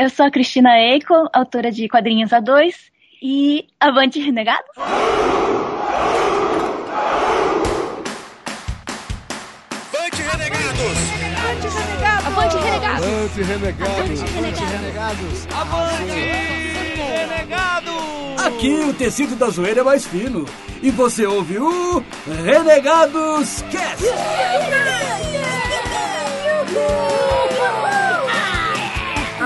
eu 0.00 0.08
sou 0.08 0.24
a 0.24 0.30
Cristina 0.30 0.78
Eiko, 0.78 1.12
autora 1.30 1.70
de 1.70 1.86
quadrinhos 1.86 2.30
A2 2.30 2.74
e 3.22 3.66
Avante 3.78 4.18
Renegados. 4.18 4.70
Avante 9.92 10.22
Renegados! 10.22 10.96
Avante 12.26 12.56
Renegados! 12.56 13.04
Avante 13.04 13.42
Renegados! 13.42 14.22
Avante 14.22 14.64
Renegados! 14.64 15.46
Avante 15.52 16.18
Renegados! 16.96 18.46
Aqui 18.46 18.72
o 18.88 18.94
tecido 18.94 19.36
da 19.36 19.50
zoeira 19.50 19.80
é 19.80 19.84
mais 19.84 20.06
fino. 20.06 20.46
E 20.82 20.90
você 20.90 21.26
ouve 21.26 21.58
o 21.58 22.02
Renegados 22.42 23.60
Cast! 23.70 24.06
Ah, 26.72 27.39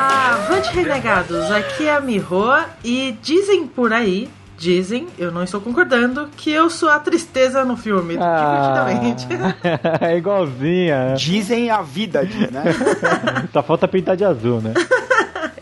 Avante 0.09 0.71
Renegados, 0.75 1.51
aqui 1.51 1.87
é 1.87 1.95
a 1.95 2.01
Miho 2.01 2.45
e 2.85 3.17
dizem 3.23 3.67
por 3.67 3.93
aí, 3.93 4.29
dizem, 4.59 5.07
eu 5.19 5.33
não 5.33 5.43
estou 5.43 5.61
concordando, 5.61 6.29
que 6.37 6.51
eu 6.51 6.69
sou 6.69 6.89
a 6.91 6.99
tristeza 6.99 7.65
no 7.65 7.77
filme, 7.77 8.17
Ah. 8.21 8.85
divertidamente. 8.87 9.27
é 10.05 10.17
igualzinha. 10.17 11.09
né? 11.11 11.15
Dizem 11.15 11.71
a 11.71 11.81
vida, 11.83 12.23
né? 12.23 12.65
Só 13.53 13.63
falta 13.63 13.89
pintar 13.89 14.17
de 14.17 14.25
azul, 14.25 14.61
né? 14.61 14.75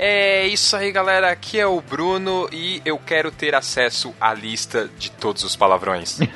É 0.04 0.48
isso 0.48 0.74
aí, 0.74 0.90
galera. 0.90 1.30
Aqui 1.30 1.60
é 1.60 1.66
o 1.66 1.80
Bruno 1.80 2.48
e 2.52 2.82
eu 2.84 2.98
quero 2.98 3.30
ter 3.30 3.54
acesso 3.54 4.12
à 4.20 4.34
lista 4.34 4.90
de 4.98 5.12
todos 5.12 5.44
os 5.44 5.54
palavrões. 5.54 6.18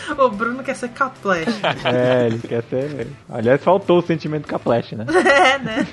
o 0.18 0.30
Bruno 0.30 0.64
quer 0.64 0.74
ser 0.74 0.88
caplash. 0.88 1.60
É, 1.84 2.28
ele 2.28 2.38
quer 2.38 2.62
ser. 2.62 3.08
Aliás, 3.28 3.62
faltou 3.62 3.98
o 3.98 4.02
sentimento 4.02 4.58
Flash, 4.58 4.92
né? 4.92 5.04
é, 5.12 5.58
né? 5.58 5.86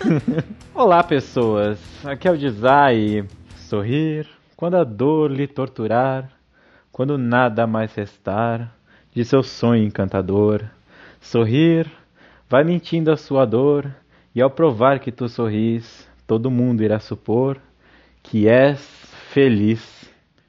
Olá, 0.74 1.04
pessoas. 1.04 1.78
Aqui 2.06 2.30
é 2.30 2.32
o 2.32 2.38
Dizai. 2.38 3.26
Sorrir 3.58 4.30
quando 4.56 4.78
a 4.78 4.86
dor 4.86 5.30
lhe 5.30 5.48
torturar, 5.48 6.30
quando 6.94 7.18
nada 7.18 7.68
mais 7.68 7.94
restar 7.94 8.74
de 9.14 9.26
seu 9.26 9.44
sonho 9.44 9.84
encantador. 9.84 10.64
Sorrir 11.20 11.92
vai 12.50 12.64
mentindo 12.64 13.12
a 13.12 13.18
sua 13.18 13.46
dor, 13.46 13.94
e 14.34 14.42
ao 14.42 14.50
provar 14.50 15.00
que 15.00 15.12
tu 15.12 15.28
sorris, 15.28 16.08
todo 16.26 16.50
mundo 16.50 16.84
irá 16.84 17.00
supor 17.00 17.60
que 18.24 18.48
és 18.48 18.80
feliz. 19.32 20.02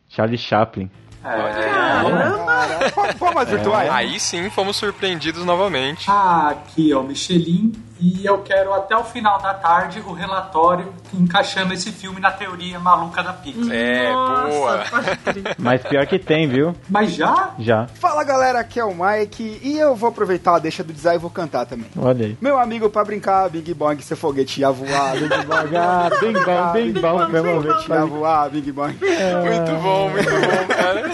Charlie 0.08 0.38
Chaplin. 0.38 0.90
Formas 3.18 3.48
virtuais. 3.48 3.90
Aí 3.90 4.20
sim 4.20 4.50
fomos 4.50 4.76
surpreendidos 4.76 5.44
novamente. 5.44 6.10
Aqui 6.10 6.92
é 6.92 6.96
o 6.96 7.02
Michelin 7.02 7.72
e 8.02 8.26
eu 8.26 8.38
quero 8.38 8.74
até 8.74 8.96
o 8.96 9.04
final 9.04 9.40
da 9.40 9.54
tarde 9.54 10.02
o 10.04 10.12
relatório 10.12 10.92
encaixando 11.14 11.72
esse 11.72 11.92
filme 11.92 12.20
na 12.20 12.30
teoria 12.32 12.78
maluca 12.80 13.22
da 13.22 13.32
Pixar. 13.32 13.72
É, 13.72 14.12
Nossa, 14.12 14.48
boa. 14.48 14.84
Mas 15.58 15.82
pior 15.82 16.04
que 16.06 16.18
tem, 16.18 16.48
viu? 16.48 16.74
Mas 16.88 17.12
já? 17.12 17.50
Já. 17.60 17.86
Fala 17.94 18.24
galera, 18.24 18.58
aqui 18.60 18.80
é 18.80 18.84
o 18.84 18.92
Mike 18.94 19.60
e 19.62 19.78
eu 19.78 19.94
vou 19.94 20.08
aproveitar 20.08 20.56
a 20.56 20.58
deixa 20.58 20.82
do 20.82 20.92
design 20.92 21.16
e 21.18 21.20
vou 21.20 21.30
cantar 21.30 21.64
também. 21.64 21.86
Olha 21.96 22.26
aí. 22.26 22.36
Meu 22.40 22.58
amigo, 22.58 22.90
pra 22.90 23.04
brincar, 23.04 23.48
Big 23.48 23.72
Bang, 23.74 24.02
seu 24.02 24.16
foguete 24.16 24.60
ia 24.60 24.70
voar, 24.72 25.12
Big 25.16 25.28
Bang, 25.46 25.76
Ah, 25.76 26.10
bing 26.20 26.32
bang, 26.32 26.72
bing 26.72 27.00
bang, 27.00 27.32
bing 27.32 27.60
vez. 27.60 27.88
ia 27.88 28.04
voar, 28.06 28.50
Big 28.50 28.72
Bang. 28.72 28.98
Muito 28.98 29.82
bom, 29.82 30.08
muito 30.10 30.30
bom, 30.30 30.74
cara. 30.74 31.12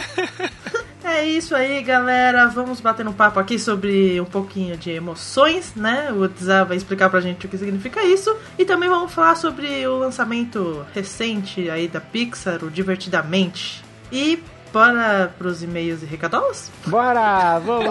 É 1.09 1.25
isso 1.25 1.57
aí, 1.57 1.83
galera. 1.83 2.47
Vamos 2.49 2.81
bater 2.81 3.07
um 3.09 3.13
papo 3.13 3.41
aqui 3.41 3.59
sobre 3.59 4.21
um 4.21 4.25
pouquinho 4.25 4.77
de 4.77 4.91
emoções, 4.91 5.75
né? 5.75 6.13
O 6.13 6.29
Dzá 6.29 6.65
vai 6.65 6.77
explicar 6.77 7.09
pra 7.09 7.21
gente 7.21 7.47
o 7.47 7.49
que 7.49 7.57
significa 7.57 8.03
isso. 8.05 8.37
E 8.59 8.65
também 8.65 8.89
vamos 8.89 9.13
falar 9.13 9.35
sobre 9.35 9.87
o 9.87 9.99
lançamento 9.99 10.85
recente 10.95 11.71
aí 11.71 11.89
da 11.89 12.01
Pixar, 12.01 12.63
o 12.63 12.71
Divertidamente. 12.71 13.83
E 14.13 14.43
bora 14.73 15.33
pros 15.39 15.63
e-mails 15.63 16.03
e 16.03 16.07
recadolas? 16.07 16.71
Bora, 16.87 17.59
vamos! 17.59 17.87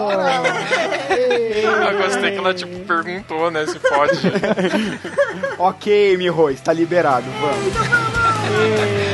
Eu 1.10 1.98
gostei 1.98 2.30
que 2.30 2.38
ela, 2.38 2.54
tipo, 2.54 2.78
perguntou, 2.86 3.50
né, 3.50 3.66
se 3.66 3.78
pode. 3.78 4.20
ok, 5.58 6.16
Miho, 6.16 6.50
está 6.50 6.72
liberado, 6.72 7.26
vamos. 7.40 9.07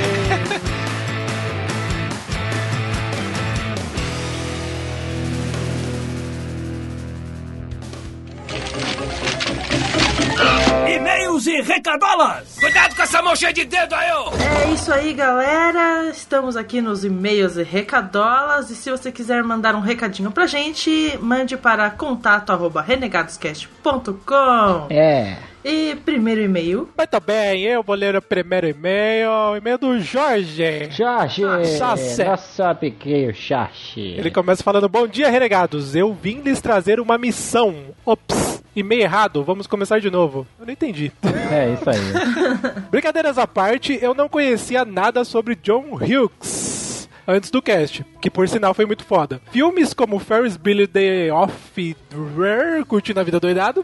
E 11.46 11.60
recadolas! 11.60 12.56
Cuidado 12.58 12.96
com 12.96 13.02
essa 13.02 13.20
mão 13.20 13.36
cheia 13.36 13.52
de 13.52 13.64
dedo 13.64 13.94
aí, 13.94 14.10
ô! 14.12 14.30
É 14.66 14.70
isso 14.72 14.92
aí, 14.92 15.12
galera. 15.12 16.08
Estamos 16.08 16.56
aqui 16.56 16.80
nos 16.80 17.04
e-mails 17.04 17.56
e 17.56 17.62
recadolas. 17.62 18.70
E 18.70 18.76
se 18.76 18.90
você 18.90 19.12
quiser 19.12 19.42
mandar 19.42 19.74
um 19.74 19.80
recadinho 19.80 20.30
pra 20.30 20.46
gente, 20.46 21.18
mande 21.20 21.56
para 21.56 21.90
contato@renegadoscast.com. 21.90 24.86
É. 24.90 25.36
E 25.64 25.96
primeiro 26.04 26.42
e-mail. 26.42 26.88
Muito 26.96 27.20
bem, 27.20 27.62
eu 27.62 27.82
vou 27.82 27.96
ler 27.96 28.14
o 28.14 28.20
primeiro 28.20 28.68
e-mail, 28.68 29.30
o 29.30 29.56
e-mail 29.56 29.78
do 29.78 29.98
Jorge. 29.98 30.90
Jorge, 30.90 31.40
Jorge. 31.40 31.78
nosso 31.78 32.74
pequeno 32.78 33.32
Jorge. 33.32 34.14
Ele 34.18 34.30
começa 34.30 34.62
falando: 34.62 34.90
Bom 34.90 35.06
dia, 35.06 35.30
renegados. 35.30 35.96
Eu 35.96 36.12
vim 36.12 36.42
lhes 36.42 36.60
trazer 36.60 37.00
uma 37.00 37.16
missão. 37.16 37.74
Ops, 38.04 38.62
e-mail 38.76 39.00
errado. 39.02 39.42
Vamos 39.42 39.66
começar 39.66 40.00
de 40.00 40.10
novo. 40.10 40.46
Eu 40.60 40.66
não 40.66 40.72
entendi. 40.72 41.10
É, 41.50 41.72
isso 41.72 41.88
aí. 41.88 42.82
Brincadeiras 42.90 43.38
à 43.38 43.46
parte, 43.46 43.98
eu 44.02 44.12
não 44.12 44.28
conhecia 44.28 44.84
nada 44.84 45.24
sobre 45.24 45.54
John 45.56 45.94
Hughes. 45.94 46.83
Antes 47.26 47.50
do 47.50 47.62
cast, 47.62 48.04
que 48.20 48.30
por 48.30 48.48
sinal 48.48 48.74
foi 48.74 48.84
muito 48.84 49.04
foda. 49.04 49.40
Filmes 49.50 49.94
como 49.94 50.18
Ferris 50.18 50.56
Bueller 50.56 50.86
The 50.86 51.32
Off-Road, 51.32 52.84
curtindo 52.86 53.20
a 53.20 53.22
vida 53.22 53.40
doidado, 53.40 53.82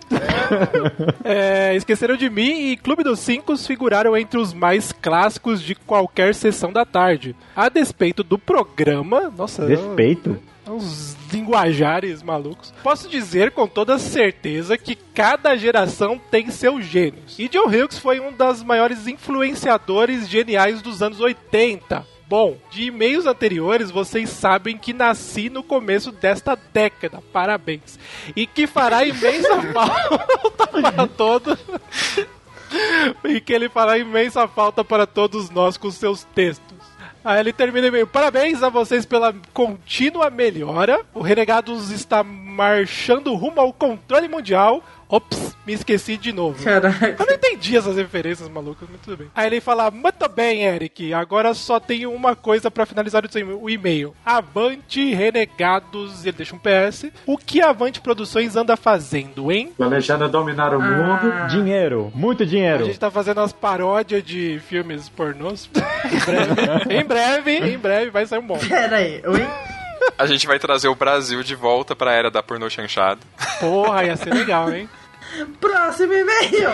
é, 1.25 1.75
Esqueceram 1.75 2.17
de 2.17 2.29
Mim 2.29 2.71
e 2.71 2.77
Clube 2.77 3.03
dos 3.03 3.19
Cinco 3.21 3.57
figuraram 3.57 4.17
entre 4.17 4.39
os 4.39 4.53
mais 4.53 4.93
clássicos 4.93 5.63
de 5.63 5.75
qualquer 5.75 6.35
sessão 6.35 6.73
da 6.73 6.85
tarde. 6.85 7.35
A 7.57 7.69
despeito 7.69 8.23
do 8.23 8.39
programa... 8.39 9.33
Nossa... 9.37 9.67
Respeito. 9.67 10.39
Uns 10.69 11.17
linguajares 11.33 12.23
malucos. 12.23 12.73
Posso 12.83 13.09
dizer 13.09 13.51
com 13.51 13.67
toda 13.67 13.99
certeza 13.99 14.79
que 14.79 14.95
cada 14.95 15.57
geração 15.57 16.21
tem 16.31 16.51
seus 16.51 16.85
gênios. 16.85 17.39
E 17.39 17.49
John 17.49 17.67
Hughes 17.67 17.99
foi 17.99 18.21
um 18.21 18.33
das 18.33 18.63
maiores 18.63 19.07
influenciadores 19.07 20.29
geniais 20.29 20.81
dos 20.81 21.03
anos 21.03 21.19
80. 21.19 22.07
Bom, 22.31 22.57
de 22.71 22.85
e-mails 22.85 23.27
anteriores 23.27 23.91
vocês 23.91 24.31
sabem 24.31 24.79
que 24.79 24.93
nasci 24.93 25.51
no 25.51 25.65
começo 25.65 26.13
desta 26.13 26.57
década. 26.73 27.21
Parabéns. 27.33 27.99
E 28.37 28.47
que 28.47 28.69
fará 28.69 29.03
imensa 29.05 29.61
falta 29.73 30.67
para 30.69 31.09
todos. 31.09 31.59
e 33.25 33.41
que 33.41 33.53
ele 33.53 33.69
fará 33.69 33.99
imensa 33.99 34.47
falta 34.47 34.85
para 34.85 35.09
todos 35.09 35.51
nós 35.51 35.77
com 35.77 35.91
seus 35.91 36.23
textos. 36.23 36.79
Aí 37.25 37.41
ele 37.41 37.53
termina 37.53 37.87
o 37.87 37.89
e-mail. 37.89 38.07
Parabéns 38.07 38.63
a 38.63 38.69
vocês 38.69 39.05
pela 39.05 39.35
contínua 39.53 40.31
melhora. 40.31 41.01
O 41.13 41.23
Renegados 41.23 41.91
está 41.91 42.23
marchando 42.23 43.35
rumo 43.35 43.61
ao 43.61 43.73
controle 43.73 44.29
mundial. 44.29 44.85
Ops, 45.11 45.57
me 45.67 45.73
esqueci 45.73 46.17
de 46.17 46.33
novo. 46.33 46.63
Caraca. 46.63 47.17
Eu 47.19 47.27
não 47.27 47.35
entendi 47.35 47.77
essas 47.77 47.97
referências 47.97 48.49
malucas, 48.49 48.89
mas 48.91 49.01
tudo 49.01 49.17
bem. 49.17 49.27
Aí 49.35 49.47
ele 49.49 49.61
fala: 49.61 49.91
Muito 49.91 50.29
bem, 50.29 50.63
Eric. 50.65 51.13
Agora 51.13 51.53
só 51.53 51.81
tenho 51.81 52.13
uma 52.13 52.37
coisa 52.37 52.71
pra 52.71 52.87
finalizar 52.87 53.25
o 53.61 53.69
e-mail. 53.71 54.15
Avante 54.25 55.13
Renegados. 55.13 56.25
Ele 56.25 56.37
deixa 56.37 56.55
um 56.55 56.59
PS. 56.61 57.07
O 57.27 57.37
que 57.37 57.61
a 57.61 57.71
Avante 57.71 58.01
Produções 58.01 58.55
anda 58.57 58.77
fazendo, 58.77 59.51
hein? 59.51 59.73
Planejando 59.77 60.29
dominar 60.29 60.75
o 60.75 60.81
mundo. 60.81 61.33
Ah, 61.33 61.47
Dinheiro, 61.47 62.13
muito 62.15 62.45
A 62.45 62.47
dinheiro. 62.47 62.85
gente 62.85 62.99
tá 62.99 63.11
fazendo 63.11 63.41
as 63.41 63.53
paródias 63.53 64.23
de 64.23 64.61
filmes 64.69 65.09
pornôs. 65.09 65.69
em 66.05 66.25
breve, 66.25 66.95
em 66.95 67.05
breve, 67.05 67.73
em 67.75 67.79
breve 67.79 68.11
vai 68.11 68.27
sair 68.27 68.39
um 68.39 68.47
bom. 68.47 68.59
pera 68.59 68.97
aí. 68.97 69.21
Oi? 69.27 69.47
A 70.17 70.27
gente 70.27 70.47
vai 70.47 70.59
trazer 70.59 70.89
o 70.89 70.95
Brasil 70.95 71.43
de 71.43 71.55
volta 71.55 71.95
pra 71.95 72.13
era 72.13 72.31
da 72.31 72.43
pornô 72.43 72.69
chanchada. 72.71 73.21
Porra, 73.59 74.05
ia 74.05 74.17
ser 74.17 74.33
legal, 74.33 74.73
hein? 74.73 74.89
Próximo 75.61 76.13
e-mail. 76.13 76.71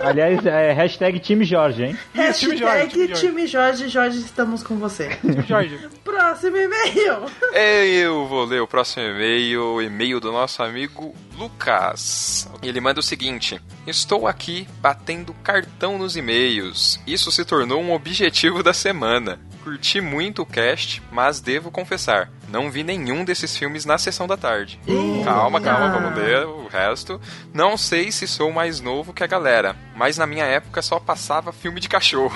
Aliás, 0.00 0.44
é 0.46 0.72
hashtag 0.72 1.18
time 1.20 1.44
Jorge, 1.44 1.84
hein? 1.84 1.98
Isso, 2.14 2.40
time 2.40 2.56
Jorge, 2.56 2.78
Hashtag 2.78 2.92
time 2.92 3.06
Jorge. 3.08 3.26
time 3.26 3.46
Jorge. 3.46 3.88
Jorge, 3.88 4.18
estamos 4.18 4.62
com 4.62 4.76
você. 4.76 5.18
Jorge. 5.46 5.78
Próximo 6.04 6.56
e-mail. 6.56 7.24
Eu 7.52 8.26
vou 8.26 8.44
ler 8.44 8.60
o 8.60 8.66
próximo 8.66 9.04
e-mail, 9.04 9.62
o 9.62 9.82
e-mail 9.82 10.20
do 10.20 10.30
nosso 10.32 10.62
amigo 10.62 11.14
Lucas. 11.36 12.48
Ele 12.62 12.80
manda 12.80 13.00
o 13.00 13.02
seguinte: 13.02 13.60
Estou 13.86 14.26
aqui 14.26 14.66
batendo 14.80 15.34
cartão 15.42 15.98
nos 15.98 16.16
e-mails. 16.16 17.00
Isso 17.06 17.30
se 17.32 17.44
tornou 17.44 17.80
um 17.82 17.92
objetivo 17.92 18.62
da 18.62 18.72
semana. 18.72 19.38
Curti 19.66 20.00
muito 20.00 20.42
o 20.42 20.46
cast, 20.46 21.02
mas 21.10 21.40
devo 21.40 21.72
confessar, 21.72 22.30
não 22.48 22.70
vi 22.70 22.84
nenhum 22.84 23.24
desses 23.24 23.56
filmes 23.56 23.84
na 23.84 23.98
sessão 23.98 24.24
da 24.24 24.36
tarde. 24.36 24.78
Calma, 25.24 25.60
calma, 25.60 25.88
vamos 25.88 26.16
ler 26.16 26.46
o 26.46 26.68
resto. 26.68 27.20
Não 27.52 27.76
sei 27.76 28.12
se 28.12 28.28
sou 28.28 28.52
mais 28.52 28.78
novo 28.78 29.12
que 29.12 29.24
a 29.24 29.26
galera, 29.26 29.74
mas 29.96 30.16
na 30.16 30.24
minha 30.24 30.44
época 30.44 30.80
só 30.82 31.00
passava 31.00 31.52
filme 31.52 31.80
de 31.80 31.88
cachorro. 31.88 32.32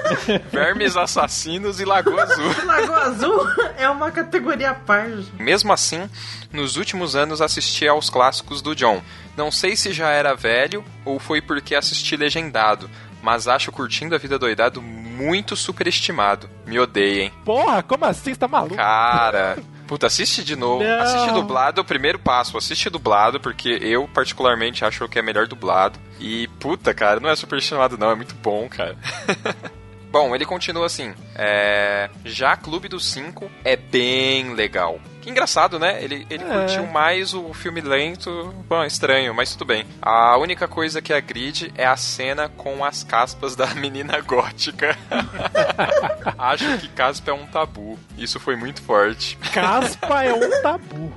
Vermes 0.50 0.96
assassinos 0.96 1.80
e 1.80 1.84
Lagoa 1.84 2.22
Azul. 2.22 2.50
Lagoa 2.64 3.02
Azul 3.02 3.46
é 3.76 3.86
uma 3.90 4.10
categoria 4.10 4.70
à 4.70 4.74
parte. 4.74 5.30
Mesmo 5.38 5.74
assim, 5.74 6.08
nos 6.50 6.78
últimos 6.78 7.14
anos 7.14 7.42
assisti 7.42 7.86
aos 7.86 8.08
clássicos 8.08 8.62
do 8.62 8.74
John. 8.74 9.02
Não 9.36 9.52
sei 9.52 9.76
se 9.76 9.92
já 9.92 10.08
era 10.08 10.34
velho 10.34 10.82
ou 11.04 11.18
foi 11.18 11.42
porque 11.42 11.74
assisti 11.74 12.16
legendado, 12.16 12.88
mas 13.22 13.46
acho 13.46 13.70
Curtindo 13.70 14.14
a 14.14 14.18
Vida 14.18 14.38
Doidado 14.38 14.80
muito 15.20 15.54
superestimado. 15.56 16.48
Me 16.66 16.78
odeiem. 16.78 17.30
Porra, 17.44 17.82
como 17.82 18.04
assim? 18.04 18.32
Você 18.32 18.40
tá 18.40 18.48
maluco? 18.48 18.76
Cara. 18.76 19.58
Puta, 19.86 20.06
assiste 20.06 20.44
de 20.44 20.54
novo. 20.54 20.84
Não. 20.84 21.00
Assiste 21.00 21.32
dublado 21.32 21.80
é 21.80 21.82
o 21.82 21.84
primeiro 21.84 22.18
passo. 22.18 22.56
Assiste 22.56 22.88
dublado, 22.88 23.40
porque 23.40 23.78
eu, 23.82 24.08
particularmente, 24.08 24.84
acho 24.84 25.08
que 25.08 25.18
é 25.18 25.22
melhor 25.22 25.48
dublado. 25.48 25.98
E, 26.18 26.46
puta, 26.60 26.94
cara, 26.94 27.18
não 27.18 27.28
é 27.28 27.34
superestimado, 27.34 27.98
não. 27.98 28.10
É 28.10 28.14
muito 28.14 28.34
bom, 28.36 28.68
cara. 28.68 28.96
Bom, 30.12 30.34
ele 30.34 30.44
continua 30.44 30.86
assim. 30.86 31.14
É... 31.36 32.10
Já 32.24 32.56
Clube 32.56 32.88
dos 32.88 33.08
Cinco 33.08 33.48
é 33.64 33.76
bem 33.76 34.54
legal. 34.54 35.00
Que 35.20 35.30
engraçado, 35.30 35.78
né? 35.78 36.02
Ele, 36.02 36.26
ele 36.30 36.44
É. 36.44 36.46
curtiu 36.46 36.86
mais 36.86 37.34
o 37.34 37.52
filme 37.52 37.80
lento. 37.80 38.54
Bom, 38.68 38.82
estranho, 38.84 39.34
mas 39.34 39.52
tudo 39.52 39.66
bem. 39.66 39.84
A 40.00 40.36
única 40.38 40.66
coisa 40.66 41.02
que 41.02 41.12
agride 41.12 41.72
é 41.76 41.84
a 41.86 41.96
cena 41.96 42.48
com 42.48 42.84
as 42.84 43.04
caspas 43.04 43.54
da 43.54 43.66
menina 43.76 44.20
gótica. 44.20 44.96
Acho 46.38 46.78
que 46.78 46.88
caspa 46.88 47.30
é 47.30 47.34
um 47.34 47.46
tabu. 47.46 47.98
Isso 48.16 48.40
foi 48.40 48.56
muito 48.56 48.80
forte. 48.82 49.36
Caspa 49.52 50.24
é 50.24 50.32
um 50.32 50.62
tabu. 50.62 51.12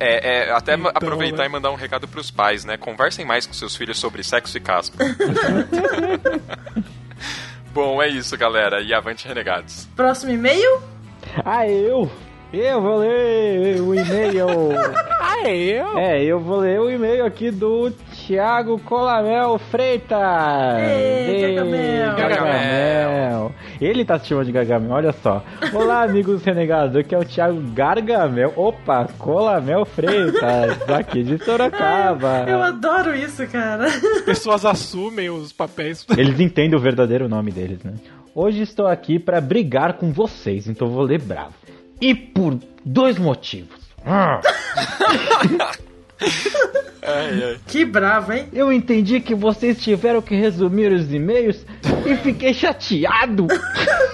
É, 0.00 0.48
é, 0.48 0.52
até 0.52 0.74
Então, 0.74 0.90
aproveitar 0.94 1.38
né? 1.42 1.46
e 1.46 1.48
mandar 1.48 1.70
um 1.70 1.74
recado 1.76 2.08
pros 2.08 2.30
pais, 2.30 2.64
né? 2.64 2.76
Conversem 2.76 3.24
mais 3.24 3.46
com 3.46 3.52
seus 3.52 3.76
filhos 3.76 3.98
sobre 3.98 4.24
sexo 4.24 4.56
e 4.56 4.60
caspa. 4.60 5.04
Bom, 7.72 8.00
é 8.02 8.08
isso, 8.08 8.36
galera. 8.38 8.80
E 8.80 8.92
avante, 8.94 9.28
renegados. 9.28 9.86
Próximo 9.94 10.32
e-mail? 10.32 10.80
Ah, 11.44 11.68
eu? 11.68 12.10
Eu 12.52 12.80
vou 12.80 12.98
ler 12.98 13.80
o 13.80 13.94
e-mail. 13.94 14.46
ah, 15.20 15.48
é 15.48 15.56
eu? 15.56 15.98
É, 15.98 16.24
eu 16.24 16.40
vou 16.40 16.58
ler 16.58 16.80
o 16.80 16.90
e-mail 16.90 17.24
aqui 17.24 17.50
do 17.50 17.90
Thiago 17.90 18.78
Colamel 18.80 19.58
Freitas. 19.58 20.18
Ei. 20.88 21.56
Ele 23.80 24.04
tá 24.04 24.18
se 24.18 24.28
chamando 24.28 24.46
de 24.46 24.52
Gargamel, 24.52 24.90
olha 24.90 25.12
só. 25.12 25.44
Olá, 25.74 26.02
amigos 26.02 26.42
renegados. 26.42 26.96
Aqui 26.96 27.14
é 27.14 27.18
o 27.18 27.24
Thiago 27.24 27.60
Gargamel. 27.72 28.52
Opa, 28.56 29.06
Colamel 29.18 29.84
Freitas, 29.84 30.88
aqui 30.88 31.22
de 31.22 31.42
Sorocaba. 31.44 32.44
Eu 32.48 32.62
adoro 32.62 33.14
isso, 33.14 33.46
cara. 33.48 33.86
As 33.86 34.22
pessoas 34.22 34.64
assumem 34.64 35.28
os 35.28 35.52
papéis. 35.52 36.06
Eles 36.16 36.40
entendem 36.40 36.78
o 36.78 36.82
verdadeiro 36.82 37.28
nome 37.28 37.50
deles, 37.50 37.82
né? 37.84 37.94
Hoje 38.38 38.60
estou 38.60 38.86
aqui 38.86 39.18
pra 39.18 39.40
brigar 39.40 39.94
com 39.94 40.12
vocês, 40.12 40.68
então 40.68 40.90
vou 40.90 41.02
ler 41.02 41.22
bravo. 41.22 41.54
E 41.98 42.14
por 42.14 42.58
dois 42.84 43.16
motivos. 43.16 43.80
Ah. 44.04 44.42
Que 47.68 47.84
bravo, 47.84 48.32
hein? 48.32 48.48
Eu 48.52 48.72
entendi 48.72 49.20
que 49.20 49.34
vocês 49.34 49.80
tiveram 49.80 50.20
que 50.20 50.34
resumir 50.34 50.90
os 50.90 51.12
e-mails 51.12 51.64
e 52.04 52.16
fiquei 52.16 52.52
chateado 52.52 53.46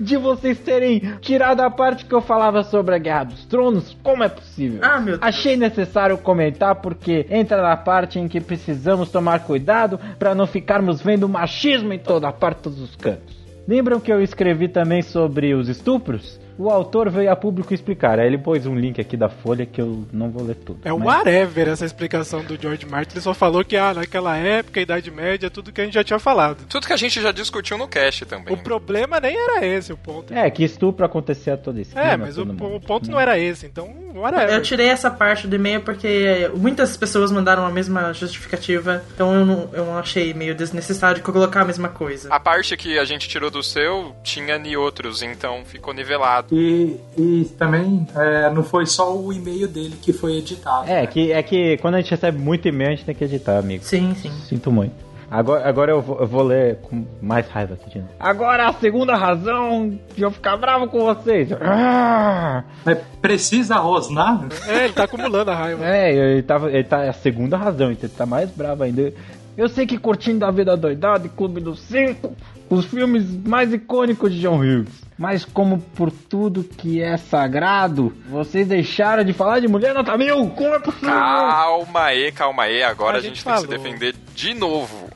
de 0.00 0.16
vocês 0.16 0.58
terem 0.58 1.00
tirado 1.20 1.60
a 1.60 1.70
parte 1.70 2.04
que 2.04 2.14
eu 2.14 2.20
falava 2.20 2.62
sobre 2.62 2.94
a 2.94 2.98
Guerra 2.98 3.24
dos 3.24 3.44
Tronos. 3.44 3.96
Como 4.02 4.22
é 4.24 4.28
possível? 4.28 4.80
Ah, 4.82 4.98
meu 4.98 5.18
Deus. 5.18 5.22
Achei 5.22 5.56
necessário 5.56 6.18
comentar 6.18 6.76
porque 6.76 7.26
entra 7.30 7.62
na 7.62 7.76
parte 7.76 8.18
em 8.18 8.28
que 8.28 8.40
precisamos 8.40 9.10
tomar 9.10 9.40
cuidado 9.40 9.98
para 10.18 10.34
não 10.34 10.46
ficarmos 10.46 11.00
vendo 11.00 11.28
machismo 11.28 11.92
em 11.92 11.98
toda 11.98 12.32
parte, 12.32 12.62
todos 12.62 12.80
os 12.80 12.96
cantos. 12.96 13.44
Lembram 13.66 13.98
que 13.98 14.12
eu 14.12 14.22
escrevi 14.22 14.68
também 14.68 15.02
sobre 15.02 15.54
os 15.54 15.68
estupros? 15.68 16.38
O 16.58 16.70
autor 16.70 17.10
veio 17.10 17.30
a 17.30 17.36
público 17.36 17.74
explicar. 17.74 18.18
Aí 18.18 18.26
ele 18.26 18.38
pôs 18.38 18.66
um 18.66 18.74
link 18.74 19.00
aqui 19.00 19.16
da 19.16 19.28
folha 19.28 19.66
que 19.66 19.80
eu 19.80 20.06
não 20.12 20.30
vou 20.30 20.44
ler 20.44 20.54
tudo. 20.56 20.80
É 20.84 20.92
o 20.92 20.98
mas- 20.98 21.18
whatever 21.18 21.68
essa 21.68 21.84
explicação 21.84 22.44
do 22.44 22.60
George 22.60 22.86
Martin. 22.86 23.14
Ele 23.14 23.20
só 23.20 23.34
falou 23.34 23.64
que 23.64 23.76
ah, 23.76 23.94
naquela 23.94 24.36
época, 24.36 24.80
Idade 24.80 25.10
Média, 25.10 25.50
tudo 25.50 25.72
que 25.72 25.80
a 25.80 25.84
gente 25.84 25.94
já 25.94 26.04
tinha 26.04 26.18
falado. 26.18 26.64
Tudo 26.68 26.86
que 26.86 26.92
a 26.92 26.96
gente 26.96 27.20
já 27.20 27.32
discutiu 27.32 27.76
no 27.76 27.88
cast 27.88 28.24
também. 28.24 28.54
O 28.54 28.56
problema 28.58 29.20
nem 29.20 29.36
era 29.36 29.64
esse 29.66 29.92
o 29.92 29.96
ponto. 29.96 30.32
É, 30.32 30.48
que 30.50 30.64
estupro 30.64 31.04
acontecia 31.04 31.56
todo 31.56 31.78
esse 31.78 31.96
É, 31.98 32.16
mas 32.16 32.38
o, 32.38 32.42
o 32.42 32.80
ponto 32.80 33.10
não 33.10 33.18
era 33.18 33.38
esse, 33.38 33.66
então 33.66 33.92
whatever. 34.14 34.54
Eu 34.54 34.62
tirei 34.62 34.88
essa 34.88 35.10
parte 35.10 35.46
do 35.46 35.56
e-mail 35.56 35.80
porque 35.80 36.50
muitas 36.54 36.96
pessoas 36.96 37.32
mandaram 37.32 37.66
a 37.66 37.70
mesma 37.70 38.12
justificativa, 38.12 39.02
então 39.14 39.34
eu 39.34 39.46
não, 39.46 39.70
eu 39.72 39.84
não 39.84 39.98
achei 39.98 40.32
meio 40.32 40.54
desnecessário 40.54 41.22
colocar 41.22 41.62
a 41.62 41.64
mesma 41.64 41.88
coisa. 41.88 42.28
A 42.32 42.38
parte 42.38 42.76
que 42.76 42.98
a 42.98 43.04
gente 43.04 43.28
tirou 43.28 43.50
do 43.50 43.62
seu 43.62 44.14
tinha 44.22 44.56
em 44.56 44.76
outros, 44.76 45.22
então 45.22 45.64
ficou 45.64 45.92
nivelado. 45.92 46.43
E, 46.50 46.96
e 47.16 47.44
também 47.58 48.06
é, 48.14 48.50
não 48.50 48.62
foi 48.62 48.86
só 48.86 49.16
o 49.16 49.32
e-mail 49.32 49.66
dele 49.68 49.96
que 50.00 50.12
foi 50.12 50.36
editado. 50.38 50.88
É, 50.88 51.06
que, 51.06 51.32
é 51.32 51.42
que 51.42 51.76
quando 51.78 51.94
a 51.94 52.00
gente 52.00 52.10
recebe 52.10 52.38
muito 52.38 52.68
e-mail, 52.68 52.92
a 52.92 52.94
gente 52.94 53.04
tem 53.04 53.14
que 53.14 53.24
editar, 53.24 53.58
amigo. 53.58 53.84
Sim, 53.84 54.14
sim. 54.14 54.30
Sinto 54.46 54.70
muito. 54.70 55.04
Agora, 55.30 55.68
agora 55.68 55.90
eu, 55.90 56.00
vou, 56.00 56.20
eu 56.20 56.26
vou 56.26 56.42
ler 56.42 56.76
com 56.76 57.04
mais 57.20 57.48
raiva 57.48 57.74
aqui 57.74 57.90
de 57.90 57.98
novo. 57.98 58.10
Agora 58.20 58.68
a 58.68 58.72
segunda 58.74 59.16
razão 59.16 59.98
de 60.14 60.22
eu 60.22 60.30
ficar 60.30 60.56
bravo 60.56 60.86
com 60.86 61.00
vocês. 61.00 61.48
Ah! 61.60 62.62
Mas 62.84 62.98
precisa 63.20 63.76
rosnar? 63.76 64.46
É, 64.68 64.84
ele 64.84 64.92
tá 64.92 65.04
acumulando 65.04 65.50
a 65.50 65.56
raiva. 65.56 65.84
É, 65.84 66.14
ele, 66.14 66.42
tava, 66.42 66.70
ele 66.70 66.84
tá. 66.84 67.02
É 67.02 67.08
a 67.08 67.12
segunda 67.12 67.56
razão, 67.56 67.90
então 67.90 68.08
ele 68.08 68.16
tá 68.16 68.26
mais 68.26 68.48
bravo 68.50 68.84
ainda. 68.84 69.12
Eu 69.56 69.68
sei 69.68 69.86
que 69.86 69.98
curtindo 69.98 70.44
a 70.44 70.50
vida 70.50 70.76
doidada 70.76 71.26
e 71.26 71.30
Clube 71.30 71.60
dos 71.60 71.80
Cinco, 71.80 72.32
os 72.68 72.84
filmes 72.84 73.24
mais 73.44 73.72
icônicos 73.72 74.32
de 74.32 74.40
John 74.40 74.58
Hughes. 74.58 75.03
Mas 75.16 75.44
como 75.44 75.78
por 75.78 76.10
tudo 76.10 76.64
que 76.64 77.00
é 77.00 77.16
sagrado, 77.16 78.12
vocês 78.28 78.66
deixaram 78.66 79.22
de 79.24 79.32
falar 79.32 79.60
de 79.60 79.68
mulher 79.68 79.94
nota 79.94 80.16
mil? 80.18 80.48
Como 80.50 80.74
é 80.74 80.78
possível? 80.80 81.08
Calma 81.10 82.02
aí, 82.04 82.32
calma 82.32 82.64
aí. 82.64 82.82
Agora 82.82 83.16
A 83.16 83.18
a 83.18 83.22
gente, 83.22 83.36
gente 83.36 83.44
tem 83.44 83.54
que 83.54 83.60
se 83.60 83.66
defender 83.68 84.14
de 84.34 84.54
novo. 84.54 85.08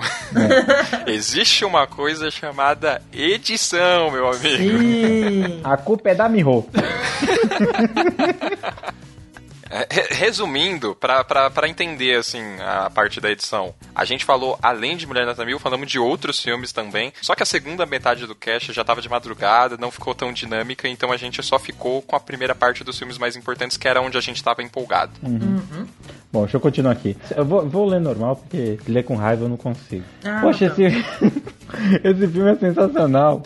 Existe 1.07 1.65
uma 1.65 1.87
coisa 1.87 2.31
chamada 2.31 3.03
edição, 3.13 4.11
meu 4.13 4.29
amigo. 4.29 4.57
Sim. 4.57 5.61
A 5.65 5.77
culpa 5.77 6.11
é 6.11 6.15
da 6.15 6.29
Miho. 6.29 6.65
É, 9.71 9.87
re- 9.91 10.09
Resumindo, 10.15 10.95
pra 10.95 11.69
entender, 11.69 12.17
assim, 12.17 12.43
a 12.61 12.89
parte 12.91 13.21
da 13.21 13.31
edição. 13.31 13.75
A 13.95 14.05
gente 14.05 14.25
falou, 14.25 14.59
além 14.63 14.97
de 14.97 15.07
Mulher 15.07 15.27
Nota 15.27 15.45
Mil, 15.45 15.59
falamos 15.59 15.89
de 15.91 15.99
outros 15.99 16.41
filmes 16.43 16.73
também. 16.73 17.13
Só 17.21 17.35
que 17.35 17.43
a 17.43 17.47
segunda 17.47 17.85
metade 17.87 18.27
do 18.27 18.35
cast 18.35 18.73
já 18.73 18.83
tava 18.85 19.01
de 19.03 19.09
madrugada, 19.09 19.77
não 19.77 19.91
ficou 19.91 20.15
tão 20.15 20.33
dinâmica, 20.33 20.89
então 20.89 21.13
a 21.13 21.17
gente 21.17 21.43
só 21.43 21.59
ficou 21.59 22.01
com 22.03 22.17
a 22.17 22.21
primeira 22.21 22.55
parte 22.55 22.83
dos 22.85 22.99
filmes 22.99 23.19
mais 23.19 23.37
importantes, 23.37 23.77
que 23.77 23.87
era 23.89 24.01
onde 24.01 24.17
a 24.17 24.21
gente 24.21 24.43
tava 24.43 24.63
empolgado. 24.63 25.13
Bom, 26.33 26.43
deixa 26.43 26.57
eu 26.57 26.61
continuar 26.61 26.93
aqui. 26.93 27.17
Eu 27.37 27.45
vou, 27.45 27.67
vou 27.69 27.87
ler 27.87 28.01
normal, 28.01 28.37
porque 28.37 28.79
ler 28.87 29.03
com 29.05 29.17
raiva 29.17 29.45
eu 29.45 29.49
não 29.49 29.57
consigo. 29.57 30.05
Ah, 30.25 30.41
Poxa, 30.43 30.69
tá. 30.71 30.83
esse, 30.83 31.03
esse 32.05 32.27
filme 32.29 32.51
é 32.53 32.57
sensacional. 32.57 33.43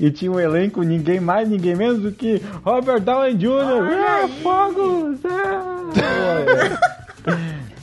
E, 0.00 0.10
tinha 0.10 0.30
um 0.30 0.38
elenco, 0.40 0.82
ninguém 0.82 1.20
mais, 1.20 1.48
ninguém 1.48 1.74
menos 1.74 2.00
do 2.00 2.12
que 2.12 2.40
Robert 2.64 3.00
Downey 3.00 3.34
Jr. 3.34 3.48
Olha 3.50 4.24
Ah, 4.24 4.28
fogos! 4.42 5.18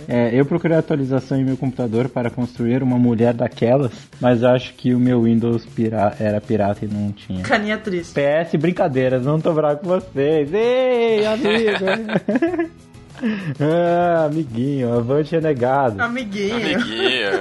É, 0.08 0.30
eu 0.38 0.46
procurei 0.46 0.76
atualização 0.78 1.38
em 1.40 1.44
meu 1.46 1.56
computador 1.56 2.10
para 2.10 2.30
construir 2.30 2.84
uma 2.84 2.98
mulher 3.00 3.34
daquelas, 3.34 3.92
mas 4.20 4.44
acho 4.44 4.74
que 4.74 4.94
o 4.94 5.00
meu 5.00 5.22
Windows 5.24 5.66
pira- 5.66 6.14
era 6.20 6.42
pirata 6.42 6.84
e 6.84 6.88
não 6.88 7.12
tinha. 7.14 7.42
Caninha 7.44 7.78
triste. 7.78 8.14
PS, 8.14 8.56
brincadeiras, 8.60 9.24
não 9.26 9.40
tô 9.40 9.54
bravo 9.54 9.80
com 9.80 9.88
vocês. 9.88 10.54
Ei, 10.54 11.26
amigo! 11.26 11.86
ah, 13.62 14.26
amiguinho, 14.26 14.94
avante 14.94 15.32
renegado. 15.34 16.02
Amiguinho. 16.02 16.56
Amiguinha. 16.56 17.32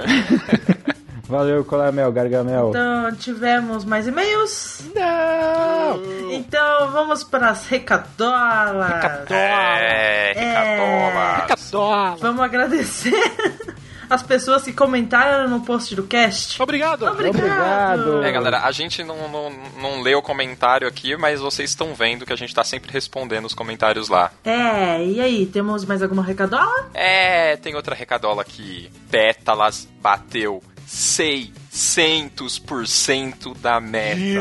Valeu, 1.31 1.65
Colamel, 1.65 2.11
Gargamel. 2.11 2.71
Então, 2.71 3.15
tivemos 3.15 3.85
mais 3.85 4.09
e-mails? 4.09 4.83
Não! 4.93 6.33
Então, 6.33 6.91
vamos 6.91 7.23
para 7.23 7.51
as 7.51 7.69
recadolas. 7.69 9.31
é, 9.31 10.33
Ricadola. 10.33 11.47
Cadola! 11.47 12.17
Vamos 12.17 12.43
agradecer 12.43 13.15
as 14.11 14.25
pessoas 14.25 14.65
que 14.65 14.73
comentaram 14.73 15.49
no 15.49 15.61
post 15.61 15.95
do 15.95 16.03
cast. 16.03 16.61
Obrigado! 16.61 17.07
Obrigado. 17.07 18.25
É, 18.25 18.33
galera, 18.33 18.63
a 18.65 18.73
gente 18.73 19.05
não, 19.05 19.29
não, 19.29 19.53
não 19.81 20.03
lê 20.03 20.17
o 20.17 20.23
comentário 20.23 20.89
aqui, 20.89 21.17
mas 21.17 21.39
vocês 21.41 21.71
estão 21.71 21.95
vendo 21.95 22.27
que 22.27 22.33
a 22.33 22.37
gente 22.37 22.53
tá 22.53 22.65
sempre 22.65 22.93
respondendo 22.93 23.45
os 23.45 23.55
comentários 23.55 24.09
lá. 24.09 24.33
É, 24.45 25.05
e 25.07 25.21
aí, 25.21 25.47
temos 25.47 25.85
mais 25.85 26.03
alguma 26.03 26.25
recadola? 26.25 26.91
É, 26.93 27.57
tem 27.57 27.77
outra 27.77 27.95
recadola 27.95 28.43
aqui. 28.43 28.91
Pétalas 29.09 29.87
bateu 30.03 30.61
6 30.91 31.53
800% 31.73 33.55
da 33.63 33.81
meta. 33.81 34.41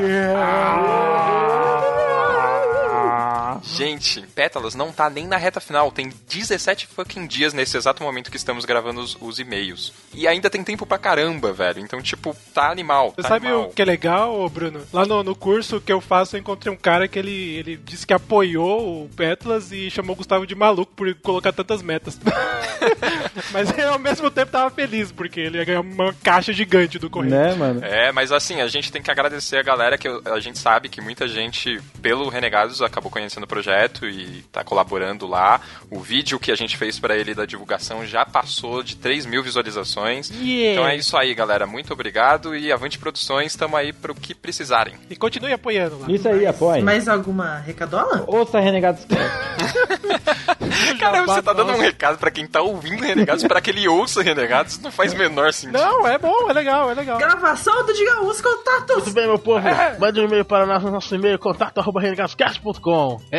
Gente, 3.64 4.22
Pétalas 4.36 4.76
não 4.76 4.92
tá 4.92 5.10
nem 5.10 5.28
na 5.28 5.38
reta 5.38 5.60
final. 5.60 5.92
Tem 5.92 6.12
17 6.28 6.88
fucking 6.88 7.28
dias 7.28 7.54
nesse 7.54 7.78
exato 7.78 8.04
momento 8.04 8.32
que 8.32 8.38
estamos 8.38 8.66
gravando 8.66 9.02
os, 9.02 9.18
os 9.20 9.40
e-mails. 9.40 9.94
E 10.14 10.28
ainda 10.28 10.50
tem 10.50 10.64
tempo 10.64 10.86
pra 10.86 10.98
caramba, 10.98 11.52
velho. 11.52 11.80
Então, 11.80 12.02
tipo, 12.02 12.36
tá 12.54 12.72
animal. 12.72 13.12
Você 13.16 13.22
tá 13.22 13.30
sabe 13.30 13.48
animal. 13.48 13.66
o 13.66 13.74
que 13.74 13.82
é 13.82 13.86
legal, 13.86 14.50
Bruno? 14.50 14.82
Lá 14.92 15.06
no, 15.06 15.24
no 15.24 15.36
curso 15.36 15.82
que 15.82 15.92
eu 15.92 16.02
faço, 16.02 16.36
eu 16.36 16.40
encontrei 16.40 16.74
um 16.74 16.78
cara 16.78 17.08
que 17.08 17.20
ele, 17.20 17.32
ele 17.32 17.78
disse 17.78 18.06
que 18.06 18.14
apoiou 18.14 19.04
o 19.04 19.10
Petlas 19.10 19.72
e 19.72 19.90
chamou 19.90 20.14
o 20.14 20.18
Gustavo 20.18 20.46
de 20.46 20.56
maluco 20.56 20.92
por 20.96 21.14
colocar 21.16 21.52
tantas 21.52 21.82
metas. 21.82 22.20
Mas 23.52 23.72
ele, 23.72 23.84
ao 23.84 24.00
mesmo 24.00 24.30
tempo 24.30 24.52
tava 24.52 24.70
feliz, 24.70 25.12
porque 25.12 25.40
ele 25.40 25.58
ia 25.58 25.66
ganhar 25.66 25.82
uma 25.82 26.14
caixa 26.14 26.54
gigante 26.54 27.00
do 27.00 27.10
correio. 27.10 27.34
Né, 27.34 27.54
mano? 27.54 27.84
É, 27.84 28.12
mas 28.12 28.32
assim, 28.32 28.62
a 28.62 28.68
gente 28.68 28.92
tem 28.92 29.02
que 29.02 29.12
agradecer 29.12 29.58
a 29.58 29.64
galera 29.64 29.98
que 29.98 30.08
a 30.08 30.40
gente 30.40 30.58
sabe 30.58 30.90
que 30.90 31.02
muita 31.02 31.28
gente, 31.28 31.80
pelo 32.02 32.30
Renegados, 32.30 32.82
acabou 32.82 33.12
conhecendo 33.12 33.44
o 33.44 33.48
projeto 33.50 34.08
e 34.08 34.44
tá 34.52 34.64
colaborando 34.64 35.28
lá. 35.28 35.60
O 35.90 36.00
vídeo 36.00 36.40
que 36.40 36.52
a 36.52 36.56
gente 36.56 36.78
fez 36.78 37.00
pra 37.00 37.18
ele 37.18 37.34
da 37.34 37.46
divulgação 37.46 38.06
já 38.06 38.26
passou 38.26 38.82
de 38.84 38.96
3 38.96 39.26
mil 39.26 39.44
visualizações. 39.44 40.30
Yeah. 40.30 40.74
Então 40.74 40.88
é 40.88 40.96
isso 40.96 41.18
aí, 41.18 41.34
galera. 41.34 41.66
Muito 41.66 41.92
obrigado 41.92 42.56
e 42.56 42.72
Avante 42.72 42.98
Produções, 42.98 43.56
tamo 43.56 43.76
aí 43.76 43.92
pro 43.92 44.14
que 44.16 44.34
precisarem. 44.34 44.96
E 45.10 45.16
continue 45.16 45.52
apoiando 45.52 46.00
lá. 46.00 46.06
Isso 46.10 46.30
aí, 46.30 46.46
apoia. 46.46 46.84
Mais 46.84 47.08
alguma 47.08 47.58
recadola? 47.60 48.24
Ouça 48.28 48.60
Renegados. 48.60 49.06
Cara, 51.00 51.24
você 51.26 51.42
tá 51.42 51.54
dando 51.54 51.74
um 51.74 51.80
recado 51.80 52.18
pra 52.18 52.30
quem 52.32 52.46
tá 52.46 52.62
ouvindo 52.62 53.04
Renegados 53.04 53.44
pra 53.44 53.62
que 53.62 53.70
ele 53.70 53.88
ouça 53.88 54.22
Renegados, 54.22 54.80
não 54.80 54.92
faz 54.92 55.14
o 55.14 55.18
menor 55.18 55.52
sentido. 55.54 55.80
Não, 55.80 56.08
é 56.08 56.18
bom, 56.18 56.50
é 56.50 56.54
legal, 56.54 56.92
é 56.92 56.94
legal. 56.94 57.18
Gravação 57.18 57.86
do 57.86 57.94
Diga 57.94 58.22
os 58.22 58.42
contatos. 58.42 59.04
Tudo 59.04 59.14
bem, 59.14 59.28
meu 59.28 59.40
povo? 59.40 59.66
Mande 60.00 60.20
um 60.20 60.26
e-mail 60.26 60.46
para 60.46 60.66
nós 60.66 60.84
no 60.84 60.92
nosso 60.92 61.14
e-mail, 61.16 61.40
contato 61.40 61.80
arroba 61.80 62.00
renegadoscast.com. 62.02 63.22
É! 63.32 63.39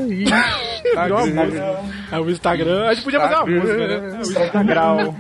Instagram. 0.94 1.76
É 2.12 2.20
o 2.20 2.30
Instagram. 2.30 2.88
A 2.88 2.94
gente 2.94 3.04
podia 3.04 3.20
fazer 3.20 3.36
uma 3.36 3.46
música, 3.46 3.88
né? 3.88 3.96
É 3.96 4.18
o 4.18 4.22
Instagram. 4.22 5.14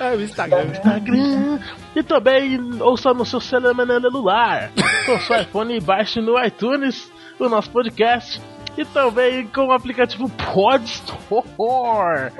É 0.00 0.10
o 0.10 0.22
Instagram. 0.22 0.64
Instagram. 0.64 1.58
E 1.94 2.02
também 2.02 2.58
ouça 2.80 3.12
no 3.12 3.24
seu 3.24 3.40
celular, 3.40 4.70
com 5.06 5.18
seu 5.20 5.40
iPhone 5.40 5.76
e 5.76 5.80
baixe 5.80 6.20
no 6.20 6.42
iTunes 6.44 7.10
o 7.38 7.48
nosso 7.48 7.70
podcast. 7.70 8.40
E 8.76 8.84
também 8.84 9.46
com 9.46 9.68
o 9.68 9.72
aplicativo 9.72 10.28
Podstore. 10.28 12.32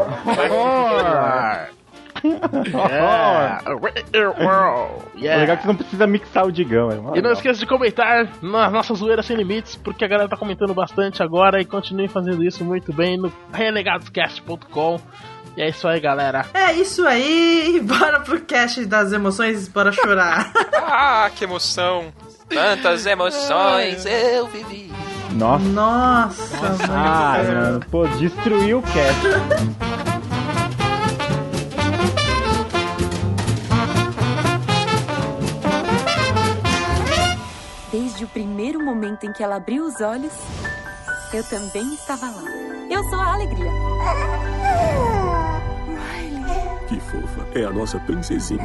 Yeah. 5.17 5.35
É 5.35 5.37
legal 5.37 5.57
que 5.57 5.63
você 5.63 5.69
não 5.69 5.77
precisa 5.77 6.07
mixar 6.07 6.47
o 6.47 6.53
Digão. 6.53 6.91
É 7.15 7.19
E 7.19 7.23
não 7.23 7.33
esqueça 7.33 7.59
de 7.61 7.67
comentar 7.67 8.29
nas 8.43 8.73
nossas 8.73 8.99
zoeiras 8.99 9.27
sem 9.27 9.37
limites, 9.37 9.77
porque 9.77 10.05
a 10.05 10.09
galera 10.09 10.29
tá 10.29 10.37
comentando 10.37 10.75
bastante 10.75 11.23
agora 11.23 11.61
e 11.61 11.65
continue 11.65 12.09
fazendo 12.09 12.45
isso 12.45 12.65
muito 12.65 12.93
bem 12.93 13.17
no 13.19 13.33
renegadoscast.com. 13.53 15.01
E 15.57 15.63
é 15.63 15.69
isso 15.71 15.89
aí, 15.89 15.99
galera. 16.01 16.45
É 16.53 16.73
isso 16.73 17.07
aí. 17.07 17.81
Bora 17.83 18.21
pro 18.21 18.41
cast 18.43 18.85
das 18.85 19.13
emoções, 19.13 19.69
bora 19.69 19.91
chorar. 19.93 20.53
Ah, 20.89 21.29
que 21.35 21.43
emoção! 21.45 22.13
Tantas 22.49 23.05
emoções 23.07 24.07
eu 24.07 24.47
vivi. 24.47 24.93
Nossa. 25.33 25.65
Nossa, 25.65 26.59
Ah, 26.93 27.39
mano. 27.43 27.61
mano. 27.61 27.81
Pô, 27.91 28.07
destruiu 28.07 28.79
o 28.79 28.83
cast. 28.83 29.21
Desde 38.17 38.25
o 38.25 38.29
primeiro 38.29 38.83
momento 38.83 39.27
em 39.27 39.33
que 39.35 39.43
ela 39.43 39.57
abriu 39.57 39.85
os 39.85 40.01
olhos, 40.01 40.33
eu 41.35 41.45
também 41.45 41.93
estava 41.93 42.25
lá. 42.25 42.45
Eu 42.89 43.05
sou 43.11 43.21
a 43.21 43.35
alegria. 43.35 43.71
Que 46.89 46.99
fofa. 46.99 47.47
É 47.55 47.65
a 47.65 47.71
nossa 47.71 48.01
princesinha. 48.01 48.63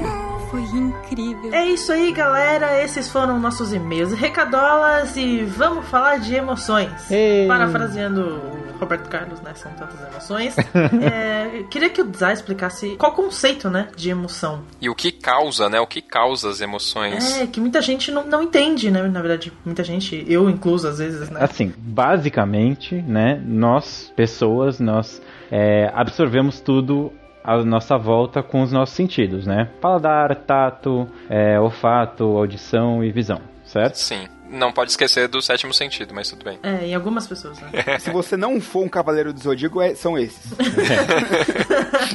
Foi 0.50 0.62
incrível. 0.62 1.53
É 1.53 1.65
isso 1.65 1.91
aí, 1.91 2.13
galera. 2.13 2.81
Esses 2.81 3.10
foram 3.10 3.41
nossos 3.41 3.74
e-mails 3.74 4.13
recadolas 4.13 5.17
e 5.17 5.43
vamos 5.43 5.86
falar 5.88 6.20
de 6.20 6.34
emoções. 6.34 7.12
Ei. 7.12 7.46
Parafraseando 7.46 8.22
o 8.22 8.60
Roberto 8.81 9.07
Carlos, 9.07 9.39
né? 9.41 9.53
São 9.53 9.71
tantas 9.73 10.01
emoções. 10.01 10.55
É, 11.01 11.63
queria 11.69 11.89
que 11.89 12.01
o 12.01 12.13
Zay 12.13 12.33
explicasse 12.33 12.95
qual 12.95 13.11
o 13.11 13.15
conceito, 13.15 13.69
né, 13.69 13.88
de 13.95 14.09
emoção. 14.09 14.63
E 14.81 14.89
o 14.89 14.95
que 14.95 15.11
causa, 15.11 15.69
né? 15.69 15.79
O 15.79 15.88
que 15.88 16.01
causa 16.01 16.50
as 16.50 16.61
emoções? 16.61 17.39
É, 17.39 17.47
que 17.47 17.59
muita 17.59 17.81
gente 17.81 18.11
não, 18.11 18.25
não 18.25 18.41
entende, 18.41 18.91
né? 18.91 19.01
Na 19.03 19.21
verdade, 19.21 19.51
muita 19.65 19.83
gente, 19.83 20.23
eu 20.27 20.50
incluso 20.50 20.88
às 20.88 21.00
vezes, 21.00 21.29
né? 21.29 21.39
Assim, 21.41 21.73
basicamente, 21.77 22.95
né, 22.95 23.41
nós, 23.45 24.11
pessoas, 24.15 24.79
nós 24.79 25.21
é, 25.51 25.91
absorvemos 25.93 26.59
tudo 26.59 27.11
à 27.43 27.57
nossa 27.63 27.97
volta 27.97 28.43
com 28.43 28.61
os 28.61 28.71
nossos 28.71 28.95
sentidos, 28.95 29.45
né? 29.45 29.69
Paladar, 29.81 30.35
tato, 30.35 31.07
é, 31.29 31.59
olfato, 31.59 32.23
audição 32.23 33.03
e 33.03 33.11
visão, 33.11 33.41
certo? 33.63 33.95
Sim. 33.95 34.27
Não 34.51 34.72
pode 34.72 34.91
esquecer 34.91 35.29
do 35.29 35.41
sétimo 35.41 35.74
sentido, 35.74 36.13
mas 36.13 36.29
tudo 36.29 36.43
bem. 36.43 36.60
É, 36.62 36.86
em 36.86 36.93
algumas 36.93 37.25
pessoas, 37.25 37.58
né? 37.62 37.98
Se 38.00 38.12
você 38.12 38.36
não 38.36 38.60
for 38.60 38.84
um 38.84 38.89
cavaleiro 38.89 39.31
do 39.31 39.39
Zodíaco, 39.39 39.81
é- 39.81 39.96
são 39.96 40.17
esses. 40.17 40.51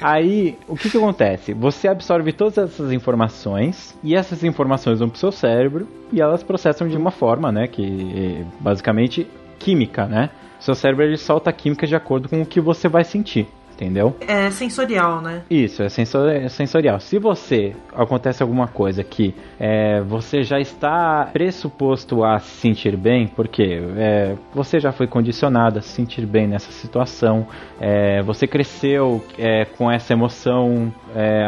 Aí, 0.00 0.58
o 0.66 0.76
que 0.76 0.90
que 0.90 0.96
acontece? 0.96 1.52
Você 1.52 1.88
absorve 1.88 2.32
todas 2.32 2.58
essas 2.58 2.92
informações 2.92 3.94
e 4.02 4.14
essas 4.14 4.42
informações 4.44 4.98
vão 4.98 5.08
pro 5.08 5.18
seu 5.18 5.32
cérebro 5.32 5.88
e 6.12 6.20
elas 6.20 6.42
processam 6.42 6.88
de 6.88 6.96
uma 6.96 7.10
forma, 7.10 7.50
né, 7.52 7.66
que 7.66 8.42
é 8.42 8.44
basicamente 8.60 9.26
química, 9.58 10.06
né? 10.06 10.30
Seu 10.60 10.74
cérebro 10.74 11.04
ele 11.04 11.16
solta 11.18 11.50
a 11.50 11.52
química 11.52 11.86
de 11.86 11.94
acordo 11.94 12.28
com 12.28 12.40
o 12.42 12.46
que 12.46 12.60
você 12.60 12.88
vai 12.88 13.04
sentir, 13.04 13.46
entendeu? 13.76 14.16
É 14.26 14.50
sensorial, 14.50 15.20
né? 15.20 15.42
Isso, 15.50 15.82
é 15.82 15.88
sensor- 15.88 16.30
é 16.30 16.48
sensorial. 16.48 16.98
Se 16.98 17.18
você 17.18 17.74
acontece 17.94 18.42
alguma 18.42 18.66
coisa 18.66 19.04
que 19.04 19.34
é, 19.60 20.00
você 20.00 20.42
já 20.42 20.58
está 20.58 21.28
pressuposto 21.32 22.24
a 22.24 22.38
se 22.38 22.56
sentir 22.56 22.96
bem, 22.96 23.26
porque 23.28 23.80
é, 23.96 24.34
você 24.54 24.80
já 24.80 24.92
foi 24.92 25.06
condicionado 25.06 25.78
a 25.78 25.82
se 25.82 25.88
sentir 25.90 26.24
bem 26.26 26.46
nessa 26.46 26.72
situação, 26.72 27.46
é, 27.78 28.22
você 28.22 28.46
cresceu 28.46 29.22
é, 29.38 29.66
com 29.66 29.90
essa 29.90 30.12
emoção, 30.12 30.92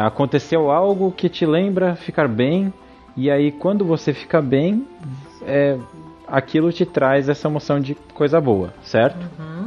aconteceu 0.03 0.69
algo 0.71 1.11
que 1.11 1.29
te 1.29 1.45
lembra 1.45 1.95
ficar 1.95 2.27
bem, 2.27 2.73
e 3.15 3.29
aí 3.29 3.51
quando 3.51 3.85
você 3.85 4.13
fica 4.13 4.41
bem, 4.41 4.85
é, 5.45 5.77
aquilo 6.31 6.71
te 6.71 6.85
traz 6.85 7.29
essa 7.29 7.47
emoção 7.47 7.79
de 7.79 7.95
coisa 8.13 8.39
boa, 8.39 8.73
certo? 8.81 9.17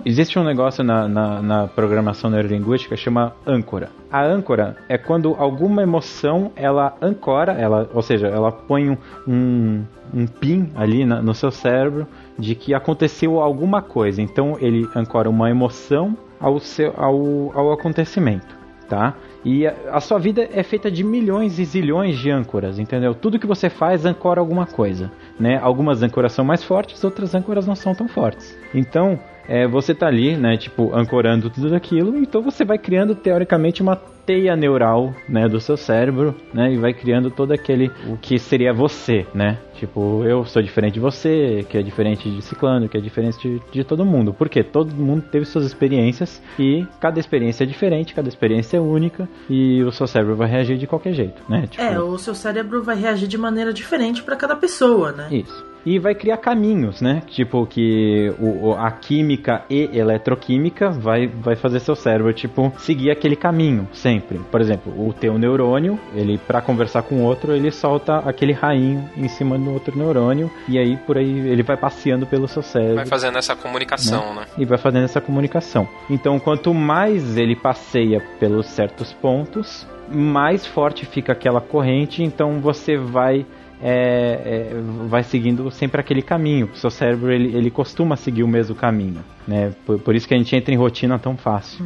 Existe 0.05 0.39
um 0.39 0.45
negócio 0.45 0.83
na, 0.83 1.07
na, 1.07 1.43
na 1.43 1.69
programação 1.69 2.29
neurolinguística 2.29 2.97
que 2.97 3.01
chama 3.01 3.35
âncora. 3.47 3.91
A 4.11 4.25
âncora 4.25 4.77
é 4.89 4.99
quando 4.99 5.35
alguma 5.39 5.83
emoção 5.83 6.51
ela 6.57 6.97
ancora, 7.01 7.53
ela, 7.53 7.89
ou 7.95 8.03
seja, 8.03 8.27
ela 8.27 8.51
põe 8.51 8.91
um, 8.91 8.97
um, 9.29 9.85
um 10.13 10.27
pin 10.27 10.71
ali 10.75 11.05
na- 11.05 11.23
no 11.23 11.35
seu 11.35 11.51
cérebro 11.51 12.07
de 12.39 12.55
que 12.55 12.75
aconteceu 12.75 13.41
alguma 13.41 13.81
coisa. 13.81 14.21
Então 14.21 14.57
ele 14.61 14.89
ancora 14.97 15.31
uma 15.31 15.49
emoção 15.49 16.17
ao, 16.41 16.59
seu, 16.59 16.93
ao, 16.97 17.53
ao 17.55 17.73
acontecimento 17.73 18.63
tá? 18.89 19.15
E 19.43 19.67
a, 19.67 19.75
a 19.93 20.01
sua 20.01 20.19
vida 20.19 20.47
é 20.53 20.63
feita 20.63 20.91
de 20.91 21.03
milhões 21.03 21.59
e 21.59 21.65
zilhões 21.65 22.19
de 22.19 22.31
âncoras, 22.31 22.79
entendeu? 22.79 23.15
Tudo 23.15 23.39
que 23.39 23.47
você 23.47 23.71
faz 23.71 24.05
ancora 24.05 24.39
alguma 24.39 24.67
coisa, 24.67 25.11
né? 25.43 25.59
Algumas 25.61 26.03
âncoras 26.03 26.33
são 26.33 26.45
mais 26.45 26.63
fortes, 26.63 27.03
outras 27.03 27.35
âncoras 27.35 27.67
não 27.67 27.75
são 27.75 27.93
tão 27.95 28.07
fortes. 28.07 28.57
Então, 28.73 29.19
é, 29.49 29.67
você 29.67 29.93
tá 29.93 30.07
ali, 30.07 30.37
né, 30.37 30.57
tipo, 30.57 30.95
ancorando 30.95 31.51
tudo 31.51 31.75
aquilo, 31.75 32.17
então 32.17 32.41
você 32.41 32.65
vai 32.65 32.79
criando 32.79 33.15
teoricamente 33.17 33.83
uma 33.83 33.97
teia 33.97 34.55
neural, 34.55 35.13
né, 35.29 35.49
do 35.49 35.61
seu 35.61 35.77
cérebro, 35.77 36.33
né, 36.55 36.73
e 36.73 36.77
vai 36.77 36.95
criando 36.95 37.29
todo 37.29 37.51
aquele 37.53 37.91
o 38.07 38.17
que 38.17 38.39
seria 38.39 38.73
você, 38.73 39.27
né? 39.35 39.59
Tipo, 39.75 40.23
eu 40.25 40.45
sou 40.45 40.63
diferente 40.63 40.95
de 40.95 41.01
você, 41.01 41.67
que 41.69 41.77
é 41.77 41.83
diferente 41.83 42.31
de 42.31 42.41
ciclano, 42.41 42.89
que 42.89 42.97
é 42.97 43.01
diferente 43.01 43.37
de, 43.49 43.61
de 43.73 43.83
todo 43.83 44.05
mundo. 44.05 44.33
Porque 44.33 44.63
todo 44.63 44.95
mundo 44.95 45.23
teve 45.23 45.45
suas 45.45 45.65
experiências 45.65 46.41
e 46.57 46.87
cada 47.01 47.19
experiência 47.19 47.65
é 47.65 47.67
diferente, 47.67 48.15
cada 48.15 48.29
experiência 48.29 48.77
é 48.77 48.81
única 48.81 49.29
e 49.51 49.83
o 49.83 49.91
seu 49.91 50.07
cérebro 50.07 50.37
vai 50.37 50.49
reagir 50.49 50.79
de 50.79 50.87
qualquer 50.87 51.15
jeito, 51.15 51.43
né? 51.49 51.67
Tipo, 51.69 51.83
É, 51.83 51.99
o 51.99 52.17
seu 52.17 52.33
cérebro 52.33 52.81
vai 52.81 52.95
reagir 52.95 53.27
de 53.27 53.37
maneira 53.37 53.73
diferente 53.73 54.23
pra 54.23 54.37
cada 54.37 54.55
pessoa, 54.55 55.11
né? 55.11 55.27
Isso. 55.33 55.73
e 55.85 55.99
vai 55.99 56.15
criar 56.15 56.37
caminhos, 56.37 57.01
né? 57.01 57.23
Tipo 57.27 57.67
que 57.67 58.33
o, 58.39 58.73
a 58.73 58.91
química 58.91 59.65
e 59.69 59.91
eletroquímica 59.93 60.91
vai, 60.91 61.27
vai 61.27 61.57
fazer 61.57 61.81
seu 61.81 61.97
cérebro, 61.97 62.33
tipo, 62.33 62.73
seguir 62.79 63.11
aquele 63.11 63.37
caminho 63.37 63.89
sempre. 63.93 64.39
Por 64.39 64.61
exemplo, 64.61 64.93
o 64.97 65.13
teu 65.13 65.37
neurônio, 65.39 65.99
ele 66.15 66.39
para 66.39 66.61
conversar 66.61 67.03
com 67.03 67.17
o 67.17 67.23
outro, 67.23 67.53
ele 67.53 67.71
solta 67.71 68.19
aquele 68.19 68.53
rainho 68.53 69.09
em 69.17 69.29
cima 69.29 69.59
do 69.59 69.73
outro 69.73 69.97
neurônio 69.99 70.51
e 70.69 70.79
aí 70.79 70.97
por 70.97 71.19
aí 71.19 71.49
ele 71.49 71.63
vai 71.63 71.77
passeando 71.77 72.27
pelo 72.27 72.47
seu 72.47 72.63
cérebro 72.63 72.97
Vai 72.97 73.07
fazendo 73.07 73.39
essa 73.39 73.57
comunicação, 73.57 74.35
né? 74.35 74.45
e 74.57 74.65
vai 74.65 74.79
fazendo 74.79 75.05
essa 75.05 75.21
comunicação. 75.21 75.89
Então, 76.09 76.39
quanto 76.39 76.73
mais 76.73 77.37
ele 77.37 77.57
passeia 77.57 78.23
pelos 78.39 78.67
certos 78.67 79.13
pontos, 79.13 79.87
mais 80.09 80.67
forte 80.67 81.07
fica 81.07 81.33
aquela 81.33 81.61
corrente. 81.61 82.23
Então, 82.23 82.61
você 82.61 82.97
vai 82.97 83.47
é, 83.83 84.71
é, 84.73 84.81
vai 85.09 85.23
seguindo 85.25 85.71
sempre 85.71 86.01
aquele 86.01 86.23
caminho. 86.23 86.71
O 86.73 86.77
seu 86.77 86.91
cérebro 86.91 87.33
ele, 87.33 87.57
ele 87.57 87.71
costuma 87.71 88.17
seguir 88.17 88.43
o 88.43 88.49
mesmo 88.49 88.75
caminho, 88.77 89.21
né? 89.47 89.75
Por, 89.85 89.99
por 89.99 90.15
isso 90.15 90.27
que 90.29 90.35
a 90.35 90.39
gente 90.39 90.55
entra 90.55 90.73
em 90.73 90.77
rotina 90.77 91.19
tão 91.19 91.37
fácil. 91.37 91.85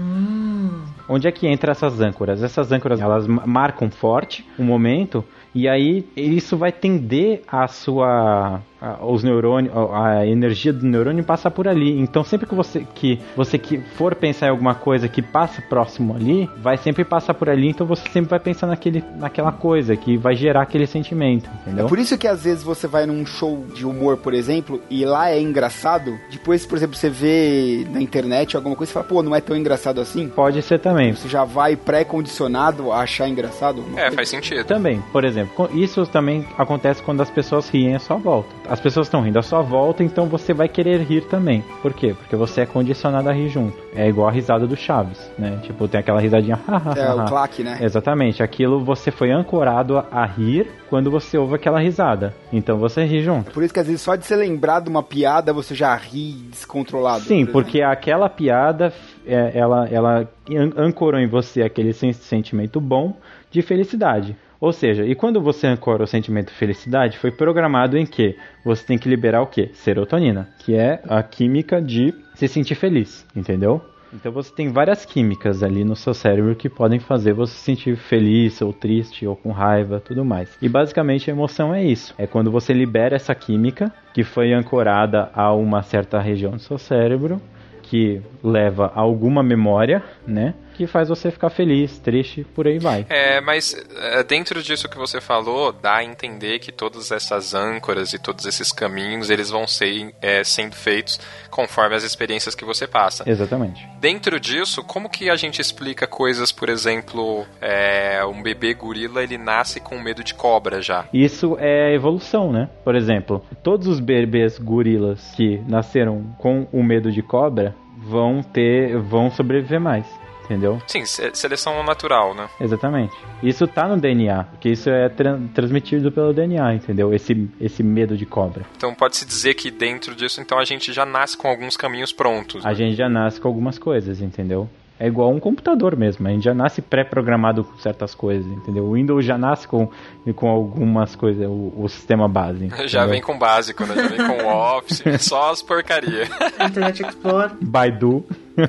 Onde 1.08 1.26
é 1.26 1.32
que 1.32 1.46
entra 1.46 1.72
essas 1.72 2.00
âncoras? 2.00 2.42
Essas 2.42 2.70
âncoras 2.72 3.00
elas 3.00 3.26
ma- 3.26 3.46
marcam 3.46 3.90
forte 3.90 4.46
um 4.58 4.64
momento 4.64 5.24
e 5.54 5.66
aí 5.68 6.06
isso 6.14 6.56
vai 6.56 6.70
tender 6.70 7.42
a 7.48 7.66
sua 7.66 8.60
os 9.00 9.22
neurônios, 9.22 9.72
a 9.92 10.26
energia 10.26 10.72
do 10.72 10.86
neurônio 10.86 11.24
passa 11.24 11.50
por 11.50 11.66
ali. 11.66 11.98
Então 11.98 12.22
sempre 12.22 12.46
que 12.46 12.54
você 12.54 12.86
que 12.94 13.20
você 13.36 13.58
que 13.58 13.78
for 13.78 14.14
pensar 14.14 14.46
em 14.46 14.50
alguma 14.50 14.74
coisa 14.74 15.08
que 15.08 15.22
passa 15.22 15.62
próximo 15.62 16.14
ali, 16.14 16.48
vai 16.58 16.76
sempre 16.76 17.04
passar 17.04 17.34
por 17.34 17.48
ali. 17.48 17.68
Então 17.68 17.86
você 17.86 18.08
sempre 18.10 18.30
vai 18.30 18.40
pensar 18.40 18.66
naquele 18.66 19.02
naquela 19.16 19.52
coisa 19.52 19.96
que 19.96 20.16
vai 20.16 20.34
gerar 20.34 20.62
aquele 20.62 20.86
sentimento, 20.86 21.48
entendeu? 21.62 21.86
É 21.86 21.88
por 21.88 21.98
isso 21.98 22.16
que 22.18 22.28
às 22.28 22.44
vezes 22.44 22.62
você 22.62 22.86
vai 22.86 23.06
num 23.06 23.24
show 23.24 23.64
de 23.74 23.86
humor, 23.86 24.16
por 24.18 24.34
exemplo, 24.34 24.80
e 24.90 25.04
lá 25.04 25.30
é 25.30 25.40
engraçado. 25.40 26.18
Depois, 26.30 26.66
por 26.66 26.76
exemplo, 26.76 26.96
você 26.96 27.08
vê 27.08 27.86
na 27.90 28.00
internet 28.00 28.56
alguma 28.56 28.76
coisa 28.76 28.90
e 28.90 28.94
fala, 28.94 29.06
pô, 29.06 29.22
não 29.22 29.34
é 29.34 29.40
tão 29.40 29.56
engraçado 29.56 30.00
assim. 30.00 30.28
Pode 30.28 30.60
ser 30.62 30.80
também. 30.80 31.12
Você 31.12 31.28
já 31.28 31.44
vai 31.44 31.76
pré-condicionado 31.76 32.92
a 32.92 33.00
achar 33.00 33.28
engraçado. 33.28 33.84
É, 33.94 34.02
coisa. 34.02 34.16
faz 34.16 34.28
sentido. 34.28 34.64
Também, 34.64 35.02
por 35.12 35.24
exemplo, 35.24 35.70
isso 35.74 36.06
também 36.06 36.46
acontece 36.58 37.02
quando 37.02 37.20
as 37.20 37.30
pessoas 37.30 37.68
riem 37.68 37.94
à 37.94 37.98
sua 37.98 38.16
volta. 38.16 38.48
As 38.68 38.75
pessoas 38.80 39.06
estão 39.06 39.20
rindo 39.20 39.38
à 39.38 39.42
sua 39.42 39.62
volta, 39.62 40.02
então 40.02 40.26
você 40.26 40.52
vai 40.54 40.68
querer 40.68 41.00
rir 41.02 41.22
também. 41.22 41.62
Por 41.82 41.92
quê? 41.92 42.14
Porque 42.18 42.34
você 42.36 42.62
é 42.62 42.66
condicionado 42.66 43.28
a 43.28 43.32
rir 43.32 43.48
junto. 43.48 43.76
É 43.94 44.08
igual 44.08 44.28
a 44.28 44.30
risada 44.30 44.66
do 44.66 44.76
Chaves, 44.76 45.30
né? 45.38 45.58
Tipo, 45.62 45.86
tem 45.88 46.00
aquela 46.00 46.20
risadinha. 46.20 46.58
É, 46.96 47.12
o 47.12 47.24
claque, 47.26 47.62
né? 47.62 47.78
Exatamente. 47.80 48.42
Aquilo 48.42 48.84
você 48.84 49.10
foi 49.10 49.30
ancorado 49.30 49.98
a, 49.98 50.06
a 50.10 50.24
rir 50.26 50.68
quando 50.88 51.10
você 51.10 51.36
ouve 51.38 51.54
aquela 51.54 51.80
risada. 51.80 52.34
Então 52.52 52.78
você 52.78 53.04
ri 53.04 53.22
junto. 53.22 53.50
Por 53.52 53.62
isso 53.62 53.72
que 53.74 53.80
às 53.80 53.86
vezes 53.86 54.02
só 54.02 54.14
de 54.16 54.24
ser 54.26 54.36
lembrado 54.36 54.84
de 54.84 54.90
uma 54.90 55.02
piada 55.02 55.52
você 55.52 55.74
já 55.74 55.94
ri 55.96 56.32
descontrolado. 56.50 57.22
Sim, 57.24 57.44
por 57.44 57.66
porque 57.66 57.82
aquela 57.82 58.28
piada, 58.28 58.92
é, 59.26 59.50
ela, 59.54 59.88
ela 59.90 60.28
an- 60.50 60.72
ancorou 60.76 61.18
em 61.20 61.26
você 61.26 61.62
aquele 61.62 61.92
sen- 61.92 62.12
sentimento 62.12 62.80
bom 62.80 63.16
de 63.50 63.60
felicidade. 63.62 64.36
Ou 64.60 64.72
seja, 64.72 65.04
e 65.04 65.14
quando 65.14 65.40
você 65.40 65.66
ancora 65.66 66.04
o 66.04 66.06
sentimento 66.06 66.48
de 66.48 66.54
felicidade, 66.58 67.18
foi 67.18 67.30
programado 67.30 67.96
em 67.96 68.06
que 68.06 68.36
você 68.64 68.84
tem 68.84 68.98
que 68.98 69.08
liberar 69.08 69.42
o 69.42 69.46
quê? 69.46 69.70
Serotonina, 69.72 70.48
que 70.58 70.74
é 70.74 71.00
a 71.08 71.22
química 71.22 71.80
de 71.80 72.14
se 72.34 72.48
sentir 72.48 72.74
feliz, 72.74 73.26
entendeu? 73.34 73.82
Então 74.12 74.32
você 74.32 74.52
tem 74.54 74.70
várias 74.70 75.04
químicas 75.04 75.62
ali 75.62 75.84
no 75.84 75.96
seu 75.96 76.14
cérebro 76.14 76.54
que 76.54 76.68
podem 76.68 76.98
fazer 76.98 77.32
você 77.32 77.52
se 77.52 77.60
sentir 77.60 77.96
feliz 77.96 78.62
ou 78.62 78.72
triste 78.72 79.26
ou 79.26 79.36
com 79.36 79.50
raiva, 79.50 80.00
tudo 80.00 80.24
mais. 80.24 80.56
E 80.62 80.68
basicamente 80.68 81.30
a 81.30 81.34
emoção 81.34 81.74
é 81.74 81.84
isso. 81.84 82.14
É 82.16 82.26
quando 82.26 82.50
você 82.50 82.72
libera 82.72 83.16
essa 83.16 83.34
química 83.34 83.92
que 84.14 84.24
foi 84.24 84.52
ancorada 84.52 85.30
a 85.34 85.52
uma 85.52 85.82
certa 85.82 86.18
região 86.20 86.52
do 86.52 86.60
seu 86.60 86.78
cérebro 86.78 87.40
que 87.82 88.20
leva 88.42 88.90
a 88.94 89.00
alguma 89.00 89.42
memória, 89.42 90.02
né? 90.26 90.54
Que 90.76 90.86
faz 90.86 91.08
você 91.08 91.30
ficar 91.30 91.48
feliz, 91.48 91.98
triste, 91.98 92.44
por 92.54 92.66
aí 92.66 92.78
vai. 92.78 93.06
É, 93.08 93.40
mas 93.40 93.74
é, 93.96 94.22
dentro 94.22 94.62
disso 94.62 94.88
que 94.88 94.98
você 94.98 95.20
falou, 95.20 95.72
dá 95.72 95.96
a 95.96 96.04
entender 96.04 96.58
que 96.58 96.70
todas 96.70 97.10
essas 97.10 97.54
âncoras 97.54 98.12
e 98.12 98.18
todos 98.18 98.44
esses 98.44 98.72
caminhos, 98.72 99.30
eles 99.30 99.48
vão 99.48 99.66
ser 99.66 100.14
é, 100.20 100.44
sendo 100.44 100.74
feitos 100.74 101.18
conforme 101.50 101.96
as 101.96 102.04
experiências 102.04 102.54
que 102.54 102.64
você 102.64 102.86
passa. 102.86 103.24
Exatamente. 103.26 103.88
Dentro 103.98 104.38
disso, 104.38 104.84
como 104.84 105.08
que 105.08 105.30
a 105.30 105.36
gente 105.36 105.60
explica 105.60 106.06
coisas, 106.06 106.52
por 106.52 106.68
exemplo, 106.68 107.46
é, 107.60 108.22
um 108.26 108.42
bebê 108.42 108.74
gorila, 108.74 109.22
ele 109.22 109.38
nasce 109.38 109.80
com 109.80 109.98
medo 109.98 110.22
de 110.22 110.34
cobra 110.34 110.82
já. 110.82 111.06
Isso 111.12 111.56
é 111.58 111.94
evolução, 111.94 112.52
né? 112.52 112.68
Por 112.84 112.94
exemplo, 112.94 113.42
todos 113.62 113.86
os 113.86 113.98
bebês 113.98 114.58
gorilas 114.58 115.32
que 115.34 115.58
nasceram 115.66 116.34
com 116.38 116.68
o 116.70 116.82
medo 116.82 117.10
de 117.10 117.22
cobra 117.22 117.74
vão 117.96 118.42
ter, 118.42 118.98
vão 118.98 119.30
sobreviver 119.30 119.80
mais, 119.80 120.06
entendeu? 120.46 120.80
Sim, 120.86 121.04
se- 121.04 121.30
seleção 121.34 121.82
natural, 121.82 122.34
né? 122.34 122.48
Exatamente. 122.60 123.12
Isso 123.42 123.66
tá 123.66 123.86
no 123.86 123.96
DNA, 123.98 124.44
porque 124.44 124.70
isso 124.70 124.88
é 124.88 125.08
tran- 125.08 125.46
transmitido 125.54 126.10
pelo 126.10 126.32
DNA, 126.32 126.74
entendeu? 126.74 127.12
Esse, 127.12 127.48
esse 127.60 127.82
medo 127.82 128.16
de 128.16 128.24
cobra. 128.24 128.64
Então 128.76 128.94
pode-se 128.94 129.26
dizer 129.26 129.54
que 129.54 129.70
dentro 129.70 130.14
disso, 130.14 130.40
então 130.40 130.58
a 130.58 130.64
gente 130.64 130.92
já 130.92 131.04
nasce 131.04 131.36
com 131.36 131.48
alguns 131.48 131.76
caminhos 131.76 132.12
prontos. 132.12 132.64
A 132.64 132.72
gente 132.72 132.94
já 132.96 133.08
nasce 133.08 133.40
com 133.40 133.48
algumas 133.48 133.78
coisas, 133.78 134.20
entendeu? 134.22 134.68
É 134.98 135.06
igual 135.06 135.30
um 135.30 135.38
computador 135.38 135.94
mesmo, 135.94 136.26
a 136.26 136.30
gente 136.30 136.44
já 136.44 136.54
nasce 136.54 136.80
pré-programado 136.80 137.62
com 137.62 137.76
certas 137.80 138.14
coisas, 138.14 138.50
entendeu? 138.50 138.82
O 138.84 138.92
Windows 138.94 139.22
já 139.26 139.36
nasce 139.36 139.68
com, 139.68 139.90
com 140.34 140.48
algumas 140.48 141.14
coisas, 141.14 141.46
o, 141.46 141.74
o 141.76 141.86
sistema 141.86 142.26
base. 142.26 142.68
Já 142.88 143.00
entendeu? 143.00 143.08
vem 143.10 143.20
com 143.20 143.38
básico, 143.38 143.84
né? 143.84 143.94
Já 143.94 144.08
vem 144.08 144.26
com 144.26 144.46
Office, 144.46 145.02
só 145.20 145.50
as 145.50 145.60
porcaria. 145.60 146.22
Internet 146.66 147.02
Explorer. 147.02 147.50
Baidu. 147.60 148.24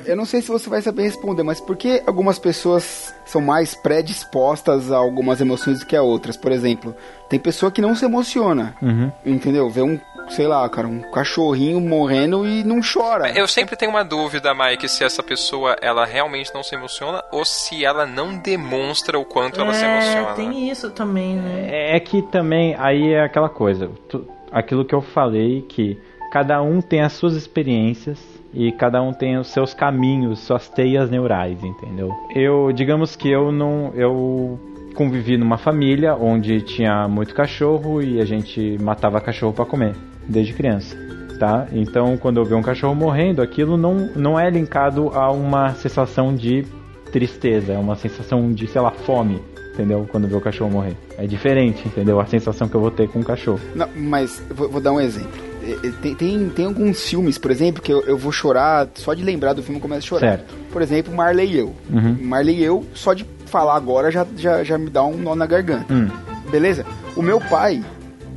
Eu 0.06 0.16
não 0.16 0.24
sei 0.24 0.40
se 0.42 0.48
você 0.48 0.68
vai 0.68 0.82
saber 0.82 1.02
responder, 1.02 1.42
mas 1.42 1.60
por 1.60 1.76
que 1.76 2.02
algumas 2.06 2.38
pessoas 2.38 3.14
são 3.24 3.40
mais 3.40 3.74
predispostas 3.74 4.90
a 4.90 4.96
algumas 4.96 5.40
emoções 5.40 5.80
do 5.80 5.86
que 5.86 5.96
a 5.96 6.02
outras? 6.02 6.36
Por 6.36 6.52
exemplo, 6.52 6.94
tem 7.28 7.38
pessoa 7.38 7.70
que 7.70 7.80
não 7.80 7.94
se 7.94 8.04
emociona, 8.04 8.74
Uhum. 8.82 9.10
entendeu? 9.24 9.68
Vê 9.70 9.82
um, 9.82 9.98
sei 10.28 10.46
lá, 10.46 10.68
cara, 10.68 10.86
um 10.88 11.00
cachorrinho 11.10 11.80
morrendo 11.80 12.46
e 12.46 12.62
não 12.64 12.80
chora. 12.80 13.30
Eu 13.38 13.46
sempre 13.46 13.76
tenho 13.76 13.90
uma 13.90 14.04
dúvida, 14.04 14.54
Mike, 14.54 14.88
se 14.88 15.04
essa 15.04 15.22
pessoa 15.22 15.76
ela 15.80 16.04
realmente 16.04 16.52
não 16.54 16.62
se 16.62 16.74
emociona 16.74 17.22
ou 17.32 17.44
se 17.44 17.84
ela 17.84 18.06
não 18.06 18.36
demonstra 18.36 19.18
o 19.18 19.24
quanto 19.24 19.60
ela 19.60 19.72
se 19.72 19.84
É, 19.84 19.90
emociona. 19.92 20.34
tem 20.34 20.68
isso 20.70 20.90
também, 20.90 21.36
né? 21.36 21.94
É 21.96 22.00
que 22.00 22.22
também 22.22 22.74
aí 22.78 23.12
é 23.12 23.22
aquela 23.22 23.48
coisa, 23.48 23.90
tu- 24.08 24.26
aquilo 24.52 24.84
que 24.84 24.94
eu 24.94 25.00
falei 25.02 25.62
que 25.62 25.98
cada 26.32 26.60
um 26.62 26.80
tem 26.80 27.00
as 27.02 27.12
suas 27.14 27.34
experiências 27.34 28.18
e 28.52 28.72
cada 28.72 29.02
um 29.02 29.12
tem 29.12 29.36
os 29.36 29.48
seus 29.48 29.74
caminhos, 29.74 30.40
suas 30.40 30.68
teias 30.68 31.10
neurais, 31.10 31.62
entendeu? 31.62 32.12
Eu, 32.34 32.72
digamos 32.72 33.14
que 33.14 33.30
eu 33.30 33.52
não, 33.52 33.92
eu 33.94 34.58
convivi 34.94 35.36
numa 35.36 35.58
família 35.58 36.14
onde 36.16 36.60
tinha 36.62 37.06
muito 37.06 37.34
cachorro 37.34 38.02
e 38.02 38.20
a 38.20 38.24
gente 38.24 38.76
matava 38.80 39.20
cachorro 39.20 39.52
para 39.52 39.64
comer 39.64 39.94
desde 40.26 40.52
criança. 40.52 40.96
Tá? 41.38 41.68
Então, 41.72 42.16
quando 42.16 42.38
eu 42.38 42.44
ver 42.44 42.56
um 42.56 42.62
cachorro 42.62 42.96
morrendo, 42.96 43.40
aquilo 43.40 43.76
não, 43.76 44.10
não 44.16 44.40
é 44.40 44.50
linkado 44.50 45.10
a 45.10 45.30
uma 45.30 45.72
sensação 45.74 46.34
de 46.34 46.66
tristeza, 47.12 47.74
é 47.74 47.78
uma 47.78 47.94
sensação 47.94 48.52
de, 48.52 48.66
sei 48.66 48.80
lá, 48.80 48.90
fome, 48.90 49.40
entendeu? 49.72 50.04
Quando 50.10 50.26
vê 50.26 50.34
o 50.34 50.40
cachorro 50.40 50.70
morrer. 50.70 50.96
É 51.16 51.28
diferente, 51.28 51.86
entendeu? 51.86 52.18
A 52.18 52.26
sensação 52.26 52.68
que 52.68 52.74
eu 52.74 52.80
vou 52.80 52.90
ter 52.90 53.08
com 53.08 53.20
o 53.20 53.24
cachorro. 53.24 53.60
Não, 53.72 53.88
mas 53.94 54.42
vou, 54.50 54.68
vou 54.68 54.80
dar 54.80 54.92
um 54.92 55.00
exemplo. 55.00 55.47
É, 55.68 55.90
Tem, 56.02 56.14
tem, 56.14 56.48
tem 56.48 56.66
alguns 56.66 57.06
filmes, 57.08 57.36
por 57.38 57.50
exemplo, 57.50 57.82
que 57.82 57.92
eu, 57.92 58.02
eu 58.02 58.16
vou 58.16 58.32
chorar, 58.32 58.88
só 58.94 59.12
de 59.14 59.22
lembrar 59.22 59.52
do 59.52 59.62
filme 59.62 59.78
eu 59.78 59.82
começo 59.82 60.06
a 60.06 60.08
chorar. 60.08 60.38
Certo. 60.38 60.54
Por 60.72 60.82
exemplo, 60.82 61.14
Marley 61.14 61.52
e 61.52 61.58
eu. 61.58 61.74
Uhum. 61.90 62.16
Marley 62.22 62.58
e 62.58 62.64
eu, 62.64 62.84
só 62.94 63.12
de 63.12 63.26
falar 63.46 63.76
agora 63.76 64.10
já, 64.10 64.26
já, 64.36 64.62
já 64.62 64.78
me 64.78 64.90
dá 64.90 65.04
um 65.04 65.16
nó 65.16 65.34
na 65.34 65.46
garganta. 65.46 65.92
Hum. 65.92 66.08
Beleza? 66.50 66.84
O 67.16 67.22
meu 67.22 67.40
pai, 67.40 67.82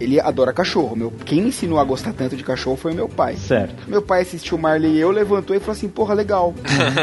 ele 0.01 0.19
adora 0.19 0.51
cachorro. 0.53 0.95
Meu, 0.95 1.11
quem 1.25 1.41
me 1.41 1.49
ensinou 1.49 1.79
a 1.79 1.83
gostar 1.83 2.13
tanto 2.13 2.35
de 2.35 2.43
cachorro 2.43 2.75
foi 2.75 2.91
o 2.91 2.95
meu 2.95 3.07
pai. 3.09 3.35
Certo. 3.35 3.89
Meu 3.89 4.01
pai 4.01 4.21
assistiu 4.21 4.57
Marley 4.57 4.93
e 4.93 4.99
eu, 4.99 5.11
levantou 5.11 5.55
e 5.55 5.59
falou 5.59 5.73
assim, 5.73 5.87
porra, 5.89 6.13
legal. 6.13 6.53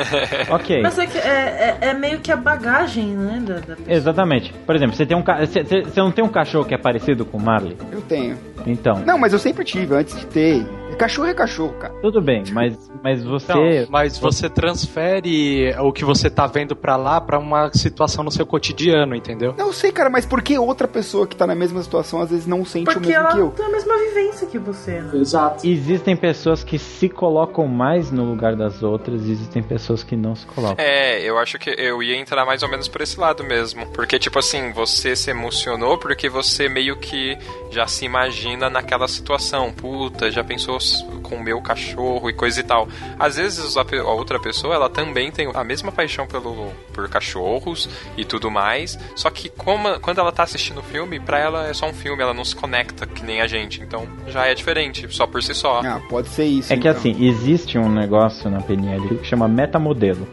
ok. 0.50 0.82
Mas 0.82 0.98
é, 0.98 1.06
que 1.06 1.18
é, 1.18 1.76
é, 1.80 1.88
é 1.88 1.94
meio 1.94 2.20
que 2.20 2.30
a 2.32 2.36
bagagem, 2.36 3.06
né? 3.08 3.42
Da, 3.46 3.54
da- 3.60 3.76
Exatamente. 3.86 4.52
Por 4.66 4.74
exemplo, 4.74 4.96
você 4.96 5.06
tem 5.06 5.16
um 5.16 5.22
você- 5.22 5.62
você 5.84 6.00
não 6.00 6.10
tem 6.10 6.24
um 6.24 6.28
cachorro 6.28 6.64
que 6.64 6.74
é 6.74 6.78
parecido 6.78 7.24
com 7.24 7.38
o 7.38 7.42
Marley? 7.42 7.76
Eu 7.92 8.00
tenho. 8.02 8.36
Então. 8.66 9.02
Não, 9.06 9.18
mas 9.18 9.32
eu 9.32 9.38
sempre 9.38 9.64
tive, 9.64 9.94
antes 9.94 10.16
de 10.18 10.26
ter. 10.26 10.66
Cachorro 10.98 11.28
é 11.28 11.34
cachorro, 11.34 11.74
cara. 11.74 11.94
Tudo 12.02 12.20
bem, 12.20 12.42
mas, 12.52 12.90
mas 13.02 13.22
você. 13.22 13.52
Não, 13.52 13.86
mas 13.90 14.18
você 14.18 14.48
transfere 14.50 15.74
o 15.78 15.92
que 15.92 16.04
você 16.04 16.28
tá 16.28 16.46
vendo 16.46 16.74
pra 16.74 16.96
lá 16.96 17.20
pra 17.20 17.38
uma 17.38 17.72
situação 17.72 18.24
no 18.24 18.30
seu 18.30 18.44
cotidiano, 18.44 19.14
entendeu? 19.14 19.54
Não 19.56 19.72
sei, 19.72 19.92
cara, 19.92 20.10
mas 20.10 20.26
por 20.26 20.42
que 20.42 20.58
outra 20.58 20.88
pessoa 20.88 21.26
que 21.26 21.36
tá 21.36 21.46
na 21.46 21.54
mesma 21.54 21.82
situação 21.82 22.20
às 22.20 22.30
vezes 22.30 22.46
não 22.46 22.64
sente 22.64 22.84
Porque 22.84 22.98
o 22.98 23.00
mesmo 23.00 23.14
ela 23.14 23.32
que 23.32 23.38
eu? 23.40 23.50
tem 23.50 23.66
a 23.66 23.70
mesma 23.70 23.96
vivência 23.98 24.46
que 24.46 24.58
você. 24.58 25.00
Né? 25.00 25.10
Exato. 25.20 25.66
Existem 25.66 26.16
pessoas 26.16 26.64
que 26.64 26.78
se 26.78 27.08
colocam 27.08 27.66
mais 27.66 28.10
no 28.10 28.24
lugar 28.24 28.56
das 28.56 28.82
outras 28.82 29.26
e 29.26 29.30
existem 29.30 29.62
pessoas 29.62 30.02
que 30.02 30.16
não 30.16 30.34
se 30.34 30.46
colocam. 30.46 30.84
É, 30.84 31.22
eu 31.22 31.38
acho 31.38 31.58
que 31.58 31.70
eu 31.70 32.02
ia 32.02 32.16
entrar 32.16 32.44
mais 32.44 32.62
ou 32.62 32.68
menos 32.68 32.88
por 32.88 33.00
esse 33.00 33.18
lado 33.18 33.44
mesmo. 33.44 33.86
Porque, 33.92 34.18
tipo 34.18 34.38
assim, 34.38 34.72
você 34.72 35.14
se 35.14 35.30
emocionou 35.30 35.98
porque 35.98 36.28
você 36.28 36.68
meio 36.68 36.96
que 36.96 37.36
já 37.70 37.86
se 37.86 38.04
imagina 38.04 38.68
naquela 38.68 39.06
situação. 39.06 39.72
Puta, 39.72 40.30
já 40.30 40.42
pensou 40.42 40.80
com 41.22 41.36
o 41.36 41.42
meu 41.42 41.60
cachorro 41.60 42.28
e 42.28 42.32
coisa 42.32 42.60
e 42.60 42.62
tal. 42.62 42.88
Às 43.18 43.36
vezes 43.36 43.76
a, 43.76 43.82
a 43.82 44.12
outra 44.12 44.38
pessoa, 44.40 44.74
ela 44.74 44.88
também 44.88 45.30
tem 45.30 45.50
a 45.54 45.64
mesma 45.64 45.92
paixão 45.92 46.26
pelo, 46.26 46.70
por 46.92 47.08
cachorros 47.08 47.88
e 48.16 48.24
tudo 48.24 48.50
mais. 48.50 48.98
Só 49.14 49.30
que 49.30 49.48
como, 49.48 49.98
quando 50.00 50.18
ela 50.18 50.32
tá 50.32 50.42
assistindo 50.42 50.78
o 50.78 50.82
filme, 50.82 51.20
pra 51.20 51.38
ela 51.38 51.68
é 51.68 51.74
só 51.74 51.88
um 51.88 51.94
filme, 51.94 52.22
ela 52.22 52.34
não 52.34 52.44
se 52.44 52.54
conecta 52.54 53.06
que 53.06 53.24
nem 53.24 53.40
a 53.40 53.46
gente. 53.46 53.82
Então 53.82 54.06
já 54.26 54.46
é 54.46 54.54
diferente, 54.54 55.06
só 55.14 55.26
por 55.26 55.42
si 55.42 55.54
só. 55.54 55.80
Ah, 55.80 56.00
pode 56.08 56.28
ser 56.28 56.44
isso. 56.44 56.72
É 56.72 56.76
que 56.76 56.88
então. 56.88 56.98
assim, 56.98 57.24
existe 57.24 57.78
um 57.78 57.88
negócio 57.88 58.50
na 58.50 58.60
PNL 58.60 59.18
que 59.18 59.26
chama 59.26 59.48
metamodelo. 59.48 60.26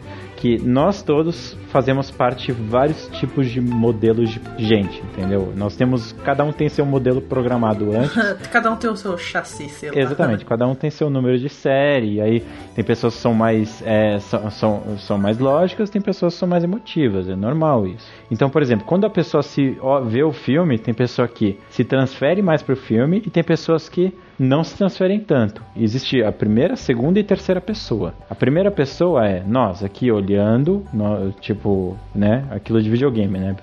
Que 0.46 0.62
nós 0.62 1.02
todos 1.02 1.56
fazemos 1.72 2.08
parte 2.08 2.46
de 2.46 2.52
vários 2.52 3.08
tipos 3.08 3.50
de 3.50 3.60
modelos 3.60 4.30
de 4.30 4.40
gente, 4.64 5.02
entendeu? 5.02 5.52
Nós 5.56 5.74
temos. 5.74 6.12
Cada 6.24 6.44
um 6.44 6.52
tem 6.52 6.68
seu 6.68 6.86
modelo 6.86 7.20
programado 7.20 7.90
antes. 7.90 8.14
Cada 8.48 8.70
um 8.70 8.76
tem 8.76 8.88
o 8.88 8.96
seu 8.96 9.18
chassi, 9.18 9.68
sei 9.68 9.90
lá. 9.90 9.98
Exatamente, 9.98 10.44
cada 10.44 10.64
um 10.68 10.74
tem 10.74 10.88
seu 10.88 11.10
número 11.10 11.36
de 11.36 11.48
série. 11.48 12.14
E 12.14 12.20
aí 12.20 12.44
tem 12.76 12.84
pessoas 12.84 13.16
que 13.16 13.20
são 13.20 13.34
mais, 13.34 13.82
é, 13.84 14.20
são, 14.20 14.50
são, 14.52 14.98
são 14.98 15.18
mais 15.18 15.36
lógicas, 15.38 15.90
tem 15.90 16.00
pessoas 16.00 16.34
que 16.34 16.38
são 16.38 16.48
mais 16.48 16.62
emotivas. 16.62 17.28
É 17.28 17.34
normal 17.34 17.86
isso. 17.88 18.06
Então, 18.30 18.48
por 18.48 18.62
exemplo, 18.62 18.86
quando 18.86 19.04
a 19.04 19.10
pessoa 19.10 19.42
se 19.42 19.76
ó, 19.80 20.00
vê 20.00 20.22
o 20.22 20.32
filme, 20.32 20.78
tem 20.78 20.94
pessoa 20.94 21.26
que 21.26 21.58
se 21.68 21.82
transfere 21.82 22.40
mais 22.40 22.62
pro 22.62 22.76
filme 22.76 23.20
e 23.26 23.30
tem 23.30 23.42
pessoas 23.42 23.88
que 23.88 24.14
não 24.38 24.62
se 24.62 24.76
transferem 24.76 25.20
tanto. 25.20 25.62
Existe 25.76 26.22
a 26.22 26.32
primeira, 26.32 26.76
segunda 26.76 27.18
e 27.18 27.24
terceira 27.24 27.60
pessoa. 27.60 28.14
A 28.28 28.34
primeira 28.34 28.70
pessoa 28.70 29.26
é 29.26 29.42
nós 29.46 29.82
aqui 29.82 30.10
olhando, 30.10 30.84
no, 30.92 31.32
tipo, 31.32 31.96
né, 32.14 32.44
aquilo 32.50 32.82
de 32.82 32.90
videogame, 32.90 33.38
né, 33.38 33.56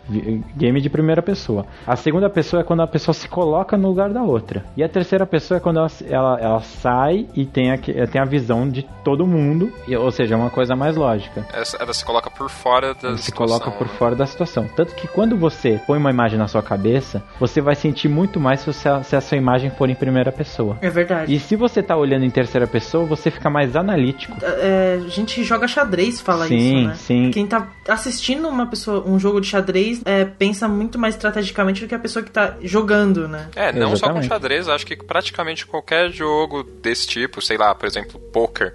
game 0.56 0.82
de 0.82 0.90
primeira 0.90 1.22
pessoa. 1.22 1.66
A 1.86 1.96
segunda 1.96 2.30
pessoa 2.30 2.62
é 2.62 2.64
quando 2.64 2.82
a 2.82 2.88
pessoa 2.88 3.14
se 3.14 3.28
coloca 3.28 3.78
no 3.78 3.90
lugar 3.90 4.12
da 4.12 4.24
outra. 4.24 4.64
E 4.76 4.84
a 4.84 4.90
terceira 4.90 5.26
pessoa 5.26 5.58
é 5.58 5.62
quando 5.62 5.78
ela, 5.78 5.92
ela, 6.10 6.40
ela 6.40 6.62
sai 6.62 7.28
e 7.36 7.46
tem 7.46 7.72
a, 7.72 7.78
tem 7.78 8.22
a 8.22 8.26
visão 8.26 8.68
de 8.68 8.84
todo 9.04 9.28
mundo, 9.28 9.72
ou 10.00 10.12
seja, 10.12 10.36
é 10.36 10.38
uma 10.38 10.50
coisa 10.50 10.76
mais 10.76 10.96
lógica. 10.96 11.46
Ela 11.54 11.94
se 11.94 12.06
coloca 12.06 12.30
por 12.30 12.50
fora 12.50 12.94
da 12.94 13.10
ela 13.10 13.18
situação. 13.18 13.18
Se 13.18 13.32
coloca 13.32 13.72
por 13.72 13.88
fora 13.88 14.16
da 14.16 14.26
situação. 14.26 14.68
Tanto 14.76 14.96
que 14.96 15.08
quando 15.08 15.38
você 15.38 15.80
põe 15.86 15.98
uma 15.98 16.10
imagem 16.10 16.38
na 16.38 16.48
sua 16.48 16.64
cabeça, 16.64 17.24
você 17.40 17.62
vai 17.62 17.76
sentir 17.76 18.08
muito 18.08 18.40
mais 18.40 18.62
se, 18.62 18.68
você, 18.68 19.04
se 19.04 19.16
a 19.16 19.22
sua 19.22 19.38
imagem 19.38 19.70
for 19.70 19.90
em 19.90 19.96
primeira 19.96 20.32
pessoa. 20.32 20.63
É 20.82 20.90
verdade. 20.90 21.34
E 21.34 21.40
se 21.40 21.56
você 21.56 21.82
tá 21.82 21.96
olhando 21.96 22.26
em 22.26 22.30
terceira 22.30 22.68
pessoa, 22.68 23.06
você 23.06 23.30
fica 23.30 23.50
mais 23.50 23.76
analítico. 23.76 24.38
É, 24.42 25.00
a 25.06 25.10
gente 25.10 25.44
joga 25.44 25.68
xadrez 25.68 26.22
fala 26.22 26.48
sim, 26.48 26.56
isso, 26.56 26.88
né? 26.88 26.96
Sim. 26.96 27.32
Quem 27.32 27.46
tá 27.46 27.68
assistindo 27.88 28.48
uma 28.48 28.68
pessoa, 28.68 29.04
um 29.08 29.20
jogo 29.20 29.42
de 29.42 29.48
xadrez, 29.48 30.02
é, 30.06 30.26
pensa 30.26 30.68
muito 30.68 30.98
mais 30.98 31.16
estrategicamente 31.16 31.82
do 31.82 31.88
que 31.88 31.96
a 31.96 32.00
pessoa 32.00 32.24
que 32.24 32.32
tá 32.32 32.56
jogando, 32.62 33.28
né? 33.28 33.50
É, 33.56 33.72
não 33.72 33.94
Exatamente. 33.94 34.00
só 34.00 34.14
com 34.14 34.22
xadrez, 34.22 34.68
acho 34.68 34.86
que 34.86 34.96
praticamente 34.96 35.66
qualquer 35.66 36.12
jogo 36.12 36.64
desse 36.64 37.08
tipo, 37.08 37.42
sei 37.42 37.58
lá, 37.58 37.74
por 37.76 37.86
exemplo, 37.86 38.20
poker, 38.32 38.74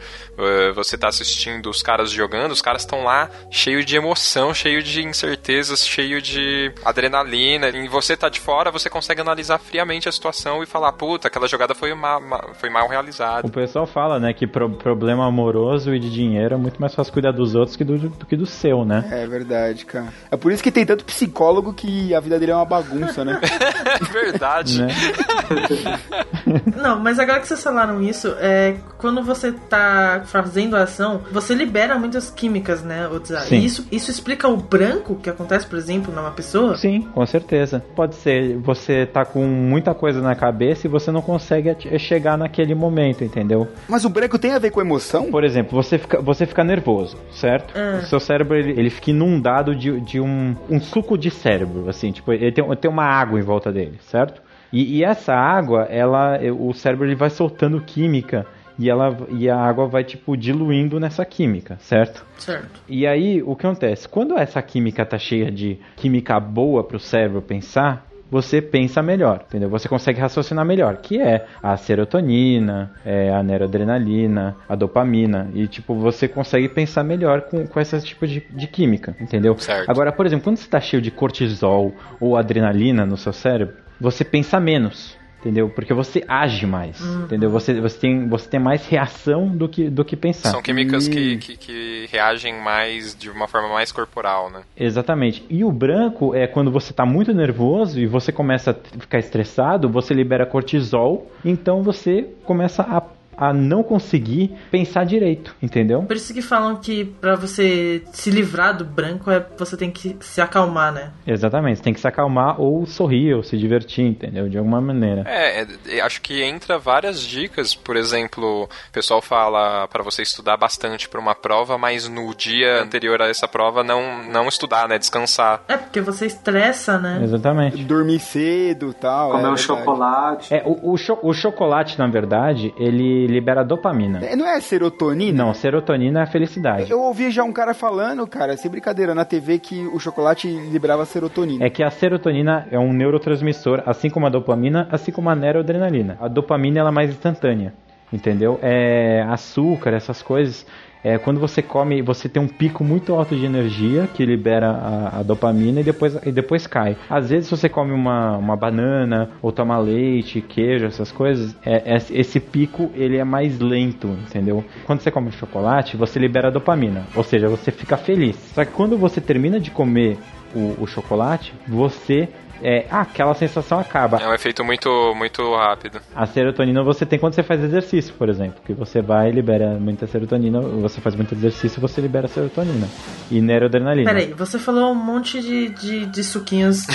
você 0.74 0.96
tá 0.96 1.08
assistindo 1.08 1.70
os 1.70 1.82
caras 1.82 2.10
jogando, 2.10 2.52
os 2.52 2.62
caras 2.62 2.82
estão 2.82 3.02
lá 3.02 3.30
cheio 3.50 3.84
de 3.84 3.96
emoção, 3.96 4.52
cheio 4.52 4.82
de 4.82 5.02
incertezas, 5.02 5.86
cheio 5.86 6.20
de 6.20 6.72
adrenalina, 6.84 7.68
e 7.68 7.88
você 7.88 8.16
tá 8.16 8.28
de 8.28 8.40
fora, 8.40 8.70
você 8.70 8.90
consegue 8.90 9.20
analisar 9.20 9.58
friamente 9.58 10.08
a 10.08 10.12
situação 10.12 10.62
e 10.62 10.66
falar, 10.66 10.92
puta, 10.92 11.28
aquela 11.28 11.48
jogada 11.48 11.74
foi, 11.78 11.92
uma, 11.92 12.18
uma, 12.18 12.54
foi 12.54 12.68
mal 12.68 12.88
realizada. 12.88 13.46
O 13.46 13.50
pessoal 13.50 13.86
fala, 13.86 14.18
né, 14.18 14.32
que 14.32 14.46
pro, 14.46 14.68
problema 14.70 15.26
amoroso 15.26 15.94
e 15.94 16.00
de 16.00 16.10
dinheiro 16.10 16.54
é 16.54 16.58
muito 16.58 16.80
mais 16.80 16.94
fácil 16.94 17.12
cuidar 17.12 17.32
dos 17.32 17.54
outros 17.54 17.76
que 17.76 17.84
do, 17.84 17.98
do, 17.98 18.26
que 18.26 18.36
do 18.36 18.46
seu, 18.46 18.84
né? 18.84 19.08
É 19.10 19.26
verdade, 19.26 19.86
cara. 19.86 20.08
É 20.30 20.36
por 20.36 20.50
isso 20.52 20.62
que 20.62 20.72
tem 20.72 20.84
tanto 20.84 21.04
psicólogo 21.04 21.72
que 21.72 22.14
a 22.14 22.20
vida 22.20 22.38
dele 22.38 22.52
é 22.52 22.54
uma 22.54 22.64
bagunça, 22.64 23.24
né? 23.24 23.40
verdade. 24.12 24.82
Né? 24.82 24.88
Não, 26.76 26.98
mas 26.98 27.18
agora 27.18 27.40
que 27.40 27.46
vocês 27.46 27.62
falaram 27.62 28.02
isso, 28.02 28.34
é, 28.40 28.76
quando 28.96 29.22
você 29.22 29.52
tá 29.52 30.22
fazendo 30.24 30.76
a 30.76 30.82
ação, 30.82 31.22
você 31.30 31.54
libera 31.54 31.98
muitas 31.98 32.30
químicas, 32.30 32.82
né? 32.82 33.08
Sim. 33.46 33.56
E 33.56 33.64
isso, 33.64 33.86
isso 33.90 34.10
explica 34.10 34.48
o 34.48 34.56
branco 34.56 35.16
que 35.16 35.30
acontece, 35.30 35.66
por 35.66 35.78
exemplo, 35.78 36.12
numa 36.12 36.30
pessoa? 36.30 36.76
Sim, 36.76 37.02
com 37.02 37.24
certeza. 37.26 37.82
Pode 37.94 38.14
ser, 38.16 38.56
você 38.58 39.06
tá 39.06 39.24
com 39.24 39.46
muita 39.46 39.94
coisa 39.94 40.20
na 40.20 40.34
cabeça 40.34 40.86
e 40.86 40.90
você 40.90 41.10
não 41.10 41.22
consegue 41.22 41.67
chegar 41.98 42.36
naquele 42.36 42.74
momento, 42.74 43.24
entendeu? 43.24 43.68
Mas 43.88 44.04
o 44.04 44.08
branco 44.08 44.38
tem 44.38 44.52
a 44.52 44.58
ver 44.58 44.70
com 44.70 44.80
emoção? 44.80 45.30
Por 45.30 45.44
exemplo, 45.44 45.80
você 45.80 45.98
fica, 45.98 46.20
você 46.20 46.46
fica 46.46 46.62
nervoso, 46.64 47.16
certo? 47.30 47.74
Ah. 47.76 48.00
O 48.02 48.06
seu 48.06 48.20
cérebro, 48.20 48.56
ele, 48.56 48.72
ele 48.72 48.90
fica 48.90 49.10
inundado 49.10 49.74
de, 49.74 50.00
de 50.00 50.20
um, 50.20 50.54
um 50.68 50.80
suco 50.80 51.16
de 51.16 51.30
cérebro, 51.30 51.88
assim, 51.88 52.12
tipo, 52.12 52.32
ele 52.32 52.52
tem, 52.52 52.64
tem 52.76 52.90
uma 52.90 53.04
água 53.04 53.38
em 53.38 53.42
volta 53.42 53.72
dele, 53.72 53.98
certo? 54.00 54.42
E, 54.72 54.98
e, 54.98 55.04
essa 55.04 55.34
água, 55.34 55.84
ela, 55.84 56.38
o 56.52 56.72
cérebro 56.74 57.06
ele 57.06 57.14
vai 57.14 57.30
soltando 57.30 57.80
química 57.80 58.46
e, 58.78 58.88
ela, 58.88 59.16
e 59.30 59.48
a 59.50 59.56
água 59.56 59.86
vai 59.86 60.04
tipo 60.04 60.36
diluindo 60.36 61.00
nessa 61.00 61.24
química, 61.24 61.76
certo? 61.80 62.24
Certo. 62.38 62.80
E 62.88 63.06
aí 63.06 63.42
o 63.42 63.56
que 63.56 63.66
acontece? 63.66 64.08
Quando 64.08 64.38
essa 64.38 64.62
química 64.62 65.04
tá 65.04 65.18
cheia 65.18 65.50
de 65.50 65.78
química 65.96 66.38
boa 66.38 66.84
para 66.84 66.96
o 66.96 67.00
cérebro 67.00 67.42
pensar, 67.42 68.06
você 68.30 68.60
pensa 68.60 69.02
melhor, 69.02 69.44
entendeu? 69.48 69.68
Você 69.70 69.88
consegue 69.88 70.20
raciocinar 70.20 70.64
melhor, 70.64 70.96
que 70.98 71.20
é 71.20 71.46
a 71.62 71.76
serotonina, 71.76 72.92
é 73.04 73.30
a 73.32 73.42
neuroadrenalina, 73.42 74.56
a 74.68 74.74
dopamina, 74.74 75.50
e 75.54 75.66
tipo, 75.66 75.94
você 75.94 76.28
consegue 76.28 76.68
pensar 76.68 77.02
melhor 77.02 77.42
com, 77.42 77.66
com 77.66 77.80
esse 77.80 78.00
tipo 78.02 78.26
de, 78.26 78.40
de 78.50 78.66
química, 78.66 79.16
entendeu? 79.20 79.56
Certo. 79.58 79.90
Agora, 79.90 80.12
por 80.12 80.26
exemplo, 80.26 80.44
quando 80.44 80.58
você 80.58 80.64
está 80.64 80.80
cheio 80.80 81.02
de 81.02 81.10
cortisol 81.10 81.94
ou 82.20 82.36
adrenalina 82.36 83.04
no 83.04 83.16
seu 83.16 83.32
cérebro, 83.32 83.76
você 84.00 84.24
pensa 84.24 84.60
menos, 84.60 85.17
entendeu? 85.40 85.68
Porque 85.68 85.94
você 85.94 86.24
age 86.26 86.66
mais, 86.66 87.00
Uhum. 87.00 87.24
entendeu? 87.24 87.50
Você, 87.50 87.80
você, 87.80 87.98
tem, 87.98 88.28
você 88.28 88.48
tem 88.48 88.60
mais 88.60 88.86
reação 88.86 89.48
do 89.48 89.68
que, 89.68 89.88
do 89.88 90.04
que 90.04 90.16
pensar. 90.16 90.50
São 90.50 90.62
químicas 90.62 91.06
que, 91.08 91.36
que, 91.38 91.56
que 91.56 92.08
reagem 92.10 92.60
mais 92.62 93.14
de 93.16 93.30
uma 93.30 93.46
forma 93.48 93.68
mais 93.68 93.92
corporal, 93.92 94.50
né? 94.50 94.62
Exatamente. 94.76 95.44
E 95.48 95.64
o 95.64 95.70
branco 95.72 96.34
é 96.34 96.46
quando 96.46 96.70
você 96.70 96.90
está 96.92 97.06
muito 97.06 97.32
nervoso 97.32 97.98
e 98.00 98.06
você 98.06 98.32
começa 98.32 98.72
a 98.72 98.98
ficar 99.00 99.18
estressado, 99.18 99.88
você 99.88 100.12
libera 100.14 100.44
cortisol, 100.46 101.30
então 101.44 101.82
você 101.82 102.26
começa 102.44 102.82
a 102.82 103.00
a 103.38 103.52
não 103.52 103.82
conseguir 103.82 104.52
pensar 104.70 105.04
direito, 105.04 105.54
entendeu? 105.62 106.02
Por 106.02 106.16
isso 106.16 106.34
que 106.34 106.42
falam 106.42 106.76
que 106.76 107.04
pra 107.04 107.36
você 107.36 108.02
se 108.12 108.30
livrar 108.30 108.76
do 108.76 108.84
branco 108.84 109.30
é 109.30 109.44
você 109.56 109.76
tem 109.76 109.90
que 109.90 110.16
se 110.20 110.40
acalmar, 110.40 110.92
né? 110.92 111.12
Exatamente, 111.26 111.78
você 111.78 111.84
tem 111.84 111.94
que 111.94 112.00
se 112.00 112.08
acalmar 112.08 112.60
ou 112.60 112.84
sorrir 112.86 113.34
ou 113.34 113.42
se 113.42 113.56
divertir, 113.56 114.04
entendeu? 114.04 114.48
De 114.48 114.58
alguma 114.58 114.80
maneira. 114.80 115.22
É, 115.26 115.66
é 115.88 116.00
acho 116.00 116.20
que 116.20 116.42
entra 116.42 116.78
várias 116.78 117.20
dicas, 117.20 117.74
por 117.74 117.96
exemplo, 117.96 118.64
o 118.64 118.92
pessoal 118.92 119.22
fala 119.22 119.86
para 119.88 120.02
você 120.02 120.22
estudar 120.22 120.56
bastante 120.56 121.08
para 121.08 121.20
uma 121.20 121.34
prova, 121.34 121.78
mas 121.78 122.08
no 122.08 122.34
dia 122.34 122.82
anterior 122.82 123.20
a 123.22 123.28
essa 123.28 123.46
prova 123.46 123.84
não 123.84 124.24
não 124.24 124.48
estudar, 124.48 124.88
né, 124.88 124.98
descansar. 124.98 125.62
É 125.68 125.76
porque 125.76 126.00
você 126.00 126.26
estressa, 126.26 126.98
né? 126.98 127.20
Exatamente. 127.22 127.84
Dormir 127.84 128.18
cedo, 128.18 128.92
tal. 128.92 129.30
Comer 129.30 129.44
é 129.44 129.48
um 129.48 129.54
verdade. 129.54 129.62
chocolate. 129.62 130.54
É, 130.54 130.62
o, 130.64 130.92
o, 130.92 130.96
cho 130.96 131.18
o 131.22 131.32
chocolate, 131.32 131.98
na 131.98 132.06
verdade, 132.06 132.72
ele 132.76 133.27
libera 133.28 133.64
dopamina. 133.64 134.24
É, 134.24 134.34
Não 134.34 134.46
é 134.46 134.60
serotonina? 134.60 135.44
Não, 135.44 135.54
serotonina 135.54 136.20
é 136.20 136.22
a 136.22 136.26
felicidade. 136.26 136.90
Eu 136.90 137.00
ouvi 137.00 137.30
já 137.30 137.44
um 137.44 137.52
cara 137.52 137.74
falando, 137.74 138.26
cara, 138.26 138.56
sem 138.56 138.70
brincadeira, 138.70 139.14
na 139.14 139.24
TV 139.24 139.58
que 139.58 139.86
o 139.86 139.98
chocolate 139.98 140.48
liberava 140.48 141.04
serotonina. 141.04 141.64
É 141.64 141.70
que 141.70 141.82
a 141.82 141.90
serotonina 141.90 142.66
é 142.70 142.78
um 142.78 142.92
neurotransmissor, 142.92 143.82
assim 143.86 144.10
como 144.10 144.26
a 144.26 144.30
dopamina, 144.30 144.88
assim 144.90 145.12
como 145.12 145.30
a 145.30 145.34
neuroadrenalina. 145.34 146.16
A 146.20 146.28
dopamina 146.28 146.80
ela 146.80 146.90
é 146.90 146.92
mais 146.92 147.10
instantânea, 147.10 147.72
entendeu? 148.12 148.58
É 148.62 149.22
açúcar, 149.28 149.92
essas 149.94 150.22
coisas. 150.22 150.66
É, 151.02 151.16
quando 151.18 151.38
você 151.38 151.62
come, 151.62 152.02
você 152.02 152.28
tem 152.28 152.42
um 152.42 152.48
pico 152.48 152.82
muito 152.82 153.14
alto 153.14 153.36
de 153.36 153.44
energia 153.44 154.08
que 154.12 154.24
libera 154.24 154.70
a, 154.70 155.20
a 155.20 155.22
dopamina 155.22 155.80
e 155.80 155.84
depois, 155.84 156.18
e 156.24 156.32
depois 156.32 156.66
cai. 156.66 156.96
Às 157.08 157.30
vezes 157.30 157.50
você 157.50 157.68
come 157.68 157.92
uma, 157.92 158.36
uma 158.36 158.56
banana 158.56 159.30
ou 159.40 159.52
toma 159.52 159.78
leite, 159.78 160.40
queijo, 160.40 160.86
essas 160.86 161.12
coisas, 161.12 161.56
é, 161.64 161.94
é- 161.94 161.98
esse 162.10 162.40
pico 162.40 162.90
ele 162.94 163.16
é 163.16 163.24
mais 163.24 163.58
lento, 163.60 164.08
entendeu? 164.28 164.64
Quando 164.86 165.00
você 165.00 165.10
come 165.10 165.30
chocolate, 165.30 165.96
você 165.96 166.18
libera 166.18 166.50
dopamina, 166.50 167.06
ou 167.14 167.22
seja, 167.22 167.48
você 167.48 167.70
fica 167.70 167.96
feliz. 167.96 168.36
Só 168.54 168.64
que 168.64 168.72
quando 168.72 168.96
você 168.98 169.20
termina 169.20 169.60
de 169.60 169.70
comer 169.70 170.18
o, 170.54 170.82
o 170.82 170.86
chocolate, 170.86 171.52
você 171.66 172.28
é, 172.62 172.86
ah, 172.90 173.02
aquela 173.02 173.34
sensação 173.34 173.78
acaba. 173.78 174.18
É 174.18 174.28
um 174.28 174.34
efeito 174.34 174.64
muito, 174.64 175.14
muito 175.14 175.54
rápido. 175.54 176.00
A 176.14 176.26
serotonina 176.26 176.82
você 176.82 177.06
tem 177.06 177.18
quando 177.18 177.34
você 177.34 177.42
faz 177.42 177.62
exercício, 177.62 178.14
por 178.14 178.28
exemplo. 178.28 178.60
Que 178.64 178.72
você 178.72 179.00
vai 179.00 179.28
e 179.28 179.32
libera 179.32 179.78
muita 179.78 180.06
serotonina, 180.06 180.60
você 180.60 181.00
faz 181.00 181.14
muito 181.14 181.34
exercício 181.34 181.80
você 181.80 182.00
libera 182.00 182.28
serotonina. 182.28 182.88
E 183.30 183.40
neuroadrenalina. 183.40 184.10
Peraí, 184.10 184.32
você 184.32 184.58
falou 184.58 184.90
um 184.90 184.94
monte 184.94 185.40
de, 185.40 185.68
de, 185.70 186.06
de 186.06 186.24
suquinhos. 186.24 186.86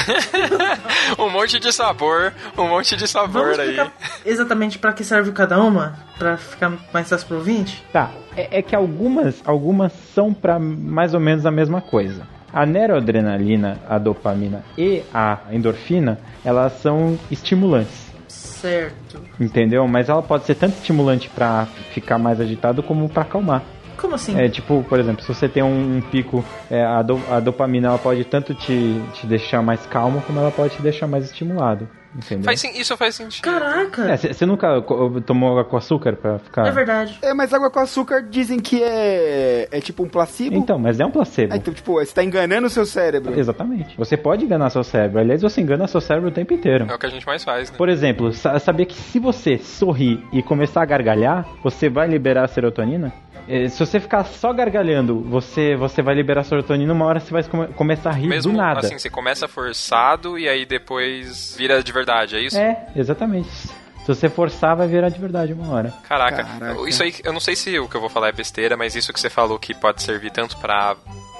um 1.17 1.29
monte 1.29 1.59
de 1.59 1.71
sabor, 1.71 2.33
um 2.57 2.67
monte 2.67 2.95
de 2.95 3.07
sabor 3.07 3.55
Vamos 3.55 3.59
aí. 3.59 3.91
exatamente 4.25 4.77
pra 4.77 4.93
que 4.93 5.03
serve 5.03 5.31
cada 5.31 5.59
uma? 5.61 5.97
Pra 6.17 6.37
ficar 6.37 6.73
mais 6.93 7.09
fácil 7.09 7.27
pro 7.27 7.37
ouvinte? 7.37 7.83
Tá, 7.91 8.11
é, 8.35 8.59
é 8.59 8.61
que 8.61 8.75
algumas, 8.75 9.41
algumas 9.45 9.91
são 10.13 10.33
pra 10.33 10.59
mais 10.59 11.13
ou 11.13 11.19
menos 11.19 11.45
a 11.45 11.51
mesma 11.51 11.81
coisa. 11.81 12.27
A 12.53 12.65
neuroadrenalina, 12.65 13.79
a 13.89 13.97
dopamina 13.97 14.63
e 14.77 15.01
a 15.11 15.39
endorfina, 15.51 16.19
elas 16.45 16.73
são 16.73 17.17
estimulantes. 17.31 18.13
Certo. 18.27 19.19
Entendeu? 19.39 19.87
Mas 19.87 20.07
ela 20.07 20.21
pode 20.21 20.45
ser 20.45 20.55
tanto 20.55 20.75
estimulante 20.75 21.29
pra 21.29 21.65
ficar 21.93 22.17
mais 22.17 22.39
agitado 22.39 22.83
como 22.83 23.09
pra 23.09 23.23
acalmar. 23.23 23.63
Como 23.97 24.15
assim? 24.15 24.39
É 24.39 24.47
tipo, 24.49 24.83
por 24.87 24.99
exemplo, 24.99 25.23
se 25.23 25.33
você 25.33 25.49
tem 25.49 25.63
um, 25.63 25.97
um 25.97 26.01
pico, 26.01 26.43
é, 26.69 26.83
a, 26.83 27.01
do, 27.01 27.19
a 27.29 27.39
dopamina 27.39 27.87
ela 27.87 27.97
pode 27.97 28.23
tanto 28.25 28.53
te, 28.53 29.01
te 29.13 29.25
deixar 29.25 29.61
mais 29.61 29.85
calmo 29.85 30.21
como 30.21 30.39
ela 30.39 30.51
pode 30.51 30.75
te 30.75 30.81
deixar 30.81 31.07
mais 31.07 31.25
estimulado. 31.25 31.87
Entendeu? 32.15 32.43
Faz, 32.45 32.63
isso 32.63 32.95
faz 32.95 33.15
sentido. 33.15 33.43
Caraca! 33.43 34.15
Você 34.17 34.45
nunca 34.45 34.81
co- 34.83 35.19
tomou 35.21 35.51
água 35.51 35.65
com 35.65 35.77
açúcar 35.77 36.15
pra 36.15 36.37
ficar. 36.39 36.67
É 36.67 36.71
verdade. 36.71 37.17
É, 37.21 37.33
mas 37.33 37.53
água 37.53 37.71
com 37.71 37.79
açúcar 37.79 38.21
dizem 38.21 38.59
que 38.59 38.83
é, 38.83 39.67
é 39.71 39.81
tipo 39.81 40.03
um 40.03 40.07
placebo. 40.07 40.55
Então, 40.55 40.77
mas 40.77 40.99
é 40.99 41.05
um 41.05 41.11
placebo. 41.11 41.53
Ah, 41.53 41.57
então, 41.57 41.73
tipo, 41.73 41.93
você 41.93 42.13
tá 42.13 42.23
enganando 42.23 42.67
o 42.67 42.69
seu 42.69 42.85
cérebro. 42.85 43.37
Exatamente. 43.37 43.97
Você 43.97 44.15
pode 44.15 44.45
enganar 44.45 44.69
seu 44.69 44.83
cérebro. 44.83 45.19
Aliás, 45.19 45.41
você 45.41 45.59
engana 45.61 45.87
seu 45.87 45.99
cérebro 46.01 46.29
o 46.29 46.31
tempo 46.31 46.53
inteiro. 46.53 46.85
É 46.89 46.93
o 46.93 46.99
que 46.99 47.05
a 47.05 47.09
gente 47.09 47.25
mais 47.25 47.43
faz, 47.43 47.71
né? 47.71 47.77
Por 47.77 47.89
exemplo, 47.89 48.31
sa- 48.31 48.59
sabia 48.59 48.85
que 48.85 48.95
se 48.95 49.17
você 49.19 49.57
sorrir 49.57 50.23
e 50.31 50.43
começar 50.43 50.81
a 50.81 50.85
gargalhar, 50.85 51.47
você 51.63 51.89
vai 51.89 52.07
liberar 52.07 52.43
a 52.43 52.47
serotonina? 52.47 53.11
Eh, 53.47 53.67
Se 53.69 53.79
você 53.85 53.99
ficar 53.99 54.23
só 54.23 54.53
gargalhando, 54.53 55.19
você, 55.21 55.75
você 55.75 56.01
vai 56.01 56.15
liberar 56.15 56.43
serotonina, 56.43 56.93
uma 56.93 57.05
hora 57.05 57.19
você 57.19 57.31
vai 57.31 57.43
come- 57.43 57.67
começar 57.69 58.09
a 58.09 58.13
rir 58.13 58.27
Mesmo 58.27 58.51
do 58.51 58.57
nada. 58.57 58.79
assim, 58.79 58.97
você 58.97 59.09
começa 59.09 59.47
forçado 59.47 60.37
e 60.39 60.47
aí 60.47 60.65
depois 60.65 61.55
vira 61.57 61.83
de 61.83 61.91
verdade, 61.91 62.35
é 62.35 62.39
isso? 62.41 62.57
É, 62.57 62.87
exatamente. 62.95 63.49
Se 63.49 64.07
você 64.07 64.29
forçar, 64.29 64.75
vai 64.75 64.87
virar 64.87 65.07
de 65.09 65.19
verdade 65.19 65.53
uma 65.53 65.73
hora. 65.73 65.93
Caraca, 66.07 66.43
Caraca. 66.43 66.89
isso 66.89 67.01
aí, 67.03 67.13
eu 67.23 67.31
não 67.31 67.39
sei 67.39 67.55
se 67.55 67.79
o 67.79 67.87
que 67.87 67.95
eu 67.95 68.01
vou 68.01 68.09
falar 68.09 68.27
é 68.29 68.31
besteira, 68.33 68.75
mas 68.75 68.95
isso 68.95 69.13
que 69.13 69.19
você 69.19 69.29
falou 69.29 69.57
que 69.57 69.73
pode 69.73 70.01
servir 70.03 70.29
tanto 70.31 70.57
pra 70.57 70.95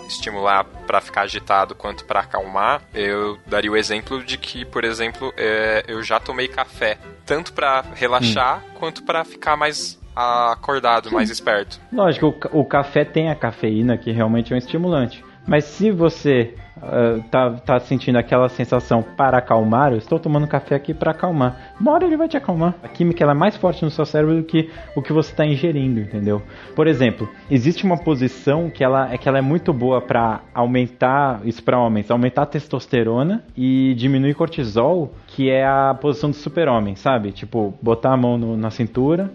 estimular 0.08 0.66
pra 0.86 1.00
ficar 1.02 1.22
agitado 1.22 1.74
quanto 1.76 2.06
pra 2.06 2.22
acalmar, 2.22 2.82
eu 2.94 3.38
daria 3.48 3.72
o 3.72 3.76
exemplo 3.78 4.24
de 4.24 4.38
que, 4.38 4.64
por 4.66 4.84
exemplo, 4.84 5.34
é, 5.38 5.84
eu 5.88 6.02
já 6.04 6.20
tomei 6.20 6.48
café 6.48 6.98
tanto 7.26 7.54
pra 7.54 7.84
relaxar 7.96 8.60
Hum. 8.60 8.70
quanto 8.80 9.04
pra 9.04 9.24
ficar 9.24 9.56
mais 9.58 9.98
acordado, 10.16 11.12
mais 11.12 11.30
esperto. 11.30 11.80
Lógico, 11.92 12.36
o, 12.52 12.60
o 12.62 12.66
café 12.66 13.04
tem 13.06 13.30
a 13.30 13.36
cafeína, 13.36 13.98
que 13.98 14.12
realmente 14.12 14.52
é 14.52 14.56
um 14.56 14.60
estimulante. 14.60 15.24
Mas 15.46 15.66
se 15.66 15.92
você 15.92 16.56
ah, 16.82 17.20
tá, 17.30 17.52
tá 17.52 17.80
sentindo 17.82 18.18
aquela 18.18 18.48
sensação 18.48 19.04
para 19.04 19.38
acalmar, 19.40 19.92
eu 19.92 19.98
estou 19.98 20.18
tomando 20.18 20.48
café 20.48 20.76
aqui 20.76 20.94
para 20.94 21.12
acalmar. 21.12 21.74
Uma 21.80 21.92
hora 21.92 22.06
ele 22.06 22.16
vai 22.16 22.30
te 22.30 22.38
acalmar. 22.38 22.76
A 22.82 22.88
química 22.88 23.22
ela 23.24 23.34
é 23.34 23.36
mais 23.36 23.58
forte 23.58 23.84
no 23.84 23.92
seu 23.92 24.06
cérebro 24.06 24.38
do 24.38 24.44
que 24.44 24.70
o 24.96 25.02
que 25.02 25.12
você 25.12 25.32
está 25.32 25.46
ingerindo, 25.46 26.00
entendeu? 26.00 26.42
Por 26.74 26.88
exemplo, 26.88 27.28
existe 27.52 27.84
uma 27.84 27.98
posição 27.98 28.70
que 28.70 28.86
ela, 28.86 29.12
é 29.14 29.18
que 29.18 29.28
ela 29.28 29.38
é 29.38 29.42
muito 29.42 29.74
boa 29.74 30.00
para 30.02 30.42
aumentar, 30.54 31.42
isso 31.44 31.62
para 31.62 31.78
homens, 31.78 32.10
aumentar 32.10 32.44
a 32.44 32.46
testosterona 32.46 33.44
e 33.56 33.94
diminuir 33.96 34.34
cortisol, 34.34 35.14
que 35.28 35.50
é 35.50 35.66
a 35.66 35.94
posição 36.00 36.30
do 36.30 36.36
super-homem, 36.38 36.96
sabe? 36.96 37.34
Tipo, 37.34 37.74
botar 37.82 38.14
a 38.14 38.18
mão 38.18 38.38
no- 38.38 38.56
na 38.56 38.70
cintura 38.72 39.30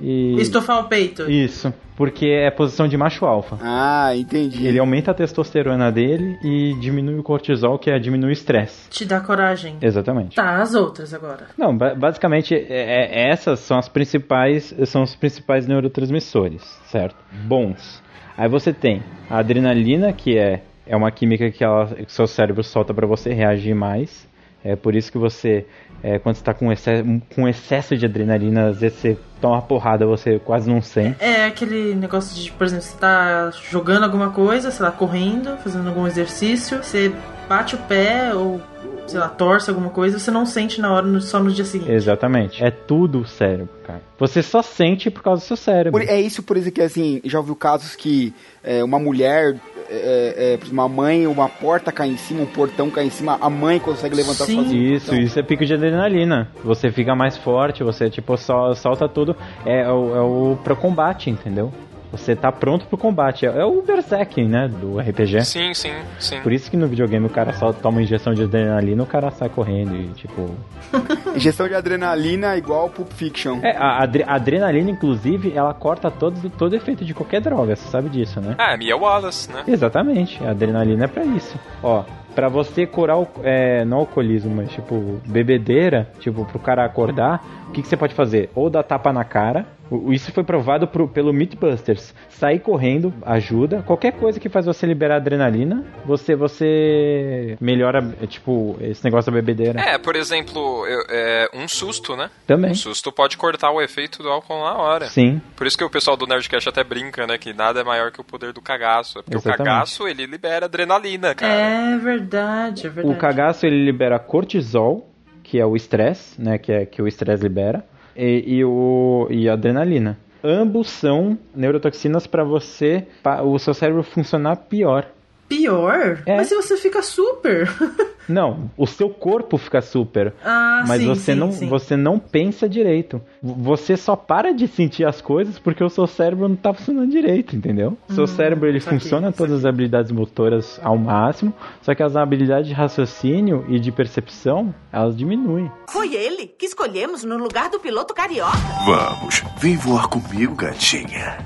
e... 0.00 0.36
Estofar 0.40 0.80
o 0.80 0.84
peito. 0.84 1.30
Isso, 1.30 1.72
porque 1.96 2.26
é 2.26 2.50
posição 2.50 2.88
de 2.88 2.96
macho 2.96 3.24
alfa. 3.26 3.58
Ah, 3.62 4.14
entendi. 4.16 4.66
Ele 4.66 4.78
aumenta 4.78 5.10
a 5.10 5.14
testosterona 5.14 5.90
dele 5.92 6.38
e 6.42 6.74
diminui 6.80 7.18
o 7.18 7.22
cortisol, 7.22 7.78
que 7.78 7.90
é 7.90 7.98
diminuir 7.98 8.30
o 8.30 8.32
estresse. 8.32 8.88
Te 8.90 9.04
dá 9.04 9.20
coragem. 9.20 9.76
Exatamente. 9.82 10.36
Tá, 10.36 10.60
as 10.60 10.74
outras 10.74 11.12
agora. 11.12 11.46
Não, 11.58 11.76
ba- 11.76 11.94
basicamente 11.94 12.54
é- 12.54 12.64
é- 12.68 13.28
essas 13.30 13.60
são 13.60 13.78
as 13.78 13.88
principais, 13.88 14.74
são 14.86 15.02
os 15.02 15.14
principais 15.14 15.66
neurotransmissores, 15.66 16.62
certo? 16.86 17.16
Bons. 17.44 18.02
Aí 18.36 18.48
você 18.48 18.72
tem 18.72 19.02
a 19.28 19.38
adrenalina, 19.38 20.12
que 20.12 20.38
é, 20.38 20.62
é 20.86 20.96
uma 20.96 21.10
química 21.10 21.50
que, 21.50 21.62
ela, 21.62 21.86
que 21.86 22.10
seu 22.12 22.26
cérebro 22.26 22.62
solta 22.64 22.94
para 22.94 23.06
você 23.06 23.32
reagir 23.34 23.74
mais. 23.74 24.26
É 24.64 24.76
por 24.76 24.94
isso 24.94 25.10
que 25.10 25.18
você, 25.18 25.66
é, 26.02 26.18
quando 26.18 26.36
está 26.36 26.52
com 26.52 26.70
excesso, 26.70 27.04
com 27.34 27.48
excesso 27.48 27.96
de 27.96 28.04
adrenalina, 28.06 28.68
às 28.68 28.80
vezes 28.80 28.98
você 28.98 29.16
toma 29.40 29.54
uma 29.54 29.62
porrada, 29.62 30.06
você 30.06 30.38
quase 30.38 30.68
não 30.68 30.82
sente. 30.82 31.16
É 31.18 31.46
aquele 31.46 31.94
negócio 31.94 32.36
de, 32.42 32.52
por 32.52 32.66
exemplo, 32.66 32.84
você 32.84 32.96
tá 32.98 33.50
jogando 33.70 34.04
alguma 34.04 34.30
coisa, 34.30 34.70
sei 34.70 34.84
lá, 34.84 34.92
correndo, 34.92 35.56
fazendo 35.58 35.88
algum 35.88 36.06
exercício, 36.06 36.82
você 36.82 37.10
bate 37.48 37.74
o 37.74 37.78
pé 37.78 38.34
ou, 38.34 38.60
sei 39.06 39.18
lá, 39.18 39.28
torce 39.28 39.70
alguma 39.70 39.88
coisa, 39.88 40.18
você 40.18 40.30
não 40.30 40.44
sente 40.44 40.78
na 40.80 40.92
hora, 40.92 41.20
só 41.20 41.40
no 41.42 41.50
dia 41.50 41.64
seguinte. 41.64 41.90
Exatamente. 41.90 42.62
É 42.62 42.70
tudo 42.70 43.20
o 43.20 43.26
cérebro, 43.26 43.70
cara. 43.82 44.02
Você 44.18 44.42
só 44.42 44.60
sente 44.62 45.10
por 45.10 45.22
causa 45.22 45.42
do 45.42 45.46
seu 45.46 45.56
cérebro. 45.56 45.92
Por- 45.98 46.06
é 46.08 46.20
isso, 46.20 46.42
por 46.42 46.56
exemplo, 46.58 46.74
que 46.74 46.82
assim, 46.82 47.20
já 47.24 47.38
ouviu 47.38 47.56
casos 47.56 47.96
que 47.96 48.34
é, 48.62 48.84
uma 48.84 48.98
mulher, 49.00 49.56
é, 49.90 50.34
é, 50.36 50.58
exemplo, 50.60 50.72
uma 50.72 50.88
mãe, 50.88 51.26
uma 51.26 51.48
porta 51.48 51.90
cai 51.90 52.08
em 52.08 52.16
cima, 52.16 52.42
um 52.42 52.46
portão 52.46 52.90
cai 52.90 53.06
em 53.06 53.10
cima, 53.10 53.38
a 53.40 53.50
mãe 53.50 53.78
consegue 53.78 54.14
levantar 54.14 54.46
sozinha. 54.46 54.96
Isso, 54.96 55.14
isso 55.14 55.38
é 55.38 55.42
pico 55.42 55.64
de 55.64 55.74
adrenalina. 55.74 56.48
Você 56.64 56.90
fica 56.90 57.14
mais 57.14 57.36
forte, 57.36 57.82
você 57.82 58.08
tipo 58.08 58.36
só 58.36 58.74
solta 58.74 59.08
tudo. 59.08 59.36
É, 59.64 59.88
o, 59.90 60.16
é 60.16 60.20
o 60.20 60.58
pro 60.62 60.76
combate, 60.76 61.30
entendeu? 61.30 61.72
Você 62.12 62.34
tá 62.34 62.50
pronto 62.50 62.86
pro 62.86 62.98
combate. 62.98 63.46
É, 63.46 63.48
é 63.60 63.64
o 63.64 63.82
Berserk, 63.82 64.42
né? 64.44 64.68
Do 64.68 64.98
RPG. 64.98 65.44
Sim, 65.44 65.72
sim, 65.74 65.92
sim. 66.18 66.40
Por 66.40 66.52
isso 66.52 66.70
que 66.70 66.76
no 66.76 66.86
videogame 66.88 67.26
o 67.26 67.30
cara 67.30 67.52
só 67.52 67.72
toma 67.72 68.02
injeção 68.02 68.34
de 68.34 68.42
adrenalina, 68.42 69.02
o 69.02 69.06
cara 69.06 69.30
sai 69.30 69.48
correndo 69.48 69.94
e 69.96 70.08
tipo. 70.08 70.50
Injeção 71.36 71.68
de 71.68 71.74
adrenalina 71.74 72.56
igual 72.56 72.88
Pulp 72.90 73.12
Fiction. 73.12 73.60
É, 73.62 73.76
a, 73.76 74.02
adre- 74.02 74.24
a 74.26 74.34
adrenalina, 74.34 74.90
inclusive, 74.90 75.52
ela 75.54 75.72
corta 75.72 76.10
todo, 76.10 76.50
todo 76.50 76.74
efeito 76.74 77.04
de 77.04 77.14
qualquer 77.14 77.40
droga, 77.40 77.76
você 77.76 77.88
sabe 77.88 78.08
disso, 78.08 78.40
né? 78.40 78.56
Ah, 78.58 78.76
Mia 78.76 78.96
Wallace, 78.96 79.50
né? 79.52 79.62
Exatamente, 79.68 80.42
a 80.44 80.50
adrenalina 80.50 81.04
é 81.04 81.08
pra 81.08 81.24
isso. 81.24 81.56
Ó, 81.82 82.02
pra 82.34 82.48
você 82.48 82.86
curar 82.86 83.18
o, 83.18 83.28
é, 83.44 83.84
não 83.84 83.98
alcoolismo, 83.98 84.52
mas 84.54 84.70
tipo, 84.72 85.20
bebedeira, 85.26 86.10
tipo, 86.18 86.44
pro 86.44 86.58
cara 86.58 86.84
acordar, 86.84 87.44
o 87.68 87.70
que, 87.70 87.82
que 87.82 87.88
você 87.88 87.96
pode 87.96 88.14
fazer? 88.14 88.50
Ou 88.54 88.68
dar 88.68 88.82
tapa 88.82 89.12
na 89.12 89.22
cara, 89.24 89.66
isso 90.12 90.30
foi 90.32 90.44
provado 90.44 90.86
pro- 90.86 91.08
pelo 91.08 91.32
Mythbusters. 91.32 92.14
Sair 92.28 92.60
correndo 92.60 93.12
ajuda. 93.22 93.82
Qualquer 93.82 94.12
coisa 94.12 94.38
que 94.40 94.48
faz 94.48 94.66
você 94.66 94.86
liberar 94.86 95.16
adrenalina, 95.16 95.84
você 96.04 96.34
você 96.34 97.56
melhora, 97.60 98.14
é, 98.22 98.26
tipo, 98.26 98.76
esse 98.80 99.04
negócio 99.04 99.30
da 99.30 99.36
bebedeira. 99.36 99.80
É, 99.80 99.98
por 99.98 100.16
exemplo, 100.16 100.86
eu- 100.86 101.04
é, 101.08 101.48
um 101.54 101.66
susto, 101.68 102.16
né? 102.16 102.30
Também. 102.46 102.70
Um 102.70 102.74
susto 102.74 103.10
pode 103.12 103.36
cortar 103.36 103.70
o 103.70 103.80
efeito 103.80 104.22
do 104.22 104.28
álcool 104.28 104.60
na 104.62 104.76
hora. 104.76 105.06
Sim. 105.06 105.40
Por 105.56 105.66
isso 105.66 105.76
que 105.76 105.84
o 105.84 105.90
pessoal 105.90 106.16
do 106.16 106.26
Nerdcast 106.26 106.68
até 106.68 106.82
brinca, 106.84 107.26
né? 107.26 107.38
Que 107.38 107.52
nada 107.52 107.80
é 107.80 107.84
maior 107.84 108.10
que 108.10 108.20
o 108.20 108.24
poder 108.24 108.52
do 108.52 108.60
cagaço. 108.60 109.18
É 109.18 109.22
Porque 109.22 109.36
Exatamente. 109.36 109.62
o 109.62 109.64
cagaço, 109.64 110.08
ele 110.08 110.26
libera 110.26 110.66
adrenalina, 110.66 111.34
cara. 111.34 111.52
É 111.52 111.98
verdade, 111.98 112.86
é 112.86 112.90
verdade. 112.90 113.16
O 113.16 113.18
cagaço 113.18 113.66
ele 113.66 113.84
libera 113.84 114.18
cortisol, 114.18 115.08
que 115.42 115.58
é 115.58 115.66
o 115.66 115.74
estresse, 115.74 116.40
né? 116.40 116.58
Que 116.58 116.72
é 116.72 116.86
que 116.86 117.02
o 117.02 117.08
estresse 117.08 117.42
libera, 117.42 117.84
e, 118.16 118.44
e 118.46 118.64
o 118.64 119.26
e 119.30 119.48
a 119.48 119.52
adrenalina. 119.54 120.18
Ambos 120.42 120.88
são 120.88 121.38
neurotoxinas 121.54 122.26
para 122.26 122.42
você, 122.42 123.06
o 123.44 123.58
seu 123.58 123.74
cérebro 123.74 124.02
funcionar 124.02 124.56
pior. 124.56 125.06
Pior? 125.50 126.22
É. 126.24 126.36
Mas 126.36 126.46
se 126.48 126.54
você 126.54 126.76
fica 126.76 127.02
super. 127.02 127.68
Não, 128.28 128.70
o 128.76 128.86
seu 128.86 129.10
corpo 129.10 129.58
fica 129.58 129.80
super, 129.80 130.32
Ah, 130.44 130.84
mas 130.86 131.00
sim, 131.00 131.08
você 131.08 131.32
sim, 131.32 131.38
não 131.40 131.50
sim. 131.50 131.68
você 131.68 131.96
não 131.96 132.16
pensa 132.16 132.68
direito. 132.68 133.20
Você 133.42 133.96
só 133.96 134.14
para 134.14 134.52
de 134.54 134.68
sentir 134.68 135.04
as 135.04 135.20
coisas 135.20 135.58
porque 135.58 135.82
o 135.82 135.88
seu 135.88 136.06
cérebro 136.06 136.46
não 136.48 136.54
tá 136.54 136.72
funcionando 136.72 137.10
direito, 137.10 137.56
entendeu? 137.56 137.98
Seu 138.10 138.22
Hum, 138.22 138.26
cérebro 138.28 138.68
ele 138.68 138.78
saquei, 138.78 139.00
funciona 139.00 139.32
todas 139.32 139.54
as 139.54 139.64
habilidades 139.64 140.12
motoras 140.12 140.78
ao 140.84 140.96
máximo, 140.96 141.52
só 141.82 141.92
que 141.92 142.04
as 142.04 142.14
habilidades 142.14 142.68
de 142.68 142.72
raciocínio 142.74 143.64
e 143.68 143.80
de 143.80 143.90
percepção, 143.90 144.72
elas 144.92 145.16
diminuem. 145.16 145.68
Foi 145.88 146.14
ele 146.14 146.46
que 146.46 146.66
escolhemos 146.66 147.24
no 147.24 147.36
lugar 147.36 147.68
do 147.68 147.80
piloto 147.80 148.14
carioca. 148.14 148.56
Vamos, 148.86 149.42
vem 149.58 149.76
voar 149.76 150.06
comigo, 150.06 150.54
gatinha. 150.54 151.36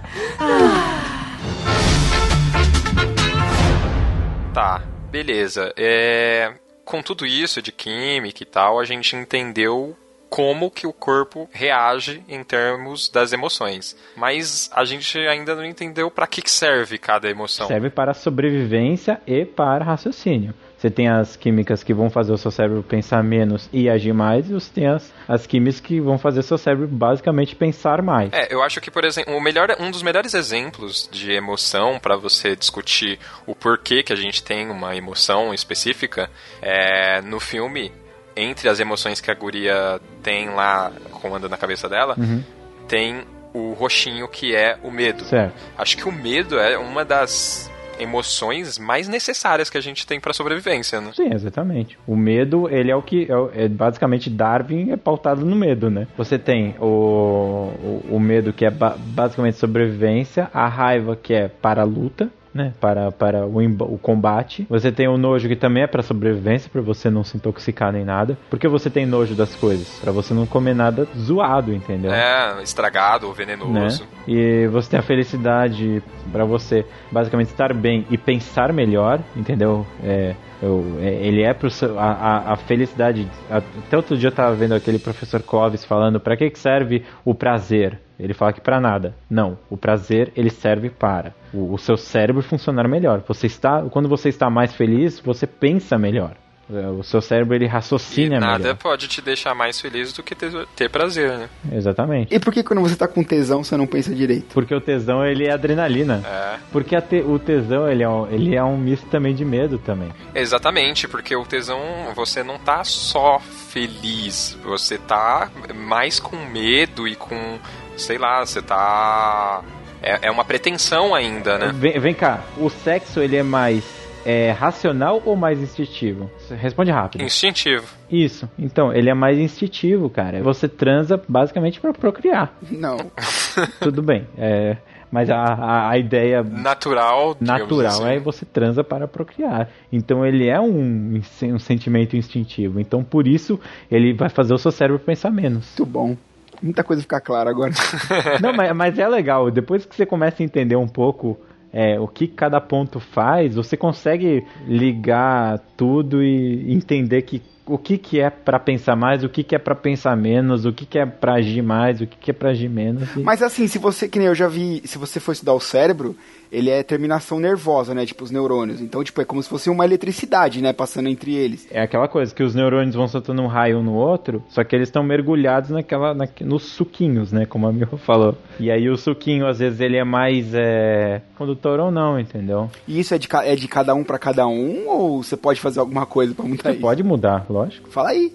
Tá, 4.54 4.80
beleza. 5.10 5.74
É, 5.76 6.52
com 6.84 7.02
tudo 7.02 7.26
isso 7.26 7.60
de 7.60 7.72
química 7.72 8.40
e 8.40 8.46
tal, 8.46 8.78
a 8.78 8.84
gente 8.84 9.16
entendeu 9.16 9.96
como 10.30 10.70
que 10.70 10.86
o 10.86 10.92
corpo 10.92 11.48
reage 11.52 12.22
em 12.28 12.44
termos 12.44 13.08
das 13.08 13.32
emoções. 13.32 13.96
Mas 14.16 14.70
a 14.72 14.84
gente 14.84 15.18
ainda 15.18 15.56
não 15.56 15.64
entendeu 15.64 16.08
que 16.28 16.40
que 16.40 16.50
serve 16.50 16.98
cada 16.98 17.28
emoção. 17.28 17.66
Serve 17.66 17.90
para 17.90 18.14
sobrevivência 18.14 19.20
e 19.26 19.44
para 19.44 19.84
raciocínio. 19.84 20.54
Você 20.76 20.90
tem 20.90 21.08
as 21.08 21.34
químicas 21.36 21.82
que 21.82 21.94
vão 21.94 22.10
fazer 22.10 22.32
o 22.32 22.36
seu 22.36 22.50
cérebro 22.50 22.82
pensar 22.82 23.22
menos 23.24 23.68
e 23.72 23.88
agir 23.88 24.12
mais, 24.12 24.50
e 24.50 24.52
você 24.52 24.70
tem 24.74 24.86
as, 24.86 25.10
as 25.26 25.46
químicas 25.46 25.80
que 25.80 25.98
vão 26.00 26.18
fazer 26.18 26.40
o 26.40 26.42
seu 26.42 26.58
cérebro 26.58 26.86
basicamente 26.86 27.56
pensar 27.56 28.02
mais. 28.02 28.30
É, 28.32 28.52
eu 28.52 28.62
acho 28.62 28.80
que, 28.80 28.90
por 28.90 29.04
exemplo, 29.04 29.34
o 29.34 29.40
melhor, 29.40 29.74
um 29.80 29.90
dos 29.90 30.02
melhores 30.02 30.34
exemplos 30.34 31.08
de 31.10 31.32
emoção 31.32 31.98
para 31.98 32.16
você 32.16 32.54
discutir 32.54 33.18
o 33.46 33.54
porquê 33.54 34.02
que 34.02 34.12
a 34.12 34.16
gente 34.16 34.42
tem 34.42 34.68
uma 34.70 34.94
emoção 34.94 35.54
específica 35.54 36.28
é 36.60 37.20
no 37.22 37.40
filme, 37.40 37.90
entre 38.36 38.68
as 38.68 38.80
emoções 38.80 39.20
que 39.20 39.30
a 39.30 39.34
guria 39.34 40.00
tem 40.22 40.50
lá 40.50 40.92
comandando 41.12 41.48
na 41.50 41.56
cabeça 41.56 41.88
dela, 41.88 42.14
Uhum. 42.18 42.42
tem 42.88 43.22
o 43.54 43.72
roxinho 43.72 44.26
que 44.28 44.54
é 44.54 44.76
o 44.82 44.90
medo. 44.90 45.24
Certo. 45.24 45.54
Acho 45.78 45.96
que 45.96 46.08
o 46.08 46.12
medo 46.12 46.58
é 46.58 46.76
uma 46.76 47.04
das 47.04 47.70
emoções 48.00 48.78
mais 48.78 49.08
necessárias 49.08 49.68
que 49.70 49.78
a 49.78 49.80
gente 49.80 50.06
tem 50.06 50.20
pra 50.20 50.32
sobrevivência, 50.32 51.00
né? 51.00 51.10
Sim, 51.14 51.32
exatamente. 51.32 51.98
O 52.06 52.16
medo, 52.16 52.68
ele 52.70 52.90
é 52.90 52.96
o 52.96 53.02
que. 53.02 53.28
É, 53.54 53.64
é 53.64 53.68
basicamente 53.68 54.28
Darwin 54.30 54.90
é 54.92 54.96
pautado 54.96 55.44
no 55.44 55.56
medo, 55.56 55.90
né? 55.90 56.06
Você 56.16 56.38
tem 56.38 56.74
o, 56.80 56.84
o, 56.84 58.06
o 58.16 58.20
medo 58.20 58.52
que 58.52 58.64
é 58.64 58.70
ba- 58.70 58.96
basicamente 58.98 59.56
sobrevivência, 59.58 60.48
a 60.52 60.66
raiva 60.66 61.16
que 61.16 61.32
é 61.34 61.48
para 61.48 61.82
a 61.82 61.84
luta. 61.84 62.30
Né, 62.54 62.72
para 62.80 63.10
para 63.10 63.44
o, 63.44 63.58
o 63.58 63.98
combate. 63.98 64.64
Você 64.70 64.92
tem 64.92 65.08
o 65.08 65.18
nojo 65.18 65.48
que 65.48 65.56
também 65.56 65.82
é 65.82 65.86
para 65.88 66.02
sobrevivência, 66.02 66.70
para 66.72 66.80
você 66.80 67.10
não 67.10 67.24
se 67.24 67.36
intoxicar 67.36 67.92
nem 67.92 68.04
nada. 68.04 68.38
Por 68.48 68.58
que 68.60 68.68
você 68.68 68.88
tem 68.88 69.04
nojo 69.04 69.34
das 69.34 69.56
coisas? 69.56 69.88
Para 69.98 70.12
você 70.12 70.32
não 70.32 70.46
comer 70.46 70.74
nada 70.74 71.06
zoado, 71.18 71.72
entendeu? 71.74 72.12
É, 72.12 72.62
estragado 72.62 73.26
ou 73.26 73.32
né? 73.32 73.38
venenoso. 73.38 74.04
E 74.28 74.68
você 74.68 74.90
tem 74.90 75.00
a 75.00 75.02
felicidade 75.02 76.00
pra 76.30 76.44
você 76.44 76.86
basicamente 77.10 77.48
estar 77.48 77.74
bem 77.74 78.06
e 78.10 78.16
pensar 78.16 78.72
melhor, 78.72 79.18
entendeu? 79.36 79.84
É, 80.02 80.34
eu- 80.62 80.96
é, 81.00 81.08
ele 81.26 81.42
é 81.42 81.52
pro 81.52 81.68
seu, 81.70 81.98
a, 81.98 82.12
a, 82.12 82.52
a 82.52 82.56
felicidade. 82.56 83.28
até 83.50 83.96
outro 83.96 84.16
dia 84.16 84.28
eu 84.28 84.32
tava 84.32 84.54
vendo 84.54 84.74
aquele 84.74 84.98
professor 84.98 85.42
Clóvis 85.42 85.84
falando 85.84 86.20
pra 86.20 86.36
que 86.36 86.50
que 86.50 86.58
serve 86.58 87.02
o 87.24 87.34
prazer. 87.34 87.98
Ele 88.18 88.34
fala 88.34 88.52
que 88.52 88.60
pra 88.60 88.80
nada. 88.80 89.14
Não, 89.28 89.58
o 89.68 89.76
prazer 89.76 90.32
ele 90.36 90.50
serve 90.50 90.88
para 90.90 91.34
o, 91.52 91.72
o 91.74 91.78
seu 91.78 91.96
cérebro 91.96 92.42
funcionar 92.42 92.86
melhor. 92.88 93.22
Você 93.26 93.46
está, 93.46 93.82
quando 93.82 94.08
você 94.08 94.28
está 94.28 94.48
mais 94.48 94.72
feliz, 94.72 95.18
você 95.20 95.46
pensa 95.46 95.98
melhor. 95.98 96.32
É, 96.72 96.86
O 96.88 97.02
seu 97.02 97.20
cérebro 97.20 97.54
ele 97.54 97.66
raciocina 97.66 98.40
Nada 98.40 98.58
melhor. 98.58 98.76
pode 98.76 99.06
te 99.06 99.20
deixar 99.20 99.54
mais 99.54 99.78
feliz 99.78 100.14
do 100.14 100.22
que 100.22 100.34
ter, 100.34 100.50
ter 100.74 100.88
prazer, 100.88 101.28
né? 101.36 101.48
Exatamente. 101.70 102.34
E 102.34 102.38
por 102.40 102.54
que 102.54 102.62
quando 102.62 102.80
você 102.80 102.96
tá 102.96 103.06
com 103.06 103.22
tesão 103.22 103.62
você 103.62 103.76
não 103.76 103.86
pensa 103.86 104.14
direito? 104.14 104.46
Porque 104.54 104.74
o 104.74 104.80
tesão 104.80 105.22
ele 105.26 105.46
é 105.46 105.52
adrenalina. 105.52 106.22
É. 106.26 106.56
Porque 106.72 106.96
a 106.96 107.02
te- 107.02 107.20
o 107.20 107.38
tesão 107.38 107.86
ele 107.86 108.02
é, 108.02 108.08
um, 108.08 108.26
ele 108.30 108.56
é 108.56 108.64
um 108.64 108.78
misto 108.78 109.06
também 109.10 109.34
de 109.34 109.44
medo 109.44 109.76
também. 109.78 110.08
Exatamente, 110.34 111.06
porque 111.06 111.36
o 111.36 111.44
tesão, 111.44 111.78
você 112.16 112.42
não 112.42 112.58
tá 112.58 112.82
só 112.82 113.38
feliz, 113.40 114.56
você 114.64 114.96
tá 114.96 115.50
mais 115.74 116.18
com 116.18 116.36
medo 116.46 117.06
e 117.06 117.14
com, 117.14 117.58
sei 117.96 118.18
lá, 118.18 118.44
você 118.44 118.62
tá. 118.62 119.62
É, 120.02 120.28
é 120.28 120.30
uma 120.30 120.44
pretensão 120.44 121.14
ainda, 121.14 121.58
né? 121.58 121.72
Vem, 121.74 121.98
vem 121.98 122.14
cá, 122.14 122.40
o 122.58 122.68
sexo 122.68 123.20
ele 123.20 123.36
é 123.36 123.42
mais 123.42 123.84
é, 124.24 124.50
racional 124.50 125.22
ou 125.24 125.36
mais 125.36 125.60
instintivo? 125.60 126.30
Responde 126.50 126.90
rápido. 126.90 127.22
Instintivo. 127.22 127.86
Isso. 128.10 128.48
Então, 128.58 128.92
ele 128.92 129.10
é 129.10 129.14
mais 129.14 129.38
instintivo, 129.38 130.08
cara. 130.08 130.42
Você 130.42 130.68
transa 130.68 131.20
basicamente 131.28 131.80
pra 131.80 131.92
procriar. 131.92 132.54
Não. 132.70 132.96
Tudo 133.80 134.02
bem. 134.02 134.26
É, 134.36 134.76
mas 135.14 135.30
a, 135.30 135.36
a, 135.36 135.90
a 135.90 135.98
ideia 135.98 136.42
Natural. 136.42 137.36
natural 137.38 137.86
assim. 137.86 138.08
é 138.08 138.18
você 138.18 138.44
transa 138.44 138.82
para 138.82 139.06
procriar. 139.06 139.68
Então 139.92 140.26
ele 140.26 140.48
é 140.48 140.60
um, 140.60 141.20
um 141.44 141.58
sentimento 141.60 142.16
instintivo. 142.16 142.80
Então 142.80 143.04
por 143.04 143.28
isso 143.28 143.60
ele 143.88 144.12
vai 144.12 144.28
fazer 144.28 144.52
o 144.54 144.58
seu 144.58 144.72
cérebro 144.72 144.98
pensar 144.98 145.30
menos. 145.30 145.72
Muito 145.78 145.86
bom. 145.86 146.16
Muita 146.62 146.82
coisa 146.84 147.02
fica 147.02 147.20
clara 147.20 147.50
agora. 147.50 147.72
Não, 148.42 148.52
mas, 148.52 148.74
mas 148.76 148.98
é 148.98 149.08
legal. 149.08 149.50
Depois 149.50 149.84
que 149.84 149.94
você 149.94 150.04
começa 150.06 150.42
a 150.42 150.44
entender 150.44 150.76
um 150.76 150.88
pouco 150.88 151.38
é, 151.72 151.98
o 151.98 152.06
que 152.08 152.26
cada 152.28 152.60
ponto 152.60 153.00
faz, 153.00 153.54
você 153.54 153.76
consegue 153.76 154.44
ligar 154.66 155.58
tudo 155.76 156.22
e 156.22 156.72
entender 156.72 157.22
que 157.22 157.42
o 157.66 157.78
que, 157.78 157.96
que 157.96 158.20
é 158.20 158.28
pra 158.28 158.58
pensar 158.60 158.94
mais, 158.94 159.24
o 159.24 159.28
que, 159.28 159.42
que 159.42 159.54
é 159.54 159.58
pra 159.58 159.74
pensar 159.74 160.14
menos, 160.14 160.66
o 160.66 160.72
que, 160.72 160.84
que 160.84 160.98
é 160.98 161.06
pra 161.06 161.34
agir 161.36 161.62
mais, 161.62 161.98
o 162.00 162.06
que, 162.06 162.16
que 162.18 162.30
é 162.30 162.34
pra 162.34 162.50
agir 162.50 162.68
menos. 162.68 163.16
e- 163.16 163.20
Mas 163.20 163.42
assim, 163.42 163.66
se 163.66 163.78
você, 163.78 164.06
que 164.06 164.18
nem 164.18 164.28
eu 164.28 164.34
já 164.34 164.46
vi, 164.48 164.82
se 164.84 164.98
você 164.98 165.18
for 165.18 165.32
estudar 165.32 165.54
o 165.54 165.60
cérebro, 165.60 166.14
ele 166.52 166.70
é 166.70 166.82
terminação 166.82 167.38
nervosa, 167.40 167.94
né? 167.94 168.04
Tipo, 168.06 168.24
os 168.24 168.30
neurônios. 168.30 168.80
Então, 168.80 169.02
tipo, 169.02 169.20
é 169.20 169.24
como 169.24 169.42
se 169.42 169.48
fosse 169.48 169.68
uma 169.70 169.84
eletricidade, 169.84 170.60
né? 170.62 170.72
Passando 170.72 171.08
entre 171.08 171.34
eles. 171.34 171.66
É 171.70 171.80
aquela 171.82 172.08
coisa 172.08 172.34
que 172.34 172.42
os 172.42 172.54
neurônios 172.54 172.94
vão 172.94 173.08
soltando 173.08 173.42
um 173.42 173.46
raio 173.46 173.78
um 173.78 173.82
no 173.82 173.94
outro, 173.94 174.42
só 174.48 174.62
que 174.64 174.74
eles 174.76 174.88
estão 174.88 175.02
mergulhados 175.02 175.70
naquela, 175.70 176.14
naque- 176.14 176.44
nos 176.44 176.62
suquinhos, 176.64 177.32
né? 177.32 177.44
Como 177.46 177.66
a 177.66 177.72
Mil 177.72 177.86
falou. 177.98 178.36
E 178.60 178.70
aí 178.70 178.88
o 178.88 178.96
suquinho, 178.96 179.46
às 179.46 179.58
vezes, 179.58 179.80
ele 179.80 179.96
é 179.96 180.04
mais 180.04 180.52
é, 180.54 181.22
condutor 181.36 181.80
ou 181.80 181.90
não, 181.90 182.18
entendeu? 182.18 182.70
E 182.86 183.00
isso 183.00 183.14
é 183.14 183.18
de, 183.18 183.28
é 183.44 183.56
de 183.56 183.68
cada 183.68 183.94
um 183.94 184.04
pra 184.04 184.18
cada 184.18 184.46
um? 184.46 184.86
Ou 184.88 185.22
você 185.22 185.36
pode 185.36 185.60
fazer 185.60 185.80
alguma 185.80 186.06
coisa 186.06 186.34
pra 186.34 186.44
mudar 186.44 186.62
Você 186.62 186.70
isso? 186.72 186.80
pode 186.80 187.02
mudar, 187.02 187.46
lógico. 187.48 187.88
Fala 187.90 188.10
aí. 188.10 188.32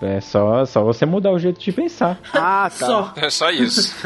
É 0.00 0.20
só, 0.20 0.64
só 0.64 0.84
você 0.84 1.04
mudar 1.04 1.32
o 1.32 1.38
jeito 1.40 1.58
de 1.58 1.72
pensar. 1.72 2.20
Ah, 2.32 2.70
tá. 2.70 2.86
Só. 2.86 3.12
É 3.16 3.28
só 3.28 3.50
isso. 3.50 3.96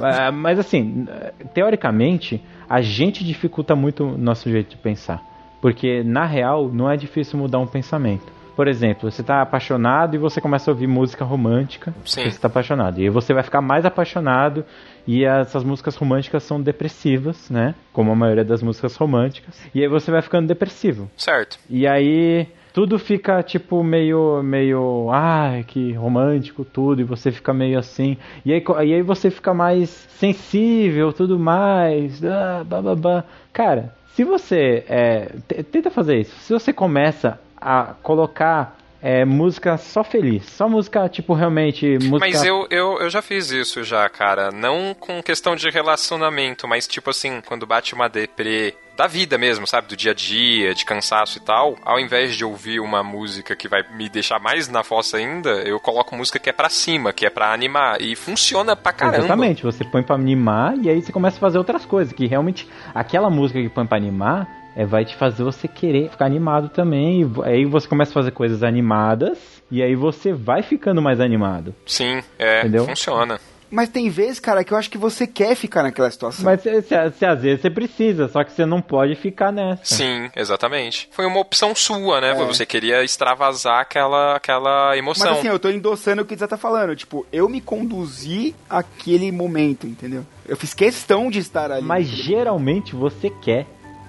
Não, 0.00 0.06
é, 0.08 0.30
mas 0.32 0.58
assim, 0.58 1.06
teoricamente, 1.54 2.42
a 2.68 2.80
gente 2.80 3.24
dificulta 3.24 3.74
muito 3.74 4.04
o 4.04 4.18
nosso 4.18 4.50
jeito 4.50 4.70
de 4.70 4.76
pensar. 4.76 5.22
Porque, 5.60 6.02
na 6.04 6.26
real, 6.26 6.68
não 6.68 6.90
é 6.90 6.96
difícil 6.96 7.38
mudar 7.38 7.58
um 7.58 7.66
pensamento. 7.66 8.32
Por 8.54 8.68
exemplo, 8.68 9.10
você 9.10 9.22
tá 9.22 9.42
apaixonado 9.42 10.14
e 10.14 10.18
você 10.18 10.40
começa 10.40 10.70
a 10.70 10.72
ouvir 10.72 10.86
música 10.86 11.24
romântica. 11.24 11.92
Sim. 12.04 12.30
Você 12.30 12.38
tá 12.38 12.46
apaixonado. 12.46 13.00
E 13.00 13.08
você 13.08 13.34
vai 13.34 13.42
ficar 13.42 13.60
mais 13.60 13.84
apaixonado. 13.84 14.64
E 15.06 15.24
essas 15.24 15.64
músicas 15.64 15.96
românticas 15.96 16.44
são 16.44 16.60
depressivas, 16.60 17.50
né? 17.50 17.74
Como 17.92 18.12
a 18.12 18.14
maioria 18.14 18.44
das 18.44 18.62
músicas 18.62 18.94
românticas. 18.96 19.60
E 19.74 19.82
aí 19.82 19.88
você 19.88 20.10
vai 20.10 20.22
ficando 20.22 20.46
depressivo. 20.46 21.10
certo. 21.16 21.58
E 21.68 21.86
aí 21.86 22.46
tudo 22.74 22.98
fica 22.98 23.40
tipo 23.40 23.84
meio 23.84 24.42
meio 24.42 25.08
ai 25.12 25.62
que 25.62 25.92
romântico 25.92 26.64
tudo 26.64 27.00
e 27.00 27.04
você 27.04 27.30
fica 27.30 27.54
meio 27.54 27.78
assim. 27.78 28.18
E 28.44 28.52
aí, 28.52 28.62
e 28.84 28.94
aí 28.94 29.00
você 29.00 29.30
fica 29.30 29.54
mais 29.54 29.88
sensível, 30.18 31.12
tudo 31.12 31.38
mais. 31.38 32.22
Ah, 32.24 32.64
bababá. 32.66 33.24
Cara, 33.52 33.94
se 34.14 34.24
você 34.24 34.84
é, 34.88 35.26
tenta 35.70 35.88
fazer 35.88 36.20
isso. 36.20 36.36
Se 36.40 36.52
você 36.52 36.72
começa 36.72 37.40
a 37.56 37.94
colocar 38.02 38.76
é, 39.00 39.24
música 39.24 39.76
só 39.76 40.02
feliz, 40.02 40.44
só 40.46 40.68
música 40.68 41.08
tipo 41.08 41.32
realmente 41.32 41.86
música 41.98 42.18
Mas 42.18 42.44
eu, 42.44 42.66
eu, 42.70 42.98
eu 42.98 43.08
já 43.08 43.22
fiz 43.22 43.52
isso 43.52 43.84
já, 43.84 44.08
cara. 44.08 44.50
Não 44.50 44.94
com 44.98 45.22
questão 45.22 45.54
de 45.54 45.70
relacionamento, 45.70 46.66
mas 46.66 46.88
tipo 46.88 47.10
assim, 47.10 47.40
quando 47.46 47.66
bate 47.66 47.94
uma 47.94 48.08
deprê 48.08 48.74
da 48.96 49.06
vida 49.06 49.36
mesmo, 49.36 49.66
sabe? 49.66 49.88
Do 49.88 49.96
dia 49.96 50.12
a 50.12 50.14
dia, 50.14 50.74
de 50.74 50.84
cansaço 50.84 51.38
e 51.38 51.40
tal. 51.40 51.76
Ao 51.84 51.98
invés 51.98 52.36
de 52.36 52.44
ouvir 52.44 52.80
uma 52.80 53.02
música 53.02 53.54
que 53.56 53.68
vai 53.68 53.82
me 53.96 54.08
deixar 54.08 54.38
mais 54.38 54.68
na 54.68 54.82
fossa 54.82 55.16
ainda, 55.16 55.50
eu 55.62 55.78
coloco 55.80 56.14
música 56.16 56.38
que 56.38 56.48
é 56.48 56.52
pra 56.52 56.68
cima, 56.68 57.12
que 57.12 57.26
é 57.26 57.30
pra 57.30 57.52
animar. 57.52 58.00
E 58.00 58.14
funciona 58.14 58.76
pra 58.76 58.92
caramba. 58.92 59.18
Exatamente, 59.18 59.62
você 59.62 59.84
põe 59.84 60.02
pra 60.02 60.14
animar 60.14 60.76
e 60.78 60.88
aí 60.88 61.02
você 61.02 61.12
começa 61.12 61.36
a 61.36 61.40
fazer 61.40 61.58
outras 61.58 61.84
coisas. 61.84 62.12
Que 62.12 62.26
realmente 62.26 62.68
aquela 62.94 63.28
música 63.30 63.60
que 63.60 63.68
põe 63.68 63.86
pra 63.86 63.96
animar 63.98 64.48
é, 64.76 64.84
vai 64.84 65.04
te 65.04 65.14
fazer 65.16 65.42
você 65.42 65.68
querer 65.68 66.10
ficar 66.10 66.26
animado 66.26 66.68
também. 66.68 67.22
E 67.22 67.42
aí 67.44 67.64
você 67.64 67.88
começa 67.88 68.10
a 68.10 68.14
fazer 68.14 68.30
coisas 68.30 68.62
animadas 68.62 69.38
e 69.70 69.82
aí 69.82 69.94
você 69.94 70.32
vai 70.32 70.62
ficando 70.62 71.00
mais 71.00 71.20
animado. 71.20 71.74
Sim, 71.86 72.22
é, 72.38 72.60
Entendeu? 72.60 72.84
funciona. 72.86 73.38
Mas 73.74 73.88
tem 73.88 74.08
vezes, 74.08 74.38
cara, 74.38 74.62
que 74.62 74.72
eu 74.72 74.78
acho 74.78 74.88
que 74.88 74.96
você 74.96 75.26
quer 75.26 75.54
ficar 75.56 75.82
naquela 75.82 76.10
situação. 76.10 76.44
Mas 76.44 76.62
se, 76.62 76.82
se- 76.82 77.10
se 77.18 77.26
às 77.26 77.42
vezes 77.42 77.60
você 77.60 77.70
precisa, 77.70 78.28
só 78.28 78.44
que 78.44 78.52
você 78.52 78.64
não 78.64 78.80
pode 78.80 79.14
ficar 79.16 79.50
nessa. 79.50 79.82
Sim, 79.96 80.30
exatamente. 80.36 81.08
Foi 81.10 81.26
uma 81.26 81.40
opção 81.40 81.74
sua, 81.74 82.20
né? 82.20 82.30
É. 82.30 82.34
Você 82.46 82.64
queria 82.64 83.02
extravasar 83.02 83.80
aquela, 83.80 84.36
aquela 84.36 84.96
emoção. 84.96 85.28
Mas 85.28 85.38
assim, 85.38 85.48
eu 85.48 85.58
tô 85.58 85.68
endossando 85.70 86.22
o 86.22 86.24
que 86.24 86.36
você 86.36 86.46
tá 86.46 86.56
falando. 86.56 86.94
Tipo, 86.94 87.26
eu 87.32 87.48
me 87.48 87.60
conduzi 87.60 88.54
àquele 88.70 89.32
momento, 89.32 89.86
entendeu? 89.86 90.24
Eu 90.46 90.56
fiz 90.56 90.74
questão 90.74 91.30
de 91.30 91.38
estar 91.38 91.72
ali. 91.72 91.84
Mas 91.86 92.06
geralmente 92.06 92.94
você 92.94 93.30
quer. 93.30 93.66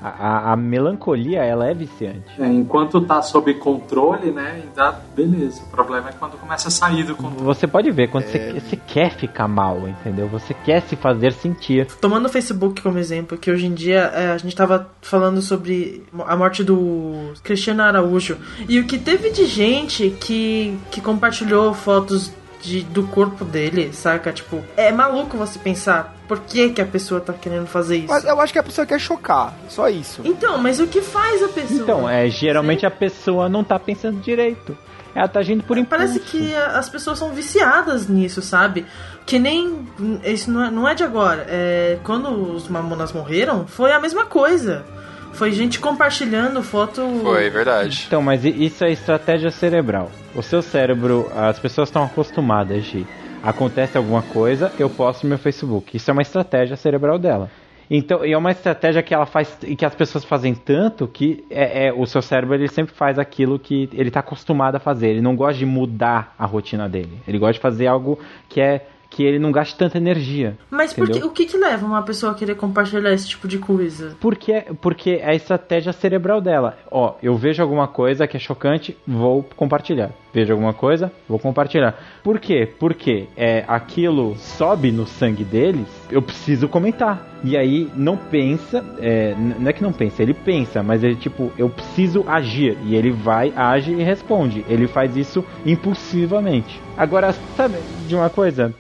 A, 0.10 0.54
a- 0.54 0.56
melancolia, 0.56 1.44
ela 1.44 1.68
é 1.70 1.74
viciante. 1.74 2.24
É, 2.40 2.46
enquanto 2.48 3.02
tá 3.02 3.22
sob 3.22 3.54
controle, 3.56 4.32
né? 4.32 4.62
Ainda 4.64 5.00
beleza. 5.16 5.62
O 5.64 5.68
problema 5.68 6.10
é 6.10 6.14
quando 6.14 6.38
começa 6.38 6.68
a 6.68 6.72
sair 6.72 7.04
do 7.04 7.16
controle. 7.16 7.44
Você 7.46 7.68
pode 7.68 7.90
ver, 7.92 8.10
quando 8.10 8.26
você, 8.26 8.54
você 8.54 8.76
quer 8.76 9.12
ficar 9.12 9.48
mal, 9.48 9.88
entendeu? 9.88 10.28
Você 10.28 10.54
quer 10.54 10.82
se 10.82 10.96
fazer 10.96 11.34
sentir. 11.34 11.88
Tomando 12.00 12.26
o 12.26 12.30
Facebook 12.30 12.82
como 12.82 12.98
exemplo, 12.98 13.38
que 13.38 13.50
hoje 13.52 13.66
em 13.66 13.74
dia 13.74 14.12
é, 14.14 14.32
a 14.32 14.38
gente 14.38 14.56
tava 14.56 14.90
falando 15.02 15.42
sobre 15.42 16.04
a 16.26 16.36
morte 16.36 16.64
do 16.64 17.34
Cristiano 17.44 17.84
Araújo. 17.84 18.38
E 18.68 18.80
o 18.80 18.86
que 18.86 18.98
teve 18.98 19.30
de 19.32 19.46
gente 19.46 20.10
que, 20.20 20.78
que 20.92 21.02
compartilhou 21.02 21.74
fotos 21.74 22.32
de, 22.66 22.82
do 22.82 23.04
corpo 23.08 23.46
dele, 23.46 23.94
saca? 23.94 24.34
Tipo, 24.34 24.64
é 24.76 24.92
maluco 24.92 25.38
você 25.38 25.60
pensar 25.60 26.16
por 26.28 26.40
que, 26.40 26.70
que 26.70 26.82
a 26.82 26.86
pessoa 26.86 27.22
tá 27.22 27.34
querendo 27.34 27.68
fazer 27.68 27.98
isso. 27.98 28.08
Mas 28.08 28.26
eu 28.26 28.40
acho 28.42 28.52
que 28.52 28.60
a 28.60 28.64
pessoa 28.64 28.86
quer 28.86 29.00
chocar, 29.00 29.54
só 29.70 29.88
isso. 29.88 30.22
Então, 30.26 30.58
mas 30.58 30.80
o 30.80 30.88
que 30.88 31.02
faz 31.02 31.44
a 31.44 31.48
pessoa? 31.48 31.82
Então, 31.82 32.10
é, 32.10 32.28
geralmente 32.30 32.86
a 32.86 32.92
pessoa 32.92 33.48
não 33.48 33.64
tá 33.64 33.80
pensando 33.80 34.20
direito. 34.20 34.78
Ela 35.14 35.30
tá 35.30 35.40
agindo 35.40 35.64
por 35.64 35.78
impulso. 35.78 35.98
Parece 35.98 36.20
que 36.20 36.54
as 36.54 36.90
pessoas 36.90 37.18
são 37.18 37.32
viciadas 37.32 38.10
nisso, 38.10 38.42
sabe? 38.42 38.86
Que 39.26 39.40
nem. 39.40 39.88
Isso 40.26 40.52
não 40.52 40.66
é, 40.66 40.70
não 40.70 40.90
é 40.90 40.94
de 40.94 41.04
agora. 41.04 41.46
É, 41.48 41.98
quando 42.04 42.28
os 42.54 42.68
Mamonas 42.68 43.14
morreram, 43.14 43.66
foi 43.66 43.94
a 43.94 44.00
mesma 44.00 44.26
coisa. 44.26 44.84
Foi 45.36 45.52
gente 45.52 45.80
compartilhando 45.80 46.64
foto. 46.64 47.02
Foi, 47.22 47.50
verdade. 47.50 48.06
Então, 48.08 48.22
mas 48.22 48.46
isso 48.46 48.84
é 48.84 48.92
estratégia 48.92 49.52
cerebral. 49.52 50.10
O 50.34 50.42
seu 50.42 50.62
cérebro, 50.62 51.30
as 51.36 51.60
pessoas 51.60 51.90
estão 51.90 52.04
acostumadas 52.04 52.86
de 52.86 53.06
acontece 53.44 53.96
alguma 53.98 54.22
coisa, 54.24 54.72
eu 54.80 54.90
posto 54.90 55.24
no 55.24 55.30
meu 55.30 55.38
Facebook. 55.38 55.96
Isso 55.96 56.10
é 56.10 56.14
uma 56.14 56.22
estratégia 56.22 56.76
cerebral 56.76 57.20
dela. 57.20 57.50
Então, 57.90 58.26
e 58.26 58.34
é 58.34 58.38
uma 58.38 58.50
estratégia 58.50 59.04
que 59.04 59.14
ela 59.14 59.28
faz 59.28 59.58
e 59.64 59.76
que 59.76 59.86
as 59.86 59.94
pessoas 59.94 60.26
fazem 60.26 60.56
tanto 60.56 61.08
que 61.08 61.46
é, 61.52 61.88
é- 61.88 61.94
o 61.94 62.06
seu 62.08 62.22
cérebro 62.22 62.56
ele 62.56 62.68
sempre 62.68 62.96
faz 62.96 63.20
aquilo 63.20 63.60
que 63.60 63.88
ele 63.94 64.08
está 64.08 64.22
acostumado 64.22 64.76
a 64.76 64.80
fazer. 64.80 65.10
Ele 65.10 65.22
não 65.22 65.36
gosta 65.36 65.60
de 65.60 65.66
mudar 65.66 66.34
a 66.40 66.46
rotina 66.46 66.90
dele. 66.90 67.20
Ele 67.28 67.38
gosta 67.38 67.54
de 67.54 67.60
fazer 67.60 67.86
algo 67.86 68.18
que 68.50 68.60
é 68.60 68.88
que 69.16 69.24
ele 69.24 69.40
não 69.40 69.50
gaste 69.50 69.78
tanta 69.78 69.98
energia. 69.98 70.58
Mas 70.70 70.92
por 70.92 71.06
que, 71.06 71.12
entendeu? 71.12 71.30
o 71.30 71.32
que 71.32 71.46
que 71.46 71.58
leva 71.58 71.86
uma 71.86 72.02
pessoa 72.02 72.34
a 72.34 72.36
querer 72.36 72.56
compartilhar 72.56 73.14
esse 73.14 73.30
tipo 73.30 73.48
de 73.48 73.58
coisa? 73.58 74.14
Porque, 74.20 74.66
porque 74.82 75.22
é 75.22 75.30
a 75.30 75.34
estratégia 75.34 75.94
cerebral 75.94 76.42
dela. 76.42 76.78
Ó, 76.92 77.16
eu 77.24 77.34
vejo 77.38 77.64
alguma 77.64 77.88
coisa 77.88 78.28
que 78.28 78.36
é 78.36 78.40
chocante, 78.42 78.98
vou 79.08 79.42
compartilhar. 79.56 80.12
Vejo 80.34 80.52
alguma 80.52 80.74
coisa, 80.74 81.10
vou 81.30 81.40
compartilhar. 81.40 81.98
Por 82.22 82.40
quê? 82.40 82.70
Porque 82.78 83.30
é, 83.38 83.64
aquilo 83.70 84.36
sobe 84.36 84.92
no 84.92 85.08
sangue 85.08 85.46
deles, 85.46 85.88
eu 86.12 86.22
preciso 86.22 86.68
comentar. 86.68 87.26
E 87.42 87.56
aí 87.56 87.90
não 87.96 88.18
pensa, 88.18 88.84
é, 89.00 89.34
não 89.34 89.70
é 89.70 89.72
que 89.72 89.82
não 89.82 89.94
pensa, 89.94 90.22
ele 90.22 90.34
pensa, 90.34 90.84
mas 90.84 91.06
ele 91.06 91.16
tipo, 91.16 91.54
eu 91.58 91.70
preciso 91.70 92.26
agir. 92.28 92.78
E 92.84 92.98
ele 92.98 93.12
vai, 93.12 93.54
age 93.56 93.94
e 93.94 94.04
responde. 94.04 94.66
Ele 94.68 94.88
faz 94.88 95.16
isso 95.16 95.42
impulsivamente. 95.66 96.82
Agora, 96.98 97.32
sabe 97.56 97.78
de 98.06 98.14
uma 98.14 98.30
coisa? 98.30 98.74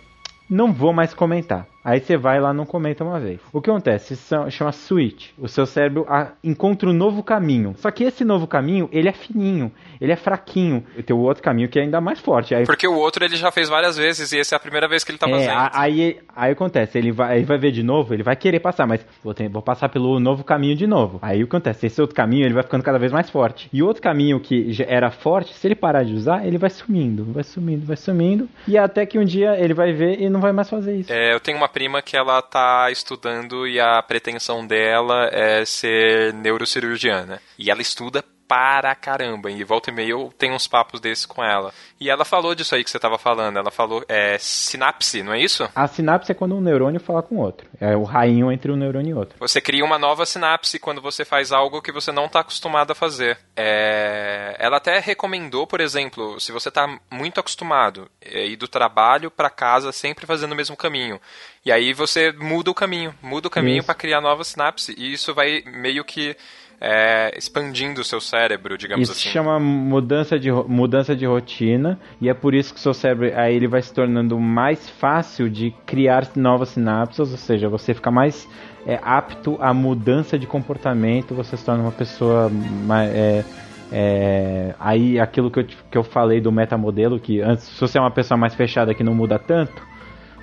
Não 0.49 0.71
vou 0.73 0.93
mais 0.93 1.13
comentar. 1.13 1.67
Aí 1.85 1.99
você 1.99 2.17
vai 2.17 2.41
lá 2.41 2.51
e 2.51 2.55
não 2.55 2.65
comenta 2.65 3.03
uma 3.03 3.19
vez. 3.19 3.39
O 3.53 3.61
que 3.61 3.69
acontece? 3.69 4.13
Isso 4.15 4.23
são- 4.23 4.49
chama 4.49 4.71
switch. 4.71 5.29
O 5.37 5.47
seu 5.47 5.67
cérebro 5.67 6.03
ah, 6.09 6.29
encontra 6.43 6.89
um 6.89 6.93
novo 6.93 7.21
caminho. 7.21 7.75
Só 7.77 7.91
que 7.91 8.03
esse 8.03 8.25
novo 8.25 8.47
caminho, 8.47 8.89
ele 8.91 9.07
é 9.07 9.11
fininho, 9.11 9.71
ele 10.01 10.11
é 10.11 10.15
fraquinho. 10.15 10.83
E 10.97 11.03
tem 11.03 11.15
o 11.15 11.19
outro 11.19 11.43
caminho 11.43 11.69
que 11.69 11.77
é 11.77 11.83
ainda 11.83 12.01
mais 12.01 12.19
forte. 12.19 12.55
Aí, 12.55 12.65
Porque 12.65 12.87
o 12.87 12.95
outro 12.95 13.23
ele 13.23 13.35
já 13.35 13.51
fez 13.51 13.69
várias 13.69 13.95
vezes 13.97 14.31
e 14.31 14.39
essa 14.39 14.55
é 14.55 14.57
a 14.57 14.59
primeira 14.59 14.87
vez 14.87 15.03
que 15.03 15.11
ele 15.11 15.19
tá 15.19 15.27
é, 15.29 15.31
fazendo. 15.31 15.51
a- 15.51 15.71
aí, 15.73 16.17
aí 16.35 16.51
acontece, 16.53 16.97
ele 16.97 17.11
vai, 17.11 17.37
ele 17.37 17.45
vai 17.45 17.57
ver 17.59 17.71
de 17.71 17.83
novo, 17.83 18.13
ele 18.15 18.23
vai 18.23 18.35
querer 18.35 18.59
passar, 18.59 18.87
mas 18.87 19.05
vou, 19.23 19.35
ter- 19.35 19.47
vou 19.47 19.61
passar 19.61 19.87
pelo 19.89 20.19
novo 20.19 20.43
caminho 20.43 20.75
de 20.75 20.87
novo. 20.87 21.19
Aí 21.21 21.43
o 21.43 21.47
que 21.47 21.55
acontece? 21.55 21.85
Esse 21.85 22.01
outro 22.01 22.15
caminho 22.15 22.45
ele 22.45 22.53
vai 22.55 22.63
ficando 22.63 22.83
cada 22.83 22.97
vez 22.97 23.11
mais 23.11 23.29
forte. 23.29 23.69
E 23.71 23.83
o 23.83 23.85
outro 23.85 24.01
caminho 24.01 24.39
que 24.39 24.71
já 24.73 24.85
era 24.87 25.11
forte, 25.11 25.53
se 25.53 25.67
ele 25.67 25.75
parar 25.75 26.03
de 26.03 26.13
usar, 26.15 26.47
ele 26.47 26.57
vai 26.57 26.69
sumindo, 26.71 27.25
vai 27.31 27.43
sumindo, 27.43 27.85
vai 27.85 27.95
sumindo. 27.95 28.49
E 28.67 28.75
até 28.77 29.05
que 29.05 29.19
um 29.19 29.23
dia 29.23 29.55
ele 29.59 29.75
vai 29.75 29.93
ver 29.93 30.19
e 30.19 30.29
não 30.31 30.39
vai 30.41 30.51
mais 30.51 30.67
fazer 30.67 30.95
isso. 30.97 31.13
É, 31.13 31.33
eu 31.33 31.39
tenho 31.39 31.57
uma 31.57 31.67
prima 31.75 32.01
que 32.01 32.15
ela 32.15 32.41
tá 32.41 32.89
estudando 32.89 33.67
e 33.67 33.81
a 33.81 34.01
pretensão 34.01 34.65
dela 34.65 35.27
é 35.29 35.65
ser 35.65 36.33
neurocirurgiana. 36.33 37.41
E 37.59 37.69
ela 37.69 37.81
estuda 37.81 38.23
para 38.55 38.95
caramba. 38.95 39.51
E 39.51 39.65
volta 39.65 39.89
e 39.89 39.93
meia 39.93 40.11
eu 40.11 40.33
tenho 40.37 40.53
uns 40.53 40.65
papos 40.65 41.01
desses 41.01 41.25
com 41.25 41.43
ela. 41.43 41.73
E 41.99 42.09
ela 42.09 42.23
falou 42.23 42.55
disso 42.55 42.73
aí 42.73 42.85
que 42.85 42.89
você 42.89 42.97
tava 42.97 43.17
falando. 43.17 43.57
Ela 43.57 43.69
falou, 43.69 44.01
é 44.07 44.37
sinapse, 44.37 45.21
não 45.21 45.33
é 45.33 45.41
isso? 45.41 45.67
A 45.75 45.85
sinapse 45.87 46.31
é 46.31 46.35
quando 46.35 46.55
um 46.55 46.61
neurônio 46.61 47.01
fala 47.01 47.21
com 47.21 47.35
o 47.35 47.39
outro. 47.39 47.67
É 47.81 47.97
o 47.97 48.03
rainho 48.03 48.49
entre 48.49 48.71
um 48.71 48.77
neurônio 48.77 49.09
e 49.09 49.13
outro. 49.13 49.35
Você 49.39 49.59
cria 49.59 49.83
uma 49.83 49.99
nova 49.99 50.25
sinapse 50.25 50.79
quando 50.79 51.01
você 51.01 51.25
faz 51.25 51.51
algo 51.51 51.81
que 51.81 51.91
você 51.91 52.13
não 52.13 52.27
está 52.27 52.39
acostumado 52.39 52.91
a 52.91 52.95
fazer. 52.95 53.37
É, 53.57 54.55
Ela 54.57 54.77
até 54.77 54.99
recomendou, 54.99 55.67
por 55.67 55.81
exemplo, 55.81 56.39
se 56.39 56.53
você 56.53 56.69
está 56.69 56.87
muito 57.11 57.41
acostumado 57.41 58.09
a 58.25 58.39
ir 58.39 58.55
do 58.55 58.69
trabalho 58.69 59.29
para 59.29 59.49
casa 59.49 59.91
sempre 59.91 60.25
fazendo 60.25 60.53
o 60.53 60.55
mesmo 60.55 60.77
caminho. 60.77 61.19
E 61.65 61.73
aí 61.73 61.93
você 61.93 62.31
muda 62.31 62.71
o 62.71 62.75
caminho, 62.75 63.13
muda 63.21 63.47
o 63.47 63.51
caminho 63.51 63.83
para 63.83 63.95
criar 63.95 64.21
nova 64.21 64.45
sinapse. 64.45 64.95
E 64.97 65.11
isso 65.11 65.33
vai 65.33 65.61
meio 65.65 66.05
que 66.05 66.37
é, 66.79 67.37
expandindo 67.37 68.01
o 68.01 68.03
seu 68.03 68.19
cérebro, 68.19 68.77
digamos 68.77 69.03
Isso 69.03 69.11
assim. 69.13 69.21
se 69.21 69.29
chama 69.29 69.59
mudança 69.59 70.37
de, 70.37 70.51
mudança 70.51 71.15
de 71.15 71.25
rotina 71.25 71.99
e 72.19 72.29
é 72.29 72.33
por 72.33 72.53
isso 72.53 72.73
que 72.73 72.79
o 72.79 72.81
seu 72.81 72.93
cérebro 72.93 73.31
aí 73.35 73.55
ele 73.55 73.67
vai 73.67 73.81
se 73.81 73.93
tornando 73.93 74.39
mais 74.39 74.89
fácil 74.89 75.49
de 75.49 75.73
criar 75.85 76.29
novas 76.35 76.69
sinapses, 76.69 77.19
ou 77.19 77.25
seja, 77.37 77.69
você 77.69 77.93
fica 77.93 78.11
mais 78.11 78.47
é, 78.85 78.99
apto 79.01 79.57
à 79.59 79.73
mudança 79.73 80.37
de 80.37 80.45
comportamento, 80.45 81.33
você 81.33 81.57
se 81.57 81.65
torna 81.65 81.83
uma 81.83 81.91
pessoa 81.91 82.49
mais, 82.85 83.09
é, 83.13 83.45
é, 83.91 84.75
aí 84.79 85.19
aquilo 85.19 85.49
que 85.49 85.59
eu, 85.59 85.63
que 85.63 85.97
eu 85.97 86.03
falei 86.03 86.41
do 86.41 86.51
metamodelo, 86.51 87.19
que 87.19 87.41
antes 87.41 87.65
se 87.65 87.79
você 87.79 87.97
é 87.97 88.01
uma 88.01 88.11
pessoa 88.11 88.37
mais 88.37 88.53
fechada 88.53 88.93
que 88.93 89.03
não 89.03 89.15
muda 89.15 89.39
tanto, 89.39 89.81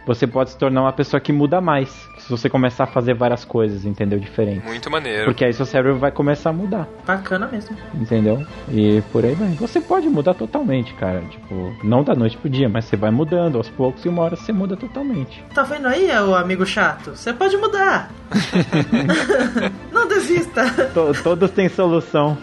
você 0.06 0.26
pode 0.26 0.50
se 0.50 0.58
tornar 0.58 0.82
uma 0.82 0.92
pessoa 0.92 1.20
que 1.20 1.32
muda 1.32 1.60
mais, 1.60 2.08
você 2.36 2.48
começar 2.50 2.84
a 2.84 2.86
fazer 2.86 3.14
várias 3.14 3.44
coisas, 3.44 3.84
entendeu? 3.84 4.18
Diferentes. 4.18 4.64
Muito 4.64 4.90
maneiro. 4.90 5.24
Porque 5.26 5.44
aí 5.44 5.52
seu 5.52 5.64
cérebro 5.66 5.98
vai 5.98 6.10
começar 6.10 6.50
a 6.50 6.52
mudar. 6.52 6.88
Bacana 7.06 7.46
mesmo. 7.46 7.76
Entendeu? 7.94 8.44
E 8.70 9.00
por 9.12 9.24
aí 9.24 9.34
vai. 9.34 9.48
Você 9.50 9.80
pode 9.80 10.08
mudar 10.08 10.34
totalmente, 10.34 10.92
cara. 10.94 11.20
Tipo, 11.30 11.74
não 11.84 12.02
da 12.02 12.14
noite 12.14 12.36
pro 12.36 12.48
dia, 12.50 12.68
mas 12.68 12.84
você 12.86 12.96
vai 12.96 13.10
mudando 13.10 13.56
aos 13.56 13.68
poucos 13.68 14.04
e 14.04 14.08
uma 14.08 14.22
hora 14.22 14.36
você 14.36 14.52
muda 14.52 14.76
totalmente. 14.76 15.44
Tá 15.54 15.62
vendo 15.62 15.86
aí, 15.88 16.10
o 16.10 16.34
amigo 16.34 16.66
chato? 16.66 17.10
Você 17.16 17.32
pode 17.32 17.56
mudar. 17.56 18.10
Não 19.92 20.08
desista. 20.08 20.64
To- 20.94 21.12
todos 21.22 21.50
têm 21.50 21.68
solução. 21.68 22.36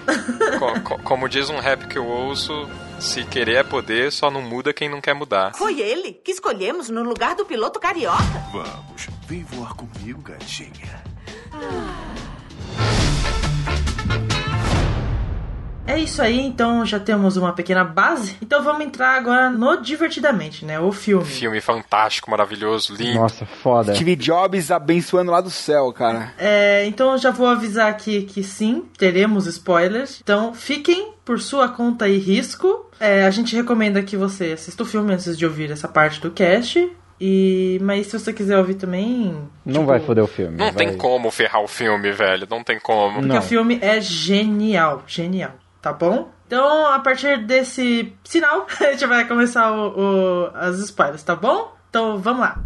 Co- 0.59 0.79
co- 0.81 0.99
como 1.03 1.27
diz 1.29 1.49
um 1.49 1.59
rap 1.59 1.87
que 1.87 1.97
eu 1.97 2.05
ouço, 2.05 2.51
se 2.99 3.23
querer 3.25 3.55
é 3.57 3.63
poder, 3.63 4.11
só 4.11 4.29
não 4.29 4.41
muda 4.41 4.73
quem 4.73 4.89
não 4.89 5.01
quer 5.01 5.13
mudar. 5.13 5.53
Foi 5.55 5.79
ele 5.79 6.13
que 6.13 6.31
escolhemos 6.31 6.89
no 6.89 7.03
lugar 7.03 7.35
do 7.35 7.45
piloto 7.45 7.79
carioca. 7.79 8.17
Vamos, 8.51 9.07
vem 9.29 9.43
voar 9.43 9.75
comigo, 9.75 10.23
gatinha. 10.23 11.03
É 15.85 15.99
isso 15.99 16.19
aí, 16.19 16.39
então 16.39 16.83
já 16.83 16.99
temos 16.99 17.37
uma 17.37 17.53
pequena 17.53 17.83
base. 17.83 18.37
Então 18.41 18.63
vamos 18.63 18.83
entrar 18.83 19.15
agora 19.15 19.51
no 19.51 19.81
Divertidamente, 19.81 20.65
né? 20.65 20.79
O 20.79 20.91
filme. 20.91 21.25
Filme 21.25 21.61
fantástico, 21.61 22.31
maravilhoso, 22.31 22.95
lindo. 22.95 23.19
Nossa, 23.19 23.45
foda. 23.45 23.93
Steve 23.93 24.15
Jobs 24.15 24.71
abençoando 24.71 25.31
lá 25.31 25.41
do 25.41 25.51
céu, 25.51 25.93
cara. 25.93 26.33
É, 26.39 26.85
então 26.87 27.11
eu 27.11 27.17
já 27.19 27.29
vou 27.29 27.47
avisar 27.47 27.89
aqui 27.89 28.23
que 28.23 28.43
sim, 28.43 28.83
teremos 28.97 29.45
spoilers. 29.45 30.19
Então 30.23 30.55
fiquem 30.55 31.13
por 31.23 31.39
sua 31.39 31.69
conta 31.69 32.07
e 32.07 32.17
risco. 32.17 32.89
É, 32.99 33.25
a 33.25 33.31
gente 33.31 33.55
recomenda 33.55 34.01
que 34.01 34.17
você 34.17 34.53
assista 34.53 34.81
o 34.81 34.85
filme 34.87 35.13
antes 35.13 35.37
de 35.37 35.45
ouvir 35.45 35.69
essa 35.69 35.87
parte 35.87 36.19
do 36.19 36.31
cast. 36.31 36.91
E, 37.21 37.77
mas 37.81 38.07
se 38.07 38.17
você 38.17 38.31
quiser 38.31 38.57
ouvir 38.57 38.75
também. 38.75 39.37
Não 39.65 39.85
vai 39.85 39.99
foder 39.99 40.23
o 40.23 40.27
filme. 40.27 40.57
Não 40.57 40.71
vai- 40.71 40.85
tem 40.85 40.97
como 40.97 41.29
ferrar 41.29 41.61
o 41.61 41.67
filme, 41.67 42.11
velho. 42.11 42.47
Não 42.49 42.63
tem 42.63 42.79
como. 42.79 43.21
Porque 43.21 43.37
o 43.37 43.41
filme 43.41 43.77
é 43.81 43.99
genial, 43.99 45.03
genial, 45.05 45.51
tá 45.81 45.91
bom? 45.91 46.29
Então, 46.47 46.87
a 46.87 46.99
partir 46.99 47.45
desse 47.45 48.13
sinal, 48.23 48.65
a 48.79 48.83
gente 48.91 49.05
vai 49.05 49.27
começar 49.27 49.71
o, 49.71 49.99
o- 50.47 50.51
as 50.55 50.79
spoilers, 50.79 51.21
tá 51.23 51.35
bom? 51.35 51.73
Então, 51.89 52.17
vamos 52.19 52.41
lá. 52.41 52.61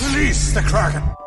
Release 0.00 0.52
the 0.52 0.62
Kraken! 0.62 1.21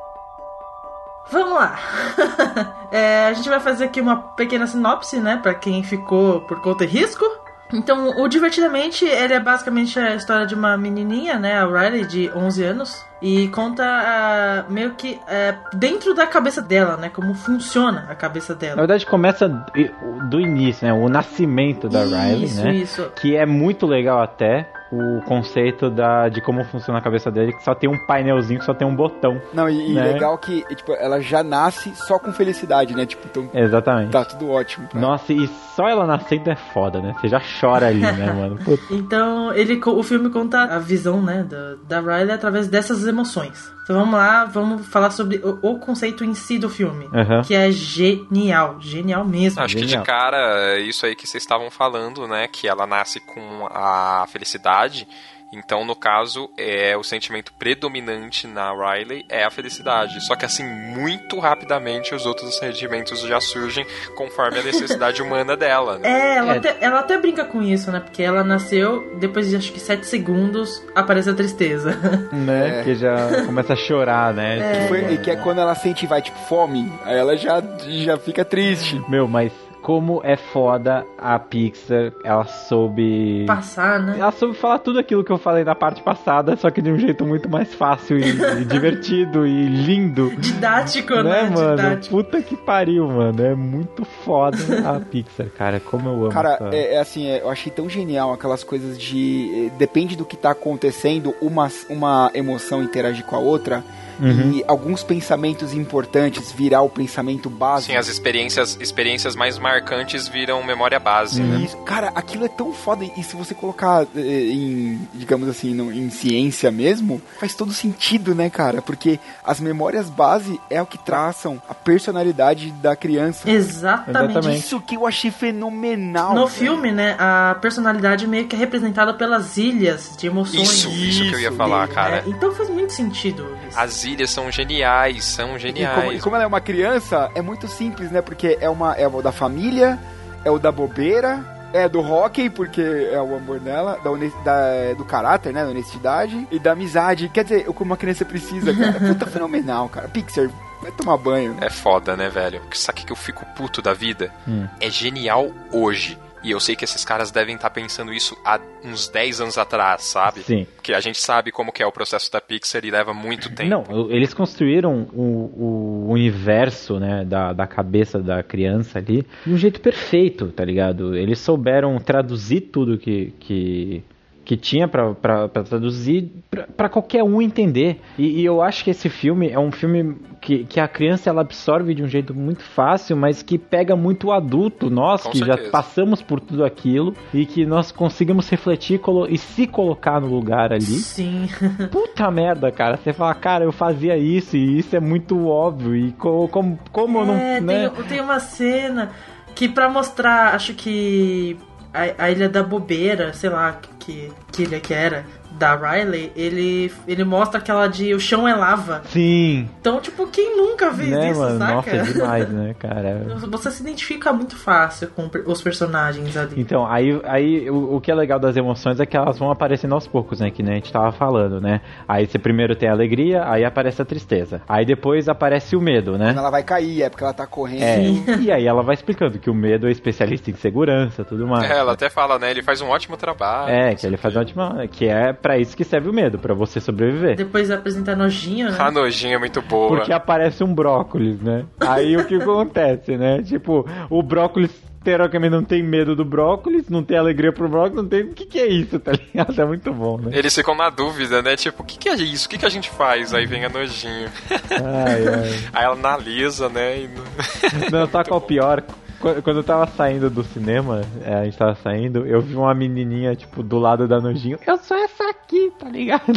Vamos 1.31 1.53
lá. 1.53 1.79
É, 2.91 3.25
a 3.27 3.33
gente 3.33 3.49
vai 3.49 3.59
fazer 3.59 3.85
aqui 3.85 3.99
uma 3.99 4.15
pequena 4.15 4.65
sinopse, 4.67 5.19
né, 5.19 5.37
Pra 5.41 5.53
quem 5.53 5.83
ficou 5.83 6.39
por 6.41 6.61
conta 6.61 6.85
e 6.85 6.87
risco. 6.87 7.25
Então, 7.73 8.21
o 8.21 8.27
Divertidamente, 8.29 9.03
ele 9.03 9.33
é 9.33 9.39
basicamente 9.39 9.99
a 9.99 10.15
história 10.15 10.45
de 10.45 10.55
uma 10.55 10.77
menininha, 10.77 11.37
né, 11.37 11.57
a 11.57 11.65
Riley, 11.65 12.05
de 12.05 12.31
11 12.33 12.63
anos, 12.63 13.05
e 13.21 13.47
conta 13.49 13.83
ah, 13.83 14.65
meio 14.69 14.91
que 14.91 15.19
é, 15.27 15.55
dentro 15.73 16.13
da 16.13 16.25
cabeça 16.27 16.61
dela, 16.61 16.95
né, 16.95 17.09
como 17.09 17.33
funciona 17.33 18.05
a 18.07 18.15
cabeça 18.15 18.53
Na 18.53 18.59
dela. 18.59 18.75
verdade, 18.77 19.05
começa 19.05 19.49
do- 19.49 20.29
do 20.29 20.39
início, 20.39 20.87
né? 20.87 20.93
O 20.93 21.09
nascimento 21.09 21.89
da 21.89 22.05
Isso, 22.05 22.15
Riley, 22.15 22.49
né? 22.53 22.73
isso. 22.75 23.11
Que 23.15 23.35
é 23.35 23.45
muito 23.47 23.85
legal 23.87 24.21
até. 24.21 24.69
O 24.97 25.21
conceito 25.23 25.89
da, 25.89 26.29
de 26.29 26.41
como 26.41 26.63
funciona 26.65 26.99
a 26.99 27.01
cabeça 27.01 27.29
dele, 27.31 27.53
que 27.53 27.63
só 27.63 27.73
tem 27.75 27.89
um 27.89 27.97
painelzinho, 28.05 28.59
que 28.59 28.65
só 28.65 28.73
tem 28.73 28.87
um 28.87 28.95
botão. 28.95 29.41
Não, 29.53 29.67
e, 29.69 29.91
e 29.91 29.93
né? 29.93 30.13
legal 30.13 30.37
que 30.37 30.63
tipo, 30.75 30.93
ela 30.93 31.19
já 31.21 31.43
nasce 31.43 31.93
só 31.95 32.17
com 32.19 32.31
felicidade, 32.31 32.95
né? 32.95 33.05
Tipo, 33.05 33.27
então 33.29 33.49
Exatamente. 33.53 34.11
tá 34.11 34.25
tudo 34.25 34.49
ótimo. 34.49 34.87
pra- 34.87 34.99
Nossa, 34.99 35.33
e 35.33 35.47
só 35.75 35.87
ela 35.87 36.05
nascendo 36.05 36.49
é 36.49 36.55
foda, 36.55 36.99
né? 37.01 37.13
Você 37.19 37.27
já 37.27 37.41
chora 37.59 37.87
ali, 37.87 37.99
né, 38.01 38.31
mano? 38.33 38.57
Puta. 38.57 38.83
Então, 38.91 39.53
ele, 39.53 39.79
o 39.85 40.03
filme 40.03 40.29
conta 40.29 40.63
a 40.63 40.79
visão, 40.79 41.21
né, 41.21 41.43
da, 41.43 41.75
da 42.01 42.17
Riley 42.17 42.31
através 42.33 42.67
dessas 42.67 43.05
emoções. 43.05 43.74
Então 43.85 43.97
vamos 43.97 44.15
lá, 44.15 44.45
vamos 44.45 44.87
falar 44.87 45.11
sobre 45.11 45.37
o, 45.37 45.59
o 45.61 45.77
conceito 45.77 46.25
em 46.25 46.33
si 46.33 46.57
do 46.57 46.67
filme. 46.67 47.07
Aham. 47.13 47.43
Que 47.43 47.53
é 47.53 47.69
genial, 47.71 48.77
genial 48.79 49.23
mesmo. 49.23 49.61
Acho 49.61 49.77
que 49.77 49.85
de 49.85 50.01
cara, 50.01 50.73
é 50.73 50.79
isso 50.79 51.05
aí 51.05 51.15
que 51.15 51.27
vocês 51.27 51.43
estavam 51.43 51.69
falando, 51.69 52.27
né? 52.27 52.47
Que 52.47 52.67
ela 52.67 52.87
nasce 52.87 53.19
com 53.19 53.67
a 53.69 54.25
felicidade. 54.27 55.07
Então, 55.53 55.85
no 55.85 55.95
caso, 55.95 56.49
é 56.57 56.95
o 56.97 57.03
sentimento 57.03 57.53
predominante 57.53 58.47
na 58.47 58.71
Riley 58.73 59.25
é 59.29 59.43
a 59.43 59.49
felicidade. 59.51 60.19
Só 60.25 60.35
que 60.35 60.45
assim, 60.45 60.63
muito 60.63 61.39
rapidamente 61.39 62.13
os 62.13 62.25
outros 62.25 62.57
sentimentos 62.57 63.21
já 63.21 63.39
surgem 63.39 63.85
conforme 64.15 64.59
a 64.59 64.63
necessidade 64.63 65.21
humana 65.23 65.55
dela. 65.55 65.97
Né? 65.99 66.09
É, 66.09 66.37
ela, 66.37 66.53
Até, 66.55 66.77
ela 66.81 66.99
até 66.99 67.17
brinca 67.17 67.45
com 67.45 67.61
isso, 67.61 67.91
né? 67.91 67.99
Porque 67.99 68.21
ela 68.23 68.43
nasceu, 68.43 69.15
depois 69.19 69.49
de 69.49 69.55
acho 69.55 69.71
que 69.71 69.79
7 69.79 70.05
segundos, 70.05 70.83
aparece 70.93 71.29
a 71.29 71.33
tristeza. 71.33 71.95
Né? 72.35 72.79
É. 72.81 72.83
Que 72.83 72.95
já 72.95 73.43
começa 73.45 73.73
a 73.73 73.75
chorar, 73.75 74.33
né? 74.33 74.81
Que, 74.81 74.87
foi- 74.87 75.13
e 75.13 75.17
que 75.17 75.31
é 75.31 75.35
quando 75.35 75.59
ela 75.61 75.73
sente, 75.75 76.05
vai, 76.05 76.21
tipo, 76.21 76.37
fome, 76.47 76.91
aí 77.03 77.17
ela 77.17 77.37
já, 77.37 77.61
já 77.87 78.17
fica 78.17 78.43
triste. 78.43 79.01
Meu, 79.07 79.27
mas 79.27 79.51
como 79.85 80.19
é 80.23 80.35
foda 80.35 81.05
a 81.15 81.37
Pixar, 81.37 82.11
ela 82.23 82.43
soube. 82.45 83.45
Passar, 83.45 83.99
né? 83.99 84.15
Ela 84.17 84.31
soube 84.31 84.55
falar 84.55 84.79
tudo 84.79 84.97
aquilo 84.97 85.23
que 85.23 85.31
eu 85.31 85.37
falei 85.37 85.63
na 85.63 85.75
parte 85.75 86.01
passada, 86.01 86.55
só 86.55 86.71
que 86.71 86.81
de 86.81 86.91
um 86.91 86.97
jeito 86.97 87.23
muito 87.23 87.47
mais 87.47 87.71
fácil 87.71 88.17
e, 88.17 88.23
e 88.23 88.65
divertido 88.65 89.45
e 89.45 89.67
lindo. 89.67 90.35
Didático, 90.37 91.13
né, 91.17 91.43
né? 91.43 91.49
mano? 91.51 91.75
Didático. 91.75 92.15
Puta 92.15 92.41
que 92.41 92.57
pariu, 92.57 93.07
mano. 93.07 93.45
É 93.45 93.53
muito 93.53 94.03
foda 94.25 94.57
a 94.89 94.99
Pixar, 95.05 95.51
cara. 95.55 95.79
Como 95.79 96.09
eu 96.09 96.15
amo 96.15 96.29
Cara, 96.31 96.55
essa... 96.55 96.69
é, 96.75 96.95
é 96.95 96.99
assim, 96.99 97.27
é, 97.27 97.43
eu 97.43 97.49
achei 97.51 97.71
tão 97.71 97.87
genial 97.87 98.33
aquelas 98.33 98.63
coisas 98.63 98.97
de. 98.97 99.67
eh, 99.67 99.77
Depende 99.77 100.15
do 100.15 100.25
que 100.25 100.35
tá 100.35 100.49
acontecendo, 100.49 101.35
uma, 101.39 101.69
uma 101.91 102.31
emoção 102.33 102.81
interage 102.81 103.21
com 103.21 103.35
a 103.35 103.39
outra. 103.39 103.83
Uhum. 104.19 104.51
E 104.53 104.63
alguns 104.67 105.03
pensamentos 105.03 105.73
importantes 105.73 106.51
virar 106.51 106.81
o 106.81 106.89
pensamento 106.89 107.49
básico. 107.49 107.91
Sim, 107.91 107.97
as 107.97 108.07
experiências, 108.07 108.77
experiências 108.79 109.35
mais 109.35 109.57
marcantes 109.57 110.27
viram 110.27 110.63
memória 110.63 110.99
base, 110.99 111.41
Uhum. 111.41 111.47
né? 111.47 111.65
Isso, 111.65 111.77
cara, 111.77 112.11
aquilo 112.15 112.45
é 112.45 112.49
tão 112.49 112.73
foda. 112.73 113.03
E 113.05 113.23
se 113.23 113.35
você 113.35 113.53
colocar 113.53 114.03
eh, 114.15 114.19
em, 114.19 115.07
digamos 115.13 115.47
assim, 115.49 115.73
no- 115.73 115.91
em 115.91 116.09
ciência 116.09 116.71
mesmo, 116.71 117.21
faz 117.39 117.53
todo 117.55 117.71
sentido, 117.73 118.33
né, 118.35 118.49
cara? 118.49 118.81
Porque 118.81 119.19
as 119.43 119.59
memórias 119.59 120.09
base 120.09 120.59
é 120.69 120.81
o 120.81 120.85
que 120.85 120.97
traçam 120.97 121.61
a 121.69 121.73
personalidade 121.73 122.71
da 122.81 122.95
criança. 122.95 123.49
Exatamente. 123.49 124.55
Isso 124.55 124.79
que 124.81 124.95
eu 124.95 125.05
achei 125.05 125.31
fenomenal. 125.31 126.33
No 126.33 126.47
velho. 126.47 126.49
filme, 126.49 126.91
né, 126.91 127.15
a 127.19 127.55
personalidade 127.61 128.27
meio 128.27 128.47
que 128.47 128.55
é 128.55 128.59
representada 128.59 129.13
pelas 129.13 129.57
ilhas 129.57 130.15
de 130.17 130.27
emoções. 130.27 130.69
Isso, 130.69 130.89
isso 130.89 131.23
que 131.23 131.33
eu 131.35 131.39
ia 131.39 131.51
falar, 131.51 131.87
cara. 131.87 132.17
É, 132.17 132.23
então 132.27 132.51
faz 132.53 132.69
muito 132.69 132.93
sentido. 132.93 133.45
isso. 133.67 133.77
As 133.79 134.04
ilhas 134.05 134.29
são 134.29 134.49
geniais, 134.51 135.23
são 135.25 135.45
E 135.45 135.49
como, 135.49 135.59
geniais. 135.59 136.13
e 136.19 136.19
como 136.21 136.35
ela 136.35 136.45
é 136.45 136.47
uma 136.47 136.61
criança, 136.61 137.29
é 137.35 137.41
muito 137.41 137.67
simples, 137.67 138.09
né? 138.11 138.21
Porque 138.21 138.57
é, 138.61 138.69
uma, 138.69 138.93
é 138.95 139.07
o 139.07 139.21
da 139.21 139.31
família, 139.31 139.99
é 140.43 140.49
o 140.51 140.57
da 140.59 140.71
bobeira, 140.71 141.43
é 141.73 141.89
do 141.89 141.99
hockey, 141.99 142.49
porque 142.49 142.81
é 142.81 143.19
o 143.21 143.35
amor 143.35 143.59
dela, 143.59 143.99
da, 144.03 144.11
da- 144.43 144.93
do 144.95 145.03
caráter, 145.03 145.51
né? 145.51 145.63
Da 145.63 145.69
honestidade 145.71 146.47
e 146.51 146.57
da 146.59 146.71
amizade. 146.71 147.27
Quer 147.29 147.43
dizer, 147.43 147.65
o 147.67 147.73
que 147.73 147.83
uma 147.83 147.97
criança 147.97 148.23
precisa, 148.23 148.73
cara. 148.73 148.93
Puta 149.13 149.25
fenomenal, 149.25 149.89
cara. 149.89 150.07
Pixar, 150.07 150.47
vai 150.81 150.91
tomar 150.91 151.17
banho. 151.17 151.57
É 151.59 151.69
foda, 151.69 152.15
né, 152.15 152.29
velho? 152.29 152.61
Sabe 152.73 153.01
o 153.01 153.05
que 153.05 153.11
eu 153.11 153.15
fico 153.17 153.45
puto 153.57 153.81
da 153.81 153.93
vida? 153.93 154.31
Hum. 154.47 154.67
É 154.79 154.89
genial 154.89 155.49
hoje. 155.71 156.17
E 156.45 156.51
eu 156.51 156.59
sei 156.59 156.75
que 156.75 156.83
esses 156.83 157.03
caras 157.03 157.31
devem 157.31 157.55
estar 157.55 157.71
pensando 157.71 158.13
isso 158.13 158.37
há 158.45 158.59
uns 158.83 159.07
10 159.07 159.41
anos 159.41 159.57
atrás, 159.57 160.03
sabe? 160.03 160.41
Sim. 160.41 160.67
Porque 160.75 160.93
a 160.93 160.99
gente 160.99 161.19
sabe 161.19 161.51
como 161.51 161.71
que 161.71 161.81
é 161.81 161.87
o 161.87 161.91
processo 161.91 162.31
da 162.31 162.39
Pixar 162.39 162.85
e 162.85 162.91
leva 162.91 163.15
muito 163.15 163.49
tempo. 163.49 163.67
Não, 163.67 164.11
eles 164.11 164.31
construíram 164.31 165.07
o, 165.11 166.05
o 166.05 166.11
universo, 166.11 166.99
né, 166.99 167.25
da, 167.25 167.51
da 167.51 167.65
cabeça 167.65 168.19
da 168.19 168.43
criança 168.43 168.99
ali 168.99 169.25
de 169.43 169.53
um 169.53 169.57
jeito 169.57 169.81
perfeito, 169.81 170.49
tá 170.49 170.63
ligado? 170.63 171.15
Eles 171.15 171.39
souberam 171.39 171.97
traduzir 171.97 172.61
tudo 172.61 172.99
que, 172.99 173.33
que, 173.39 174.03
que 174.45 174.55
tinha 174.55 174.87
pra 174.87 175.13
traduzir 175.49 176.31
pra, 176.51 176.63
pra 176.67 176.87
qualquer 176.89 177.23
um 177.23 177.41
entender. 177.41 177.99
E, 178.17 178.41
e 178.41 178.45
eu 178.45 178.61
acho 178.61 178.83
que 178.83 178.91
esse 178.91 179.09
filme 179.09 179.49
é 179.49 179.57
um 179.59 179.71
filme 179.71 180.15
que, 180.39 180.63
que 180.65 180.79
a 180.79 180.87
criança 180.87 181.29
ela 181.31 181.41
absorve 181.41 181.95
de 181.95 182.03
um 182.03 182.07
jeito 182.07 182.33
muito 182.33 182.61
fácil, 182.63 183.17
mas 183.17 183.41
que 183.41 183.57
pega 183.57 183.95
muito 183.95 184.27
o 184.27 184.31
adulto, 184.31 184.89
nós 184.89 185.23
Com 185.23 185.31
que 185.31 185.39
já 185.39 185.45
certeza. 185.47 185.71
passamos 185.71 186.21
por 186.21 186.39
tudo 186.39 186.63
aquilo 186.63 187.15
e 187.33 187.45
que 187.45 187.65
nós 187.65 187.91
conseguimos 187.91 188.47
refletir 188.47 188.95
e 188.95 188.99
colo- 188.99 189.27
e 189.27 189.37
se 189.37 189.65
colocar 189.65 190.21
no 190.21 190.27
lugar 190.27 190.71
ali. 190.71 190.83
Sim. 190.83 191.47
Puta 191.91 192.29
merda, 192.29 192.71
cara. 192.71 192.97
Você 192.97 193.11
fala, 193.11 193.33
cara, 193.33 193.63
eu 193.65 193.71
fazia 193.71 194.15
isso 194.15 194.55
e 194.55 194.77
isso 194.77 194.95
é 194.95 194.99
muito 194.99 195.47
óbvio. 195.47 195.95
E 195.95 196.11
co- 196.11 196.47
como, 196.49 196.77
como 196.91 197.17
eu 197.19 197.25
não. 197.25 197.33
É, 197.35 197.59
né? 197.59 197.89
tem, 197.89 198.03
tem 198.05 198.21
uma 198.21 198.39
cena 198.39 199.09
que 199.55 199.67
pra 199.67 199.89
mostrar, 199.89 200.53
acho 200.53 200.75
que 200.75 201.57
a, 201.95 202.25
a 202.25 202.31
Ilha 202.31 202.49
da 202.49 202.61
Bobeira, 202.61 203.33
sei 203.33 203.49
lá 203.49 203.79
que, 203.99 204.31
que 204.51 204.63
ilha 204.63 204.79
que 204.79 204.93
era, 204.93 205.25
da 205.57 205.75
Riley, 205.75 206.31
ele, 206.35 206.91
ele 207.07 207.23
mostra 207.23 207.59
aquela 207.59 207.87
de 207.87 208.13
o 208.13 208.19
chão 208.19 208.47
é 208.47 208.53
lava. 208.55 209.01
Sim. 209.05 209.69
Então, 209.79 209.99
tipo, 209.99 210.27
quem 210.27 210.55
nunca 210.57 210.91
fez 210.93 211.09
Né, 211.09 211.31
isso, 211.31 211.39
mano? 211.39 211.57
saca? 211.59 211.73
Nossa, 211.75 211.89
é 211.89 212.01
demais, 212.03 212.49
né, 212.49 212.75
cara? 212.79 213.23
Você 213.49 213.71
se 213.71 213.81
identifica 213.81 214.31
muito 214.33 214.55
fácil 214.55 215.07
com 215.09 215.29
os 215.45 215.61
personagens 215.61 216.35
ali. 216.37 216.59
Então, 216.59 216.85
aí, 216.85 217.19
aí 217.25 217.69
o, 217.69 217.95
o 217.95 218.01
que 218.01 218.11
é 218.11 218.15
legal 218.15 218.39
das 218.39 218.55
emoções 218.57 218.99
é 218.99 219.05
que 219.05 219.15
elas 219.15 219.37
vão 219.39 219.51
aparecendo 219.51 219.93
aos 219.93 220.07
poucos, 220.07 220.39
né? 220.39 220.51
Que 220.51 220.61
nem 220.63 220.73
a 220.73 220.75
gente 220.75 220.91
tava 220.91 221.11
falando, 221.11 221.59
né? 221.61 221.81
Aí 222.07 222.25
você 222.27 222.37
primeiro 222.37 222.75
tem 222.75 222.89
a 222.89 222.91
alegria, 222.91 223.43
aí 223.49 223.63
aparece 223.63 224.01
a 224.01 224.05
tristeza. 224.05 224.61
Aí 224.67 224.85
depois 224.85 225.27
aparece 225.29 225.75
o 225.75 225.81
medo, 225.81 226.17
né? 226.17 226.27
Quando 226.27 226.39
ela 226.39 226.51
vai 226.51 226.63
cair, 226.63 227.03
é 227.03 227.09
porque 227.09 227.23
ela 227.23 227.33
tá 227.33 227.47
correndo. 227.47 227.83
É, 227.83 227.99
e 228.41 228.51
aí 228.51 228.65
ela 228.67 228.81
vai 228.83 228.95
explicando 228.95 229.39
que 229.39 229.49
o 229.49 229.53
medo 229.53 229.87
é 229.87 229.91
especialista 229.91 230.49
em 230.51 230.55
segurança 230.55 231.23
tudo 231.23 231.47
mais. 231.47 231.69
É, 231.69 231.77
ela 231.77 231.93
até 231.93 232.09
fala, 232.09 232.37
né? 232.39 232.51
Ele 232.51 232.61
faz 232.61 232.81
um 232.81 232.87
ótimo 232.89 233.17
trabalho. 233.17 233.69
É, 233.71 233.95
que 233.95 234.05
ele 234.05 234.17
faz 234.17 234.35
uma 234.35 234.41
ótima. 234.41 234.87
Que 234.91 235.07
é 235.07 235.33
pra 235.45 235.59
isso 235.59 235.77
que 235.77 235.83
serve 235.83 236.09
o 236.09 236.13
medo, 236.13 236.39
pra 236.39 236.55
você 236.55 236.81
sobreviver. 236.81 237.35
Depois 237.35 237.69
apresenta 237.69 238.15
nojinho, 238.15 238.71
né? 238.71 238.77
A 238.79 238.89
nojinha 238.89 239.35
é 239.35 239.37
muito 239.37 239.61
boa. 239.61 239.89
Porque 239.89 240.11
aparece 240.11 240.63
um 240.63 240.73
brócolis, 240.73 241.39
né? 241.39 241.65
Aí 241.79 242.17
o 242.17 242.25
que 242.25 242.33
acontece, 242.33 243.15
né? 243.15 243.43
Tipo, 243.43 243.87
o 244.09 244.23
brócolis 244.23 244.71
teoricamente 245.03 245.51
não 245.51 245.63
tem 245.63 245.83
medo 245.83 246.15
do 246.15 246.25
brócolis, 246.25 246.89
não 246.89 247.03
tem 247.03 247.15
alegria 247.15 247.53
pro 247.53 247.69
brócolis, 247.69 247.95
não 247.97 248.07
tem. 248.07 248.23
O 248.23 248.33
que, 248.33 248.43
que 248.47 248.57
é 248.59 248.65
isso, 248.65 248.97
tá 248.99 249.11
ligado? 249.11 249.61
É 249.61 249.65
muito 249.65 249.93
bom, 249.93 250.17
né? 250.17 250.31
Eles 250.33 250.55
ficam 250.55 250.73
na 250.73 250.89
dúvida, 250.89 251.43
né? 251.43 251.55
Tipo, 251.55 251.83
o 251.83 251.85
que, 251.85 251.99
que 251.99 252.09
é 252.09 252.15
isso? 252.15 252.47
O 252.47 252.49
que, 252.49 252.57
que 252.57 252.65
a 252.65 252.69
gente 252.69 252.89
faz? 252.89 253.31
Aí 253.31 253.45
vem 253.45 253.65
a 253.65 253.69
nojinho. 253.69 254.27
Ai, 254.71 255.27
ai. 255.27 255.59
Aí 255.73 255.85
ela 255.85 255.93
analisa, 255.93 256.69
né? 256.69 257.01
E... 257.01 257.09
Não, 257.91 258.07
sabe 258.07 258.29
qual 258.29 258.39
é 258.39 258.43
o 258.43 258.47
pior? 258.47 258.83
Qu- 259.19 259.41
Quando 259.41 259.57
eu 259.57 259.63
tava 259.63 259.87
saindo 259.87 260.29
do 260.29 260.43
cinema, 260.43 261.01
é, 261.23 261.33
a 261.35 261.43
gente 261.45 261.57
tava 261.57 261.73
saindo, 261.75 262.25
eu 262.27 262.41
vi 262.41 262.53
uma 262.55 262.73
menininha, 262.73 263.33
tipo, 263.33 263.63
do 263.63 263.79
lado 263.79 264.07
da 264.09 264.19
nojinho. 264.19 264.59
Eu 264.67 264.77
sou 264.77 264.97
essa 264.97 265.14
aqui, 265.45 265.71
tá 265.77 265.87
ligado? 265.87 266.23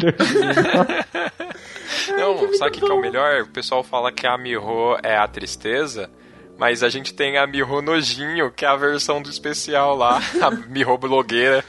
Não, 2.17 2.55
sabe 2.55 2.71
o 2.71 2.73
que, 2.73 2.81
que 2.81 2.91
é 2.91 2.95
o 2.95 3.01
melhor? 3.01 3.43
O 3.43 3.49
pessoal 3.49 3.83
fala 3.83 4.13
que 4.13 4.27
a 4.27 4.37
Miho 4.37 4.97
é 5.03 5.17
a 5.17 5.27
tristeza, 5.27 6.11
mas 6.59 6.83
a 6.83 6.89
gente 6.89 7.15
tem 7.15 7.39
a 7.39 7.47
Miho 7.47 7.83
nojinho, 7.83 8.51
que 8.51 8.65
é 8.65 8.69
a 8.69 8.77
versão 8.77 9.23
do 9.23 9.31
especial 9.31 9.97
lá, 9.97 10.21
a 10.41 10.51
Miho 10.51 10.97
blogueira. 10.99 11.65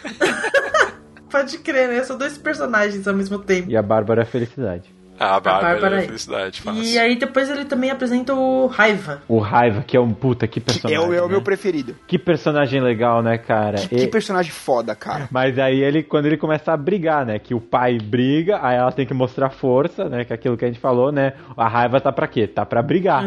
Pode 1.29 1.57
crer, 1.59 1.87
né? 1.87 2.03
São 2.03 2.17
dois 2.17 2.37
personagens 2.37 3.07
ao 3.07 3.13
mesmo 3.13 3.39
tempo. 3.39 3.69
E 3.69 3.77
a 3.77 3.81
Bárbara 3.81 4.21
é 4.21 4.23
a 4.23 4.27
felicidade. 4.27 4.93
Ah, 5.19 5.35
a 5.35 5.39
Bárbara, 5.39 5.67
Bárbara 5.73 5.95
é 5.95 5.99
aí. 5.99 6.05
felicidade, 6.05 6.61
fácil. 6.61 6.83
E 6.83 6.97
aí 6.97 7.15
depois 7.17 7.49
ele 7.49 7.65
também 7.65 7.91
apresenta 7.91 8.33
o 8.33 8.67
Raiva. 8.67 9.21
O 9.27 9.39
Raiva, 9.39 9.83
que 9.85 9.97
é 9.97 9.99
um 9.99 10.13
puta, 10.13 10.47
que 10.47 10.59
É 10.59 10.61
personagem. 10.61 10.97
o, 11.09 11.13
é 11.13 11.21
o 11.21 11.25
né? 11.25 11.31
meu 11.31 11.41
preferido. 11.41 11.95
Que 12.07 12.17
personagem 12.17 12.79
legal, 12.81 13.21
né, 13.21 13.37
cara? 13.37 13.77
Que 13.87 13.95
E- 13.95 14.07
personagem 14.07 14.51
foda, 14.51 14.95
cara. 14.95 15.27
Mas 15.31 15.59
aí 15.59 15.81
ele, 15.81 16.03
quando 16.03 16.25
ele 16.27 16.37
começa 16.37 16.71
a 16.71 16.77
brigar, 16.77 17.25
né? 17.25 17.37
Que 17.39 17.53
o 17.53 17.59
pai 17.59 17.97
briga, 17.97 18.59
aí 18.61 18.77
ela 18.77 18.91
tem 18.91 19.05
que 19.05 19.13
mostrar 19.13 19.49
força, 19.49 20.07
né? 20.07 20.23
Que 20.23 20.33
é 20.33 20.35
aquilo 20.35 20.55
que 20.57 20.63
a 20.65 20.67
gente 20.67 20.79
falou, 20.79 21.11
né? 21.11 21.33
A 21.57 21.67
raiva 21.67 21.99
tá 21.99 22.11
pra 22.11 22.27
quê? 22.27 22.47
Tá 22.47 22.65
pra 22.65 22.81
brigar. 22.81 23.23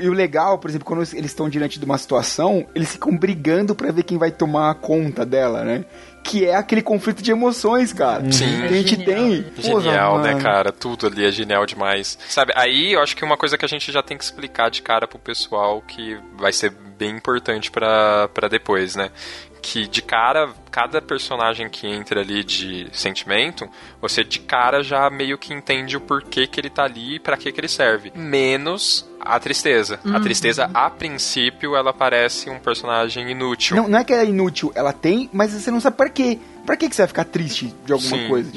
E 0.00 0.08
o 0.08 0.12
legal, 0.12 0.58
por 0.58 0.70
exemplo, 0.70 0.86
quando 0.86 1.00
eles 1.00 1.14
estão 1.14 1.48
diante 1.48 1.78
de 1.78 1.84
uma 1.84 1.98
situação, 1.98 2.66
eles 2.74 2.92
ficam 2.92 3.16
brigando 3.16 3.74
pra 3.74 3.90
ver 3.90 4.02
quem 4.04 4.18
vai 4.18 4.30
tomar 4.30 4.74
conta 4.76 5.24
dela, 5.26 5.64
né? 5.64 5.84
Que 6.24 6.46
é 6.46 6.56
aquele 6.56 6.82
conflito 6.82 7.22
de 7.22 7.30
emoções, 7.30 7.92
cara. 7.92 8.32
Sim. 8.32 8.62
Que 8.62 8.64
a 8.64 8.68
gente 8.68 8.96
tem. 9.04 9.42
Porra, 9.42 9.82
Genial, 9.82 10.18
né, 10.20 10.40
cara? 10.40 10.72
Tudo 10.72 11.06
ali 11.06 11.24
é 11.24 11.30
genial 11.30 11.66
demais. 11.66 12.18
Sabe, 12.28 12.52
aí 12.56 12.94
eu 12.94 13.00
acho 13.02 13.14
que 13.14 13.24
uma 13.24 13.36
coisa 13.36 13.58
que 13.58 13.64
a 13.64 13.68
gente 13.68 13.92
já 13.92 14.02
tem 14.02 14.16
que 14.16 14.24
explicar 14.24 14.70
de 14.70 14.82
cara 14.82 15.06
pro 15.06 15.18
pessoal 15.18 15.82
que 15.82 16.18
vai 16.36 16.52
ser 16.52 16.70
bem 16.70 17.10
importante 17.10 17.70
pra 17.70 18.28
depois, 18.50 18.96
né? 18.96 19.10
Que 19.66 19.88
de 19.88 20.02
cara, 20.02 20.50
cada 20.70 21.00
personagem 21.00 21.70
que 21.70 21.86
entra 21.86 22.20
ali 22.20 22.44
de 22.44 22.86
sentimento, 22.92 23.66
você 23.98 24.22
de 24.22 24.38
cara 24.40 24.82
já 24.82 25.08
meio 25.08 25.38
que 25.38 25.54
entende 25.54 25.96
o 25.96 26.00
porquê 26.02 26.46
que 26.46 26.60
ele 26.60 26.68
tá 26.68 26.84
ali 26.84 27.14
e 27.14 27.18
pra 27.18 27.34
que 27.34 27.50
que 27.50 27.58
ele 27.60 27.66
serve. 27.68 28.12
Menos 28.14 29.08
a 29.18 29.40
tristeza. 29.40 29.98
A 30.04 30.08
Uhum. 30.08 30.20
tristeza, 30.20 30.70
a 30.74 30.90
princípio, 30.90 31.74
ela 31.74 31.94
parece 31.94 32.50
um 32.50 32.58
personagem 32.58 33.30
inútil. 33.30 33.74
Não, 33.74 33.88
não 33.88 33.98
é 34.00 34.04
que 34.04 34.12
é 34.12 34.22
inútil, 34.26 34.70
ela 34.74 34.92
tem, 34.92 35.30
mas 35.32 35.52
você 35.52 35.70
não 35.70 35.80
sabe 35.80 35.96
pra 35.96 36.10
quê. 36.10 36.38
Pra 36.66 36.76
que 36.76 36.86
que 36.90 36.94
você 36.94 37.00
vai 37.02 37.08
ficar 37.08 37.24
triste 37.24 37.74
de 37.86 37.92
alguma 37.94 38.18
Sim. 38.18 38.28
coisa? 38.28 38.52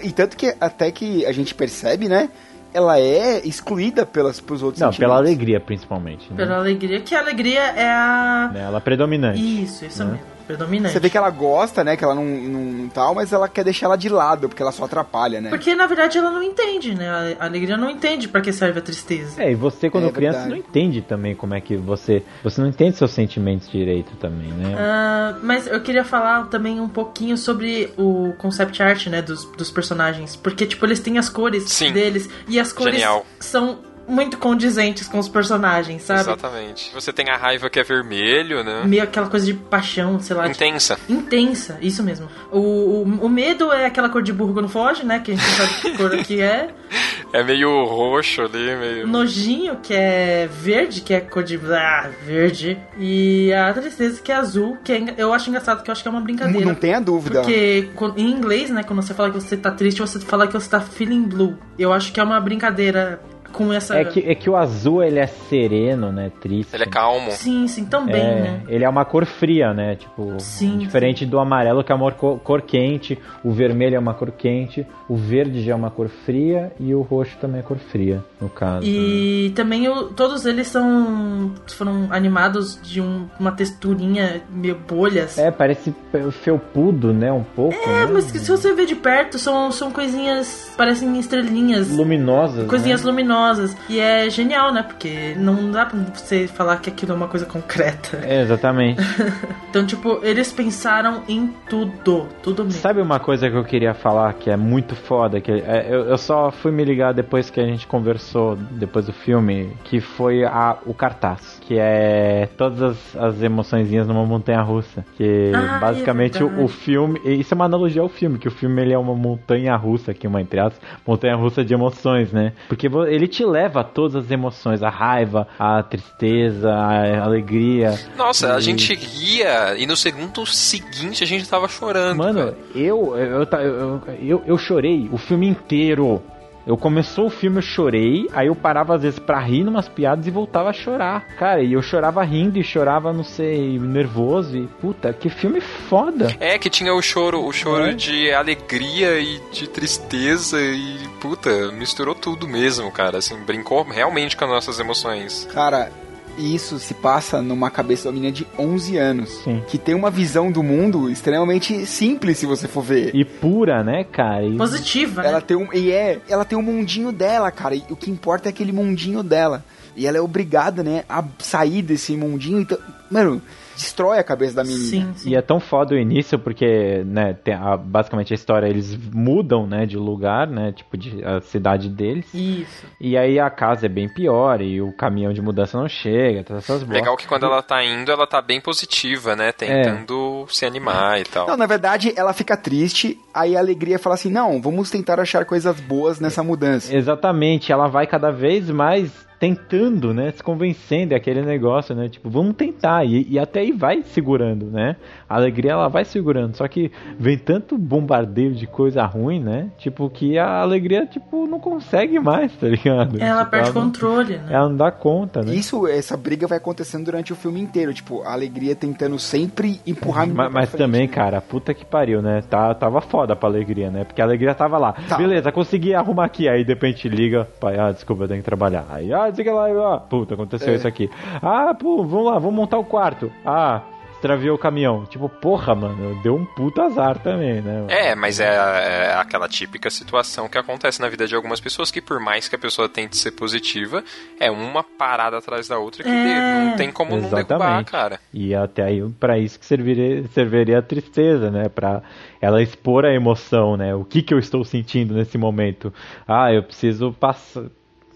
E 0.00 0.12
tanto 0.12 0.36
que 0.36 0.54
até 0.60 0.92
que 0.92 1.26
a 1.26 1.32
gente 1.32 1.56
percebe, 1.56 2.08
né? 2.08 2.30
Ela 2.72 3.00
é 3.00 3.40
excluída 3.44 4.06
pelas, 4.06 4.38
pelos 4.40 4.62
outros 4.62 4.80
Não, 4.80 4.92
pela 4.92 5.16
alegria, 5.16 5.58
principalmente. 5.58 6.30
Né? 6.30 6.36
Pela 6.36 6.56
alegria, 6.56 7.00
que 7.00 7.14
a 7.16 7.20
alegria 7.20 7.60
é 7.60 7.88
a. 7.90 8.52
Ela 8.54 8.76
é 8.78 8.80
predominante. 8.80 9.40
Isso, 9.64 9.84
isso 9.84 10.04
né? 10.04 10.12
mesmo. 10.12 10.35
Predominante. 10.46 10.92
Você 10.92 11.00
vê 11.00 11.10
que 11.10 11.16
ela 11.18 11.30
gosta, 11.30 11.82
né? 11.82 11.96
Que 11.96 12.04
ela 12.04 12.14
não, 12.14 12.24
não, 12.24 12.60
não 12.60 12.88
tal, 12.88 13.14
mas 13.14 13.32
ela 13.32 13.48
quer 13.48 13.64
deixar 13.64 13.86
ela 13.86 13.96
de 13.96 14.08
lado, 14.08 14.48
porque 14.48 14.62
ela 14.62 14.72
só 14.72 14.84
atrapalha, 14.84 15.40
né? 15.40 15.50
Porque 15.50 15.74
na 15.74 15.86
verdade 15.86 16.18
ela 16.18 16.30
não 16.30 16.42
entende, 16.42 16.94
né? 16.94 17.36
A- 17.40 17.46
alegria 17.46 17.76
não 17.76 17.90
entende 17.90 18.28
pra 18.28 18.40
que 18.40 18.52
serve 18.52 18.78
a 18.78 18.82
tristeza. 18.82 19.42
É, 19.42 19.50
e 19.50 19.54
você 19.54 19.90
quando 19.90 20.06
É 20.08 20.12
criança 20.12 20.38
verdade. 20.40 20.60
não 20.62 20.68
entende 20.68 21.02
também 21.02 21.34
como 21.34 21.54
é 21.54 21.60
que 21.60 21.76
você. 21.76 22.22
Você 22.44 22.60
não 22.60 22.68
entende 22.68 22.96
seus 22.96 23.10
sentimentos 23.10 23.68
direito 23.70 24.14
também, 24.16 24.48
né? 24.52 24.74
Ah, 24.78 25.36
mas 25.42 25.66
eu 25.66 25.80
queria 25.80 26.04
falar 26.04 26.46
também 26.46 26.80
um 26.80 26.88
pouquinho 26.88 27.36
sobre 27.36 27.92
o 27.96 28.32
concept 28.38 28.82
art, 28.82 29.06
né, 29.08 29.20
dos, 29.22 29.44
dos 29.56 29.70
personagens. 29.70 30.36
Porque, 30.36 30.64
tipo, 30.66 30.84
eles 30.86 31.00
têm 31.00 31.18
as 31.18 31.28
cores 31.28 31.64
Sim. 31.64 31.92
deles. 31.92 32.28
E 32.48 32.58
as 32.60 32.72
cores 32.72 32.94
Genial. 32.94 33.26
são 33.40 33.78
muito 34.08 34.38
condizentes 34.38 35.08
com 35.08 35.18
os 35.18 35.28
personagens, 35.28 36.02
sabe? 36.02 36.20
Exatamente. 36.20 36.90
Você 36.94 37.12
tem 37.12 37.28
a 37.28 37.36
raiva 37.36 37.68
que 37.68 37.78
é 37.78 37.82
vermelho, 37.82 38.62
né? 38.62 38.82
Meio 38.84 39.02
aquela 39.02 39.28
coisa 39.28 39.46
de 39.46 39.54
paixão, 39.54 40.20
sei 40.20 40.36
lá. 40.36 40.48
tipo, 40.48 40.64
Intensa. 40.64 40.98
Intensa, 41.08 41.78
isso 41.80 42.02
mesmo. 42.02 42.28
O, 42.52 42.58
o, 42.58 43.02
o 43.02 43.28
medo 43.28 43.72
é 43.72 43.86
aquela 43.86 44.08
cor 44.08 44.22
de 44.22 44.32
burro 44.32 44.54
quando 44.54 44.68
foge, 44.68 45.04
né? 45.04 45.18
Que 45.18 45.32
a 45.32 45.34
gente 45.34 45.46
não 45.46 45.56
sabe 45.56 45.80
que 45.80 45.96
cor 45.96 46.24
que 46.24 46.40
é. 46.40 46.70
É 47.32 47.42
meio 47.42 47.84
roxo 47.84 48.42
ali, 48.42 48.76
meio. 48.76 49.06
Nojinho, 49.06 49.76
que 49.82 49.92
é 49.92 50.48
verde, 50.50 51.00
que 51.00 51.12
é 51.12 51.20
cor 51.20 51.42
de 51.42 51.60
ah, 51.70 52.08
verde. 52.24 52.78
E 52.98 53.52
a 53.52 53.72
tristeza, 53.74 54.22
que 54.22 54.30
é 54.30 54.36
azul, 54.36 54.78
que 54.82 54.92
é 54.92 55.14
eu 55.18 55.32
acho 55.32 55.50
engraçado, 55.50 55.82
que 55.82 55.90
eu 55.90 55.92
acho 55.92 56.02
que 56.02 56.08
é 56.08 56.10
uma 56.10 56.20
brincadeira. 56.20 56.64
Não 56.64 56.74
tenha 56.74 57.00
dúvida. 57.00 57.40
Porque 57.40 57.90
em 58.16 58.30
inglês, 58.30 58.70
né, 58.70 58.82
quando 58.84 59.02
você 59.02 59.12
fala 59.12 59.30
que 59.30 59.40
você 59.40 59.56
tá 59.56 59.70
triste, 59.70 60.00
você 60.00 60.20
fala 60.20 60.46
que 60.46 60.52
você 60.52 60.70
tá 60.70 60.80
feeling 60.80 61.24
blue. 61.24 61.58
Eu 61.78 61.92
acho 61.92 62.12
que 62.12 62.20
é 62.20 62.22
uma 62.22 62.40
brincadeira 62.40 63.20
com 63.56 63.72
essa. 63.72 63.96
É 63.98 64.04
que, 64.04 64.20
é 64.20 64.34
que 64.34 64.48
o 64.50 64.56
azul 64.56 65.02
ele 65.02 65.18
é 65.18 65.26
sereno, 65.26 66.12
né? 66.12 66.30
Triste. 66.40 66.74
Ele 66.74 66.84
é 66.84 66.86
calmo. 66.86 67.30
Sim, 67.30 67.66
sim, 67.66 67.84
também, 67.84 68.20
É, 68.22 68.40
né? 68.42 68.60
ele 68.68 68.84
é 68.84 68.88
uma 68.88 69.04
cor 69.04 69.24
fria, 69.24 69.72
né? 69.72 69.96
Tipo, 69.96 70.34
Sim, 70.38 70.78
diferente 70.78 71.24
do 71.24 71.38
amarelo 71.38 71.82
que 71.82 71.90
é 71.92 71.94
uma 71.94 72.12
cor, 72.12 72.38
cor 72.40 72.62
quente, 72.62 73.18
o 73.42 73.50
vermelho 73.50 73.96
é 73.96 73.98
uma 73.98 74.14
cor 74.14 74.30
quente, 74.30 74.86
o 75.08 75.16
verde 75.16 75.62
já 75.62 75.72
é 75.72 75.74
uma 75.74 75.90
cor 75.90 76.08
fria 76.08 76.72
e 76.78 76.94
o 76.94 77.00
roxo 77.02 77.36
também 77.40 77.60
é 77.60 77.62
cor 77.62 77.78
fria, 77.78 78.22
no 78.40 78.48
caso. 78.48 78.86
E 78.86 79.52
também 79.54 79.88
o- 79.88 80.04
todos 80.08 80.44
eles 80.46 80.66
são 80.68 81.52
foram 81.68 82.08
animados 82.10 82.78
de 82.82 83.00
um- 83.00 83.26
uma 83.38 83.52
texturinha 83.52 84.42
meio 84.50 84.76
bolhas. 84.86 85.38
É, 85.38 85.50
parece 85.50 85.94
felpudo, 86.42 87.12
né? 87.12 87.32
Um 87.32 87.42
pouco. 87.42 87.74
É, 87.88 88.06
né? 88.06 88.10
mas 88.12 88.30
que 88.30 88.38
se 88.38 88.50
você 88.50 88.72
ver 88.74 88.86
de 88.86 88.94
perto, 88.94 89.38
são, 89.38 89.70
são 89.72 89.90
coisinhas, 89.90 90.72
parecem 90.76 91.18
estrelinhas. 91.18 91.90
Luminosas. 91.90 92.66
Coisinhas 92.66 93.02
né? 93.02 93.10
luminosas. 93.10 93.45
E 93.88 93.98
é 94.00 94.28
genial, 94.30 94.72
né? 94.72 94.82
Porque 94.82 95.34
não 95.36 95.70
dá 95.70 95.86
pra 95.86 95.98
você 96.14 96.46
falar 96.46 96.78
que 96.78 96.90
aquilo 96.90 97.12
é 97.12 97.14
uma 97.14 97.28
coisa 97.28 97.46
concreta. 97.46 98.18
É, 98.22 98.42
exatamente. 98.42 99.00
Então, 99.68 99.84
tipo, 99.84 100.20
eles 100.22 100.50
pensaram 100.50 101.22
em 101.28 101.48
tudo. 101.68 102.26
Tudo 102.42 102.64
mesmo. 102.64 102.80
Sabe 102.80 103.02
uma 103.02 103.20
coisa 103.20 103.50
que 103.50 103.54
eu 103.56 103.64
queria 103.64 103.92
falar 103.92 104.32
que 104.32 104.48
é 104.50 104.56
muito 104.56 104.96
foda? 104.96 105.38
Que 105.38 105.52
é, 105.52 105.86
eu, 105.90 106.06
eu 106.08 106.16
só 106.16 106.50
fui 106.50 106.72
me 106.72 106.82
ligar 106.82 107.12
depois 107.12 107.50
que 107.50 107.60
a 107.60 107.66
gente 107.66 107.86
conversou, 107.86 108.56
depois 108.56 109.04
do 109.04 109.12
filme, 109.12 109.76
que 109.84 110.00
foi 110.00 110.44
a, 110.44 110.78
o 110.86 110.94
cartaz. 110.94 111.58
Que 111.60 111.78
é 111.78 112.48
todas 112.56 112.80
as, 112.80 113.16
as 113.16 113.42
emoçõezinhas 113.42 114.06
numa 114.06 114.24
montanha 114.24 114.62
russa. 114.62 115.04
Que 115.14 115.52
Ah, 115.54 115.76
é 115.76 115.80
basicamente 115.80 116.42
o, 116.42 116.46
verdade. 116.46 116.64
o 116.64 116.68
filme. 116.68 117.20
Isso 117.26 117.52
é 117.52 117.54
uma 117.54 117.66
analogia 117.66 118.00
ao 118.00 118.08
filme, 118.08 118.38
que 118.38 118.48
o 118.48 118.52
filme 118.52 118.80
ele 118.80 118.94
é 118.94 118.98
uma 118.98 119.14
montanha 119.14 119.76
russa, 119.76 120.12
aqui 120.12 120.26
uma 120.26 120.40
entre 120.40 120.58
aspas, 120.58 120.80
montanha 121.06 121.36
russa 121.36 121.62
de 121.62 121.74
emoções, 121.74 122.32
né? 122.32 122.54
Porque 122.66 122.86
ele 122.86 123.28
te 123.36 123.44
leva 123.44 123.80
a 123.80 123.84
todas 123.84 124.16
as 124.24 124.30
emoções, 124.30 124.82
a 124.82 124.88
raiva, 124.88 125.46
a 125.58 125.82
tristeza, 125.82 126.70
a 126.72 127.22
alegria. 127.24 127.98
Nossa, 128.16 128.54
a 128.54 128.58
E- 128.58 128.62
gente 128.62 128.94
ria 128.94 129.76
e 129.76 129.86
no 129.86 129.96
segundo 129.96 130.44
seguinte 130.46 131.22
a 131.22 131.26
gente 131.26 131.48
tava 131.48 131.68
chorando. 131.68 132.16
Mano, 132.18 132.54
eu 132.74 133.16
eu, 133.16 133.46
eu, 133.52 134.02
eu, 134.22 134.42
eu 134.46 134.58
chorei 134.58 135.08
o 135.12 135.18
filme 135.18 135.46
inteiro. 135.48 136.22
Eu 136.66 136.76
começou 136.76 137.26
o 137.26 137.30
filme, 137.30 137.58
eu 137.58 137.62
chorei, 137.62 138.28
aí 138.32 138.48
eu 138.48 138.54
parava 138.56 138.96
às 138.96 139.02
vezes 139.02 139.18
pra 139.20 139.38
rir 139.38 139.62
numas 139.62 139.88
piadas 139.88 140.26
e 140.26 140.30
voltava 140.32 140.70
a 140.70 140.72
chorar. 140.72 141.24
Cara, 141.38 141.62
e 141.62 141.72
eu 141.74 141.80
chorava 141.80 142.22
rindo 142.24 142.58
e 142.58 142.64
chorava, 142.64 143.12
não 143.12 143.22
sei, 143.22 143.78
nervoso 143.78 144.56
e 144.56 144.66
puta, 144.80 145.12
que 145.12 145.28
filme 145.28 145.60
foda. 145.60 146.34
É 146.40 146.58
que 146.58 146.68
tinha 146.68 146.92
o 146.92 147.00
choro, 147.00 147.44
o 147.44 147.52
choro 147.52 147.84
É. 147.90 147.92
de 147.92 148.32
alegria 148.32 149.18
e 149.20 149.40
de 149.52 149.68
tristeza 149.68 150.60
e 150.60 150.98
puta, 151.20 151.70
misturou 151.70 152.14
tudo 152.16 152.48
mesmo, 152.48 152.90
cara. 152.90 153.18
Assim, 153.18 153.36
brincou 153.44 153.84
realmente 153.84 154.36
com 154.36 154.44
as 154.44 154.50
nossas 154.50 154.80
emoções. 154.80 155.48
Cara, 155.54 155.92
isso 156.38 156.78
se 156.78 156.94
passa 156.94 157.40
numa 157.42 157.70
cabeça 157.70 158.02
de 158.02 158.08
uma 158.08 158.14
menina 158.14 158.32
de 158.32 158.46
11 158.58 158.96
anos. 158.96 159.30
Sim. 159.44 159.62
Que 159.68 159.78
tem 159.78 159.94
uma 159.94 160.10
visão 160.10 160.50
do 160.50 160.62
mundo 160.62 161.10
extremamente 161.10 161.86
simples, 161.86 162.38
se 162.38 162.46
você 162.46 162.66
for 162.68 162.82
ver. 162.82 163.14
E 163.14 163.24
pura, 163.24 163.82
né, 163.82 164.04
cara? 164.04 164.44
E- 164.44 164.56
Positiva, 164.56 165.22
né? 165.22 165.28
Ela 165.28 165.40
tem 165.40 165.56
um. 165.56 165.72
E 165.72 165.90
é, 165.90 166.20
ela 166.28 166.44
tem 166.44 166.56
um 166.58 166.62
mundinho 166.62 167.12
dela, 167.12 167.50
cara. 167.50 167.74
E 167.74 167.82
o 167.90 167.96
que 167.96 168.10
importa 168.10 168.48
é 168.48 168.50
aquele 168.50 168.72
mundinho 168.72 169.22
dela. 169.22 169.64
E 169.96 170.06
ela 170.06 170.18
é 170.18 170.20
obrigada, 170.20 170.82
né, 170.82 171.04
a 171.08 171.24
sair 171.38 171.82
desse 171.82 172.16
mundinho. 172.16 172.60
Então, 172.60 172.78
mano, 173.10 173.40
destrói 173.74 174.18
a 174.18 174.24
cabeça 174.24 174.54
da 174.56 174.64
menina. 174.64 174.84
Sim, 174.84 175.12
sim. 175.16 175.30
E 175.30 175.36
é 175.36 175.42
tão 175.42 175.58
foda 175.60 175.94
o 175.94 175.98
início 175.98 176.38
porque, 176.38 177.02
né, 177.06 177.34
tem 177.34 177.54
a- 177.54 177.76
basicamente 177.76 178.32
a 178.32 178.34
história, 178.34 178.66
eles 178.66 178.96
mudam, 179.12 179.66
né, 179.66 179.84
de 179.86 179.96
lugar, 179.96 180.46
né, 180.46 180.72
tipo, 180.72 180.96
de, 180.96 181.22
a 181.24 181.40
cidade 181.40 181.88
deles. 181.88 182.26
Isso. 182.34 182.86
E 183.00 183.16
aí 183.16 183.38
a 183.38 183.50
casa 183.50 183.86
é 183.86 183.88
bem 183.88 184.08
pior 184.08 184.60
e 184.62 184.80
o 184.80 184.92
caminhão 184.92 185.32
de 185.32 185.40
mudança 185.42 185.78
não 185.78 185.88
chega, 185.88 186.42
todas 186.44 186.64
essas 186.64 186.82
boas. 186.82 186.94
Legal 186.98 187.16
que 187.16 187.26
quando 187.26 187.44
ela 187.46 187.62
tá 187.62 187.84
indo, 187.84 188.10
ela 188.10 188.26
tá 188.26 188.40
bem 188.40 188.60
positiva, 188.60 189.34
né? 189.36 189.52
Tentando 189.52 190.46
se 190.48 190.64
animar 190.64 191.20
e 191.20 191.24
tal. 191.24 191.46
Não, 191.46 191.56
na 191.56 191.66
verdade, 191.66 192.12
ela 192.16 192.32
fica 192.32 192.56
triste, 192.56 193.18
aí 193.34 193.56
a 193.56 193.60
alegria 193.60 193.98
fala 193.98 194.14
assim: 194.14 194.30
não, 194.30 194.60
vamos 194.60 194.90
tentar 194.90 195.20
achar 195.20 195.44
coisas 195.44 195.78
boas 195.80 196.18
nessa 196.20 196.42
mudança. 196.42 196.94
Exatamente, 196.96 197.72
ela 197.72 197.88
vai 197.88 198.06
cada 198.06 198.30
vez 198.30 198.70
mais 198.70 199.25
tentando, 199.38 200.14
né, 200.14 200.30
se 200.30 200.42
convencendo 200.42 201.12
é 201.12 201.16
aquele 201.16 201.42
negócio, 201.42 201.94
né, 201.94 202.08
tipo, 202.08 202.28
vamos 202.30 202.54
tentar, 202.54 203.04
e, 203.04 203.26
e 203.28 203.38
até 203.38 203.60
aí 203.60 203.72
vai 203.72 204.02
segurando, 204.02 204.66
né, 204.66 204.96
a 205.28 205.34
alegria 205.36 205.72
ela 205.72 205.88
vai 205.88 206.04
segurando, 206.04 206.56
só 206.56 206.66
que 206.68 206.90
vem 207.18 207.36
tanto 207.38 207.76
bombardeio 207.78 208.54
de 208.54 208.66
coisa 208.66 209.04
ruim, 209.04 209.40
né, 209.40 209.68
tipo, 209.78 210.08
que 210.10 210.38
a 210.38 210.60
alegria, 210.60 211.06
tipo, 211.06 211.46
não 211.46 211.58
consegue 211.58 212.18
mais, 212.18 212.52
tá 212.52 212.68
ligado? 212.68 213.20
Ela 213.20 213.40
Tipo, 213.40 213.50
perde 213.50 213.66
não- 213.72 213.82
controle, 213.82 214.36
né? 214.38 214.46
Ela 214.50 214.68
não 214.68 214.76
dá 214.76 214.90
conta, 214.90 215.42
né. 215.42 215.54
Isso, 215.54 215.86
essa 215.86 216.16
briga 216.16 216.46
vai 216.46 216.58
acontecendo 216.58 217.04
durante 217.04 217.32
o 217.32 217.36
filme 217.36 217.60
inteiro. 217.60 217.92
Tipo, 217.92 218.22
a 218.22 218.32
alegria 218.32 218.74
tentando 218.74 219.18
sempre 219.18 219.80
empurrar 219.86 220.26
Mas, 220.28 220.52
mas 220.52 220.68
frente. 220.70 220.82
também, 220.82 221.08
cara, 221.08 221.40
puta 221.40 221.72
que 221.74 221.84
pariu, 221.84 222.20
né? 222.22 222.42
Tá, 222.48 222.74
tava 222.74 223.00
foda 223.00 223.34
pra 223.36 223.48
alegria, 223.48 223.90
né? 223.90 224.04
Porque 224.04 224.20
a 224.20 224.24
alegria 224.24 224.54
tava 224.54 224.78
lá. 224.78 224.94
Tá. 225.08 225.16
Beleza, 225.16 225.50
consegui 225.52 225.94
arrumar 225.94 226.24
aqui. 226.26 226.48
Aí 226.48 226.62
de 226.64 226.72
repente 226.72 227.08
liga, 227.08 227.46
pai, 227.60 227.78
ah, 227.78 227.90
desculpa, 227.92 228.24
eu 228.24 228.28
tenho 228.28 228.40
que 228.40 228.44
trabalhar. 228.44 228.86
Aí, 228.90 229.12
ah, 229.12 229.30
diga 229.30 229.52
lá, 229.52 229.94
ah, 229.94 229.98
puta, 229.98 230.34
aconteceu 230.34 230.72
É. 230.72 230.76
isso 230.76 230.86
aqui. 230.88 231.08
Ah, 231.42 231.74
pô, 231.74 232.04
vamos 232.04 232.26
lá, 232.26 232.38
vamos 232.38 232.54
montar 232.54 232.78
o 232.78 232.84
quarto. 232.84 233.30
Ah, 233.44 233.80
extraviou 234.26 234.56
o 234.56 234.58
caminhão. 234.58 235.06
Tipo, 235.06 235.28
porra, 235.28 235.74
mano, 235.74 236.20
deu 236.22 236.34
um 236.34 236.44
puta 236.44 236.82
azar 236.82 237.18
também, 237.18 237.60
né? 237.62 237.84
É, 237.88 238.14
mas 238.14 238.40
é, 238.40 238.46
é 238.46 239.14
aquela 239.14 239.48
típica 239.48 239.88
situação 239.88 240.48
que 240.48 240.58
acontece 240.58 241.00
na 241.00 241.08
vida 241.08 241.26
de 241.26 241.34
algumas 241.34 241.60
pessoas 241.60 241.90
que, 241.90 242.00
por 242.00 242.18
mais 242.18 242.48
que 242.48 242.56
a 242.56 242.58
pessoa 242.58 242.88
tente 242.88 243.16
ser 243.16 243.30
positiva, 243.30 244.02
é 244.40 244.50
uma 244.50 244.82
parada 244.82 245.38
atrás 245.38 245.68
da 245.68 245.78
outra 245.78 246.02
que 246.02 246.08
É. 246.08 246.64
não 246.70 246.76
tem 246.76 246.90
como 246.90 247.16
não 247.16 247.30
derrubar, 247.30 247.84
cara. 247.84 248.18
E 248.34 248.54
até 248.54 248.82
aí, 248.82 249.02
para 249.20 249.38
isso 249.38 249.58
que 249.58 249.64
serviria, 249.66 250.26
serviria 250.28 250.78
a 250.78 250.82
tristeza, 250.82 251.50
né? 251.50 251.68
Pra 251.68 252.02
ela 252.40 252.60
expor 252.60 253.04
a 253.04 253.12
emoção, 253.14 253.76
né? 253.76 253.94
O 253.94 254.04
que 254.04 254.22
que 254.22 254.34
eu 254.34 254.38
estou 254.38 254.64
sentindo 254.64 255.14
nesse 255.14 255.38
momento? 255.38 255.92
Ah, 256.26 256.52
eu 256.52 256.62
preciso 256.62 257.12
passar, 257.12 257.64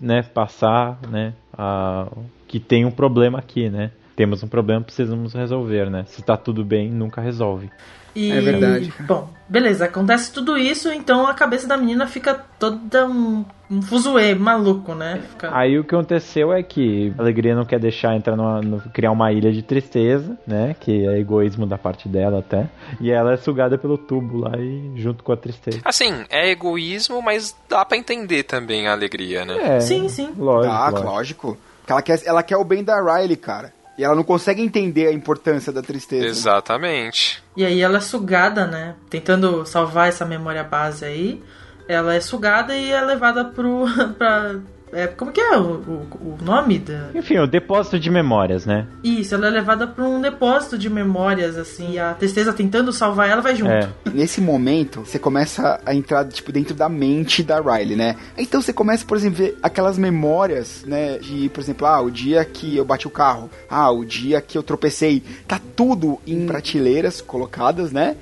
né? 0.00 0.22
Passar, 0.22 0.98
né? 1.08 1.32
A, 1.56 2.08
que 2.48 2.58
tem 2.58 2.84
um 2.84 2.90
problema 2.90 3.38
aqui, 3.38 3.68
né? 3.70 3.92
Temos 4.20 4.42
um 4.42 4.48
problema, 4.48 4.82
precisamos 4.82 5.32
resolver, 5.32 5.88
né? 5.88 6.04
Se 6.08 6.20
tá 6.20 6.36
tudo 6.36 6.62
bem, 6.62 6.90
nunca 6.90 7.22
resolve. 7.22 7.70
E, 8.14 8.30
É 8.30 8.38
verdade, 8.42 8.90
cara. 8.90 9.04
Bom, 9.06 9.30
beleza, 9.48 9.86
acontece 9.86 10.30
tudo 10.30 10.58
isso, 10.58 10.92
então 10.92 11.26
a 11.26 11.32
cabeça 11.32 11.66
da 11.66 11.74
menina 11.74 12.06
fica 12.06 12.34
toda 12.58 13.06
um, 13.06 13.46
um 13.70 13.80
fuzuê 13.80 14.34
maluco, 14.34 14.94
né? 14.94 15.22
Fica... 15.30 15.56
Aí 15.56 15.78
o 15.78 15.84
que 15.84 15.94
aconteceu 15.94 16.52
é 16.52 16.62
que 16.62 17.14
a 17.16 17.22
Alegria 17.22 17.54
não 17.54 17.64
quer 17.64 17.78
deixar 17.80 18.14
entrar 18.14 18.36
numa, 18.36 18.60
no- 18.60 18.80
criar 18.92 19.10
uma 19.10 19.32
ilha 19.32 19.50
de 19.50 19.62
tristeza, 19.62 20.36
né? 20.46 20.76
Que 20.78 21.06
é 21.08 21.18
egoísmo 21.18 21.64
da 21.66 21.78
parte 21.78 22.06
dela 22.10 22.40
até. 22.40 22.68
E 23.00 23.10
ela 23.10 23.32
é 23.32 23.36
sugada 23.38 23.78
pelo 23.78 23.96
tubo 23.96 24.36
lá 24.40 24.52
e 24.58 24.92
junto 24.96 25.24
com 25.24 25.32
a 25.32 25.36
tristeza. 25.38 25.80
Assim, 25.82 26.12
é 26.28 26.50
egoísmo, 26.50 27.22
mas 27.22 27.56
dá 27.70 27.86
pra 27.86 27.96
entender 27.96 28.42
também 28.42 28.86
a 28.86 28.92
alegria, 28.92 29.46
né? 29.46 29.76
É, 29.76 29.80
Sim, 29.80 30.10
sim. 30.10 30.34
Lógico. 30.36 30.74
Ah, 30.74 30.90
lógico. 30.90 31.08
lógico. 31.08 31.58
Porque 31.78 31.92
ela 31.92 32.02
quer, 32.02 32.20
ela 32.26 32.42
quer 32.42 32.56
o 32.58 32.64
bem 32.64 32.84
da 32.84 32.96
Riley, 33.00 33.36
cara. 33.36 33.72
E 33.98 34.04
ela 34.04 34.14
não 34.14 34.24
consegue 34.24 34.62
entender 34.62 35.06
a 35.06 35.12
importância 35.12 35.72
da 35.72 35.82
tristeza. 35.82 36.26
Exatamente. 36.26 37.42
E 37.56 37.64
aí 37.64 37.80
ela 37.80 37.98
é 37.98 38.00
sugada, 38.00 38.66
né? 38.66 38.94
Tentando 39.08 39.66
salvar 39.66 40.08
essa 40.08 40.24
memória 40.24 40.64
base 40.64 41.04
aí. 41.04 41.42
Ela 41.86 42.14
é 42.14 42.20
sugada 42.20 42.76
e 42.76 42.90
é 42.90 43.00
levada 43.00 43.44
pro. 43.44 43.84
pra. 44.16 44.60
É, 44.92 45.06
como 45.06 45.30
que 45.30 45.40
é 45.40 45.56
o, 45.56 45.62
o, 45.62 46.36
o 46.38 46.38
nome 46.42 46.78
da. 46.78 47.10
Enfim, 47.14 47.38
o 47.38 47.46
depósito 47.46 47.98
de 47.98 48.10
memórias, 48.10 48.66
né? 48.66 48.86
Isso, 49.02 49.34
ela 49.34 49.46
é 49.46 49.50
levada 49.50 49.86
pra 49.86 50.04
um 50.04 50.20
depósito 50.20 50.76
de 50.76 50.90
memórias, 50.90 51.56
assim, 51.56 51.92
e 51.92 51.98
a 51.98 52.14
tristeza 52.14 52.52
tentando 52.52 52.92
salvar 52.92 53.28
ela 53.28 53.40
vai 53.40 53.54
junto. 53.54 53.70
É. 53.70 53.88
Nesse 54.12 54.40
momento, 54.40 55.00
você 55.00 55.18
começa 55.18 55.80
a 55.86 55.94
entrar, 55.94 56.26
tipo, 56.26 56.50
dentro 56.50 56.74
da 56.74 56.88
mente 56.88 57.42
da 57.42 57.60
Riley, 57.60 57.96
né? 57.96 58.16
Então 58.36 58.60
você 58.60 58.72
começa, 58.72 59.04
por 59.04 59.16
exemplo, 59.16 59.38
ver 59.38 59.58
aquelas 59.62 59.96
memórias, 59.96 60.84
né? 60.84 61.18
De, 61.18 61.48
por 61.50 61.60
exemplo, 61.60 61.86
ah, 61.86 62.00
o 62.00 62.10
dia 62.10 62.44
que 62.44 62.76
eu 62.76 62.84
bati 62.84 63.06
o 63.06 63.10
carro. 63.10 63.50
Ah, 63.68 63.90
o 63.90 64.04
dia 64.04 64.40
que 64.40 64.58
eu 64.58 64.62
tropecei. 64.62 65.22
Tá 65.46 65.60
tudo 65.76 66.18
em 66.26 66.46
prateleiras 66.46 67.20
colocadas, 67.20 67.92
né? 67.92 68.16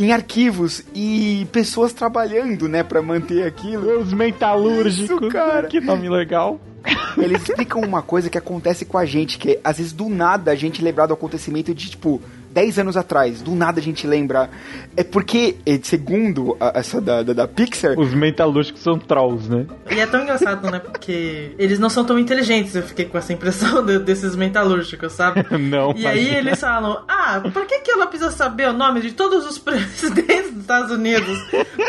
Em 0.00 0.12
arquivos 0.12 0.82
e 0.94 1.46
pessoas 1.52 1.92
trabalhando, 1.92 2.68
né, 2.68 2.82
Pra 2.82 3.02
manter 3.02 3.44
aquilo. 3.46 4.00
Os 4.00 4.12
metalúrgicos, 4.12 5.10
Isso, 5.10 5.28
cara. 5.28 5.66
que 5.68 5.78
nome 5.80 6.08
legal. 6.08 6.58
Eles 7.18 7.42
explicam 7.42 7.82
uma 7.82 8.00
coisa 8.00 8.30
que 8.30 8.38
acontece 8.38 8.86
com 8.86 8.96
a 8.96 9.04
gente, 9.04 9.36
que 9.36 9.50
é, 9.52 9.60
às 9.62 9.76
vezes 9.76 9.92
do 9.92 10.08
nada 10.08 10.50
a 10.50 10.54
gente 10.54 10.82
lembrar 10.82 11.06
do 11.06 11.12
acontecimento 11.12 11.74
de 11.74 11.90
tipo 11.90 12.22
10 12.50 12.78
anos 12.80 12.96
atrás, 12.96 13.40
do 13.42 13.54
nada 13.54 13.80
a 13.80 13.82
gente 13.82 14.06
lembra. 14.06 14.50
É 14.96 15.04
porque, 15.04 15.56
eh, 15.64 15.78
segundo 15.82 16.56
a- 16.60 16.72
essa 16.74 17.00
da, 17.00 17.22
da, 17.22 17.32
da 17.32 17.48
Pixar, 17.48 17.98
Os 17.98 18.12
metalúrgicos 18.12 18.82
são 18.82 18.98
trolls, 18.98 19.48
né? 19.48 19.66
E 19.90 20.00
é 20.00 20.06
tão 20.06 20.22
engraçado, 20.22 20.68
né? 20.70 20.78
Porque 20.80 21.52
eles 21.58 21.78
não 21.78 21.88
são 21.88 22.04
tão 22.04 22.18
inteligentes, 22.18 22.74
eu 22.74 22.82
fiquei 22.82 23.04
com 23.04 23.16
essa 23.16 23.32
impressão 23.32 23.82
de- 23.86 23.98
desses 24.00 24.34
metalúrgicos, 24.34 25.12
sabe? 25.12 25.44
Não. 25.58 25.92
E 25.96 26.06
aí 26.06 26.18
imagina. 26.22 26.38
eles 26.38 26.60
falam, 26.60 27.02
ah, 27.08 27.40
por 27.52 27.66
que, 27.66 27.80
que 27.80 27.90
ela 27.90 28.06
precisa 28.06 28.30
saber 28.30 28.68
o 28.68 28.72
nome 28.72 29.00
de 29.00 29.12
todos 29.12 29.46
os 29.46 29.58
presidentes 29.60 30.50
dos 30.52 30.60
Estados 30.62 30.90
Unidos? 30.90 31.38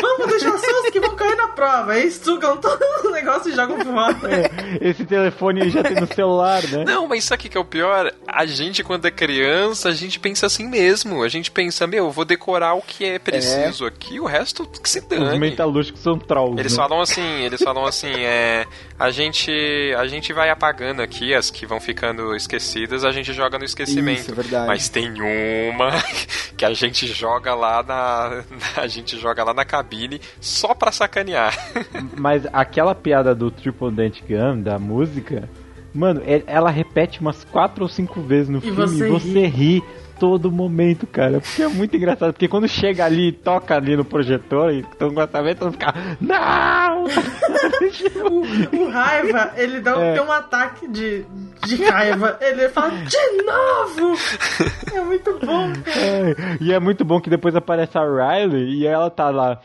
Vamos 0.00 0.26
deixar 0.28 0.56
só 0.58 0.80
os 0.84 0.90
que 0.90 1.00
vão 1.00 1.14
cair 1.16 1.36
na 1.36 1.48
prova. 1.48 1.92
Aí 1.92 2.10
sugam 2.10 2.56
todo 2.58 2.80
o 3.04 3.10
negócio 3.10 3.50
e 3.50 3.54
jogam 3.54 3.78
fora. 3.84 4.50
Esse 4.80 5.04
telefone 5.04 5.68
já 5.70 5.82
tem 5.82 5.96
no 6.00 6.06
celular, 6.06 6.62
né? 6.68 6.84
Não, 6.84 7.08
mas 7.08 7.24
sabe 7.24 7.40
o 7.40 7.42
que 7.42 7.48
que 7.50 7.58
é 7.58 7.60
o 7.60 7.64
pior? 7.64 8.12
A 8.26 8.46
gente, 8.46 8.82
quando 8.84 9.06
é 9.06 9.10
criança, 9.10 9.88
a 9.88 9.92
gente 9.92 10.18
pensa 10.20 10.48
assim 10.52 10.68
mesmo. 10.68 11.22
A 11.22 11.28
gente 11.28 11.50
pensa, 11.50 11.86
meu, 11.86 12.04
eu 12.06 12.10
vou 12.10 12.24
decorar 12.24 12.74
o 12.74 12.82
que 12.82 13.04
é 13.04 13.18
preciso 13.18 13.86
aqui, 13.86 14.20
o 14.20 14.26
resto 14.26 14.66
que 14.66 14.88
se 14.88 14.98
Os 14.98 15.06
dane. 15.06 15.38
metalúrgicos 15.38 16.02
são 16.02 16.18
trolls. 16.18 16.60
Eles 16.60 16.72
né? 16.72 16.76
falam 16.76 17.00
assim, 17.00 17.40
eles 17.42 17.62
falam 17.62 17.86
assim, 17.86 18.12
é, 18.12 18.66
a 18.98 19.10
gente, 19.10 19.50
a 19.96 20.06
gente 20.06 20.32
vai 20.32 20.50
apagando 20.50 21.00
aqui 21.00 21.34
as 21.34 21.50
que 21.50 21.64
vão 21.64 21.80
ficando 21.80 22.36
esquecidas, 22.36 23.04
a 23.04 23.10
gente 23.10 23.32
joga 23.32 23.58
no 23.58 23.64
esquecimento. 23.64 24.20
Isso, 24.20 24.30
é 24.32 24.34
verdade. 24.34 24.66
Mas 24.66 24.88
tem 24.88 25.10
uma 25.20 25.90
que 26.56 26.64
a 26.64 26.74
gente 26.74 27.06
joga 27.06 27.54
lá 27.54 27.82
na, 27.82 28.44
a 28.76 28.86
gente 28.86 29.18
joga 29.18 29.42
lá 29.42 29.54
na 29.54 29.64
cabine 29.64 30.20
só 30.40 30.74
pra 30.74 30.92
sacanear. 30.92 31.56
Mas 32.18 32.46
aquela 32.52 32.94
piada 32.94 33.34
do 33.34 33.50
Triple 33.50 33.90
Dent 33.90 34.20
Gun, 34.28 34.60
da 34.60 34.78
música, 34.78 35.48
mano, 35.94 36.22
é- 36.26 36.42
ela 36.46 36.70
repete 36.70 37.20
umas 37.20 37.44
quatro 37.44 37.84
ou 37.84 37.88
cinco 37.88 38.20
vezes 38.20 38.48
no 38.48 38.60
filme 38.60 38.76
você 38.76 39.06
e 39.06 39.10
você 39.10 39.46
ri 39.46 39.82
todo 40.22 40.52
momento, 40.52 41.04
cara. 41.04 41.40
Porque 41.40 41.62
é 41.64 41.66
muito 41.66 41.96
engraçado. 41.96 42.32
Porque 42.32 42.46
quando 42.46 42.68
chega 42.68 43.04
ali 43.04 43.30
e 43.30 43.32
toca 43.32 43.74
ali 43.74 43.96
no 43.96 44.04
projetor 44.04 44.72
e 44.72 44.84
a 45.20 45.26
tabela, 45.26 45.56
todo 45.56 45.64
mundo 45.64 45.72
fica. 45.72 45.92
Não! 46.20 47.06
O 48.72 48.88
raiva, 48.88 49.52
ele 49.56 49.80
dá 49.80 49.98
um, 49.98 50.02
É. 50.02 50.12
tem 50.12 50.22
um 50.22 50.30
ataque 50.30 50.86
de, 50.86 51.24
de 51.66 51.84
raiva. 51.84 52.38
Ele 52.40 52.68
fala, 52.68 52.90
de 52.90 53.42
novo! 53.44 54.16
É 54.94 55.00
muito 55.00 55.38
bom, 55.44 55.72
cara. 55.84 56.00
É, 56.00 56.36
e 56.60 56.72
é 56.72 56.78
muito 56.78 57.04
bom 57.04 57.20
que 57.20 57.28
depois 57.28 57.56
aparece 57.56 57.98
a 57.98 58.02
Riley 58.04 58.74
e 58.74 58.86
ela 58.86 59.10
tá 59.10 59.28
lá. 59.30 59.60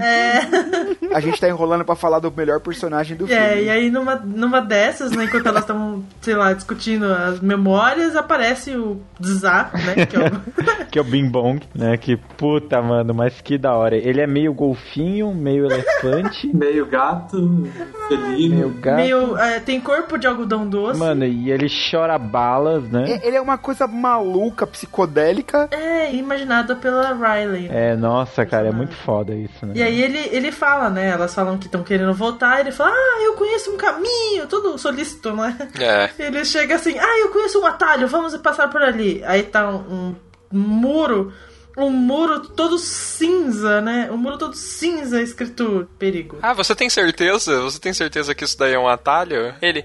É. 0.00 1.14
a 1.14 1.20
gente 1.20 1.38
tá 1.40 1.48
enrolando 1.48 1.84
pra 1.84 1.94
falar 1.94 2.18
do 2.18 2.32
melhor 2.32 2.60
personagem 2.60 3.16
do 3.16 3.26
filme. 3.26 3.42
É, 3.42 3.62
e 3.64 3.68
aí 3.70 3.90
numa, 3.90 4.16
numa 4.16 4.60
dessas, 4.60 5.12
né, 5.12 5.24
enquanto 5.24 5.46
elas 5.46 5.62
estão, 5.64 6.02
sei 6.22 6.34
lá, 6.34 6.52
discutindo 6.52 7.04
as 7.12 7.40
memórias, 7.40 8.16
aparece 8.16 8.76
o 8.76 9.00
Zá, 9.34 9.70
né, 9.72 10.06
que 10.06 10.16
é 10.16 10.20
o... 10.20 10.84
que 10.90 10.98
é 10.98 11.02
o 11.02 11.04
Bing 11.04 11.28
Bong, 11.28 11.60
né? 11.74 11.96
Que 11.96 12.16
puta, 12.16 12.80
mano, 12.80 13.12
mas 13.12 13.40
que 13.40 13.58
da 13.58 13.74
hora. 13.74 13.96
Ele 13.96 14.20
é 14.20 14.26
meio 14.26 14.54
golfinho, 14.54 15.34
meio 15.34 15.66
elefante. 15.66 16.50
Meio 16.54 16.86
gato, 16.86 17.68
felino. 18.08 18.56
Meio 18.56 18.70
gato. 18.80 18.96
meio, 18.96 19.36
é, 19.36 19.60
tem 19.60 19.80
corpo 19.80 20.16
de 20.16 20.26
algodão 20.26 20.66
doce. 20.66 20.98
Mano, 20.98 21.24
e 21.24 21.50
ele 21.50 21.66
chora 21.90 22.16
balas, 22.16 22.84
né? 22.84 23.20
Ele 23.22 23.36
é 23.36 23.40
uma 23.40 23.58
coisa 23.58 23.86
maluca, 23.86 24.66
psicodélica. 24.66 25.68
É, 25.70 26.14
imaginada 26.14 26.76
pela 26.76 27.12
Riley. 27.12 27.68
É, 27.70 27.96
nossa, 27.96 28.46
cara, 28.46 28.68
é 28.68 28.72
muito 28.72 28.94
foda 28.94 29.34
isso, 29.34 29.66
né? 29.66 29.72
E 29.76 29.82
aí 29.82 30.02
ele, 30.02 30.28
ele 30.30 30.52
fala, 30.52 30.88
né? 30.88 31.10
Elas 31.10 31.34
falam 31.34 31.58
que 31.58 31.66
estão 31.66 31.82
querendo 31.82 32.14
voltar, 32.14 32.60
ele 32.60 32.72
fala, 32.72 32.90
ah, 32.90 33.22
eu 33.24 33.34
conheço 33.34 33.72
um 33.72 33.76
caminho, 33.76 34.46
todo 34.48 34.78
solícito, 34.78 35.34
né? 35.34 35.56
É. 35.78 36.10
Ele 36.18 36.44
chega 36.44 36.76
assim, 36.76 36.96
ah, 36.98 37.18
eu 37.20 37.30
conheço 37.30 37.60
um 37.60 37.66
atalho, 37.66 38.06
vamos 38.06 38.36
passar 38.36 38.68
por 38.68 38.82
ali. 38.82 39.13
Aí 39.24 39.42
tá 39.42 39.68
um, 39.70 40.14
um 40.52 40.58
muro, 40.58 41.32
um 41.76 41.90
muro 41.90 42.40
todo 42.40 42.78
cinza, 42.78 43.80
né? 43.80 44.08
Um 44.10 44.16
muro 44.16 44.38
todo 44.38 44.54
cinza 44.54 45.20
escrito 45.20 45.88
perigo. 45.98 46.38
Ah, 46.42 46.52
você 46.52 46.74
tem 46.74 46.88
certeza? 46.88 47.60
Você 47.62 47.78
tem 47.78 47.92
certeza 47.92 48.34
que 48.34 48.44
isso 48.44 48.58
daí 48.58 48.72
é 48.74 48.78
um 48.78 48.88
atalho? 48.88 49.54
Ele, 49.60 49.84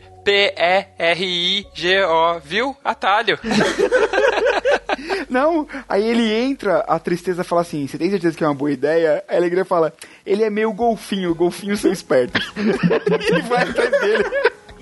P-E-R-I-G-O, 1.09 2.39
viu? 2.43 2.77
Atalho. 2.83 3.39
Não, 5.29 5.67
aí 5.87 6.03
ele 6.03 6.31
entra, 6.31 6.79
a 6.79 6.99
tristeza 6.99 7.43
fala 7.43 7.61
assim: 7.61 7.87
Você 7.87 7.97
tem 7.97 8.09
certeza 8.09 8.35
que 8.35 8.43
é 8.43 8.47
uma 8.47 8.53
boa 8.55 8.71
ideia? 8.71 9.23
A 9.27 9.35
alegria 9.35 9.63
fala: 9.65 9.93
Ele 10.25 10.43
é 10.43 10.49
meio 10.49 10.73
golfinho, 10.73 11.35
golfinhos 11.35 11.79
são 11.79 11.91
espertos. 11.91 12.51
ele 12.57 13.41
vai 13.47 13.63
atrás 13.63 13.91
dele. 14.01 14.23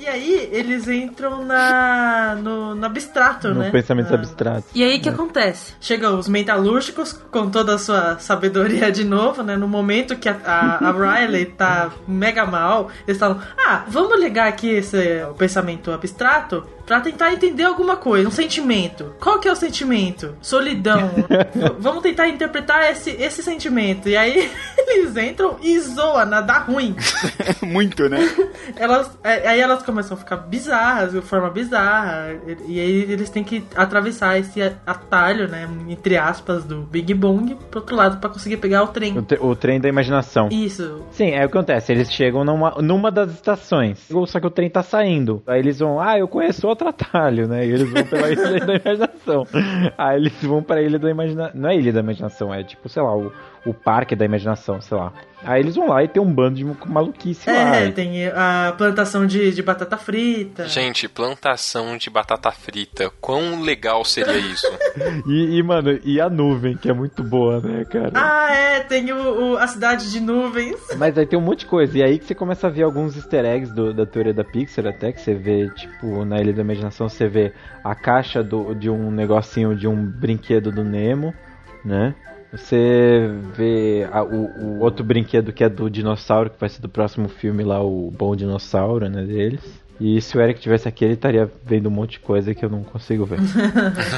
E 0.08 0.10
aí 0.10 0.50
eles 0.54 0.88
entram 0.88 1.44
na 1.44 2.38
no, 2.42 2.74
no 2.74 2.86
abstrato, 2.86 3.50
No 3.50 3.60
né? 3.60 3.72
pensamento 3.72 4.08
Na- 4.10 4.16
abstrato. 4.16 4.64
E 4.74 4.82
aí 4.82 5.00
o 5.00 5.02
que 5.02 5.10
acontece? 5.10 5.74
Chegam 5.82 6.18
os 6.18 6.30
metalúrgicos 6.30 7.12
com 7.30 7.50
toda 7.50 7.76
a 7.76 7.78
sua 7.78 8.18
sabedoria 8.18 8.90
de 8.90 9.04
novo, 9.04 9.44
né? 9.44 9.58
No 9.58 9.68
momento 9.68 10.16
que 10.16 10.30
a, 10.30 10.38
a, 10.46 10.88
a 10.88 10.92
Riley 10.94 11.48
tá 11.60 11.92
mega 12.08 12.46
mal, 12.46 12.90
eles 13.06 13.20
falam: 13.20 13.42
Ah, 13.58 13.84
vamos 13.90 14.18
ligar 14.18 14.48
aqui 14.48 14.70
esse 14.70 14.98
o 15.30 15.34
pensamento 15.34 15.92
abstrato 15.92 16.64
pra 16.88 17.02
tentar 17.02 17.34
entender 17.34 17.64
alguma 17.66 17.98
coisa, 17.98 18.28
um 18.28 18.32
sentimento. 18.32 19.14
Qual 19.20 19.40
que 19.40 19.48
é 19.48 19.52
o 19.52 19.56
sentimento? 19.56 20.34
Solidão. 20.42 21.12
Vamos 21.80 22.02
tentar 22.02 22.30
interpretar 22.30 22.90
esse, 22.92 23.12
esse 23.12 23.44
sentimento. 23.44 24.08
E 24.10 24.16
aí 24.16 24.50
eles 24.78 25.16
entram 25.18 25.58
e 25.62 25.78
zoam, 25.82 26.30
dá 26.30 26.60
ruim. 26.60 26.96
Muito, 27.62 28.08
né? 28.08 28.20
Elas, 28.78 29.12
é, 29.24 29.48
aí 29.50 29.60
elas 29.60 29.84
começam 29.84 30.16
a 30.16 30.20
ficar 30.20 30.38
bizarras, 30.38 31.12
de 31.12 31.22
forma 31.22 31.50
bizarra. 31.50 32.36
E, 32.68 32.80
aí 32.80 33.12
eles 33.12 33.30
têm 33.30 33.44
que 33.44 33.64
atravessar 33.76 34.40
esse 34.40 34.62
atalho, 34.86 35.48
né? 35.48 35.68
Entre 35.90 36.16
aspas, 36.18 36.64
do 36.64 36.78
Big 36.84 37.14
Bong 37.14 37.56
pro 37.70 37.82
outro 37.82 37.96
lado 37.96 38.18
pra 38.20 38.30
conseguir 38.30 38.58
pegar 38.58 38.84
o 38.84 38.88
trem. 38.88 39.18
O, 39.18 39.22
tre- 39.22 39.40
o 39.42 39.56
trem 39.56 39.80
da 39.80 39.90
imaginação. 39.90 40.48
Isso. 40.50 41.04
Sim, 41.12 41.32
é 41.32 41.46
o 41.46 41.50
que 41.50 41.58
acontece. 41.58 41.92
Eles 41.92 42.10
chegam 42.12 42.46
numa, 42.46 42.72
numa 42.82 43.12
das 43.12 43.32
estações. 43.32 44.00
Só 44.28 44.40
que 44.40 44.48
o 44.48 44.52
trem 44.52 44.70
tá 44.70 44.82
saindo. 44.82 45.44
Aí 45.46 45.60
eles 45.60 45.80
vão, 45.80 46.00
ah, 46.00 46.18
eu 46.18 46.28
conheço 46.28 46.66
outro 46.68 46.77
atalho, 46.86 47.48
né? 47.48 47.66
E 47.66 47.72
eles 47.72 47.90
vão 47.90 48.04
pela 48.04 48.30
ilha 48.32 48.66
da 48.66 48.76
imaginação. 48.76 49.48
Aí 49.98 50.18
eles 50.18 50.44
vão 50.44 50.62
pra 50.62 50.82
ilha 50.82 51.00
da 51.00 51.10
imaginação. 51.10 51.60
Não 51.60 51.70
é 51.70 51.76
ilha 51.78 51.94
da 51.94 52.00
imaginação, 52.02 52.54
é 52.54 52.64
tipo, 52.64 52.90
sei 52.90 53.02
lá, 53.02 53.16
o, 53.16 53.32
o 53.70 53.74
parque 53.74 54.16
da 54.16 54.26
imaginação, 54.26 54.80
sei 54.82 54.98
lá. 54.98 55.12
Aí 55.44 55.62
eles 55.62 55.76
vão 55.76 55.90
lá 55.90 56.04
e 56.04 56.08
tem 56.08 56.22
um 56.22 56.34
bando 56.34 56.56
de 56.56 56.66
maluquice 56.88 57.48
lá. 57.48 57.76
É, 57.76 57.92
tem 57.92 58.26
a 58.28 58.74
plantação 58.76 59.26
de, 59.28 59.52
de 59.54 59.62
batata 59.62 59.96
frita. 59.96 60.68
Gente, 60.68 61.08
plantação 61.08 61.96
de 61.96 62.10
batata 62.10 62.52
frita. 62.52 63.12
Quão 63.22 63.62
legal 63.62 64.04
seria 64.04 64.38
isso? 64.38 64.68
E, 65.28 65.58
e, 65.58 65.64
mano, 65.64 66.00
e 66.04 66.20
a 66.20 66.28
nuvem, 66.30 66.76
que 66.76 66.90
é 66.90 66.94
muito 66.94 67.24
boa, 67.24 67.60
né, 67.62 67.86
cara? 67.86 68.12
Ah, 68.16 68.52
é, 68.52 68.80
tem 68.80 69.12
o, 69.14 69.52
o- 69.54 69.58
a 69.58 69.68
cidade 69.68 70.12
de 70.12 70.20
nuvens. 70.20 70.76
Mas 70.98 71.16
aí 71.18 71.26
tem 71.26 71.38
um 71.38 71.42
monte 71.42 71.60
de 71.60 71.66
coisa. 71.68 71.96
E 71.98 72.02
aí 72.02 72.18
que 72.18 72.26
você 72.26 72.34
começa 72.34 72.66
a 72.66 72.70
ver 72.70 72.82
alguns 72.84 73.16
easter 73.16 73.46
eggs 73.46 73.72
do- 73.76 73.94
da 73.94 74.06
teoria 74.08 74.34
da 74.34 74.44
Pixar, 74.44 74.88
até 74.88 75.12
que 75.12 75.22
você 75.22 75.36
vê, 75.36 75.70
tipo, 75.76 76.26
na 76.26 76.42
Ilha 76.42 76.52
da 76.54 76.62
Imaginação, 76.62 77.08
você 77.08 77.28
vê 77.28 77.54
a 77.84 77.94
caixa 77.94 78.42
do, 78.44 78.74
de 78.74 78.90
um 78.90 79.12
negocinho 79.12 79.76
de 79.76 79.88
um 79.88 80.04
brinquedo 80.04 80.72
do 80.72 80.84
Nemo, 80.84 81.32
né? 81.86 82.16
Você 82.52 83.30
vê 83.56 84.08
a- 84.12 84.24
o, 84.24 84.46
o 84.78 84.80
outro 84.80 85.04
brinquedo 85.04 85.52
que 85.52 85.64
é 85.64 85.70
do 85.70 85.90
dinossauro, 85.90 86.50
que 86.50 86.60
vai 86.60 86.70
ser 86.70 86.82
do 86.82 86.90
próximo 86.90 87.28
filme 87.28 87.64
lá, 87.64 87.82
o 87.84 88.10
Bom 88.12 88.36
Dinossauro, 88.36 89.10
né, 89.10 89.24
deles. 89.26 89.62
E 90.00 90.22
se 90.22 90.38
o 90.38 90.42
Eric 90.42 90.60
tivesse 90.60 90.88
aqui, 90.88 91.04
ele 91.04 91.14
estaria 91.14 91.50
vendo 91.64 91.88
um 91.88 91.92
monte 91.92 92.12
de 92.12 92.20
coisa 92.20 92.54
que 92.54 92.64
eu 92.64 92.70
não 92.70 92.84
consigo 92.84 93.26
ver. 93.26 93.40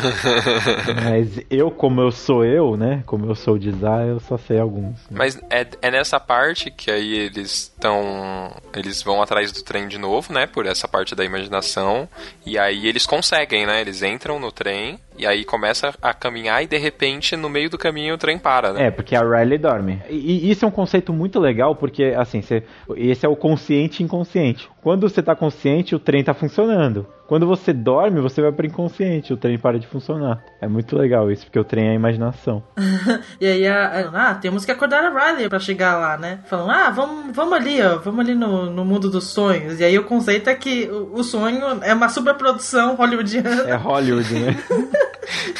Mas 1.03 1.39
eu, 1.49 1.71
como 1.71 2.01
eu 2.01 2.11
sou 2.11 2.43
eu, 2.43 2.75
né? 2.75 3.03
Como 3.05 3.25
eu 3.25 3.36
sou 3.36 3.55
o 3.55 3.59
design, 3.59 4.09
eu 4.09 4.19
só 4.19 4.38
sei 4.38 4.59
alguns. 4.59 4.99
Mas 5.09 5.39
é, 5.49 5.65
é 5.82 5.91
nessa 5.91 6.19
parte 6.19 6.69
que 6.69 6.91
aí 6.91 7.13
eles 7.13 7.51
estão. 7.51 8.51
Eles 8.75 9.01
vão 9.01 9.21
atrás 9.21 9.51
do 9.51 9.63
trem 9.63 9.88
de 9.88 9.97
novo, 9.97 10.34
né? 10.34 10.45
Por 10.47 10.65
essa 10.65 10.88
parte 10.88 11.15
da 11.15 11.23
imaginação. 11.23 12.07
E 12.45 12.57
aí 12.57 12.88
eles 12.88 13.05
conseguem, 13.05 13.65
né? 13.65 13.82
Eles 13.82 14.03
entram 14.03 14.39
no 14.39 14.51
trem 14.51 14.99
e 15.19 15.27
aí 15.27 15.43
começa 15.43 15.93
a 16.01 16.13
caminhar 16.13 16.63
e 16.63 16.67
de 16.67 16.77
repente 16.77 17.36
no 17.36 17.49
meio 17.49 17.69
do 17.69 17.77
caminho 17.77 18.15
o 18.15 18.17
trem 18.17 18.39
para, 18.39 18.71
né? 18.71 18.88
É, 18.88 18.91
porque 18.91 19.13
a 19.17 19.21
Riley 19.21 19.57
dorme. 19.57 20.01
E, 20.09 20.47
e 20.47 20.49
isso 20.49 20.63
é 20.63 20.67
um 20.67 20.71
conceito 20.71 21.11
muito 21.11 21.41
legal, 21.41 21.75
porque, 21.75 22.13
assim, 22.17 22.41
você, 22.41 22.63
esse 22.95 23.25
é 23.25 23.30
o 23.30 23.36
consciente 23.36 24.01
e 24.01 24.05
inconsciente. 24.05 24.69
Quando 24.82 25.09
você 25.09 25.21
tá 25.21 25.36
consciente, 25.36 25.95
o 25.95 25.99
trem 25.99 26.23
tá 26.23 26.34
funcionando. 26.34 27.05
Quando 27.30 27.45
você 27.47 27.71
dorme, 27.71 28.19
você 28.19 28.41
vai 28.41 28.51
pro 28.51 28.65
inconsciente, 28.65 29.32
o 29.32 29.38
trem 29.38 29.57
para 29.57 29.80
de 29.80 29.86
funcionar. 29.88 30.43
É 30.59 30.67
muito 30.67 30.97
legal 30.97 31.32
isso, 31.32 31.45
porque 31.45 31.59
o 31.59 31.63
trem 31.63 31.88
é 31.88 31.91
a 31.91 31.93
imaginação. 31.95 32.63
E 33.39 33.45
aí, 33.45 33.65
a, 33.67 33.86
a- 33.86 34.30
ah, 34.32 34.36
temos 34.36 34.65
que 34.65 34.71
acordar 34.71 35.03
a 35.05 35.09
Riley 35.32 35.47
pra 35.47 35.59
chegar 35.59 35.97
lá, 35.97 36.17
né? 36.17 36.39
Falam, 36.45 36.69
ah, 36.69 36.89
vamos, 36.89 37.34
vamos 37.36 37.53
ali, 37.53 37.82
ó, 37.82 37.97
vamos 37.99 38.19
ali 38.21 38.34
no, 38.36 38.65
no 38.69 38.84
mundo 38.84 39.09
dos 39.09 39.25
sonhos. 39.25 39.80
E 39.80 39.84
aí 39.84 39.97
o 39.97 40.03
conceito 40.03 40.49
é 40.49 40.55
que 40.55 40.89
o, 40.89 41.13
o 41.19 41.23
sonho 41.23 41.61
é 41.84 41.93
uma 41.93 42.09
superprodução 42.09 42.95
hollywoodiana. 42.95 43.61
É 43.69 43.75
Hollywood, 43.75 44.34
né? 44.34 44.57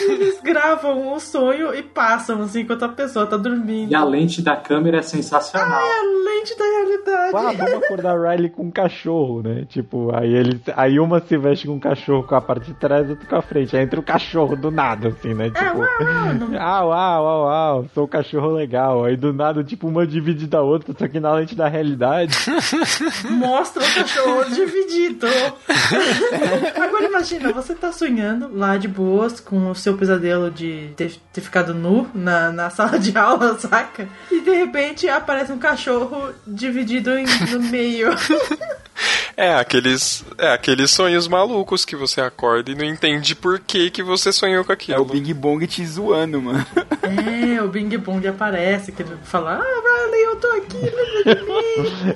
Eles 0.02 0.42
gravam 0.42 1.14
o 1.14 1.20
sonho 1.20 1.74
e 1.76 1.84
passam, 1.84 2.42
assim, 2.42 2.62
enquanto 2.62 2.84
a 2.84 2.90
pessoa 2.90 3.26
tá 3.28 3.38
dormindo. 3.38 3.92
E 3.92 3.96
a 3.96 4.04
lente 4.04 4.42
da 4.42 4.56
câmera 4.56 4.98
é 4.98 5.02
sensacional. 5.02 5.80
É 5.80 6.00
a 6.00 6.04
lente 6.04 6.58
da 6.58 6.66
realidade. 6.66 7.36
Ah, 7.36 7.66
vamos 7.66 7.84
acordar 7.86 8.18
a 8.18 8.32
Riley 8.32 8.50
com 8.50 8.64
um 8.64 8.72
cachorro, 8.72 9.42
né? 9.44 9.66
Tipo, 9.70 10.10
aí 10.16 10.34
ele. 10.34 10.60
Aí 10.76 11.00
uma 11.00 11.20
se 11.20 11.38
veste 11.38 11.59
com 11.68 11.74
um 11.76 11.80
cachorro 11.80 12.24
com 12.24 12.36
a 12.36 12.42
parte 12.42 12.66
de 12.68 12.74
trás 12.74 13.08
e 13.08 13.12
outra 13.12 13.28
com 13.28 13.36
a 13.36 13.42
frente. 13.42 13.76
Aí 13.76 13.84
entra 13.84 14.00
o 14.00 14.04
cachorro 14.04 14.56
do 14.56 14.70
nada, 14.72 15.10
assim, 15.10 15.34
né? 15.34 15.50
Tipo. 15.50 15.84
Ah, 16.60 16.86
uau, 16.86 17.24
uau, 17.24 17.44
uau, 17.46 17.86
sou 17.94 18.04
um 18.06 18.08
cachorro 18.08 18.52
legal. 18.52 19.06
Aí 19.06 19.16
do 19.16 19.32
nada, 19.34 19.64
tipo, 19.64 19.88
uma 19.88 20.06
divide 20.06 20.48
da 20.48 20.62
outra, 20.62 20.94
só 20.98 21.08
que 21.08 21.20
na 21.20 21.34
lente 21.34 21.56
da 21.56 21.68
realidade. 21.68 22.36
Mostra 23.30 23.84
o 23.84 23.94
cachorro 23.94 24.46
dividido. 24.52 25.28
Agora 26.82 27.06
imagina, 27.06 27.52
você 27.52 27.74
tá 27.76 27.92
sonhando 27.92 28.50
lá 28.56 28.78
de 28.78 28.88
boas 28.88 29.40
com 29.40 29.70
o 29.72 29.76
seu 29.76 29.96
pesadelo 29.98 30.50
de 30.52 30.92
ter, 30.96 31.14
ter 31.34 31.42
ficado 31.42 31.74
nu 31.74 32.08
na, 32.14 32.52
na 32.52 32.70
sala 32.70 32.98
de 33.00 33.18
aula, 33.18 33.58
saca? 33.60 34.08
E 34.32 34.42
de 34.42 34.52
repente 34.52 35.08
aparece 35.08 35.52
um 35.52 35.58
cachorro 35.60 36.30
dividido 36.48 37.12
em- 37.18 37.26
no 37.52 37.60
meio. 37.62 38.10
É, 39.38 39.56
aqueles, 39.56 40.26
é 40.38 40.52
aqueles 40.52 40.92
sonhos 40.92 41.28
malucos 41.28 41.49
que 41.86 41.96
você 41.96 42.22
acorda 42.22 42.72
e 42.72 42.76
não 42.76 42.86
entende 42.86 43.36
por 43.36 43.60
que, 43.60 43.90
que 43.90 44.04
você 44.04 44.32
sonhou 44.32 44.64
com 44.64 44.72
aquilo. 44.72 44.98
É 44.98 45.02
o 45.02 45.06
Bing 45.06 45.34
Bong 45.34 45.66
te 45.68 45.86
zoando, 45.86 46.42
mano. 46.42 46.66
É, 47.02 47.62
o 47.62 47.68
Bing 47.68 47.98
Bong 47.98 48.28
aparece, 48.28 48.92
que 48.92 49.02
ele 49.02 49.16
fala, 49.24 49.60
ah, 49.60 50.06
Riley, 50.06 50.24
eu 50.24 50.36
tô 50.36 50.48
aqui. 50.48 50.80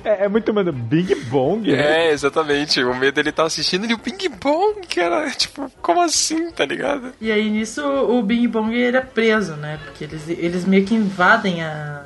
É, 0.04 0.24
é 0.24 0.28
muito, 0.28 0.52
mano, 0.52 0.72
Bing 0.72 1.14
Bong, 1.26 1.70
né? 1.70 2.08
É, 2.08 2.12
exatamente. 2.12 2.82
O 2.82 2.94
medo 2.94 3.18
ele 3.18 3.32
tá 3.32 3.44
assistindo 3.44 3.86
e 3.86 3.94
o 3.94 3.98
Ping 3.98 4.30
Pong, 4.40 4.80
cara. 4.86 5.30
Tipo, 5.30 5.70
como 5.82 6.00
assim, 6.00 6.50
tá 6.50 6.64
ligado? 6.64 7.12
E 7.20 7.30
aí 7.30 7.50
nisso 7.50 7.84
o 7.84 8.22
Bing 8.22 8.46
Bong 8.48 8.74
ele 8.74 8.96
é 8.96 9.00
preso, 9.00 9.54
né? 9.56 9.78
Porque 9.84 10.04
eles, 10.04 10.28
eles 10.28 10.64
meio 10.64 10.84
que 10.84 10.94
invadem 10.94 11.62
a, 11.62 12.04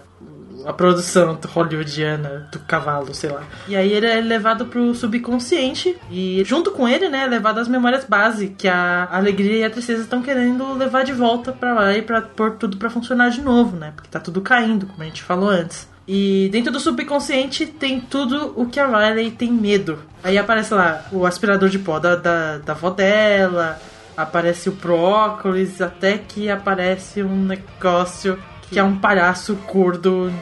a 0.64 0.72
produção 0.72 1.38
hollywoodiana 1.48 2.48
do 2.52 2.58
cavalo, 2.60 3.14
sei 3.14 3.30
lá. 3.30 3.42
E 3.66 3.76
aí 3.76 3.92
ele 3.92 4.06
é 4.06 4.20
levado 4.20 4.66
pro 4.66 4.94
subconsciente 4.94 5.96
e 6.10 6.42
junto 6.44 6.70
com 6.70 6.88
ele, 6.88 7.08
né, 7.08 7.24
é 7.24 7.26
levado 7.26 7.58
as 7.58 7.68
memórias 7.68 8.04
base 8.04 8.48
que 8.48 8.68
a 8.68 9.08
alegria 9.10 9.58
e 9.58 9.64
a 9.64 9.70
tristeza 9.70 10.02
estão 10.02 10.22
querendo 10.22 10.74
levar 10.74 11.04
de 11.04 11.12
volta 11.12 11.52
pra 11.52 11.72
lá 11.72 11.96
e 11.96 12.02
pra 12.02 12.22
pôr 12.22 12.52
tudo 12.52 12.76
pra 12.76 12.90
funcionar 12.90 13.30
de 13.30 13.40
novo, 13.40 13.76
né? 13.76 13.92
Porque 13.94 14.10
tá 14.10 14.20
tudo 14.20 14.40
caindo, 14.40 14.86
como 14.86 15.02
a 15.02 15.06
gente 15.06 15.22
falou 15.22 15.48
antes. 15.48 15.88
E 16.06 16.48
dentro 16.50 16.72
do 16.72 16.80
subconsciente 16.80 17.66
tem 17.66 18.00
tudo 18.00 18.54
o 18.56 18.66
que 18.66 18.80
a 18.80 18.86
Riley 18.86 19.30
tem 19.30 19.52
medo. 19.52 19.98
Aí 20.24 20.38
aparece 20.38 20.72
lá 20.72 21.04
o 21.12 21.26
aspirador 21.26 21.68
de 21.68 21.78
pó 21.78 21.98
da, 21.98 22.16
da, 22.16 22.58
da 22.58 22.72
avó 22.72 22.88
dela, 22.88 23.78
aparece 24.16 24.70
o 24.70 24.72
brócolis, 24.72 25.82
até 25.82 26.16
que 26.16 26.50
aparece 26.50 27.22
um 27.22 27.44
negócio 27.44 28.38
que 28.70 28.78
é 28.78 28.82
um 28.84 28.96
palhaço 28.98 29.54
gordo 29.70 30.32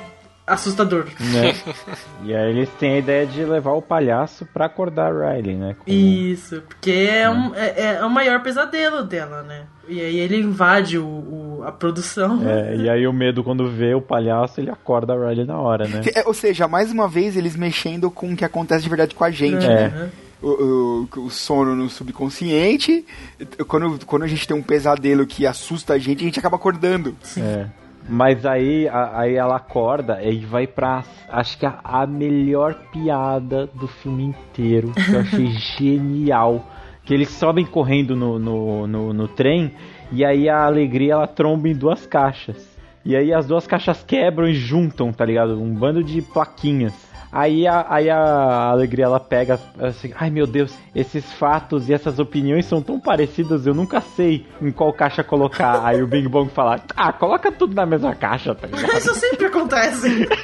assustador. 0.46 1.06
Né? 1.20 1.54
E 2.24 2.34
aí 2.34 2.50
eles 2.50 2.68
têm 2.78 2.94
a 2.94 2.98
ideia 2.98 3.26
de 3.26 3.44
levar 3.44 3.72
o 3.72 3.82
palhaço 3.82 4.46
pra 4.52 4.66
acordar 4.66 5.12
a 5.12 5.32
Riley, 5.34 5.54
né? 5.56 5.76
Com- 5.78 5.90
Isso, 5.90 6.60
porque 6.62 6.90
é, 6.90 7.28
um, 7.30 7.54
é, 7.54 7.94
é 7.96 8.04
o 8.04 8.10
maior 8.10 8.42
pesadelo 8.42 9.04
dela, 9.04 9.42
né? 9.42 9.64
E 9.88 10.00
aí 10.00 10.18
ele 10.18 10.36
invade 10.40 10.98
o, 10.98 11.04
o- 11.06 11.62
a 11.64 11.70
produção. 11.70 12.40
É, 12.48 12.74
e 12.76 12.88
aí 12.90 13.06
o 13.06 13.12
medo 13.12 13.44
quando 13.44 13.68
vê 13.70 13.94
o 13.94 14.00
palhaço, 14.02 14.60
ele 14.60 14.70
acorda 14.70 15.12
a 15.14 15.28
Riley 15.28 15.44
na 15.46 15.58
hora, 15.60 15.86
né? 15.86 16.00
É, 16.16 16.24
ou 16.26 16.34
seja, 16.34 16.66
mais 16.66 16.90
uma 16.90 17.06
vez 17.08 17.36
eles 17.36 17.54
mexendo 17.54 18.10
com 18.10 18.32
o 18.32 18.36
que 18.36 18.44
acontece 18.44 18.82
de 18.82 18.88
verdade 18.88 19.14
com 19.14 19.24
a 19.24 19.30
gente, 19.30 19.64
É. 19.66 19.88
né? 19.88 20.10
O, 20.42 21.06
o, 21.16 21.20
o 21.26 21.30
sono 21.30 21.74
no 21.74 21.88
subconsciente. 21.88 23.04
Quando, 23.66 24.04
quando 24.04 24.22
a 24.24 24.26
gente 24.28 24.46
tem 24.46 24.56
um 24.56 24.62
pesadelo 24.62 25.26
que 25.26 25.46
assusta 25.46 25.94
a 25.94 25.98
gente, 25.98 26.20
a 26.22 26.24
gente 26.24 26.38
acaba 26.38 26.56
acordando. 26.56 27.16
É. 27.38 27.66
Mas 28.08 28.46
aí, 28.46 28.88
a- 28.88 29.18
aí 29.20 29.34
ela 29.34 29.56
acorda 29.56 30.22
e 30.22 30.44
vai 30.44 30.66
pra. 30.66 31.02
Acho 31.28 31.58
que 31.58 31.66
a, 31.66 31.80
a 31.82 32.06
melhor 32.06 32.74
piada 32.92 33.66
do 33.66 33.88
filme 33.88 34.24
inteiro. 34.24 34.92
Que 34.92 35.12
eu 35.12 35.20
achei 35.20 35.46
genial. 35.78 36.64
Que 37.04 37.14
eles 37.14 37.28
sobem 37.30 37.64
correndo 37.64 38.16
no, 38.16 38.38
no, 38.38 38.86
no, 38.86 39.12
no 39.12 39.28
trem 39.28 39.72
e 40.10 40.24
aí 40.24 40.48
a 40.48 40.64
alegria 40.64 41.12
ela 41.14 41.26
tromba 41.26 41.68
em 41.68 41.74
duas 41.74 42.04
caixas. 42.06 42.74
E 43.04 43.14
aí 43.14 43.32
as 43.32 43.46
duas 43.46 43.66
caixas 43.66 44.02
quebram 44.02 44.48
e 44.48 44.54
juntam, 44.54 45.12
tá 45.12 45.24
ligado? 45.24 45.60
Um 45.60 45.72
bando 45.72 46.02
de 46.02 46.20
plaquinhas. 46.20 46.92
Aí 47.38 47.66
a, 47.66 47.84
aí 47.90 48.08
a 48.08 48.70
alegria 48.70 49.04
ela 49.04 49.20
pega 49.20 49.54
as- 49.54 49.80
assim, 49.84 50.10
ai 50.18 50.30
meu 50.30 50.46
Deus, 50.46 50.74
esses 50.94 51.30
fatos 51.34 51.88
e 51.90 51.92
essas 51.92 52.18
opiniões 52.18 52.64
são 52.64 52.80
tão 52.80 52.98
parecidas, 52.98 53.66
eu 53.66 53.74
nunca 53.74 54.00
sei 54.00 54.46
em 54.62 54.72
qual 54.72 54.90
caixa 54.92 55.22
colocar. 55.22 55.84
Aí 55.86 56.02
o 56.02 56.06
Bing 56.06 56.28
Bong 56.28 56.48
fala, 56.50 56.80
ah, 56.96 57.12
coloca 57.12 57.52
tudo 57.52 57.74
na 57.74 57.84
mesma 57.84 58.14
caixa, 58.14 58.54
tá 58.54 58.66
ligado? 58.66 58.96
Isso 58.96 59.14
sempre 59.16 59.46
acontece. 59.46 60.26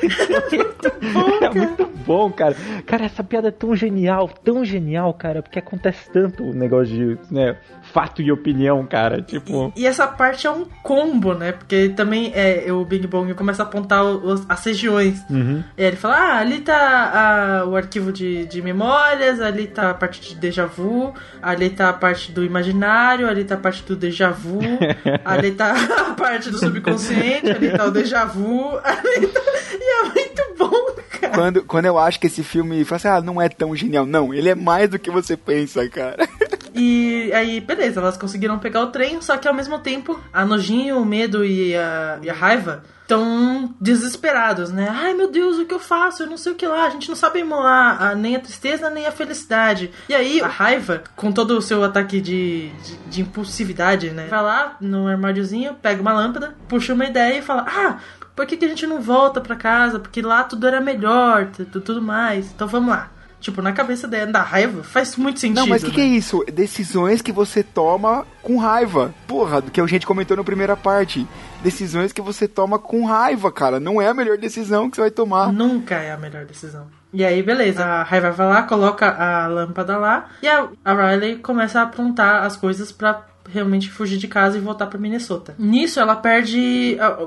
É 1.43 1.51
muito 1.55 1.87
bom, 2.07 2.31
cara. 2.31 2.55
Cara, 2.87 3.05
essa 3.05 3.23
piada 3.25 3.49
é 3.49 3.51
tão 3.51 3.75
genial, 3.75 4.29
tão 4.43 4.65
genial, 4.65 5.13
cara, 5.15 5.43
porque 5.43 5.59
acontece 5.59 6.11
tanto 6.11 6.43
o 6.45 6.53
negócio 6.55 6.87
de, 6.95 7.19
né, 7.35 7.57
fato 7.93 8.23
e 8.23 8.33
opinião, 8.33 8.85
cara. 8.87 9.21
Tipo, 9.23 9.73
E 9.77 9.87
essa 9.87 10.07
parte 10.07 10.47
é 10.47 10.51
um 10.51 10.65
combo, 10.83 11.35
né? 11.35 11.53
Porque 11.53 11.91
também 11.91 12.33
é, 12.35 12.67
o 12.73 12.85
Bing 12.85 13.07
Bong 13.07 13.33
começa 13.35 13.63
a 13.63 13.67
apontar 13.67 14.05
os- 14.05 14.45
as 14.49 14.65
regiões. 14.65 15.21
uhum. 15.31 15.63
E 15.77 15.83
aí 15.83 15.89
ele 15.89 15.97
fala, 15.97 16.17
ah, 16.17 16.39
ali 16.39 16.61
tá 16.61 17.61
a- 17.61 17.67
o 17.67 17.77
arquivo 17.77 18.13
de, 18.13 18.47
de 18.47 18.63
memórias, 18.63 19.41
ali 19.41 19.67
tá 19.67 19.91
a 19.91 19.95
parte 19.95 20.21
de 20.21 20.35
déjà 20.37 20.65
vu, 20.67 21.13
ali 21.43 21.71
tá 21.71 21.91
a 21.91 21.93
parte 21.93 22.33
do 22.33 22.45
imaginário, 22.45 23.29
ali 23.29 23.45
tá 23.45 23.55
a 23.55 23.59
parte 23.59 23.83
do 23.85 23.95
déjà 23.97 24.31
vu, 24.31 24.61
ali 25.25 25.53
tá 25.53 25.75
a 26.09 26.15
parte 26.15 26.51
do 26.51 26.59
subconsciente, 26.59 27.51
ali 27.51 27.71
tá 27.71 27.85
o 27.85 27.91
déjà 27.91 28.25
vu, 28.25 28.71
ali 28.83 29.27
tá... 29.29 29.41
E 29.75 30.01
é 30.01 30.03
muito 30.05 30.43
bom, 30.59 30.95
cara. 31.21 31.33
Quando, 31.35 31.65
quando 31.65 31.87
eu 31.87 31.99
acho 31.99 32.21
que 32.21 32.27
esse 32.27 32.43
filme 32.43 32.85
fala 32.85 32.97
assim, 32.97 33.09
ah, 33.09 33.21
não 33.21 33.41
é 33.41 33.49
tão 33.49 33.75
genial. 33.75 34.07
Não, 34.07 34.33
ele 34.33 34.49
é 34.49 34.55
mais 34.55 34.89
do 34.89 34.99
que 34.99 35.11
você 35.11 35.37
pensa, 35.37 35.89
cara. 35.89 36.29
E 36.75 37.31
aí, 37.35 37.61
beleza, 37.61 38.01
elas 38.01 38.17
conseguiram 38.17 38.59
pegar 38.59 38.83
o 38.83 38.87
trem, 38.89 39.21
só 39.21 39.37
que 39.37 39.47
ao 39.49 39.55
mesmo 39.55 39.79
tempo, 39.79 40.19
a 40.33 40.45
nojinho, 40.45 40.99
o 40.99 41.05
medo 41.05 41.45
e 41.45 41.77
a, 41.77 42.19
e 42.23 42.31
a 42.31 42.35
raiva 42.35 42.83
estão 43.03 43.75
desesperados, 43.81 44.71
né? 44.73 44.89
Ai 44.91 45.13
meu 45.13 45.31
Deus, 45.31 45.59
o 45.59 45.67
que 45.67 45.75
eu 45.75 45.79
faço? 45.79 46.23
Eu 46.23 46.27
não 46.29 46.37
sei 46.39 46.53
o 46.53 46.55
que 46.55 46.67
lá. 46.67 46.87
A 46.87 46.91
gente 46.91 47.09
não 47.09 47.17
sabe 47.17 47.41
emular 47.41 48.03
a- 48.03 48.15
nem 48.15 48.37
a 48.37 48.41
tristeza 48.41 48.89
nem 48.89 49.07
a 49.07 49.13
felicidade. 49.13 49.91
E 50.09 50.15
aí, 50.15 50.41
a 50.41 50.47
raiva, 50.47 51.03
com 51.15 51.31
todo 51.31 51.57
o 51.59 51.63
seu 51.63 51.85
ataque 51.85 52.21
de, 52.21 52.71
de, 52.71 52.97
de 53.09 53.21
impulsividade, 53.21 54.11
né? 54.11 54.27
Vai 54.31 54.43
lá 54.43 54.77
no 54.81 55.07
armáriozinho, 55.09 55.75
pega 55.75 56.01
uma 56.01 56.13
lâmpada, 56.13 56.55
puxa 56.69 56.95
uma 56.95 57.05
ideia 57.05 57.39
e 57.39 57.43
fala: 57.43 57.67
Ah, 57.69 57.99
por 58.35 58.47
que, 58.47 58.57
que 58.57 58.65
a 58.65 58.69
gente 58.69 58.87
não 58.87 59.01
volta 59.01 59.41
pra 59.43 59.57
casa? 59.57 59.99
Porque 59.99 60.23
lá 60.23 60.43
tudo 60.45 60.67
era 60.67 60.81
melhor, 60.81 61.49
tudo 61.85 62.01
mais. 62.01 62.51
Então 62.51 62.67
vamos 62.67 62.91
lá. 62.91 63.11
Tipo, 63.43 63.61
na 63.61 63.73
cabeça 63.73 64.07
dela, 64.07 64.31
da 64.31 64.41
raiva, 64.41 64.85
faz 64.85 65.17
muito 65.17 65.41
sentido. 65.41 65.57
Não, 65.57 65.67
mas 65.67 65.83
o 65.83 65.87
que, 65.87 65.91
né? 65.91 65.95
que 65.97 66.01
é 66.01 66.07
isso? 66.07 66.45
Decisões 66.51 67.21
que 67.21 67.33
você 67.33 67.63
toma 67.63 68.25
com 68.41 68.57
raiva. 68.57 69.13
Porra, 69.27 69.61
do 69.61 69.71
que 69.71 69.81
a 69.81 69.87
gente 69.87 70.07
comentou 70.07 70.37
na 70.37 70.45
primeira 70.45 70.77
parte. 70.77 71.27
Decisões 71.61 72.13
que 72.13 72.21
você 72.21 72.47
toma 72.47 72.79
com 72.79 73.05
raiva, 73.05 73.51
cara. 73.51 73.81
Não 73.81 74.01
é 74.01 74.07
a 74.07 74.15
melhor 74.15 74.39
decisão 74.39 74.89
que 74.89 74.97
você 74.97 75.03
vai 75.03 75.11
tomar. 75.11 75.53
Nunca 75.53 75.97
é 75.97 76.13
a 76.13 76.17
melhor 76.17 76.45
decisão. 76.45 76.87
E 77.13 77.25
aí, 77.25 77.43
beleza, 77.43 77.85
a 77.85 78.03
Raiva 78.03 78.31
vai 78.31 78.47
lá, 78.47 78.63
coloca 78.63 79.07
a 79.07 79.47
lâmpada 79.47 79.99
lá, 79.99 80.31
e 80.43 80.49
a, 80.49 80.67
a 80.83 80.95
Riley 80.95 81.37
começa 81.37 81.81
a 81.81 81.83
aprontar 81.83 82.45
as 82.45 82.57
coisas 82.57 82.91
pra 82.91 83.27
realmente 83.51 83.91
fugir 83.91 84.19
de 84.19 84.29
casa 84.29 84.59
e 84.59 84.61
voltar 84.61 84.87
pra 84.87 84.99
Minnesota. 84.99 85.55
Nisso, 85.59 86.01
ela 86.01 86.17
perde 86.17 86.97
ah, 87.01 87.19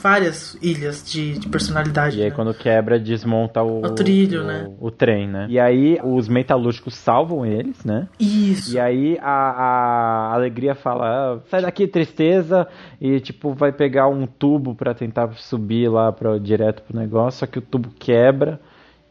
várias 0.00 0.56
ilhas 0.62 1.04
de, 1.04 1.38
de 1.38 1.48
personalidade. 1.48 2.18
E 2.18 2.22
aí 2.22 2.30
né? 2.30 2.34
quando 2.34 2.54
quebra, 2.54 2.98
desmonta 2.98 3.62
o, 3.62 3.84
O 3.84 3.90
trilho, 3.90 4.42
o, 4.42 4.44
né? 4.44 4.70
o 4.80 4.90
trem, 4.90 5.28
né? 5.28 5.46
E 5.48 5.58
aí 5.58 5.98
os 6.02 6.28
metalúrgicos 6.28 6.94
salvam 6.94 7.44
eles, 7.44 7.84
né? 7.84 8.08
Isso. 8.18 8.74
E 8.74 8.78
aí 8.78 9.18
a, 9.20 9.30
a 9.30 10.34
alegria 10.34 10.74
fala, 10.74 11.34
ah, 11.34 11.38
sai 11.48 11.62
daqui, 11.62 11.86
tristeza, 11.86 12.66
e 13.00 13.20
tipo, 13.20 13.52
vai 13.52 13.72
pegar 13.72 14.08
um 14.08 14.26
tubo 14.26 14.74
pra 14.74 14.94
tentar 14.94 15.32
subir 15.34 15.88
lá 15.88 16.12
pra, 16.12 16.38
direto 16.38 16.82
pro 16.82 16.98
negócio, 16.98 17.40
só 17.40 17.46
que 17.46 17.58
o 17.58 17.62
tubo 17.62 17.90
quebra 17.98 18.60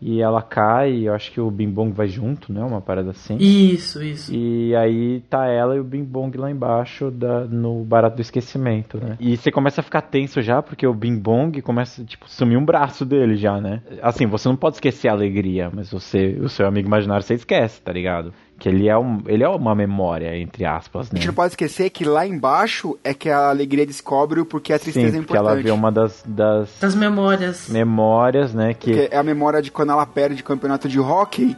e 0.06 0.22
ela 0.22 0.42
cai, 0.42 0.92
e 0.92 1.06
eu 1.06 1.14
acho 1.14 1.32
que 1.32 1.40
o 1.40 1.50
Bing 1.50 1.70
Bong 1.70 1.94
vai 1.94 2.08
junto, 2.08 2.52
né? 2.52 2.62
Uma 2.62 2.82
parada 2.82 3.12
assim. 3.12 3.38
Isso, 3.38 4.04
isso. 4.04 4.34
E 4.36 4.76
aí 4.76 5.22
tá 5.30 5.48
ela 5.48 5.78
e 5.78 5.80
o 5.80 5.84
Bing 5.84 6.04
Bong 6.04 6.38
lá 6.38 6.52
embaixo 6.52 7.10
da, 7.10 7.46
no 7.46 7.86
barato 7.86 8.18
do 8.18 8.22
esquecimento, 8.22 8.98
né? 8.98 9.16
E 9.18 9.38
você 9.38 9.50
começa 9.50 9.80
a 9.80 9.84
ficar 9.84 10.02
tenso 10.02 10.42
já, 10.42 10.62
porque 10.62 10.86
o 10.86 10.94
Bing 10.94 11.18
Bong 11.18 11.62
começa, 11.62 12.04
tipo, 12.04 12.30
sumir 12.30 12.58
um 12.58 12.66
braço 12.66 13.06
dele 13.06 13.38
já, 13.38 13.62
né? 13.62 13.82
Assim, 14.02 14.26
você 14.28 14.50
não 14.50 14.58
pode 14.58 14.76
esquecer 14.76 15.08
a 15.08 15.14
alegria, 15.14 15.72
mas 15.74 15.90
você, 15.90 16.38
o 16.42 16.50
seu 16.50 16.68
amigo 16.68 16.88
imaginário 16.88 17.24
você 17.24 17.36
esquece, 17.36 17.82
tá 17.82 17.94
ligado? 17.94 18.34
Que 18.64 18.70
ele 18.70 18.88
é, 18.88 18.98
um, 18.98 19.22
ele 19.28 19.44
é 19.44 19.50
uma 19.50 19.76
memória, 19.76 20.38
entre 20.40 20.64
aspas, 20.64 21.10
A 21.12 21.14
né? 21.14 21.20
gente 21.20 21.28
não 21.28 21.34
pode 21.34 21.52
esquecer 21.52 21.90
que 21.90 22.06
lá 22.06 22.26
embaixo 22.26 22.98
é 23.04 23.14
que 23.14 23.30
a 23.30 23.50
alegria 23.50 23.86
descobre 23.86 24.40
o 24.40 24.46
porquê 24.46 24.72
a 24.72 24.80
tristeza 24.80 25.12
Sim, 25.12 25.18
é 25.18 25.22
porque 25.22 25.36
ela 25.36 25.50
importante. 25.50 25.66
vê 25.66 25.72
uma 25.72 25.92
das, 25.92 26.24
das 26.26 26.70
Das 26.80 26.96
memórias. 26.96 27.68
memórias, 27.68 28.54
né? 28.54 28.74
Que 28.74 28.94
Porque 28.94 29.14
é 29.14 29.18
a 29.18 29.24
memória 29.24 29.62
de 29.62 29.70
quando 29.70 29.92
ela 29.92 30.06
perde 30.06 30.42
o 30.42 30.46
campeonato 30.46 30.88
de 30.88 30.98
hockey. 30.98 31.58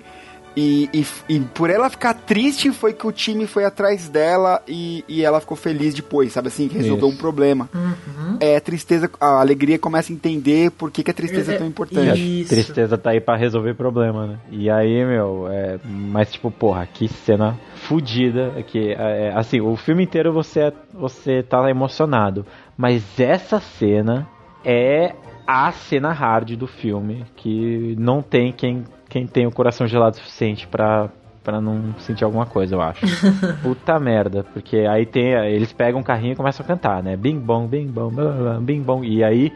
E, 0.56 0.89
e, 0.93 1.06
e 1.28 1.39
por 1.39 1.70
ela 1.70 1.89
ficar 1.89 2.14
triste 2.14 2.72
foi 2.72 2.93
que 2.93 3.06
o 3.06 3.12
time 3.12 3.45
foi 3.45 3.66
atrás 3.66 4.08
dela 4.08 4.62
e, 4.68 5.03
e 5.08 5.24
ela 5.24 5.41
ficou 5.41 5.58
feliz 5.58 5.93
depois, 5.93 6.32
sabe 6.32 6.47
assim? 6.47 6.68
Que 6.68 6.76
resolveu 6.78 7.10
Isso. 7.10 7.18
um 7.18 7.20
problema. 7.20 7.70
Uhum. 7.74 8.38
É, 8.39 8.56
a 8.56 8.62
tristeza, 8.62 9.10
a 9.20 9.41
alegria 9.41 9.78
começa 9.78 10.12
a 10.12 10.16
entender 10.16 10.72
por 10.72 10.91
que, 10.91 11.03
que 11.03 11.12
a 11.12 11.14
tristeza 11.14 11.53
é 11.53 11.58
tão 11.58 11.68
a 11.68 11.70
importante. 11.70 12.45
tristeza 12.47 12.97
tá 12.97 13.10
aí 13.10 13.20
pra 13.20 13.36
resolver 13.36 13.74
problema, 13.74 14.28
né? 14.28 14.39
E 14.49 14.70
aí, 14.70 15.06
meu, 15.06 15.47
é, 15.49 15.78
mas 15.84 16.32
tipo, 16.32 16.49
porra, 16.49 16.86
que 16.86 17.08
cena 17.08 17.60
fodida. 17.76 18.51
Que, 18.68 18.93
é, 18.93 19.34
assim, 19.36 19.60
o 19.62 19.76
filme 19.76 20.03
inteiro 20.03 20.32
você, 20.34 20.62
é- 20.62 20.74
você 20.93 21.43
tá 21.43 21.70
emocionado. 21.70 22.45
Mas 22.78 23.03
essa 23.20 23.60
cena 23.60 24.28
é 24.64 25.14
a 25.45 25.72
cena 25.72 26.12
hard 26.12 26.51
do 26.56 26.68
filme. 26.68 27.26
Que 27.36 27.95
não 27.99 28.22
tem 28.22 28.51
quem, 28.51 28.84
quem 29.16 29.26
tem 29.26 29.47
o 29.47 29.51
coração 29.51 29.88
gelado 29.88 30.18
o 30.18 30.20
suficiente 30.20 30.68
pra. 30.68 31.09
Pra 31.41 31.61
não 31.61 31.93
sentir 31.99 32.24
alguma 32.24 32.47
coisa, 32.47 32.74
eu 32.74 32.82
acho. 32.82 33.05
Puta 33.61 33.99
merda. 33.99 34.43
Porque 34.43 34.78
aí 34.78 35.05
tem. 35.05 35.32
Eles 35.45 35.72
pegam 35.72 35.99
um 35.99 36.03
carrinho 36.03 36.34
e 36.34 36.36
começam 36.36 36.66
a 36.66 36.68
cantar, 36.68 37.03
né? 37.03 37.16
Bing 37.16 37.38
bong, 37.38 37.68
bing 37.68 37.86
bong, 37.86 38.16
blá, 38.16 38.26
blá, 38.26 38.34
blá, 38.34 38.59
bing 38.59 38.82
bong. 38.82 39.07
E 39.07 39.24
aí 39.24 39.53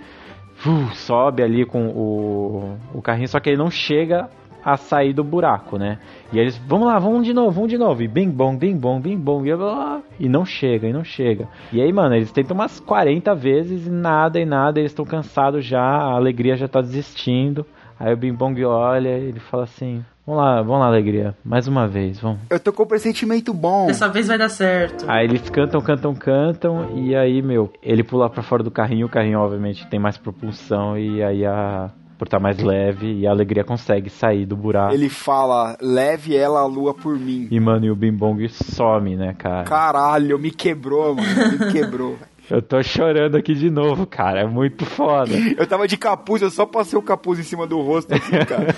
uh, 0.68 0.94
sobe 0.94 1.42
ali 1.42 1.66
com 1.66 1.88
o, 1.88 2.78
o 2.94 3.02
carrinho, 3.02 3.28
só 3.28 3.40
que 3.40 3.50
ele 3.50 3.58
não 3.58 3.72
chega 3.72 4.30
a 4.64 4.78
sair 4.78 5.14
do 5.14 5.24
buraco, 5.24 5.80
né? 5.80 5.98
E 6.32 6.38
aí 6.38 6.46
eles, 6.46 6.58
vamos 6.68 6.88
lá, 6.88 7.00
vamos 7.00 7.26
de 7.26 7.34
novo, 7.34 7.50
vamos 7.50 7.70
de 7.70 7.78
novo. 7.78 8.04
E 8.04 8.08
bing 8.08 8.30
bong, 8.30 8.56
bing 8.56 8.78
bong, 8.78 9.02
bing 9.02 9.18
bong, 9.18 9.50
e, 9.50 9.56
blá, 9.56 10.00
e 10.20 10.30
não 10.30 10.46
chega, 10.46 10.88
e 10.88 10.94
não 10.94 11.04
chega. 11.04 11.48
E 11.74 11.82
aí, 11.82 11.92
mano, 11.92 12.14
eles 12.14 12.32
tentam 12.32 12.56
umas 12.56 12.80
40 12.80 13.34
vezes 13.34 13.88
e 13.88 13.90
nada, 13.90 14.40
e 14.40 14.46
nada, 14.46 14.80
eles 14.80 14.92
estão 14.92 15.06
cansados 15.06 15.66
já, 15.66 15.82
a 15.82 16.14
alegria 16.14 16.56
já 16.56 16.68
tá 16.68 16.82
desistindo. 16.82 17.66
Aí 18.00 18.14
o 18.14 18.18
bing 18.18 18.32
bong 18.32 18.64
olha 18.64 19.18
e 19.18 19.26
ele 19.26 19.40
fala 19.40 19.64
assim: 19.64 20.04
Vamos 20.26 20.44
lá, 20.44 20.62
vamos 20.62 20.80
lá, 20.80 20.86
alegria, 20.86 21.36
mais 21.44 21.68
uma 21.68 21.88
vez, 21.88 22.20
vamos. 22.20 22.40
Eu 22.50 22.60
tô 22.60 22.72
com 22.72 22.84
um 22.84 22.86
pressentimento 22.86 23.54
bom. 23.54 23.88
Dessa 23.88 24.08
vez 24.08 24.28
vai 24.28 24.38
dar 24.38 24.48
certo. 24.48 25.04
Aí 25.08 25.26
eles 25.26 25.50
cantam, 25.50 25.82
cantam, 25.82 26.14
cantam, 26.14 26.98
e 26.98 27.16
aí, 27.16 27.42
meu, 27.42 27.74
ele 27.82 28.04
pula 28.04 28.30
pra 28.30 28.44
fora 28.44 28.62
do 28.62 28.70
carrinho, 28.70 29.08
o 29.08 29.10
carrinho 29.10 29.40
obviamente 29.40 29.88
tem 29.88 30.00
mais 30.00 30.18
propulsão, 30.18 30.98
e 30.98 31.24
aí 31.24 31.46
a. 31.46 31.90
Por 32.18 32.26
estar 32.26 32.40
mais 32.40 32.60
leve, 32.60 33.20
e 33.20 33.26
a 33.26 33.32
alegria 33.32 33.64
consegue 33.64 34.10
sair 34.10 34.46
do 34.46 34.54
buraco. 34.56 34.94
Ele 34.94 35.08
fala, 35.08 35.78
leve 35.82 36.36
ela 36.36 36.60
à 36.60 36.66
lua 36.66 36.94
por 36.94 37.18
mim. 37.18 37.48
E, 37.50 37.58
mano, 37.62 37.86
e 37.86 37.90
o 37.92 37.96
Bim 37.96 38.12
Bong 38.12 38.46
some, 38.50 39.16
né, 39.16 39.34
cara? 39.38 39.64
Caralho, 39.64 40.38
me 40.38 40.52
quebrou, 40.52 41.16
mano. 41.16 41.58
Me 41.58 41.72
quebrou. 41.72 42.18
Eu 42.50 42.62
tô 42.62 42.82
chorando 42.82 43.36
aqui 43.38 43.54
de 43.54 43.70
novo, 43.70 44.06
cara. 44.08 44.42
É 44.42 44.46
muito 44.46 44.86
foda. 44.86 45.32
Eu 45.58 45.68
tava 45.68 45.88
de 45.88 45.96
capuz, 45.98 46.42
eu 46.42 46.50
só 46.50 46.66
passei 46.66 46.98
o 46.98 47.02
capuz 47.02 47.40
em 47.40 47.44
cima 47.44 47.68
do 47.68 47.80
rosto, 47.82 48.14
assim, 48.14 48.32
cara. 48.48 48.76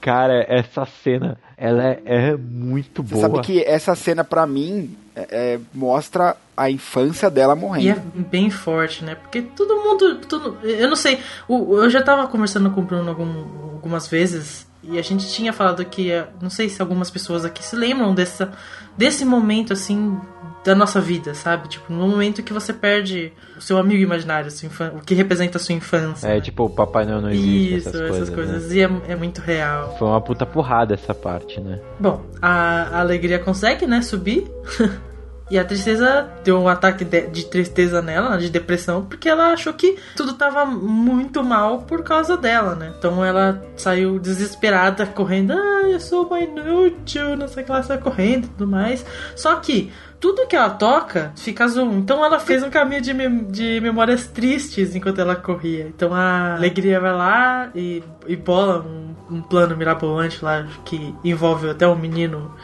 Cara, 0.00 0.44
essa 0.48 0.84
cena, 1.02 1.38
ela 1.56 1.82
é, 1.84 2.02
é 2.04 2.36
muito 2.36 3.02
Você 3.02 3.14
boa. 3.14 3.22
sabe 3.22 3.40
que 3.40 3.62
essa 3.62 3.94
cena, 3.94 4.22
pra 4.24 4.46
mim, 4.46 4.96
é- 5.16 5.54
é- 5.54 5.60
mostra 5.72 6.36
a 6.56 6.70
infância 6.70 7.30
dela 7.30 7.54
morrendo. 7.56 7.86
E 7.86 7.90
é 7.90 8.02
bem 8.16 8.50
forte, 8.50 9.04
né? 9.04 9.14
Porque 9.14 9.42
todo 9.42 9.76
mundo. 9.76 10.16
Todo, 10.28 10.58
eu 10.66 10.88
não 10.88 10.96
sei. 10.96 11.18
eu 11.48 11.88
já 11.90 12.02
tava 12.02 12.26
conversando 12.26 12.70
com 12.70 12.80
o 12.80 12.84
Bruno 12.84 13.08
algum- 13.08 13.44
algumas 13.74 14.06
vezes. 14.08 14.66
E 14.82 14.98
a 14.98 15.02
gente 15.02 15.26
tinha 15.32 15.52
falado 15.52 15.84
que. 15.84 16.10
eh, 16.10 16.26
Não 16.42 16.50
sei 16.50 16.68
se 16.68 16.82
algumas 16.82 17.10
pessoas 17.10 17.44
aqui 17.44 17.64
se 17.64 17.74
lembram 17.74 18.14
dessa, 18.14 18.52
desse 18.98 19.24
momento, 19.24 19.72
assim, 19.72 20.18
da 20.64 20.74
nossa 20.74 21.00
vida, 21.00 21.34
sabe? 21.34 21.68
Tipo, 21.68 21.92
no 21.92 22.08
momento 22.08 22.42
que 22.42 22.52
você 22.52 22.72
perde 22.72 23.32
o 23.56 23.60
seu 23.60 23.76
amigo 23.76 24.02
imaginário, 24.02 24.50
o 24.96 25.00
que 25.00 25.14
representa 25.14 25.58
a 25.58 25.60
sua 25.60 25.74
infância. 25.74 26.26
É 26.26 26.40
tipo, 26.40 26.64
o 26.64 26.70
Papai 26.70 27.04
Noel 27.04 27.20
não 27.20 27.30
existe, 27.30 27.74
Isso, 27.76 27.88
essas 27.88 28.30
coisas. 28.30 28.68
né? 28.68 28.76
E 28.76 28.80
é, 28.80 29.12
é 29.12 29.16
muito 29.16 29.40
real. 29.40 29.94
Foi 29.98 30.08
uma 30.08 30.20
puta 30.20 30.46
porrada 30.46 30.94
essa 30.94 31.14
parte, 31.14 31.60
né? 31.60 31.80
Bom, 32.00 32.24
a, 32.40 32.96
a 32.96 33.00
alegria 33.00 33.38
consegue, 33.38 33.86
né, 33.86 34.00
subir. 34.00 34.50
e 35.50 35.58
a 35.58 35.64
tristeza 35.64 36.26
deu 36.42 36.58
um 36.58 36.68
ataque 36.68 37.04
de, 37.04 37.26
de 37.26 37.44
tristeza 37.44 38.00
nela, 38.00 38.38
de 38.38 38.48
depressão, 38.48 39.04
porque 39.04 39.28
ela 39.28 39.52
achou 39.52 39.74
que 39.74 39.98
tudo 40.16 40.32
tava 40.32 40.64
muito 40.64 41.44
mal 41.44 41.82
por 41.82 42.02
causa 42.02 42.36
dela, 42.36 42.74
né? 42.74 42.94
Então 42.98 43.22
ela 43.22 43.62
saiu 43.76 44.18
desesperada, 44.18 45.04
correndo. 45.04 45.52
Ah, 45.52 45.82
eu 45.88 46.00
sou 46.00 46.26
uma 46.26 46.40
inútil, 46.40 47.36
não 47.36 47.48
sei 47.48 47.62
o 47.62 47.66
que 47.66 47.72
ela 47.72 47.98
correndo 47.98 48.46
e 48.46 48.48
tudo 48.48 48.66
mais. 48.66 49.04
Só 49.36 49.56
que 49.56 49.92
tudo 50.24 50.46
que 50.46 50.56
ela 50.56 50.70
toca 50.70 51.32
fica 51.36 51.64
azul. 51.64 51.92
Então 51.92 52.24
ela 52.24 52.40
fez 52.40 52.62
um 52.62 52.70
caminho 52.70 53.02
de, 53.02 53.12
mem- 53.12 53.44
de 53.44 53.78
memórias 53.82 54.26
tristes 54.26 54.94
enquanto 54.94 55.20
ela 55.20 55.36
corria. 55.36 55.86
Então 55.94 56.14
a 56.14 56.54
alegria 56.54 56.98
vai 56.98 57.12
lá 57.12 57.68
e, 57.74 58.02
e 58.26 58.34
bola 58.34 58.80
um, 58.80 59.36
um 59.36 59.42
plano 59.42 59.76
mirabolante 59.76 60.42
lá 60.42 60.66
que 60.82 61.14
envolve 61.22 61.68
até 61.68 61.86
o 61.86 61.94
menino, 61.94 62.54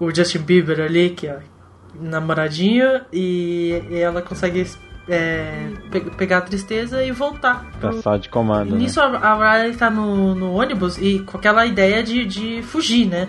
o 0.00 0.10
Justin 0.14 0.38
Bieber 0.38 0.80
ali, 0.80 1.10
que 1.10 1.26
é 1.26 1.40
namoradinho, 2.00 3.02
e, 3.12 3.82
e 3.90 3.98
ela 3.98 4.22
consegue 4.22 4.66
é, 5.06 5.68
pe- 5.90 6.00
pegar 6.16 6.38
a 6.38 6.40
tristeza 6.40 7.04
e 7.04 7.12
voltar. 7.12 7.66
Passar 7.82 8.18
de 8.18 8.30
comando, 8.30 8.70
né? 8.72 8.78
Nisso 8.78 8.98
a, 8.98 9.04
a 9.08 9.56
Riley 9.58 9.76
tá 9.76 9.90
no, 9.90 10.34
no 10.34 10.54
ônibus 10.54 10.96
e 10.96 11.18
com 11.18 11.36
aquela 11.36 11.66
ideia 11.66 12.02
de, 12.02 12.24
de 12.24 12.62
fugir, 12.62 13.06
né? 13.06 13.28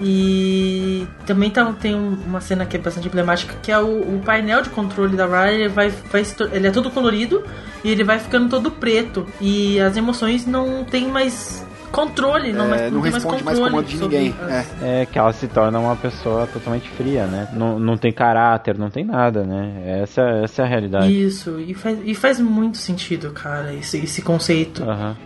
E 0.00 1.06
também 1.26 1.50
tá, 1.50 1.64
tem 1.72 1.94
um- 1.94 2.18
uma 2.26 2.40
cena 2.40 2.66
que 2.66 2.76
é 2.76 2.80
bastante 2.80 3.06
emblemática, 3.06 3.54
que 3.62 3.70
é 3.70 3.78
o, 3.78 4.16
o 4.16 4.22
painel 4.24 4.62
de 4.62 4.70
controle 4.70 5.16
da 5.16 5.24
Riley, 5.26 5.62
ele, 5.62 5.68
vai, 5.68 5.90
vai 5.90 6.22
ele 6.52 6.66
é 6.66 6.70
todo 6.70 6.90
colorido 6.90 7.44
e 7.82 7.90
ele 7.90 8.04
vai 8.04 8.18
ficando 8.18 8.48
todo 8.48 8.70
preto. 8.70 9.26
E 9.40 9.78
as 9.80 9.96
emoções 9.96 10.46
não 10.46 10.84
tem 10.84 11.08
mais 11.08 11.64
controle, 11.92 12.52
não, 12.52 12.64
É, 12.64 12.68
mais, 12.68 12.80
não 12.92 13.02
tem 13.02 13.12
mais 13.12 13.14
responde 13.14 13.44
mais 13.44 13.58
controle 13.58 13.70
comando 13.86 13.86
de 13.88 13.96
ninguém. 14.02 14.34
as- 14.42 14.82
É. 14.82 15.02
É 15.02 15.06
que 15.06 15.16
ela 15.16 15.32
se 15.32 15.46
torna 15.46 15.78
uma 15.78 15.94
pessoa 15.94 16.44
totalmente 16.48 16.88
fria, 16.90 17.24
né? 17.26 17.48
Não, 17.52 17.78
não 17.78 17.96
tem 17.96 18.12
caráter, 18.12 18.76
não 18.76 18.90
tem 18.90 19.04
nada, 19.04 19.44
né? 19.44 20.00
Essa, 20.02 20.22
essa 20.42 20.62
é 20.62 20.64
a 20.64 20.68
realidade. 20.68 21.24
Isso, 21.24 21.60
e 21.60 21.72
faz, 21.72 21.98
e 22.04 22.14
faz 22.16 22.40
muito 22.40 22.78
sentido, 22.78 23.30
cara, 23.30 23.72
esse, 23.72 23.98
esse 23.98 24.20
conceito. 24.22 24.82
Aham. 24.82 25.16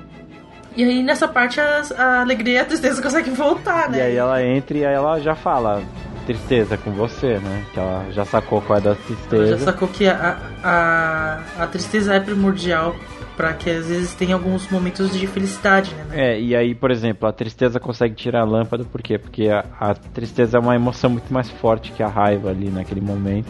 E 0.78 0.84
aí 0.84 1.02
nessa 1.02 1.26
parte 1.26 1.60
a, 1.60 1.82
a 1.98 2.20
alegria 2.20 2.54
e 2.54 2.58
a 2.60 2.64
tristeza 2.64 3.02
conseguem 3.02 3.34
voltar, 3.34 3.90
né? 3.90 3.98
E 3.98 4.00
aí 4.00 4.16
ela 4.16 4.40
entra 4.42 4.78
e 4.78 4.86
aí 4.86 4.94
ela 4.94 5.18
já 5.20 5.34
fala 5.34 5.82
tristeza 6.24 6.76
com 6.76 6.92
você, 6.92 7.38
né? 7.38 7.64
Que 7.74 7.80
ela 7.80 8.06
já 8.12 8.24
sacou 8.24 8.62
qual 8.62 8.78
é 8.78 8.82
da 8.82 8.90
Ela 8.90 8.98
tristeza. 9.04 9.58
já 9.58 9.64
sacou 9.64 9.88
que 9.88 10.06
a, 10.06 10.38
a, 10.62 11.40
a 11.58 11.66
tristeza 11.66 12.14
é 12.14 12.20
primordial 12.20 12.94
Pra 13.38 13.52
que 13.52 13.70
às 13.70 13.86
vezes 13.86 14.14
tenha 14.14 14.34
alguns 14.34 14.68
momentos 14.68 15.16
de 15.16 15.24
felicidade, 15.28 15.94
né? 15.94 16.06
É, 16.10 16.40
e 16.40 16.56
aí, 16.56 16.74
por 16.74 16.90
exemplo, 16.90 17.28
a 17.28 17.32
tristeza 17.32 17.78
consegue 17.78 18.16
tirar 18.16 18.40
a 18.40 18.44
lâmpada, 18.44 18.82
por 18.84 19.00
quê? 19.00 19.16
Porque 19.16 19.48
a, 19.48 19.64
a 19.78 19.94
tristeza 19.94 20.58
é 20.58 20.60
uma 20.60 20.74
emoção 20.74 21.08
muito 21.08 21.32
mais 21.32 21.48
forte 21.48 21.92
que 21.92 22.02
a 22.02 22.08
raiva 22.08 22.50
ali 22.50 22.68
naquele 22.68 23.00
momento. 23.00 23.46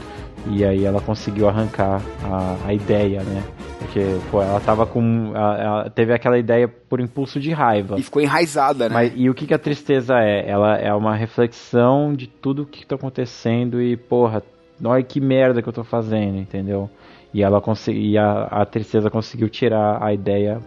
E 0.47 0.63
aí 0.63 0.85
ela 0.85 1.01
conseguiu 1.01 1.49
arrancar 1.49 2.03
a, 2.23 2.69
a 2.69 2.75
ideia, 2.75 3.23
né? 3.23 3.43
Porque, 3.79 4.01
pô, 4.31 4.43
ela 4.43 4.61
tava 4.61 4.85
com. 4.85 5.33
Ela, 5.35 5.59
ela 5.59 5.91
teve 5.91 6.13
aquela 6.13 6.39
ideia 6.39 6.69
por 6.69 7.01
impulso 7.01 7.41
de 7.41 7.51
raiva. 7.51 7.99
E 7.99 8.03
ficou 8.03 8.21
enraizada, 8.21 8.91
né? 8.91 8.95
Mas, 8.95 9.13
e 9.17 9.31
o 9.31 9.35
que, 9.35 9.47
que 9.47 9.55
a 9.55 9.59
tristeza 9.59 10.19
é? 10.19 10.47
Ela 10.47 10.77
é 10.77 10.93
uma 10.93 11.17
reflexão 11.17 12.13
de 12.13 12.27
tudo 12.27 12.67
que 12.67 12.87
tá 12.87 12.97
acontecendo 12.97 13.81
e, 13.81 13.97
porra, 13.97 14.43
olha 14.85 15.03
que 15.03 15.19
merda 15.19 15.63
que 15.63 15.69
eu 15.71 15.73
tô 15.73 15.83
fazendo, 15.83 16.37
entendeu? 16.37 16.91
E 17.39 17.43
ela 17.45 17.61
consegui, 17.61 18.11
e 18.11 18.19
a, 18.19 18.49
a 18.51 18.67
tristeza 18.67 19.09
conseguiu 19.09 19.49
tirar 19.49 20.03
a 20.03 20.13
ideia 20.13 20.61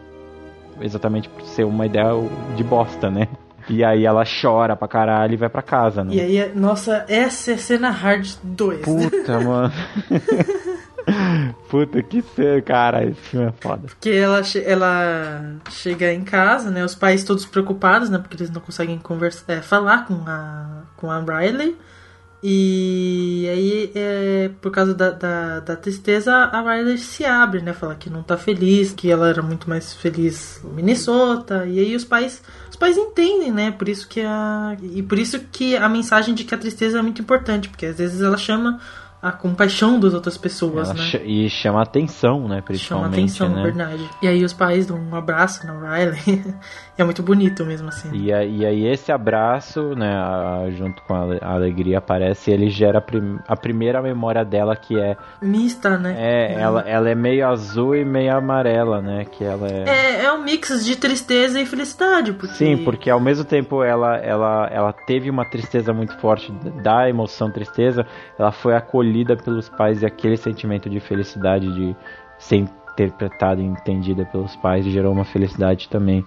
exatamente 0.79 1.27
por 1.27 1.41
ser 1.41 1.65
uma 1.65 1.85
ideia 1.85 2.13
de 2.55 2.63
bosta, 2.63 3.11
né? 3.11 3.27
E 3.67 3.83
aí 3.83 4.05
ela 4.05 4.23
chora 4.23 4.73
pra 4.73 4.87
caralho 4.87 5.33
e 5.33 5.35
vai 5.35 5.49
pra 5.49 5.61
casa, 5.61 6.01
né? 6.01 6.15
E 6.15 6.21
aí, 6.21 6.55
nossa, 6.55 7.05
essa 7.09 7.51
é 7.51 7.57
cena 7.57 7.89
hard 7.89 8.25
2. 8.41 8.85
Puta, 8.85 9.39
mano. 9.43 9.73
Puta 11.69 12.01
que 12.01 12.21
cena, 12.21 12.61
cara, 12.61 13.03
esse 13.03 13.19
filme 13.19 13.47
é 13.47 13.53
foda. 13.59 13.87
Porque 13.87 14.09
ela, 14.09 14.41
ela 14.65 15.55
chega 15.71 16.13
em 16.13 16.23
casa, 16.23 16.71
né? 16.71 16.85
Os 16.85 16.95
pais 16.95 17.25
todos 17.25 17.45
preocupados, 17.45 18.09
né? 18.09 18.17
Porque 18.17 18.37
eles 18.37 18.49
não 18.49 18.61
conseguem 18.61 18.97
conversar, 18.97 19.51
é, 19.51 19.61
falar 19.61 20.05
com 20.05 20.23
a, 20.25 20.83
com 20.95 21.11
a 21.11 21.19
Riley. 21.19 21.75
E 22.43 23.47
aí, 23.51 23.91
é, 23.93 24.49
por 24.61 24.71
causa 24.71 24.93
da, 24.95 25.11
da, 25.11 25.59
da, 25.59 25.75
tristeza, 25.75 26.33
a 26.33 26.61
Riley 26.61 26.97
se 26.97 27.23
abre, 27.23 27.61
né? 27.61 27.71
Fala 27.71 27.93
que 27.95 28.09
não 28.09 28.23
tá 28.23 28.35
feliz, 28.35 28.91
que 28.91 29.11
ela 29.11 29.29
era 29.29 29.41
muito 29.43 29.69
mais 29.69 29.93
feliz 29.93 30.59
no 30.63 30.71
Minnesota. 30.71 31.65
E 31.67 31.79
aí 31.79 31.95
os 31.95 32.03
pais, 32.03 32.41
os 32.69 32.75
pais 32.75 32.97
entendem, 32.97 33.51
né? 33.51 33.69
Por 33.71 33.87
isso 33.87 34.07
que 34.07 34.21
a 34.21 34.75
e 34.81 35.03
por 35.03 35.19
isso 35.19 35.39
que 35.51 35.75
a 35.77 35.87
mensagem 35.87 36.33
de 36.33 36.43
que 36.43 36.55
a 36.55 36.57
tristeza 36.57 36.97
é 36.97 37.01
muito 37.01 37.21
importante, 37.21 37.69
porque 37.69 37.85
às 37.85 37.97
vezes 37.99 38.21
ela 38.21 38.37
chama 38.37 38.79
a 39.21 39.31
compaixão 39.31 39.99
das 39.99 40.15
outras 40.15 40.35
pessoas, 40.35 40.89
Ela 40.89 40.97
né? 40.97 41.03
ch- 41.05 41.21
E 41.23 41.47
chama 41.47 41.79
atenção, 41.83 42.47
né? 42.47 42.55
Chama 42.55 42.61
Principalmente. 42.63 43.13
atenção, 43.13 43.49
né? 43.49 43.61
verdade. 43.61 44.09
E 44.19 44.27
aí 44.27 44.43
os 44.43 44.51
pais 44.51 44.87
dão 44.87 44.97
um 44.97 45.15
abraço 45.15 45.63
na 45.67 45.73
Riley. 45.95 46.43
é 47.01 47.05
muito 47.05 47.21
bonito 47.23 47.65
mesmo, 47.65 47.87
assim. 47.89 48.09
E, 48.13 48.31
a- 48.31 48.43
e 48.43 48.65
aí 48.65 48.87
esse 48.87 49.11
abraço, 49.11 49.95
né, 49.95 50.09
a- 50.15 50.65
junto 50.71 51.01
com 51.03 51.13
a, 51.13 51.35
a 51.41 51.53
alegria 51.53 51.97
aparece 51.97 52.51
ele 52.51 52.69
gera 52.69 52.99
a, 52.99 53.01
prim- 53.01 53.39
a 53.47 53.55
primeira 53.55 54.01
memória 54.01 54.43
dela 54.45 54.75
que 54.75 54.99
é 54.99 55.17
Mista, 55.41 55.97
né? 55.97 56.15
é 56.17 56.53
ela, 56.59 56.81
ela 56.81 57.09
é 57.09 57.15
meio 57.15 57.47
azul 57.47 57.95
e 57.95 58.05
meio 58.05 58.35
amarela, 58.35 59.01
né, 59.01 59.25
que 59.25 59.43
ela 59.43 59.67
é, 59.67 59.89
É, 59.89 60.23
é 60.25 60.33
um 60.33 60.43
mix 60.43 60.85
de 60.85 60.95
tristeza 60.95 61.59
e 61.59 61.65
felicidade, 61.65 62.33
porque... 62.33 62.55
Sim, 62.55 62.77
porque 62.83 63.09
ao 63.09 63.19
mesmo 63.19 63.43
tempo 63.45 63.83
ela, 63.83 64.17
ela, 64.17 64.67
ela 64.71 64.93
teve 64.93 65.29
uma 65.29 65.45
tristeza 65.45 65.93
muito 65.93 66.17
forte 66.19 66.51
da 66.83 67.09
emoção 67.09 67.49
tristeza, 67.51 68.05
ela 68.37 68.51
foi 68.51 68.75
acolhida 68.75 69.35
pelos 69.35 69.67
pais 69.69 70.01
e 70.01 70.05
aquele 70.05 70.37
sentimento 70.37 70.89
de 70.89 70.99
felicidade 70.99 71.71
de 71.73 71.95
ser 72.37 72.57
interpretada 72.57 73.61
e 73.61 73.65
entendida 73.65 74.25
pelos 74.25 74.55
pais 74.57 74.85
gerou 74.85 75.13
uma 75.13 75.25
felicidade 75.25 75.87
também. 75.89 76.25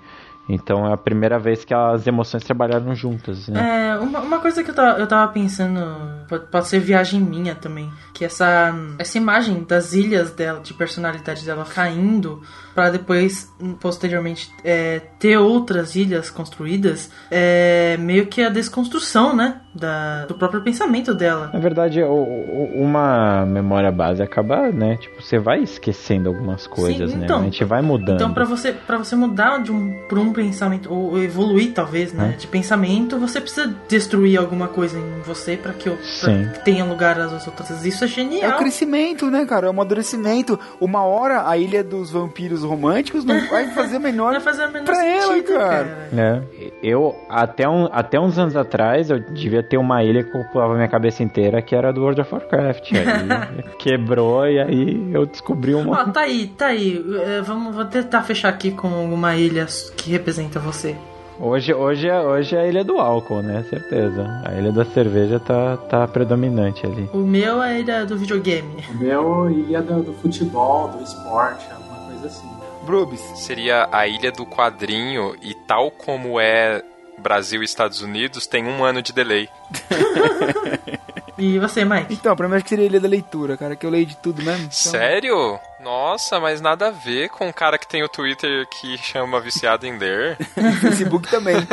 Então 0.49 0.87
é 0.87 0.93
a 0.93 0.97
primeira 0.97 1.39
vez 1.39 1.65
que 1.65 1.73
as 1.73 2.07
emoções 2.07 2.45
trabalharam 2.45 2.95
juntas, 2.95 3.49
né? 3.49 3.93
É, 3.93 3.99
uma, 3.99 4.21
uma 4.21 4.39
coisa 4.41 4.63
que 4.63 4.71
eu 4.71 4.75
tava, 4.75 4.99
eu 4.99 5.07
tava 5.07 5.33
pensando, 5.33 5.81
pode, 6.29 6.47
pode 6.47 6.69
ser 6.69 6.81
viagem 6.81 7.21
minha 7.21 7.55
também, 7.55 7.91
que 8.13 8.25
essa, 8.25 8.75
essa 8.99 9.17
imagem 9.17 9.65
das 9.65 9.95
ilhas 9.95 10.33
dela, 10.33 10.61
de 10.61 10.75
personalidade 10.75 11.45
dela 11.47 11.65
caindo, 11.65 12.43
para 12.75 12.91
depois, 12.91 13.49
posteriormente, 13.81 14.51
é, 14.65 15.01
ter 15.19 15.37
outras 15.39 15.95
ilhas 15.95 16.31
construídas, 16.31 17.11
é 17.31 17.97
meio 17.99 18.27
que 18.27 18.43
a 18.43 18.49
desconstrução, 18.49 19.35
né, 19.35 19.61
da, 19.75 20.25
do 20.27 20.35
próprio 20.35 20.63
pensamento 20.63 21.15
dela. 21.15 21.51
Na 21.53 21.59
verdade, 21.59 22.03
o- 22.03 22.07
o- 22.13 22.73
uma 22.83 23.45
memória 23.47 23.91
base 23.91 24.23
acaba, 24.23 24.71
né? 24.71 24.97
Tipo, 24.97 25.21
você 25.23 25.39
vai 25.39 25.61
esquecendo 25.63 26.29
algumas 26.29 26.67
coisas, 26.67 27.11
Sim, 27.11 27.17
né? 27.19 27.25
então. 27.25 27.41
A 27.41 27.45
gente 27.45 27.65
vai 27.65 27.83
mudando. 27.83 28.17
Então, 28.17 28.33
pra 28.33 28.45
você, 28.45 28.73
pra 28.73 28.99
você 28.99 29.15
mudar 29.17 29.59
de 29.63 29.73
um, 29.73 29.93
por 30.09 30.19
um 30.19 30.33
pensamento, 30.33 30.93
ou 30.93 31.19
evoluir 31.23 31.73
talvez, 31.73 32.13
né, 32.13 32.33
Hum. 32.35 32.39
de 32.39 32.47
pensamento, 32.47 33.19
você 33.19 33.41
precisa 33.41 33.75
destruir 33.89 34.39
alguma 34.39 34.69
coisa 34.69 34.99
em 34.99 35.21
você 35.25 35.57
pra 35.57 35.73
que, 35.73 35.91
que 35.91 36.65
tenha 36.65 36.85
lugar 36.85 37.19
às 37.21 37.47
outras. 37.47 37.85
Isso 37.85 38.05
é 38.05 38.07
É 38.07 38.11
genial. 38.11 38.53
o 38.53 38.59
crescimento, 38.59 39.31
né, 39.31 39.45
cara? 39.45 39.67
É 39.67 39.69
o 39.69 39.71
amadurecimento. 39.71 40.59
Uma 40.81 41.03
hora 41.05 41.49
a 41.49 41.57
ilha 41.59 41.83
dos 41.83 42.11
vampiros 42.11 42.64
românticos 42.65 43.25
não 43.25 43.39
vai 43.49 43.69
fazer 43.71 43.99
menor 43.99 44.33
Vai 44.33 44.41
fazer 44.41 44.67
menor 44.69 44.85
pra 44.87 45.05
ela, 45.07 45.35
sentido, 45.35 45.55
cara. 45.55 46.09
É, 46.17 46.43
eu 46.83 47.15
até, 47.29 47.69
um, 47.69 47.89
até 47.93 48.19
uns 48.19 48.39
anos 48.39 48.57
atrás 48.57 49.11
eu 49.11 49.19
devia 49.21 49.63
ter 49.63 49.77
uma 49.77 50.03
ilha 50.03 50.25
que 50.25 50.37
ocupava 50.37 50.75
minha 50.75 50.89
cabeça 50.89 51.23
inteira 51.23 51.63
que 51.63 51.75
era 51.77 51.93
do 51.93 52.01
World 52.03 52.21
of 52.21 52.35
Warcraft. 52.35 52.91
Aí 52.93 53.63
quebrou 53.79 54.47
e 54.49 54.59
aí 54.61 55.11
eu 55.13 55.27
descobri 55.27 55.75
uma. 55.75 56.01
Ó, 56.01 56.05
tá 56.11 56.21
aí, 56.23 56.49
tá 56.57 56.67
aí. 56.67 57.05
É, 57.27 57.41
vamos 57.43 57.75
vou 57.75 57.85
tentar 57.85 58.23
fechar 58.23 58.49
aqui 58.49 58.71
com 58.71 58.89
uma 58.89 59.37
ilha 59.37 59.67
que 59.97 60.11
representa 60.11 60.59
você. 60.59 60.97
Hoje, 61.41 61.75
hoje, 61.75 62.09
é- 62.09 62.21
hoje 62.21 62.55
é 62.55 62.61
a 62.61 62.67
ilha 62.69 62.85
do 62.85 62.99
álcool, 63.01 63.43
né? 63.43 63.65
Certeza. 63.69 64.25
A 64.45 64.53
ilha 64.53 64.71
da 64.71 64.85
cerveja 64.85 65.41
tá, 65.41 65.77
tá 65.77 66.07
predominante 66.07 66.87
ali. 66.87 67.11
O 67.13 67.19
meu 67.19 67.61
é 67.61 67.71
a 67.71 67.79
ilha 67.81 68.07
do 68.07 68.17
videogame. 68.17 68.85
O 68.95 68.99
meu 68.99 69.51
ilha 69.51 69.83
do, 69.83 70.01
do 70.01 70.13
futebol, 70.15 70.89
do 70.89 71.03
esporte, 71.03 71.67
alguma 71.73 72.07
coisa 72.07 72.27
assim. 72.29 72.47
Brubis. 72.85 73.21
Seria 73.35 73.89
a 73.91 74.07
ilha 74.07 74.31
do 74.31 74.47
quadrinho 74.47 75.35
e 75.43 75.55
tal 75.67 75.91
como 75.91 76.39
é 76.39 76.83
Brasil 77.19 77.63
e 77.63 77.65
Estados 77.65 78.03
Unidos, 78.03 78.47
tem 78.47 78.65
um 78.65 78.85
ano 78.85 79.03
de 79.03 79.13
delay. 79.13 79.49
E 81.37 81.59
você, 81.59 81.85
Mike? 81.85 82.15
Então, 82.15 82.37
pra 82.37 82.49
mim 82.49 82.55
acho 82.55 82.65
que 82.65 82.71
seria 82.71 82.85
a 82.85 82.87
ilha 82.87 83.01
da 83.01 83.09
leitura, 83.09 83.57
cara, 83.57 83.75
que 83.75 83.85
eu 83.85 83.91
leio 83.91 84.07
de 84.07 84.17
tudo 84.17 84.41
mesmo. 84.43 84.67
Então... 84.67 84.71
Sério? 84.71 85.59
Nossa, 85.85 86.41
mas 86.41 86.63
nada 86.63 86.89
a 86.89 86.91
ver 86.91 87.29
com 87.29 87.47
o 87.49 87.53
cara 87.53 87.77
que 87.77 87.87
tem 87.87 88.03
o 88.03 88.09
Twitter 88.09 88.67
que 88.69 88.97
chama 88.97 89.39
viciado 89.39 89.87
em 89.87 89.99
ler. 89.99 90.39
Facebook 90.81 91.31
também. 91.31 91.57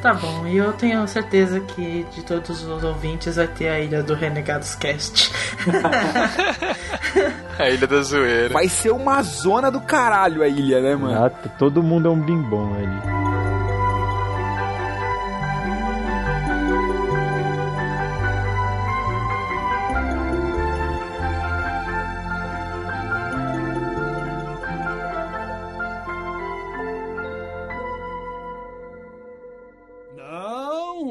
Tá 0.00 0.14
bom, 0.14 0.46
e 0.46 0.56
eu 0.56 0.72
tenho 0.74 1.08
certeza 1.08 1.58
que 1.58 2.06
de 2.14 2.22
todos 2.22 2.62
os 2.62 2.84
ouvintes 2.84 3.34
vai 3.34 3.48
ter 3.48 3.68
a 3.68 3.80
ilha 3.80 4.00
do 4.00 4.14
Renegados 4.14 4.76
Cast. 4.76 5.32
A 7.58 7.68
ilha 7.68 7.84
da 7.88 8.00
zoeira. 8.02 8.54
Vai 8.54 8.68
ser 8.68 8.92
uma 8.92 9.20
zona 9.22 9.72
do 9.72 9.80
caralho 9.80 10.44
a 10.44 10.46
ilha, 10.46 10.80
né, 10.80 10.94
mano? 10.94 11.24
Ah, 11.24 11.28
todo 11.58 11.82
mundo 11.82 12.06
é 12.06 12.10
um 12.12 12.20
bimbom 12.20 12.72
ali. 12.76 13.37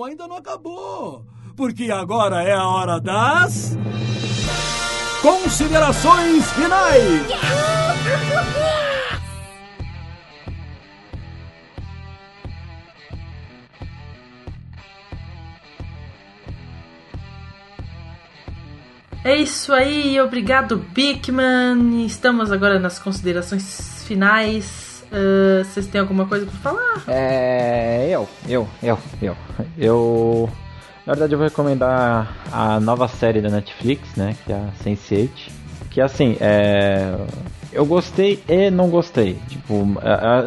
Ainda 0.08 0.28
não 0.28 0.38
acabou. 0.38 1.26
Porque 1.56 1.92
agora 1.92 2.42
é 2.44 2.54
a 2.54 2.68
hora 2.68 3.00
das. 3.00 3.78
Considerações 5.22 6.52
finais! 6.52 7.28
É 19.24 19.36
isso 19.36 19.74
aí, 19.74 20.22
obrigado 20.22 20.78
Bigman. 20.78 22.06
Estamos 22.06 22.50
agora 22.50 22.80
nas 22.80 22.98
considerações 22.98 24.04
finais. 24.06 24.87
Ah, 25.12 25.64
vocês 25.64 25.88
têm 25.88 26.02
alguma 26.02 26.26
coisa 26.26 26.46
pra 26.46 26.56
falar? 26.56 27.04
É. 27.08 28.08
Eu, 28.10 28.28
eu, 28.48 28.68
eu, 28.82 28.98
eu. 29.22 29.36
Eu. 29.78 30.50
Na 31.06 31.14
verdade, 31.14 31.34
eu 31.34 31.40
vou 31.40 31.48
recomendar 31.48 32.36
a 32.52 32.80
nova 32.80 33.08
série 33.08 33.42
da 33.42 33.50
Netflix, 33.50 34.16
né? 34.16 34.36
Que 34.46 34.52
é 34.52 34.56
a 34.56 34.70
Sense8. 34.84 35.30
Que 35.90 36.02
assim, 36.02 36.38
é. 36.40 37.16
Eu 37.72 37.86
gostei 37.86 38.42
e 38.48 38.72
não 38.72 38.90
gostei. 38.90 39.38
Tipo, 39.50 39.86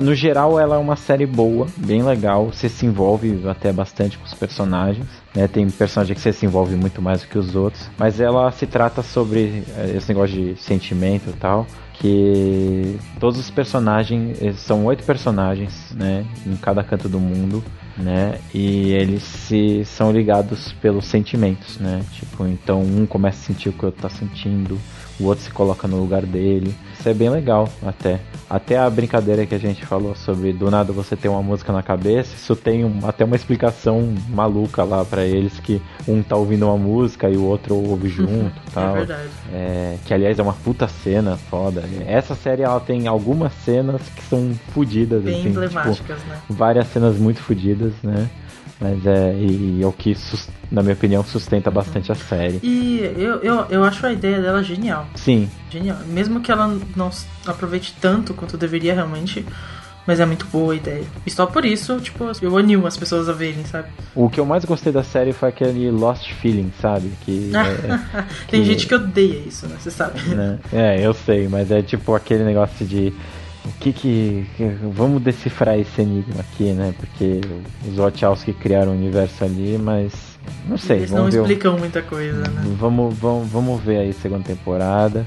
no 0.00 0.14
geral, 0.14 0.58
ela 0.58 0.76
é 0.76 0.78
uma 0.78 0.96
série 0.96 1.26
boa, 1.26 1.66
bem 1.76 2.02
legal. 2.02 2.46
Você 2.46 2.68
se 2.68 2.86
envolve 2.86 3.46
até 3.48 3.72
bastante 3.72 4.18
com 4.18 4.24
os 4.24 4.34
personagens. 4.34 5.06
Né? 5.34 5.46
Tem 5.46 5.68
personagem 5.70 6.14
que 6.14 6.20
você 6.20 6.32
se 6.32 6.46
envolve 6.46 6.74
muito 6.76 7.00
mais 7.00 7.20
do 7.20 7.28
que 7.28 7.38
os 7.38 7.54
outros. 7.54 7.88
Mas 7.98 8.20
ela 8.20 8.50
se 8.50 8.66
trata 8.66 9.02
sobre 9.02 9.62
é, 9.76 9.96
esse 9.96 10.08
negócio 10.08 10.34
de 10.34 10.60
sentimento 10.60 11.30
e 11.30 11.34
tal 11.34 11.66
que 12.00 12.98
todos 13.20 13.38
os 13.38 13.50
personagens 13.50 14.40
eles 14.40 14.60
são 14.60 14.86
oito 14.86 15.04
personagens 15.04 15.92
né 15.94 16.24
em 16.46 16.56
cada 16.56 16.82
canto 16.82 17.08
do 17.10 17.20
mundo 17.20 17.62
né 17.96 18.40
e 18.54 18.92
eles 18.92 19.22
se 19.22 19.84
são 19.84 20.10
ligados 20.10 20.72
pelos 20.80 21.04
sentimentos 21.06 21.78
né. 21.78 22.02
Tipo 22.12 22.46
então 22.46 22.80
um 22.82 23.06
começa 23.06 23.38
a 23.38 23.46
sentir 23.46 23.68
o 23.68 23.72
que 23.72 23.84
outro 23.84 24.00
tá 24.00 24.08
sentindo 24.08 24.78
o 25.20 25.26
outro 25.26 25.44
se 25.44 25.50
coloca 25.50 25.86
no 25.86 25.98
lugar 25.98 26.24
dele 26.24 26.74
isso 27.00 27.08
é 27.08 27.14
bem 27.14 27.30
legal 27.30 27.66
até. 27.82 28.20
Até 28.48 28.76
a 28.76 28.90
brincadeira 28.90 29.46
que 29.46 29.54
a 29.54 29.58
gente 29.58 29.86
falou 29.86 30.14
sobre 30.14 30.52
do 30.52 30.70
nada 30.70 30.92
você 30.92 31.16
ter 31.16 31.28
uma 31.28 31.42
música 31.42 31.72
na 31.72 31.82
cabeça, 31.82 32.34
isso 32.36 32.54
tem 32.54 32.84
um, 32.84 32.98
até 33.04 33.24
uma 33.24 33.36
explicação 33.36 34.12
maluca 34.28 34.84
lá 34.84 35.02
para 35.02 35.24
eles 35.24 35.58
que 35.58 35.80
um 36.06 36.22
tá 36.22 36.36
ouvindo 36.36 36.66
uma 36.66 36.76
música 36.76 37.30
e 37.30 37.38
o 37.38 37.44
outro 37.44 37.74
ouve 37.74 38.10
junto, 38.10 38.52
tal. 38.74 38.96
É 38.96 38.98
verdade. 38.98 39.28
É, 39.50 39.96
que 40.04 40.12
aliás 40.12 40.38
é 40.38 40.42
uma 40.42 40.52
puta 40.52 40.86
cena 40.88 41.38
foda. 41.38 41.84
Essa 42.06 42.34
série 42.34 42.62
ela 42.64 42.80
tem 42.80 43.08
algumas 43.08 43.54
cenas 43.64 44.02
que 44.14 44.22
são 44.24 44.52
fodidas, 44.74 45.22
Bem 45.22 45.40
assim, 45.40 45.48
emblemáticas, 45.48 46.18
tipo, 46.18 46.28
né? 46.28 46.38
várias 46.50 46.86
cenas 46.88 47.16
muito 47.16 47.40
fodidas, 47.40 47.94
né? 48.02 48.28
Mas 48.80 49.04
é, 49.04 49.34
e, 49.34 49.78
e 49.78 49.82
é 49.82 49.86
o 49.86 49.92
que, 49.92 50.16
na 50.70 50.82
minha 50.82 50.94
opinião, 50.94 51.22
sustenta 51.22 51.70
bastante 51.70 52.10
a 52.10 52.14
série. 52.14 52.58
E 52.62 53.00
eu, 53.16 53.36
eu, 53.40 53.66
eu 53.68 53.84
acho 53.84 54.06
a 54.06 54.12
ideia 54.12 54.40
dela 54.40 54.62
genial. 54.62 55.06
Sim, 55.14 55.50
Genial. 55.70 55.98
Mesmo 56.06 56.40
que 56.40 56.50
ela 56.50 56.78
não 56.96 57.10
aproveite 57.46 57.94
tanto 58.00 58.32
quanto 58.32 58.56
deveria 58.56 58.94
realmente, 58.94 59.44
mas 60.06 60.18
é 60.18 60.24
muito 60.24 60.46
boa 60.46 60.72
a 60.72 60.76
ideia. 60.76 61.04
E 61.26 61.30
só 61.30 61.44
por 61.44 61.64
isso, 61.64 62.00
tipo, 62.00 62.24
eu 62.40 62.56
animo 62.56 62.86
as 62.86 62.96
pessoas 62.96 63.28
a 63.28 63.32
verem, 63.32 63.64
sabe? 63.66 63.88
o 64.14 64.28
que 64.30 64.40
eu 64.40 64.46
mais 64.46 64.64
gostei 64.64 64.90
da 64.92 65.04
série 65.04 65.32
foi 65.34 65.50
aquele 65.50 65.90
Lost 65.90 66.32
Feeling, 66.40 66.72
sabe? 66.80 67.10
Que, 67.20 67.52
é, 67.54 68.24
Tem 68.48 68.62
que- 68.62 68.66
gente 68.66 68.86
que 68.86 68.94
odeia 68.94 69.40
isso, 69.46 69.66
né? 69.68 69.76
Você 69.78 69.90
sabe. 69.90 70.18
né? 70.30 70.58
É, 70.72 71.06
eu 71.06 71.12
sei, 71.12 71.46
mas 71.48 71.70
é 71.70 71.82
tipo 71.82 72.14
aquele 72.14 72.44
negócio 72.44 72.84
de 72.86 73.12
o 73.64 73.68
que 73.80 73.92
que, 73.92 74.46
vamos 74.94 75.22
decifrar 75.22 75.78
esse 75.78 76.00
enigma 76.00 76.40
aqui, 76.40 76.72
né? 76.72 76.94
Porque 76.98 77.40
os 77.88 77.96
Wachowski 77.96 78.52
criaram 78.52 78.92
o 78.92 78.94
universo 78.94 79.44
ali, 79.44 79.78
mas 79.78 80.12
não 80.68 80.78
sei, 80.78 80.98
Eles 80.98 81.10
não 81.10 81.26
o- 81.26 81.28
explicam 81.28 81.78
muita 81.78 82.00
coisa, 82.02 82.40
né? 82.48 82.62
Vamos, 82.78 83.14
vamos, 83.18 83.48
vamos 83.48 83.80
ver 83.82 83.98
aí 83.98 84.12
segunda 84.12 84.44
temporada. 84.44 85.26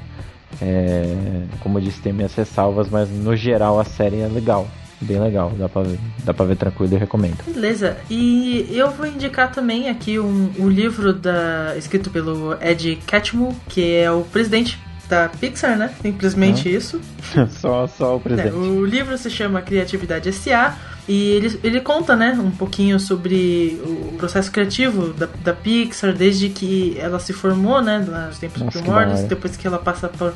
É, 0.61 1.43
como 1.59 1.77
eu 1.77 1.83
disse, 1.83 1.99
tem 2.01 2.13
minhas 2.13 2.33
ressalvas, 2.35 2.87
mas 2.89 3.09
no 3.09 3.35
geral 3.35 3.79
a 3.79 3.83
série 3.83 4.19
é 4.19 4.27
legal, 4.27 4.67
bem 5.01 5.19
legal, 5.19 5.51
dá 5.57 5.67
pra 5.67 5.81
ver, 5.81 5.99
dá 6.23 6.33
pra 6.33 6.45
ver 6.45 6.55
tranquilo 6.55 6.93
e 6.93 6.97
recomendo. 6.97 7.37
Beleza, 7.45 7.97
e 8.09 8.67
eu 8.71 8.91
vou 8.91 9.05
indicar 9.07 9.51
também 9.51 9.89
aqui 9.89 10.19
um, 10.19 10.51
um 10.59 10.69
livro 10.69 11.11
da, 11.13 11.73
escrito 11.77 12.09
pelo 12.11 12.55
Ed 12.61 12.97
Catmull, 13.07 13.55
que 13.67 13.95
é 13.95 14.11
o 14.11 14.21
presidente 14.21 14.79
da 15.13 15.29
Pixar, 15.29 15.77
né? 15.77 15.93
Simplesmente 16.01 16.73
isso. 16.73 16.99
só, 17.61 17.85
só 17.87 18.15
o 18.15 18.19
presente. 18.19 18.49
É, 18.49 18.51
o 18.51 18.83
livro 18.83 19.15
se 19.17 19.29
chama 19.29 19.61
Criatividade 19.61 20.29
S.A. 20.29 20.75
E 21.07 21.31
ele, 21.31 21.59
ele 21.63 21.81
conta, 21.81 22.15
né, 22.15 22.31
um 22.31 22.49
pouquinho 22.49 22.97
sobre 22.97 23.77
o 23.85 24.13
processo 24.17 24.49
criativo 24.49 25.11
da, 25.11 25.27
da 25.43 25.53
Pixar, 25.53 26.13
desde 26.13 26.47
que 26.47 26.97
ela 26.97 27.19
se 27.19 27.33
formou, 27.33 27.81
né, 27.81 27.99
nos 27.99 28.39
tempos 28.39 28.63
primórdios, 28.63 29.23
depois 29.23 29.57
que 29.57 29.67
ela 29.67 29.77
passa 29.77 30.07
por, 30.07 30.33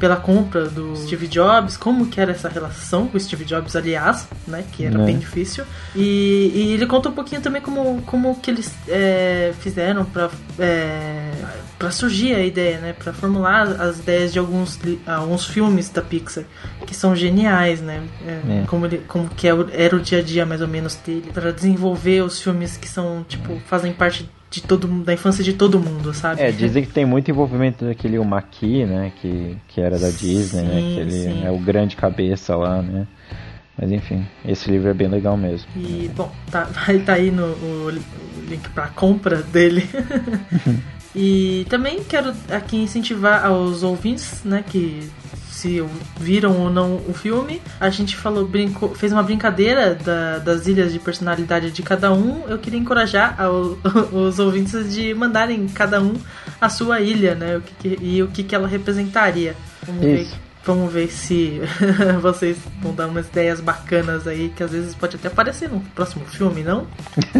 pela 0.00 0.16
compra 0.16 0.66
do 0.68 0.96
Steve 0.96 1.28
Jobs, 1.28 1.76
como 1.76 2.06
que 2.06 2.20
era 2.20 2.32
essa 2.32 2.48
relação 2.48 3.06
com 3.06 3.16
o 3.16 3.20
Steve 3.20 3.44
Jobs, 3.44 3.76
aliás, 3.76 4.26
né, 4.48 4.64
que 4.72 4.84
era 4.86 4.98
Né. 4.98 5.04
bem 5.04 5.18
difícil. 5.18 5.64
E, 5.94 6.50
e 6.54 6.72
ele 6.72 6.86
conta 6.86 7.10
um 7.10 7.12
pouquinho 7.12 7.40
também 7.42 7.60
como, 7.62 8.00
como 8.02 8.34
que 8.40 8.50
eles 8.50 8.74
é, 8.88 9.52
fizeram 9.60 10.04
pra, 10.06 10.30
é, 10.58 11.30
pra 11.78 11.90
surgir 11.90 12.34
a 12.34 12.44
ideia, 12.44 12.78
né, 12.78 12.92
pra 12.94 13.12
formular 13.12 13.62
as 13.80 13.98
ideias 13.98 14.32
de 14.32 14.38
alguns, 14.38 14.78
alguns 15.06 15.44
filmes 15.46 15.88
da 15.90 16.02
Pixar, 16.02 16.44
que 16.86 16.94
são 16.94 17.14
geniais, 17.14 17.80
né, 17.80 18.02
é, 18.26 18.62
É. 18.62 18.64
como, 18.66 18.86
ele, 18.86 18.98
como 19.06 19.28
que 19.28 19.46
é 19.46 19.52
era 19.72 19.94
o 19.94 20.00
dia 20.00 20.18
a 20.20 20.22
dia 20.22 20.46
mais 20.46 20.60
ou 20.62 20.68
menos 20.68 20.94
dele, 20.96 21.30
Pra 21.32 21.50
desenvolver 21.50 22.22
os 22.22 22.40
filmes 22.40 22.76
que 22.76 22.88
são, 22.88 23.24
tipo, 23.28 23.60
fazem 23.66 23.92
parte 23.92 24.28
de 24.50 24.62
todo 24.62 24.88
mundo, 24.88 25.04
da 25.04 25.14
infância 25.14 25.44
de 25.44 25.52
todo 25.52 25.78
mundo, 25.78 26.12
sabe? 26.12 26.42
É, 26.42 26.50
dizem 26.50 26.84
que 26.84 26.92
tem 26.92 27.04
muito 27.04 27.30
envolvimento 27.30 27.84
daquele 27.84 28.18
o 28.18 28.24
Maki, 28.24 28.84
né, 28.84 29.12
que, 29.20 29.56
que 29.68 29.80
era 29.80 29.98
da 29.98 30.10
Disney, 30.10 30.62
né, 30.62 30.80
que 30.80 31.00
ele 31.00 31.12
sim. 31.12 31.44
é 31.44 31.50
o 31.50 31.58
grande 31.58 31.96
cabeça 31.96 32.56
lá, 32.56 32.82
né. 32.82 33.06
Mas 33.78 33.92
enfim, 33.92 34.26
esse 34.44 34.70
livro 34.70 34.90
é 34.90 34.94
bem 34.94 35.08
legal 35.08 35.36
mesmo. 35.36 35.66
E, 35.76 36.10
bom, 36.14 36.30
tá, 36.50 36.64
vai 36.64 36.96
estar 36.98 37.14
aí 37.14 37.30
no 37.30 37.44
o, 37.44 37.86
o 37.86 38.40
link 38.48 38.68
pra 38.70 38.88
compra 38.88 39.42
dele. 39.42 39.88
e 41.14 41.66
também 41.68 42.02
quero 42.04 42.32
aqui 42.50 42.76
incentivar 42.76 43.44
aos 43.44 43.82
ouvintes, 43.82 44.40
né, 44.44 44.64
que 44.66 45.08
se 45.50 45.84
viram 46.18 46.56
ou 46.58 46.70
não 46.70 46.96
o 47.06 47.12
filme. 47.12 47.60
A 47.78 47.90
gente 47.90 48.16
falou, 48.16 48.46
brincou, 48.46 48.94
fez 48.94 49.12
uma 49.12 49.22
brincadeira 49.22 49.94
da- 49.94 50.38
das 50.38 50.66
ilhas 50.66 50.90
de 50.92 50.98
personalidade 50.98 51.70
de 51.70 51.82
cada 51.82 52.10
um. 52.12 52.44
Eu 52.48 52.56
queria 52.58 52.78
encorajar 52.78 53.34
ao- 53.38 53.76
os 54.12 54.38
ouvintes 54.38 54.94
de 54.94 55.12
mandarem 55.12 55.66
cada 55.68 56.00
um 56.00 56.14
a 56.60 56.68
sua 56.70 57.00
ilha, 57.00 57.34
né, 57.34 57.56
o 57.58 57.60
que 57.60 57.98
e 58.00 58.22
o 58.22 58.28
que, 58.28 58.42
que 58.42 58.54
ela 58.54 58.66
representaria. 58.68 59.54
Vamos 59.86 60.00
ver 60.02 60.22
Isso. 60.22 60.49
Vamos 60.64 60.92
ver 60.92 61.10
se 61.10 61.60
vocês 62.20 62.58
vão 62.82 62.94
dar 62.94 63.06
umas 63.06 63.26
ideias 63.28 63.60
bacanas 63.60 64.26
aí, 64.26 64.52
que 64.54 64.62
às 64.62 64.70
vezes 64.70 64.94
pode 64.94 65.16
até 65.16 65.28
aparecer 65.28 65.70
no 65.70 65.80
próximo 65.80 66.24
filme, 66.26 66.62
não? 66.62 66.86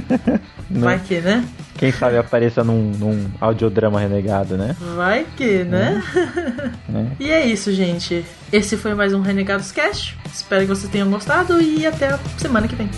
Vai 0.71 0.99
que, 0.99 1.21
né? 1.21 1.45
Quem 1.77 1.93
sabe 1.93 2.17
apareça 2.17 2.65
num, 2.65 2.93
num 2.93 3.31
audiodrama 3.41 4.01
renegado, 4.01 4.57
né? 4.57 4.77
Vai 4.97 5.27
que, 5.37 5.65
né? 5.65 6.03
Né? 6.89 7.13
E 7.21 7.31
é 7.31 7.47
isso, 7.47 7.73
gente. 7.73 8.25
Esse 8.53 8.77
foi 8.77 8.95
mais 8.95 9.15
um 9.15 9.21
Renegados 9.21 9.71
Cast. 9.71 10.19
Espero 10.33 10.63
que 10.63 10.69
vocês 10.69 10.91
tenham 10.91 11.09
gostado 11.09 11.61
e 11.63 11.87
até 11.87 12.09
a 12.09 12.19
semana 12.37 12.67
que 12.67 12.75
vem. 12.75 12.91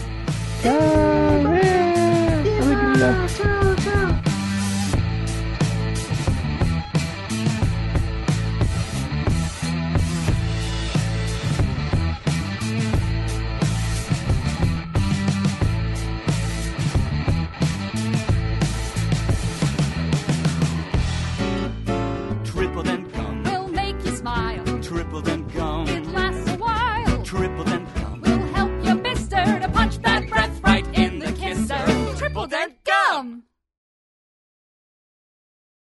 Tchau, 3.03 3.27
tchau. 3.37 3.62